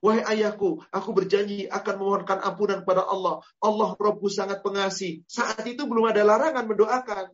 Wahai 0.04 0.24
ayahku, 0.36 0.84
aku 0.92 1.10
berjanji 1.16 1.68
akan 1.72 1.96
memohonkan 1.96 2.44
ampunan 2.44 2.84
pada 2.84 3.08
Allah. 3.08 3.40
Allah 3.64 3.96
Robku 3.96 4.28
sangat 4.28 4.60
pengasih. 4.60 5.24
Saat 5.32 5.64
itu 5.64 5.88
belum 5.88 6.12
ada 6.12 6.28
larangan 6.28 6.68
mendoakan. 6.68 7.32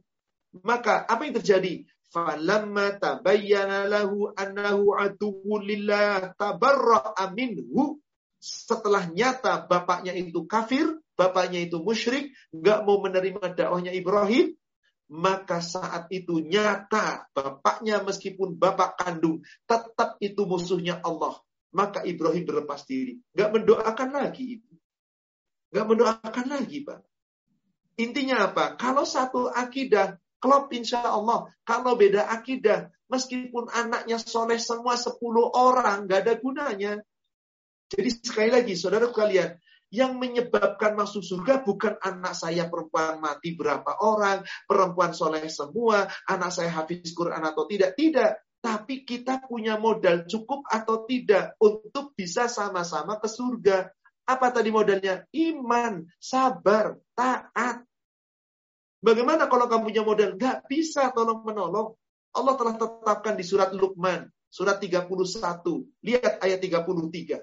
Maka 0.62 1.02
apa 1.06 1.26
yang 1.26 1.42
terjadi? 1.42 1.86
Falamma 2.10 2.98
tabayyana 2.98 3.86
lahu 3.86 4.34
annahu 4.34 4.98
aduwwun 4.98 5.62
lillah 5.66 6.34
tabarra'a 6.36 7.30
minhu. 7.34 8.02
Setelah 8.40 9.12
nyata 9.12 9.68
bapaknya 9.68 10.16
itu 10.16 10.48
kafir, 10.48 10.88
bapaknya 11.14 11.60
itu 11.60 11.84
musyrik, 11.84 12.32
nggak 12.56 12.88
mau 12.88 13.04
menerima 13.04 13.52
dakwahnya 13.52 13.92
Ibrahim, 13.92 14.56
maka 15.12 15.60
saat 15.60 16.08
itu 16.10 16.40
nyata 16.40 17.28
bapaknya 17.36 18.00
meskipun 18.02 18.56
bapak 18.56 18.96
kandung 18.96 19.44
tetap 19.68 20.16
itu 20.24 20.48
musuhnya 20.48 21.04
Allah 21.04 21.36
maka 21.74 22.02
Ibrahim 22.06 22.44
berlepas 22.46 22.86
diri. 22.86 23.22
Gak 23.34 23.54
mendoakan 23.54 24.10
lagi 24.14 24.60
itu. 24.60 24.72
Gak 25.70 25.86
mendoakan 25.86 26.48
lagi, 26.50 26.82
Pak. 26.82 27.02
Intinya 28.02 28.50
apa? 28.50 28.80
Kalau 28.80 29.06
satu 29.06 29.52
akidah, 29.52 30.18
klop 30.40 30.72
insya 30.74 31.04
Allah. 31.04 31.52
Kalau 31.68 32.00
beda 32.00 32.32
akidah, 32.32 32.90
meskipun 33.12 33.70
anaknya 33.70 34.18
soleh 34.18 34.58
semua 34.58 34.96
10 34.96 35.20
orang, 35.52 36.08
gak 36.08 36.22
ada 36.26 36.34
gunanya. 36.40 36.94
Jadi 37.90 38.10
sekali 38.24 38.50
lagi, 38.50 38.74
saudara 38.80 39.10
kalian, 39.10 39.60
yang 39.90 40.22
menyebabkan 40.22 40.94
masuk 40.94 41.26
surga 41.26 41.66
bukan 41.66 41.98
anak 41.98 42.38
saya 42.38 42.70
perempuan 42.70 43.18
mati 43.18 43.58
berapa 43.58 44.06
orang, 44.06 44.46
perempuan 44.70 45.18
soleh 45.18 45.50
semua, 45.50 46.06
anak 46.30 46.54
saya 46.54 46.70
hafiz 46.70 47.10
Quran 47.18 47.42
atau 47.42 47.66
tidak. 47.66 47.98
Tidak 47.98 48.32
tapi 48.60 49.08
kita 49.08 49.40
punya 49.48 49.80
modal 49.80 50.28
cukup 50.28 50.68
atau 50.68 51.08
tidak 51.08 51.56
untuk 51.64 52.12
bisa 52.14 52.52
sama-sama 52.52 53.16
ke 53.18 53.28
surga. 53.32 53.88
Apa 54.30 54.54
tadi 54.54 54.70
modalnya? 54.70 55.26
Iman, 55.34 56.06
sabar, 56.22 57.00
taat. 57.18 57.89
Bagaimana 59.00 59.48
kalau 59.48 59.72
kamu 59.72 59.84
punya 59.92 60.04
modal? 60.04 60.36
Gak 60.36 60.68
bisa 60.68 61.12
tolong 61.16 61.44
menolong. 61.44 61.96
Allah 62.36 62.54
telah 62.60 62.76
tetapkan 62.78 63.34
di 63.34 63.48
surat 63.48 63.72
Luqman, 63.74 64.28
surat 64.52 64.78
31. 64.78 65.08
Lihat 66.04 66.44
ayat 66.44 66.60
33. 66.60 67.42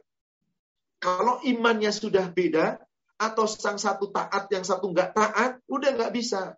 Kalau 1.00 1.42
imannya 1.42 1.92
sudah 1.92 2.28
beda, 2.30 2.80
atau 3.16 3.48
sang 3.48 3.80
satu 3.80 4.12
taat, 4.12 4.48
yang 4.52 4.64
satu 4.64 4.92
nggak 4.92 5.16
taat, 5.16 5.60
udah 5.66 5.90
nggak 5.96 6.12
bisa. 6.12 6.54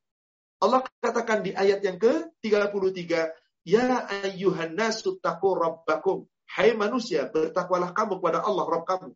Allah 0.59 0.83
katakan 0.99 1.47
di 1.47 1.55
ayat 1.55 1.79
yang 1.87 1.99
ke-33, 2.03 3.31
Ya 3.69 4.09
ayyuhan 4.09 4.75
nasu 4.75 5.21
taqu 5.21 5.55
rabbakum. 5.55 6.27
Hai 6.49 6.73
manusia, 6.73 7.29
bertakwalah 7.29 7.93
kamu 7.93 8.19
kepada 8.19 8.41
Allah 8.41 8.65
Rabb 8.65 8.89
kamu. 8.89 9.11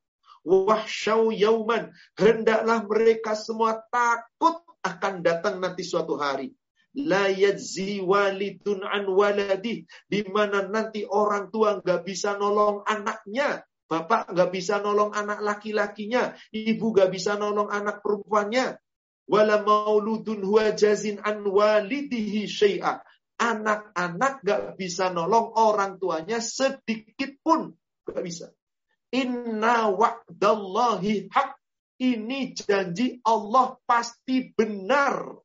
Wahsyau 0.45 1.33
yauman. 1.33 1.97
Hendaklah 2.21 2.85
mereka 2.85 3.33
semua 3.33 3.81
takut 3.89 4.61
akan 4.83 5.23
datang 5.23 5.63
nanti 5.63 5.87
suatu 5.87 6.19
hari. 6.19 6.51
La 6.93 7.31
walidun 8.05 8.85
an. 8.85 9.09
Di 10.05 10.21
mana 10.29 10.69
nanti 10.69 11.09
orang 11.09 11.49
tua 11.49 11.81
nggak 11.81 12.03
bisa 12.05 12.37
nolong 12.37 12.85
anaknya. 12.85 13.65
Bapak 13.89 14.33
nggak 14.33 14.51
bisa 14.53 14.83
nolong 14.83 15.15
anak 15.17 15.41
laki-lakinya. 15.41 16.37
Ibu 16.53 16.87
nggak 16.93 17.11
bisa 17.11 17.41
nolong 17.41 17.73
anak 17.73 18.05
perempuannya. 18.05 18.77
Wala 19.25 19.65
mauludun 19.65 20.45
huwa 20.45 20.75
jazin 20.77 21.23
an 21.23 21.47
walidihi 21.47 22.45
syai'ah 22.45 23.01
anak-anak 23.43 24.35
gak 24.47 24.63
bisa 24.79 25.11
nolong 25.11 25.51
orang 25.59 25.99
tuanya 25.99 26.39
sedikit 26.39 27.35
pun. 27.43 27.75
Gak 28.07 28.23
bisa. 28.23 28.47
Inna 29.11 29.91
wa'dallahi 29.91 31.29
haq. 31.29 31.51
Ini 32.03 32.51
janji 32.51 33.23
Allah 33.23 33.79
pasti 33.87 34.51
benar. 34.51 35.39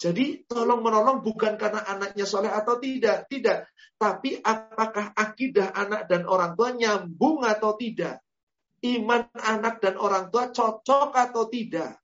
Jadi 0.00 0.48
tolong 0.48 0.80
menolong 0.80 1.20
bukan 1.20 1.60
karena 1.60 1.84
anaknya 1.84 2.24
soleh 2.24 2.48
atau 2.48 2.80
tidak. 2.80 3.28
Tidak. 3.28 3.58
Tapi 4.00 4.40
apakah 4.40 5.12
akidah 5.12 5.76
anak 5.76 6.08
dan 6.08 6.24
orang 6.24 6.56
tua 6.56 6.72
nyambung 6.72 7.44
atau 7.44 7.76
tidak. 7.76 8.24
Iman 8.82 9.28
anak 9.36 9.84
dan 9.84 10.00
orang 10.00 10.32
tua 10.32 10.48
cocok 10.50 11.12
atau 11.12 11.46
tidak. 11.52 12.02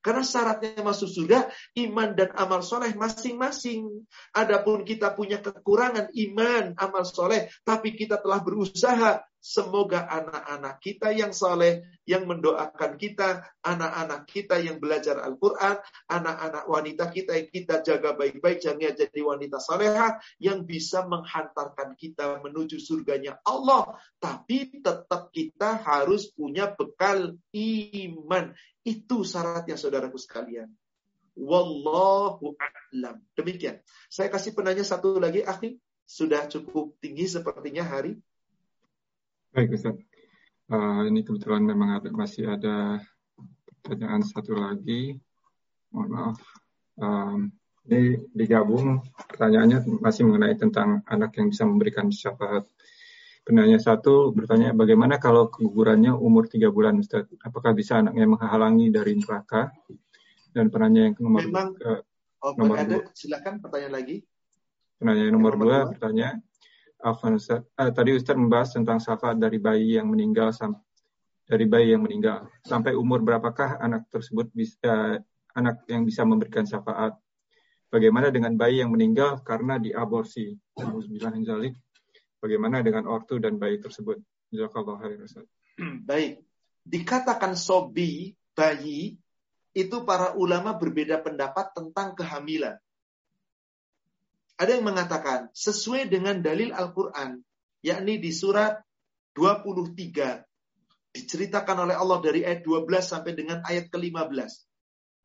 Karena 0.00 0.24
syaratnya 0.24 0.80
masuk 0.80 1.12
surga, 1.12 1.52
iman 1.86 2.16
dan 2.16 2.32
amal 2.32 2.64
soleh 2.64 2.96
masing-masing. 2.96 3.84
Adapun 4.32 4.82
kita 4.88 5.12
punya 5.12 5.44
kekurangan 5.44 6.08
iman, 6.08 6.72
amal 6.80 7.04
soleh, 7.04 7.52
tapi 7.68 7.92
kita 7.92 8.16
telah 8.16 8.40
berusaha 8.40 9.20
Semoga 9.40 10.04
anak-anak 10.04 10.84
kita 10.84 11.16
yang 11.16 11.32
soleh, 11.32 11.80
yang 12.04 12.28
mendoakan 12.28 13.00
kita, 13.00 13.40
anak-anak 13.64 14.28
kita 14.28 14.60
yang 14.60 14.76
belajar 14.76 15.16
Al-Quran, 15.16 15.80
anak-anak 16.12 16.68
wanita 16.68 17.08
kita 17.08 17.40
yang 17.40 17.48
kita 17.48 17.80
jaga 17.80 18.12
baik-baik, 18.12 18.60
jangan 18.60 18.92
jadi 18.92 19.20
wanita 19.24 19.56
soleha, 19.56 20.20
yang 20.36 20.68
bisa 20.68 21.08
menghantarkan 21.08 21.96
kita 21.96 22.44
menuju 22.44 22.76
surganya 22.76 23.40
Allah. 23.48 23.96
Tapi 24.20 24.76
tetap 24.76 25.32
kita 25.32 25.80
harus 25.88 26.28
punya 26.28 26.68
bekal 26.76 27.40
iman. 27.56 28.52
Itu 28.84 29.24
syaratnya 29.24 29.80
saudaraku 29.80 30.20
sekalian. 30.20 30.68
Wallahu 31.32 32.60
a'lam. 32.60 33.24
Demikian. 33.32 33.80
Saya 34.12 34.28
kasih 34.28 34.52
penanya 34.52 34.84
satu 34.84 35.16
lagi, 35.16 35.40
Akhi. 35.40 35.80
Sudah 36.04 36.44
cukup 36.44 37.00
tinggi 37.00 37.24
sepertinya 37.24 37.88
hari. 37.88 38.20
Baik 39.50 39.74
Ustaz. 39.74 39.98
Uh, 40.70 41.02
ini 41.10 41.26
kebetulan 41.26 41.66
memang 41.66 41.98
ada, 41.98 42.06
masih 42.14 42.46
ada 42.46 43.02
pertanyaan 43.82 44.22
satu 44.22 44.54
lagi. 44.54 45.18
Mohon 45.90 46.08
maaf. 46.14 46.38
Um, 46.94 47.50
ini 47.90 48.14
digabung 48.30 49.02
pertanyaannya 49.26 49.98
masih 49.98 50.30
mengenai 50.30 50.54
tentang 50.54 51.02
anak 51.10 51.34
yang 51.34 51.50
bisa 51.50 51.66
memberikan 51.66 52.14
syafaat. 52.14 52.62
Penanya 53.42 53.82
satu 53.82 54.30
bertanya 54.30 54.70
bagaimana 54.70 55.18
kalau 55.18 55.50
kegugurannya 55.50 56.14
umur 56.14 56.46
tiga 56.46 56.70
bulan 56.70 57.02
Ustaz? 57.02 57.26
Apakah 57.42 57.74
bisa 57.74 57.98
anaknya 57.98 58.30
menghalangi 58.30 58.94
dari 58.94 59.18
neraka? 59.18 59.74
Dan 60.54 60.70
penanya 60.70 61.10
yang 61.10 61.14
nomor 61.18 61.42
Memang, 61.42 61.74
ke, 61.74 62.06
oh, 62.46 62.54
nomor 62.54 62.78
ada, 62.78 63.02
dua. 63.02 63.10
silakan 63.18 63.58
pertanyaan 63.58 63.98
lagi. 63.98 64.22
Penanya 64.94 65.26
nomor, 65.34 65.58
nomor 65.58 65.66
dua, 65.66 65.66
dua 65.66 65.90
bertanya 65.90 66.38
Ustaz. 67.36 67.64
Eh, 67.64 67.90
tadi 67.92 68.10
Ustaz 68.14 68.36
membahas 68.36 68.76
tentang 68.76 69.00
syafaat 69.00 69.40
dari 69.40 69.56
bayi 69.56 69.96
yang 69.96 70.08
meninggal 70.08 70.52
dari 71.50 71.66
bayi 71.66 71.96
yang 71.96 72.06
meninggal. 72.06 72.46
Sampai 72.62 72.94
umur 72.94 73.26
berapakah 73.26 73.82
anak 73.82 74.06
tersebut 74.06 74.54
bisa 74.54 75.18
anak 75.58 75.82
yang 75.90 76.06
bisa 76.06 76.22
memberikan 76.22 76.62
syafaat? 76.62 77.18
Bagaimana 77.90 78.30
dengan 78.30 78.54
bayi 78.54 78.78
yang 78.78 78.94
meninggal 78.94 79.42
karena 79.42 79.82
diaborsi? 79.82 80.54
Bagaimana 82.38 82.86
dengan 82.86 83.10
ortu 83.10 83.42
dan 83.42 83.58
bayi 83.58 83.82
tersebut? 83.82 84.22
Baik. 86.08 86.38
Dikatakan 86.86 87.58
sobi, 87.58 88.30
bayi, 88.54 89.18
itu 89.74 89.96
para 90.06 90.38
ulama 90.38 90.74
berbeda 90.78 91.18
pendapat 91.18 91.74
tentang 91.74 92.14
kehamilan. 92.14 92.78
Ada 94.60 94.76
yang 94.76 94.84
mengatakan 94.84 95.48
sesuai 95.56 96.12
dengan 96.12 96.44
dalil 96.44 96.68
Al-Quran, 96.76 97.40
yakni 97.80 98.20
di 98.20 98.28
surat 98.28 98.76
23 99.32 101.16
diceritakan 101.16 101.88
oleh 101.88 101.96
Allah 101.96 102.20
dari 102.20 102.44
ayat 102.44 102.60
12 102.68 102.84
sampai 103.00 103.32
dengan 103.32 103.64
ayat 103.64 103.88
ke-15. 103.88 104.52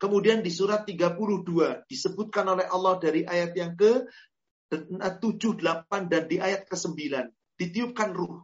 Kemudian 0.00 0.40
di 0.40 0.48
surat 0.48 0.88
32 0.88 1.84
disebutkan 1.84 2.48
oleh 2.48 2.64
Allah 2.64 2.96
dari 2.96 3.28
ayat 3.28 3.52
yang 3.52 3.76
ke 3.76 4.08
7, 4.72 5.20
8 5.20 6.08
dan 6.08 6.24
di 6.26 6.40
ayat 6.40 6.64
ke-9 6.66 6.96
ditiupkan 7.60 8.16
ruh. 8.16 8.40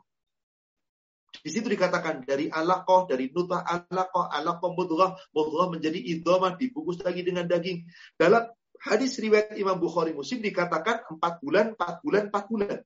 Di 1.33 1.49
situ 1.49 1.73
dikatakan 1.73 2.29
dari 2.29 2.53
alaqah, 2.53 3.09
dari 3.09 3.33
nutah 3.33 3.65
alaqah, 3.65 4.29
alaqah 4.29 4.71
mudghah, 4.77 5.17
mudghah 5.33 5.73
menjadi 5.73 5.97
idhamah, 5.97 6.61
dibungkus 6.61 7.01
lagi 7.01 7.25
dengan 7.25 7.49
daging. 7.49 7.89
Dalam 8.21 8.45
hadis 8.83 9.15
riwayat 9.23 9.55
Imam 9.55 9.79
Bukhari 9.79 10.11
Muslim 10.11 10.43
dikatakan 10.43 11.07
4 11.07 11.43
bulan, 11.43 11.67
4 11.79 12.03
bulan, 12.03 12.25
4 12.29 12.51
bulan. 12.51 12.79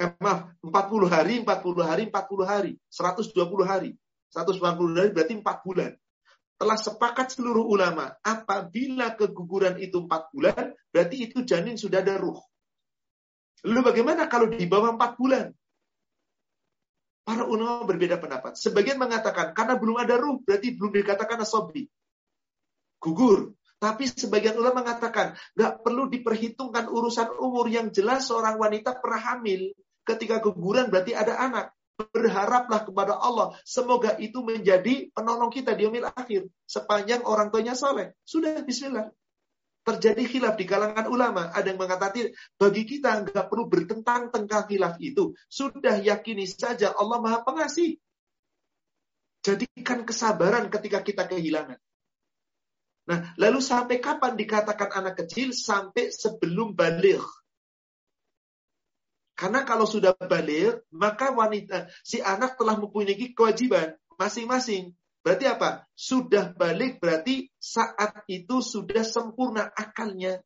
Eh, 0.00 0.08
maaf, 0.18 0.56
40 0.64 1.06
hari, 1.06 1.34
40 1.44 1.84
hari, 1.84 2.02
40 2.08 2.48
hari. 2.48 2.72
120 2.88 3.68
hari. 3.68 3.90
190 4.32 4.96
hari 4.96 5.10
berarti 5.12 5.34
4 5.36 5.60
bulan. 5.62 5.92
Telah 6.56 6.78
sepakat 6.78 7.36
seluruh 7.36 7.66
ulama, 7.68 8.16
apabila 8.24 9.12
keguguran 9.18 9.76
itu 9.76 10.00
4 10.08 10.32
bulan, 10.32 10.72
berarti 10.88 11.16
itu 11.28 11.44
janin 11.44 11.76
sudah 11.76 12.00
ada 12.00 12.16
ruh. 12.16 12.40
Lalu 13.62 13.80
bagaimana 13.82 14.26
kalau 14.26 14.48
di 14.48 14.64
bawah 14.64 14.96
4 14.96 15.20
bulan? 15.20 15.46
Para 17.22 17.46
ulama 17.46 17.86
berbeda 17.86 18.18
pendapat. 18.18 18.58
Sebagian 18.58 18.98
mengatakan, 18.98 19.54
karena 19.54 19.78
belum 19.78 20.02
ada 20.02 20.18
ruh, 20.18 20.42
berarti 20.42 20.74
belum 20.74 20.90
dikatakan 20.90 21.38
asobi. 21.44 21.86
Gugur. 22.98 23.54
Tapi 23.82 24.06
sebagian 24.06 24.54
ulama 24.62 24.86
mengatakan, 24.86 25.34
nggak 25.58 25.82
perlu 25.82 26.06
diperhitungkan 26.06 26.86
urusan 26.86 27.34
umur 27.34 27.66
yang 27.66 27.90
jelas 27.90 28.30
seorang 28.30 28.54
wanita 28.54 29.02
pernah 29.02 29.18
hamil. 29.18 29.74
Ketika 30.06 30.38
guguran 30.38 30.86
berarti 30.86 31.18
ada 31.18 31.34
anak. 31.42 31.74
Berharaplah 31.98 32.86
kepada 32.86 33.18
Allah. 33.18 33.58
Semoga 33.66 34.14
itu 34.22 34.38
menjadi 34.46 35.10
penolong 35.10 35.50
kita 35.50 35.74
di 35.74 35.90
umil 35.90 36.06
akhir. 36.06 36.46
Sepanjang 36.62 37.26
orang 37.26 37.50
tuanya 37.50 37.74
soleh. 37.74 38.14
Sudah, 38.22 38.62
bismillah. 38.62 39.10
Terjadi 39.82 40.30
khilaf 40.30 40.54
di 40.54 40.62
kalangan 40.62 41.10
ulama. 41.10 41.50
Ada 41.50 41.74
yang 41.74 41.82
mengatakan, 41.82 42.30
bagi 42.54 42.86
kita 42.86 43.26
nggak 43.26 43.50
perlu 43.50 43.66
bertentang 43.66 44.30
tentang 44.30 44.62
khilaf 44.70 44.94
itu. 45.02 45.34
Sudah 45.50 45.98
yakini 45.98 46.46
saja 46.46 46.94
Allah 46.94 47.18
maha 47.18 47.42
pengasih. 47.42 47.98
Jadikan 49.42 50.06
kesabaran 50.06 50.70
ketika 50.70 51.02
kita 51.02 51.26
kehilangan. 51.26 51.82
Nah, 53.02 53.34
lalu 53.34 53.58
sampai 53.58 53.98
kapan 53.98 54.38
dikatakan 54.38 54.90
anak 54.94 55.26
kecil? 55.26 55.50
Sampai 55.50 56.14
sebelum 56.14 56.78
balik. 56.78 57.22
Karena 59.34 59.66
kalau 59.66 59.90
sudah 59.90 60.14
balik, 60.14 60.86
maka 60.94 61.34
wanita 61.34 61.90
si 62.06 62.22
anak 62.22 62.54
telah 62.54 62.78
mempunyai 62.78 63.34
kewajiban 63.34 63.98
masing-masing. 64.14 64.94
Berarti 65.22 65.46
apa? 65.50 65.82
Sudah 65.98 66.54
balik 66.54 67.02
berarti 67.02 67.50
saat 67.58 68.22
itu 68.30 68.62
sudah 68.62 69.02
sempurna 69.02 69.66
akalnya. 69.74 70.38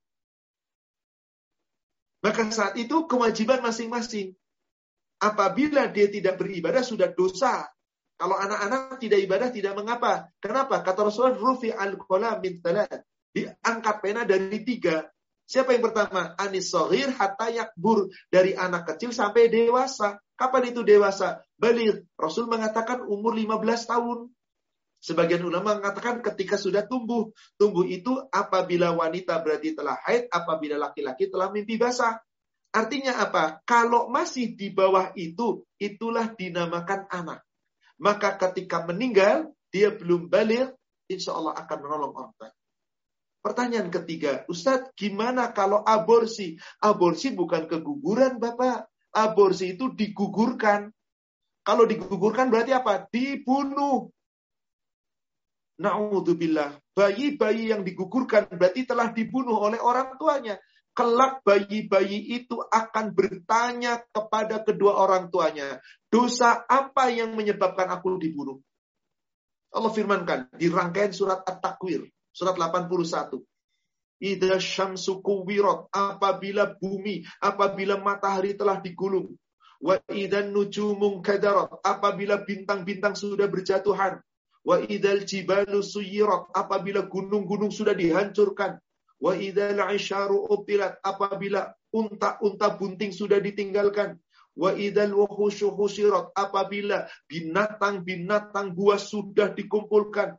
Maka 2.24 2.48
saat 2.48 2.80
itu 2.80 3.04
kewajiban 3.04 3.60
masing-masing. 3.60 4.32
Apabila 5.20 5.88
dia 5.92 6.08
tidak 6.08 6.40
beribadah 6.40 6.84
sudah 6.84 7.12
dosa. 7.12 7.68
Kalau 8.16 8.36
anak-anak 8.40 8.97
tidak 8.97 9.20
ibadah 9.20 9.48
tidak 9.52 9.76
mengapa. 9.76 10.32
Kenapa? 10.40 10.80
Kata 10.80 11.05
Rasulullah, 11.05 11.36
rufi 11.36 11.68
al 11.68 12.01
min 12.40 12.60
Diangkat 13.36 13.97
pena 14.01 14.24
dari 14.24 14.64
tiga. 14.64 15.05
Siapa 15.47 15.76
yang 15.76 15.84
pertama? 15.84 16.34
Anis 16.40 16.72
sohir 16.72 17.12
hatta 17.12 17.52
yakbur. 17.52 18.09
Dari 18.32 18.56
anak 18.56 18.88
kecil 18.88 19.12
sampai 19.12 19.52
dewasa. 19.52 20.18
Kapan 20.34 20.74
itu 20.74 20.80
dewasa? 20.82 21.44
Balir. 21.55 22.09
Rasul 22.18 22.48
mengatakan 22.51 23.05
umur 23.05 23.36
15 23.36 23.62
tahun. 23.93 24.18
Sebagian 24.98 25.47
ulama 25.47 25.78
mengatakan 25.78 26.18
ketika 26.18 26.59
sudah 26.59 26.82
tumbuh. 26.90 27.30
Tumbuh 27.55 27.86
itu 27.86 28.10
apabila 28.34 28.90
wanita 28.97 29.38
berarti 29.38 29.78
telah 29.78 29.94
haid, 30.02 30.26
apabila 30.34 30.80
laki-laki 30.80 31.30
telah 31.30 31.55
mimpi 31.55 31.78
basah. 31.78 32.18
Artinya 32.74 33.22
apa? 33.22 33.62
Kalau 33.62 34.10
masih 34.10 34.59
di 34.59 34.74
bawah 34.74 35.14
itu, 35.14 35.62
itulah 35.78 36.34
dinamakan 36.34 37.06
anak. 37.09 37.45
Maka 37.97 38.36
ketika 38.36 38.85
meninggal, 38.85 39.52
dia 39.73 39.89
belum 39.93 40.28
balik, 40.28 40.77
insya 41.09 41.32
Allah 41.32 41.56
akan 41.56 41.78
menolong 41.81 42.12
orang 42.12 42.32
tua. 42.36 42.51
Pertanyaan 43.40 43.89
ketiga, 43.94 44.43
Ustadz, 44.51 44.90
gimana 44.98 45.55
kalau 45.55 45.81
aborsi? 45.86 46.59
Aborsi 46.82 47.31
bukan 47.31 47.70
keguguran, 47.70 48.43
Bapak. 48.43 48.90
Aborsi 49.14 49.78
itu 49.78 49.94
digugurkan. 49.94 50.90
Kalau 51.62 51.86
digugurkan 51.86 52.51
berarti 52.51 52.74
apa? 52.74 53.06
Dibunuh. 53.06 54.10
Na'udzubillah. 55.78 56.74
Bayi-bayi 56.90 57.70
yang 57.70 57.86
digugurkan 57.86 58.51
berarti 58.51 58.82
telah 58.82 59.14
dibunuh 59.14 59.56
oleh 59.62 59.78
orang 59.78 60.18
tuanya 60.18 60.59
kelak 60.97 61.44
bayi-bayi 61.44 62.40
itu 62.40 62.56
akan 62.73 63.12
bertanya 63.12 64.01
kepada 64.09 64.64
kedua 64.64 64.97
orang 64.97 65.28
tuanya, 65.28 65.77
dosa 66.09 66.64
apa 66.64 67.12
yang 67.12 67.36
menyebabkan 67.36 67.93
aku 67.93 68.16
dibunuh? 68.16 68.56
Allah 69.77 69.93
firmankan 69.93 70.48
di 70.56 70.73
rangkaian 70.73 71.12
surat 71.12 71.44
At-Takwir, 71.44 72.09
surat 72.32 72.56
81. 72.56 73.44
Ida 74.16 74.56
syamsu 74.56 75.20
kuwirat, 75.20 75.93
apabila 75.93 76.73
bumi, 76.81 77.20
apabila 77.44 78.01
matahari 78.01 78.56
telah 78.56 78.81
digulung. 78.81 79.36
Wa 79.77 80.01
idan 80.09 80.56
nujumun 80.56 81.20
kadarat, 81.20 81.85
apabila 81.85 82.40
bintang-bintang 82.40 83.12
sudah 83.12 83.44
berjatuhan. 83.44 84.24
Wa 84.64 84.81
idal 84.81 85.28
jibalu 85.28 85.85
suyirat, 85.85 86.48
apabila 86.56 87.05
gunung-gunung 87.05 87.68
sudah 87.68 87.93
dihancurkan. 87.93 88.81
Wa 89.16 89.32
idzal 89.32 89.80
isyaru 89.97 90.48
utilat 90.52 91.01
apabila 91.01 91.72
unta-unta 91.93 92.76
bunting 92.76 93.12
sudah 93.12 93.40
ditinggalkan. 93.40 94.20
Wa 94.56 94.72
idzal 94.72 95.12
wuhusyu 95.12 95.72
husirat 95.72 96.32
apabila 96.32 97.09
binatang-binatang 97.28 98.72
buas 98.72 99.09
sudah 99.09 99.52
dikumpulkan. 99.52 100.36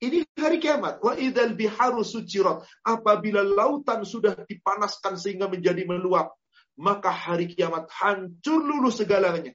Ini 0.00 0.24
hari 0.36 0.60
kiamat. 0.60 1.00
Wa 1.00 1.16
idzal 1.16 1.56
biharu 1.56 2.04
sujirat 2.04 2.64
apabila 2.84 3.40
lautan 3.40 4.04
sudah 4.04 4.36
dipanaskan 4.44 5.16
sehingga 5.16 5.48
menjadi 5.48 5.84
meluap. 5.88 6.36
Maka 6.74 7.08
hari 7.08 7.48
kiamat 7.48 7.86
hancur 7.88 8.60
lulus 8.60 8.98
segalanya 8.98 9.54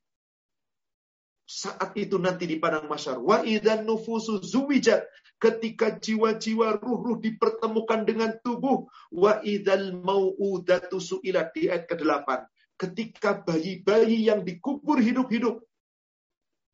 saat 1.49 1.97
itu 1.97 2.21
nanti 2.21 2.45
di 2.45 2.61
padang 2.61 2.85
masyar. 2.85 3.17
Wa 3.17 3.41
idan 3.41 3.89
nufusu 3.89 4.37
zuwijat. 4.37 5.01
Ketika 5.41 5.97
jiwa-jiwa 5.97 6.77
ruh-ruh 6.77 7.17
dipertemukan 7.17 8.05
dengan 8.05 8.37
tubuh. 8.45 8.85
Wa 9.09 9.41
idal 9.41 9.97
mau'udatu 9.97 11.01
su'ilat. 11.01 11.49
Di 11.57 11.73
ayat 11.73 11.89
ke-8. 11.89 12.45
Ketika 12.77 13.41
bayi-bayi 13.41 14.29
yang 14.29 14.45
dikubur 14.45 15.01
hidup-hidup. 15.01 15.65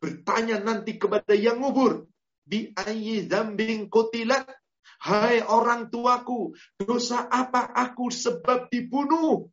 Bertanya 0.03 0.59
nanti 0.59 0.99
kepada 0.99 1.31
yang 1.31 1.63
ngubur. 1.63 2.11
Bi 2.43 2.75
ayyi 2.75 3.31
zambing 3.31 3.87
kotilat. 3.87 4.43
Hai 5.01 5.43
orang 5.43 5.91
tuaku, 5.91 6.55
dosa 6.77 7.29
apa 7.29 7.67
aku 7.73 8.09
sebab 8.09 8.71
dibunuh? 8.73 9.49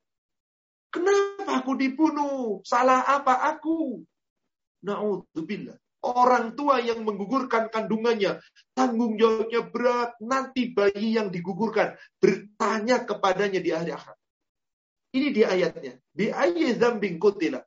Kenapa 0.93 1.61
aku 1.61 1.73
dibunuh? 1.77 2.61
Salah 2.65 3.01
apa 3.05 3.49
aku? 3.49 4.05
Na'udzubillah. 4.83 5.79
Orang 6.03 6.59
tua 6.59 6.83
yang 6.83 7.07
menggugurkan 7.07 7.71
kandungannya, 7.71 8.43
tanggung 8.75 9.15
jawabnya 9.15 9.63
berat. 9.71 10.19
Nanti 10.19 10.75
bayi 10.75 11.15
yang 11.15 11.31
digugurkan 11.31 11.95
bertanya 12.19 13.07
kepadanya 13.07 13.63
di 13.63 13.71
akhir 13.71 14.03
akhirat. 14.03 14.19
Ini 15.15 15.29
di 15.31 15.43
ayatnya. 15.47 15.95
Di 16.11 16.27
ayat 16.35 16.83
zambing 16.83 17.23
kutila. 17.23 17.63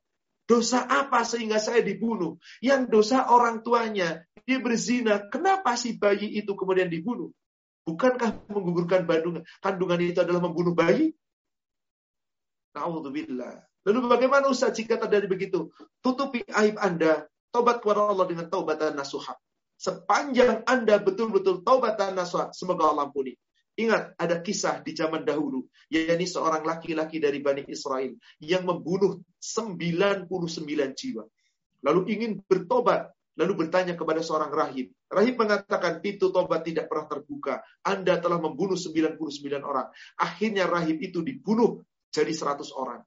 Dosa 0.45 0.83
apa 0.83 1.23
sehingga 1.23 1.57
saya 1.57 1.79
dibunuh? 1.79 2.37
Yang 2.59 2.91
dosa 2.91 3.31
orang 3.31 3.63
tuanya, 3.63 4.21
dia 4.43 4.59
berzina. 4.59 5.23
Kenapa 5.31 5.73
si 5.79 5.95
bayi 5.95 6.35
itu 6.35 6.53
kemudian 6.53 6.91
dibunuh? 6.91 7.31
Bukankah 7.87 8.49
menggugurkan 8.51 9.07
kandungan 9.63 9.99
itu 10.03 10.19
adalah 10.19 10.43
membunuh 10.43 10.75
bayi? 10.75 11.15
Na'udzubillah. 12.75 13.63
Lalu 13.85 14.09
bagaimana 14.09 14.49
Ustaz 14.49 14.73
jika 14.73 14.97
terjadi 14.97 15.29
begitu? 15.29 15.69
Tutupi 16.01 16.41
aib 16.49 16.81
Anda, 16.81 17.29
tobat 17.53 17.85
kepada 17.85 18.09
Allah 18.09 18.25
dengan 18.25 18.49
taubat 18.49 18.81
dan 18.81 18.97
nasuha. 18.97 19.37
Sepanjang 19.77 20.65
Anda 20.65 20.97
betul-betul 20.97 21.61
taubat 21.61 22.01
dan 22.01 22.17
nasuha, 22.17 22.49
semoga 22.49 22.89
Allah 22.89 23.05
ampuni. 23.05 23.37
Ingat, 23.77 24.17
ada 24.17 24.41
kisah 24.41 24.81
di 24.81 24.95
zaman 24.97 25.21
dahulu, 25.21 25.67
yakni 25.91 26.25
seorang 26.25 26.65
laki-laki 26.65 27.21
dari 27.21 27.43
Bani 27.43 27.67
Israel 27.69 28.15
yang 28.41 28.65
membunuh 28.65 29.21
99 29.37 30.31
jiwa. 30.95 31.27
Lalu 31.85 32.01
ingin 32.09 32.31
bertobat, 32.41 33.13
lalu 33.37 33.67
bertanya 33.67 33.93
kepada 33.93 34.25
seorang 34.25 34.49
rahib. 34.49 34.89
Rahib 35.11 35.35
mengatakan 35.37 36.01
pintu 36.01 36.33
tobat 36.33 36.65
tidak 36.65 36.89
pernah 36.89 37.05
terbuka. 37.05 37.61
Anda 37.85 38.17
telah 38.17 38.41
membunuh 38.41 38.79
99 38.79 39.21
orang. 39.61 39.91
Akhirnya 40.17 40.65
rahib 40.65 40.97
itu 41.03 41.21
dibunuh 41.21 41.83
jadi 42.09 42.31
100 42.31 42.71
orang 42.73 43.03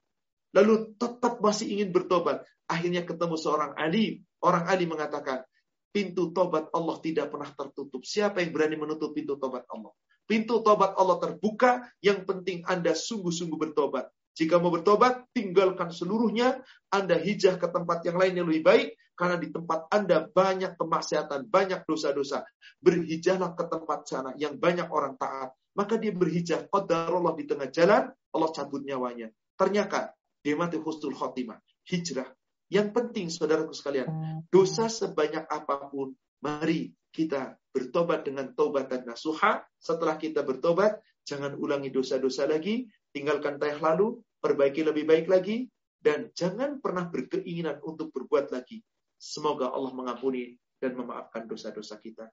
lalu 0.52 0.94
tetap 0.96 1.40
masih 1.42 1.68
ingin 1.78 1.92
bertobat. 1.92 2.44
Akhirnya 2.68 3.04
ketemu 3.04 3.36
seorang 3.40 3.72
alim. 3.76 4.20
Orang 4.38 4.68
alim 4.68 4.92
mengatakan, 4.92 5.42
pintu 5.88 6.30
tobat 6.30 6.68
Allah 6.70 6.96
tidak 7.00 7.32
pernah 7.32 7.50
tertutup. 7.50 8.04
Siapa 8.04 8.44
yang 8.44 8.52
berani 8.52 8.76
menutup 8.76 9.16
pintu 9.16 9.40
tobat 9.40 9.64
Allah? 9.72 9.90
Pintu 10.28 10.60
tobat 10.60 10.92
Allah 11.00 11.16
terbuka, 11.16 11.88
yang 12.04 12.28
penting 12.28 12.60
Anda 12.68 12.92
sungguh-sungguh 12.92 13.56
bertobat. 13.56 14.12
Jika 14.36 14.60
mau 14.62 14.70
bertobat, 14.70 15.26
tinggalkan 15.34 15.90
seluruhnya. 15.90 16.62
Anda 16.92 17.18
hijah 17.18 17.58
ke 17.58 17.66
tempat 17.72 18.06
yang 18.06 18.20
lain 18.20 18.38
yang 18.38 18.46
lebih 18.46 18.62
baik. 18.62 18.88
Karena 19.18 19.34
di 19.34 19.50
tempat 19.50 19.90
Anda 19.90 20.30
banyak 20.30 20.78
kemaksiatan, 20.78 21.50
banyak 21.50 21.82
dosa-dosa. 21.82 22.46
Berhijahlah 22.78 23.58
ke 23.58 23.66
tempat 23.66 24.06
sana 24.06 24.30
yang 24.38 24.54
banyak 24.54 24.86
orang 24.94 25.18
taat. 25.18 25.50
Maka 25.74 25.98
dia 25.98 26.14
berhijah. 26.14 26.70
Qadarullah 26.70 27.34
di 27.34 27.50
tengah 27.50 27.66
jalan, 27.66 28.06
Allah 28.14 28.50
cabut 28.54 28.86
nyawanya. 28.86 29.34
Ternyata 29.58 30.14
Demati 30.42 30.78
husnul 30.78 31.14
khotimah. 31.14 31.58
Hijrah. 31.88 32.28
Yang 32.68 32.88
penting 32.92 33.26
saudaraku 33.32 33.72
sekalian, 33.72 34.08
dosa 34.52 34.92
sebanyak 34.92 35.48
apa 35.48 35.88
pun, 35.88 36.12
mari 36.44 36.92
kita 37.08 37.56
bertobat 37.72 38.28
dengan 38.28 38.52
tobat 38.52 38.92
dan 38.92 39.08
nasuha. 39.08 39.64
Setelah 39.80 40.20
kita 40.20 40.44
bertobat, 40.44 41.00
jangan 41.24 41.56
ulangi 41.56 41.88
dosa-dosa 41.88 42.44
lagi, 42.44 42.84
tinggalkan 43.08 43.56
tayah 43.56 43.80
lalu, 43.80 44.20
perbaiki 44.44 44.84
lebih 44.84 45.08
baik 45.08 45.26
lagi, 45.32 45.64
dan 45.98 46.28
jangan 46.36 46.78
pernah 46.78 47.08
berkeinginan 47.08 47.80
untuk 47.80 48.12
berbuat 48.12 48.52
lagi. 48.52 48.84
Semoga 49.16 49.72
Allah 49.72 49.90
mengampuni 49.96 50.54
dan 50.78 50.94
memaafkan 50.94 51.48
dosa-dosa 51.48 51.98
kita. 51.98 52.28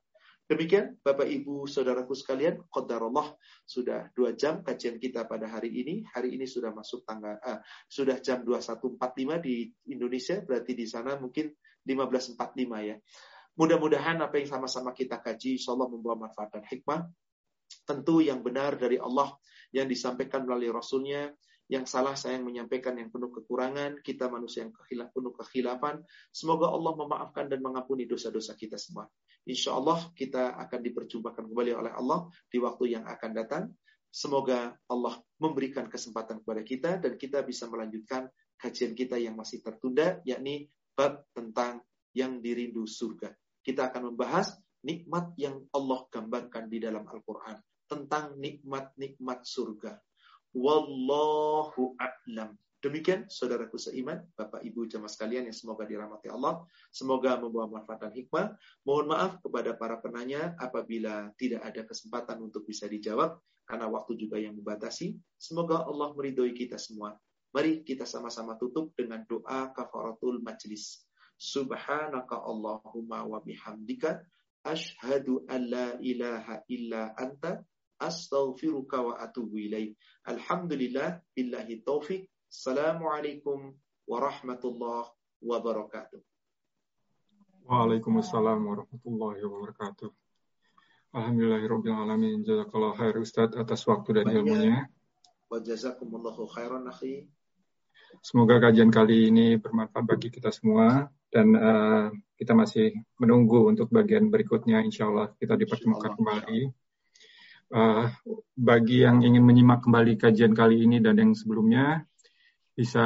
Demikian 0.45 1.01
Bapak 1.01 1.25
Ibu 1.25 1.65
Saudaraku 1.65 2.13
sekalian, 2.13 2.61
Qadarullah 2.69 3.33
sudah 3.65 4.13
dua 4.13 4.37
jam 4.37 4.61
kajian 4.61 5.01
kita 5.01 5.25
pada 5.25 5.49
hari 5.49 5.73
ini. 5.73 6.05
Hari 6.13 6.37
ini 6.37 6.45
sudah 6.45 6.69
masuk 6.69 7.01
tanggal 7.01 7.41
uh, 7.41 7.57
sudah 7.89 8.21
jam 8.21 8.45
21.45 8.45 9.41
di 9.41 9.73
Indonesia, 9.89 10.37
berarti 10.45 10.77
di 10.77 10.85
sana 10.85 11.17
mungkin 11.17 11.49
15.45 11.89 12.37
ya. 12.61 12.95
Mudah-mudahan 13.57 14.21
apa 14.21 14.37
yang 14.37 14.45
sama-sama 14.45 14.93
kita 14.93 15.17
kaji 15.17 15.57
insya 15.57 15.73
Allah 15.73 15.89
membawa 15.89 16.29
manfaat 16.29 16.53
dan 16.53 16.61
hikmah. 16.61 17.09
Tentu 17.81 18.21
yang 18.21 18.45
benar 18.45 18.77
dari 18.77 19.01
Allah 19.01 19.33
yang 19.73 19.89
disampaikan 19.89 20.45
melalui 20.45 20.69
Rasulnya 20.69 21.33
yang 21.65 21.89
salah 21.89 22.13
saya 22.13 22.37
yang 22.37 22.45
menyampaikan 22.45 22.93
yang 22.93 23.09
penuh 23.09 23.33
kekurangan, 23.33 23.97
kita 24.05 24.29
manusia 24.29 24.69
yang 24.69 24.73
kehilaf, 24.77 25.09
penuh 25.09 25.33
kekhilafan. 25.33 26.05
Semoga 26.29 26.69
Allah 26.69 26.93
memaafkan 26.93 27.49
dan 27.49 27.65
mengampuni 27.65 28.05
dosa-dosa 28.05 28.53
kita 28.53 28.77
semua. 28.77 29.09
Insya 29.45 29.77
Allah 29.77 30.09
kita 30.17 30.57
akan 30.57 30.79
diperjumpakan 30.81 31.45
kembali 31.53 31.71
oleh 31.77 31.93
Allah 31.93 32.25
di 32.49 32.57
waktu 32.57 32.97
yang 32.97 33.05
akan 33.05 33.31
datang. 33.33 33.63
Semoga 34.09 34.73
Allah 34.89 35.21
memberikan 35.37 35.85
kesempatan 35.85 36.41
kepada 36.41 36.61
kita 36.65 36.91
dan 36.97 37.13
kita 37.19 37.45
bisa 37.45 37.69
melanjutkan 37.69 38.25
kajian 38.57 38.95
kita 38.95 39.19
yang 39.19 39.35
masih 39.37 39.59
tertunda, 39.61 40.23
yakni 40.23 40.71
bab 40.95 41.27
tentang 41.35 41.83
yang 42.15 42.39
dirindu 42.39 42.87
surga. 42.87 43.35
Kita 43.59 43.91
akan 43.91 44.15
membahas 44.15 44.55
nikmat 44.81 45.35
yang 45.35 45.61
Allah 45.75 46.07
gambarkan 46.09 46.71
di 46.71 46.79
dalam 46.79 47.03
Al-Quran 47.05 47.59
tentang 47.85 48.39
nikmat-nikmat 48.39 49.43
surga. 49.43 49.99
Wallahu 50.55 51.99
a'lam. 51.99 52.55
Demikian 52.85 53.25
saudaraku 53.25 53.81
seiman, 53.81 54.21
Bapak 54.37 54.61
Ibu 54.61 54.85
jemaah 54.85 55.09
sekalian 55.09 55.49
yang 55.49 55.57
semoga 55.57 55.89
dirahmati 55.89 56.29
Allah, 56.29 56.69
semoga 56.93 57.33
membawa 57.33 57.81
manfaat 57.81 58.05
dan 58.05 58.13
hikmah. 58.13 58.53
Mohon 58.85 59.05
maaf 59.09 59.31
kepada 59.41 59.73
para 59.73 59.97
penanya 59.97 60.53
apabila 60.61 61.33
tidak 61.33 61.65
ada 61.65 61.81
kesempatan 61.81 62.45
untuk 62.45 62.61
bisa 62.69 62.85
dijawab 62.85 63.41
karena 63.65 63.89
waktu 63.89 64.21
juga 64.21 64.37
yang 64.37 64.53
membatasi. 64.53 65.17
Semoga 65.33 65.81
Allah 65.81 66.13
meridhoi 66.13 66.53
kita 66.53 66.77
semua. 66.77 67.17
Mari 67.57 67.81
kita 67.81 68.05
sama-sama 68.05 68.53
tutup 68.53 68.93
dengan 68.93 69.25
doa 69.25 69.73
kafaratul 69.73 70.45
majlis. 70.45 71.09
Subhanaka 71.41 72.37
Allahumma 72.37 73.25
wa 73.25 73.41
bihamdika 73.41 74.21
ashhadu 74.61 75.41
an 75.49 75.73
la 75.73 75.87
ilaha 76.05 76.61
illa 76.69 77.17
anta 77.17 77.65
astaghfiruka 77.97 79.01
wa 79.01 79.17
atubu 79.17 79.57
ilaih. 79.57 79.97
Alhamdulillah 80.29 81.25
billahi 81.33 81.81
taufik. 81.81 82.29
Assalamualaikum 82.55 83.75
warahmatullahi 84.07 85.11
wabarakatuh. 85.43 86.23
Waalaikumsalam 87.67 88.63
warahmatullahi 88.63 89.43
wabarakatuh. 89.43 90.07
Alhamdulillahirabbil 91.11 91.91
alamin. 91.91 92.47
Jazakallah 92.47 92.95
khair 92.95 93.19
Ustaz 93.19 93.51
atas 93.59 93.83
waktu 93.83 94.23
dan 94.23 94.31
ilmunya. 94.31 94.87
Wa 95.51 95.59
jazakumullahu 95.59 96.47
khairan 96.47 96.87
akhi. 96.87 97.27
Semoga 98.23 98.63
kajian 98.63 98.87
kali 98.87 99.35
ini 99.35 99.59
bermanfaat 99.59 100.07
bagi 100.07 100.31
kita 100.31 100.47
semua 100.55 101.11
dan 101.35 101.59
uh, 101.59 102.07
kita 102.39 102.55
masih 102.55 102.95
menunggu 103.19 103.67
untuk 103.67 103.91
bagian 103.91 104.31
berikutnya. 104.31 104.79
Insya 104.79 105.11
Allah 105.11 105.35
kita 105.35 105.59
dipertemukan 105.59 106.15
kembali 106.15 106.71
uh, 107.75 108.07
bagi 108.55 109.03
yang 109.03 109.27
ingin 109.27 109.43
menyimak 109.43 109.83
kembali 109.83 110.15
kajian 110.15 110.55
kali 110.55 110.87
ini 110.87 111.03
dan 111.03 111.19
yang 111.19 111.35
sebelumnya 111.35 112.07
bisa 112.75 113.05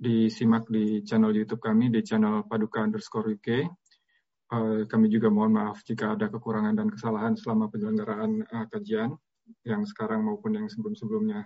disimak 0.00 0.64
di 0.72 1.04
channel 1.04 1.36
YouTube 1.36 1.60
kami 1.60 1.92
di 1.92 2.00
channel 2.00 2.48
Paduka 2.48 2.80
underscore 2.80 3.36
UK. 3.36 3.48
Uh, 4.48 4.88
kami 4.88 5.12
juga 5.12 5.28
mohon 5.28 5.52
maaf 5.52 5.84
jika 5.84 6.16
ada 6.16 6.32
kekurangan 6.32 6.72
dan 6.72 6.88
kesalahan 6.88 7.36
selama 7.36 7.68
penyelenggaraan 7.68 8.48
uh, 8.48 8.64
kajian 8.72 9.12
yang 9.60 9.84
sekarang 9.84 10.24
maupun 10.24 10.56
yang 10.56 10.66
sebelum-sebelumnya. 10.72 11.44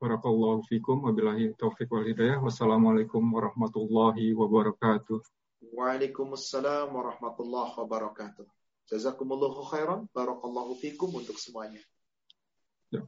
Barakallahu 0.00 0.64
fikum 0.64 1.04
wabillahi 1.04 1.52
taufiq 1.60 1.92
wal 1.92 2.08
hidayah. 2.08 2.40
Wassalamualaikum 2.40 3.20
warahmatullahi 3.20 4.32
wabarakatuh. 4.32 5.20
Waalaikumsalam 5.76 6.88
warahmatullahi 6.88 7.76
wabarakatuh. 7.76 8.48
Jazakumullahu 8.88 9.60
khairan. 9.68 10.08
Barakallahu 10.16 10.80
fikum 10.80 11.12
untuk 11.12 11.36
semuanya. 11.36 11.84
Ya, 12.88 13.04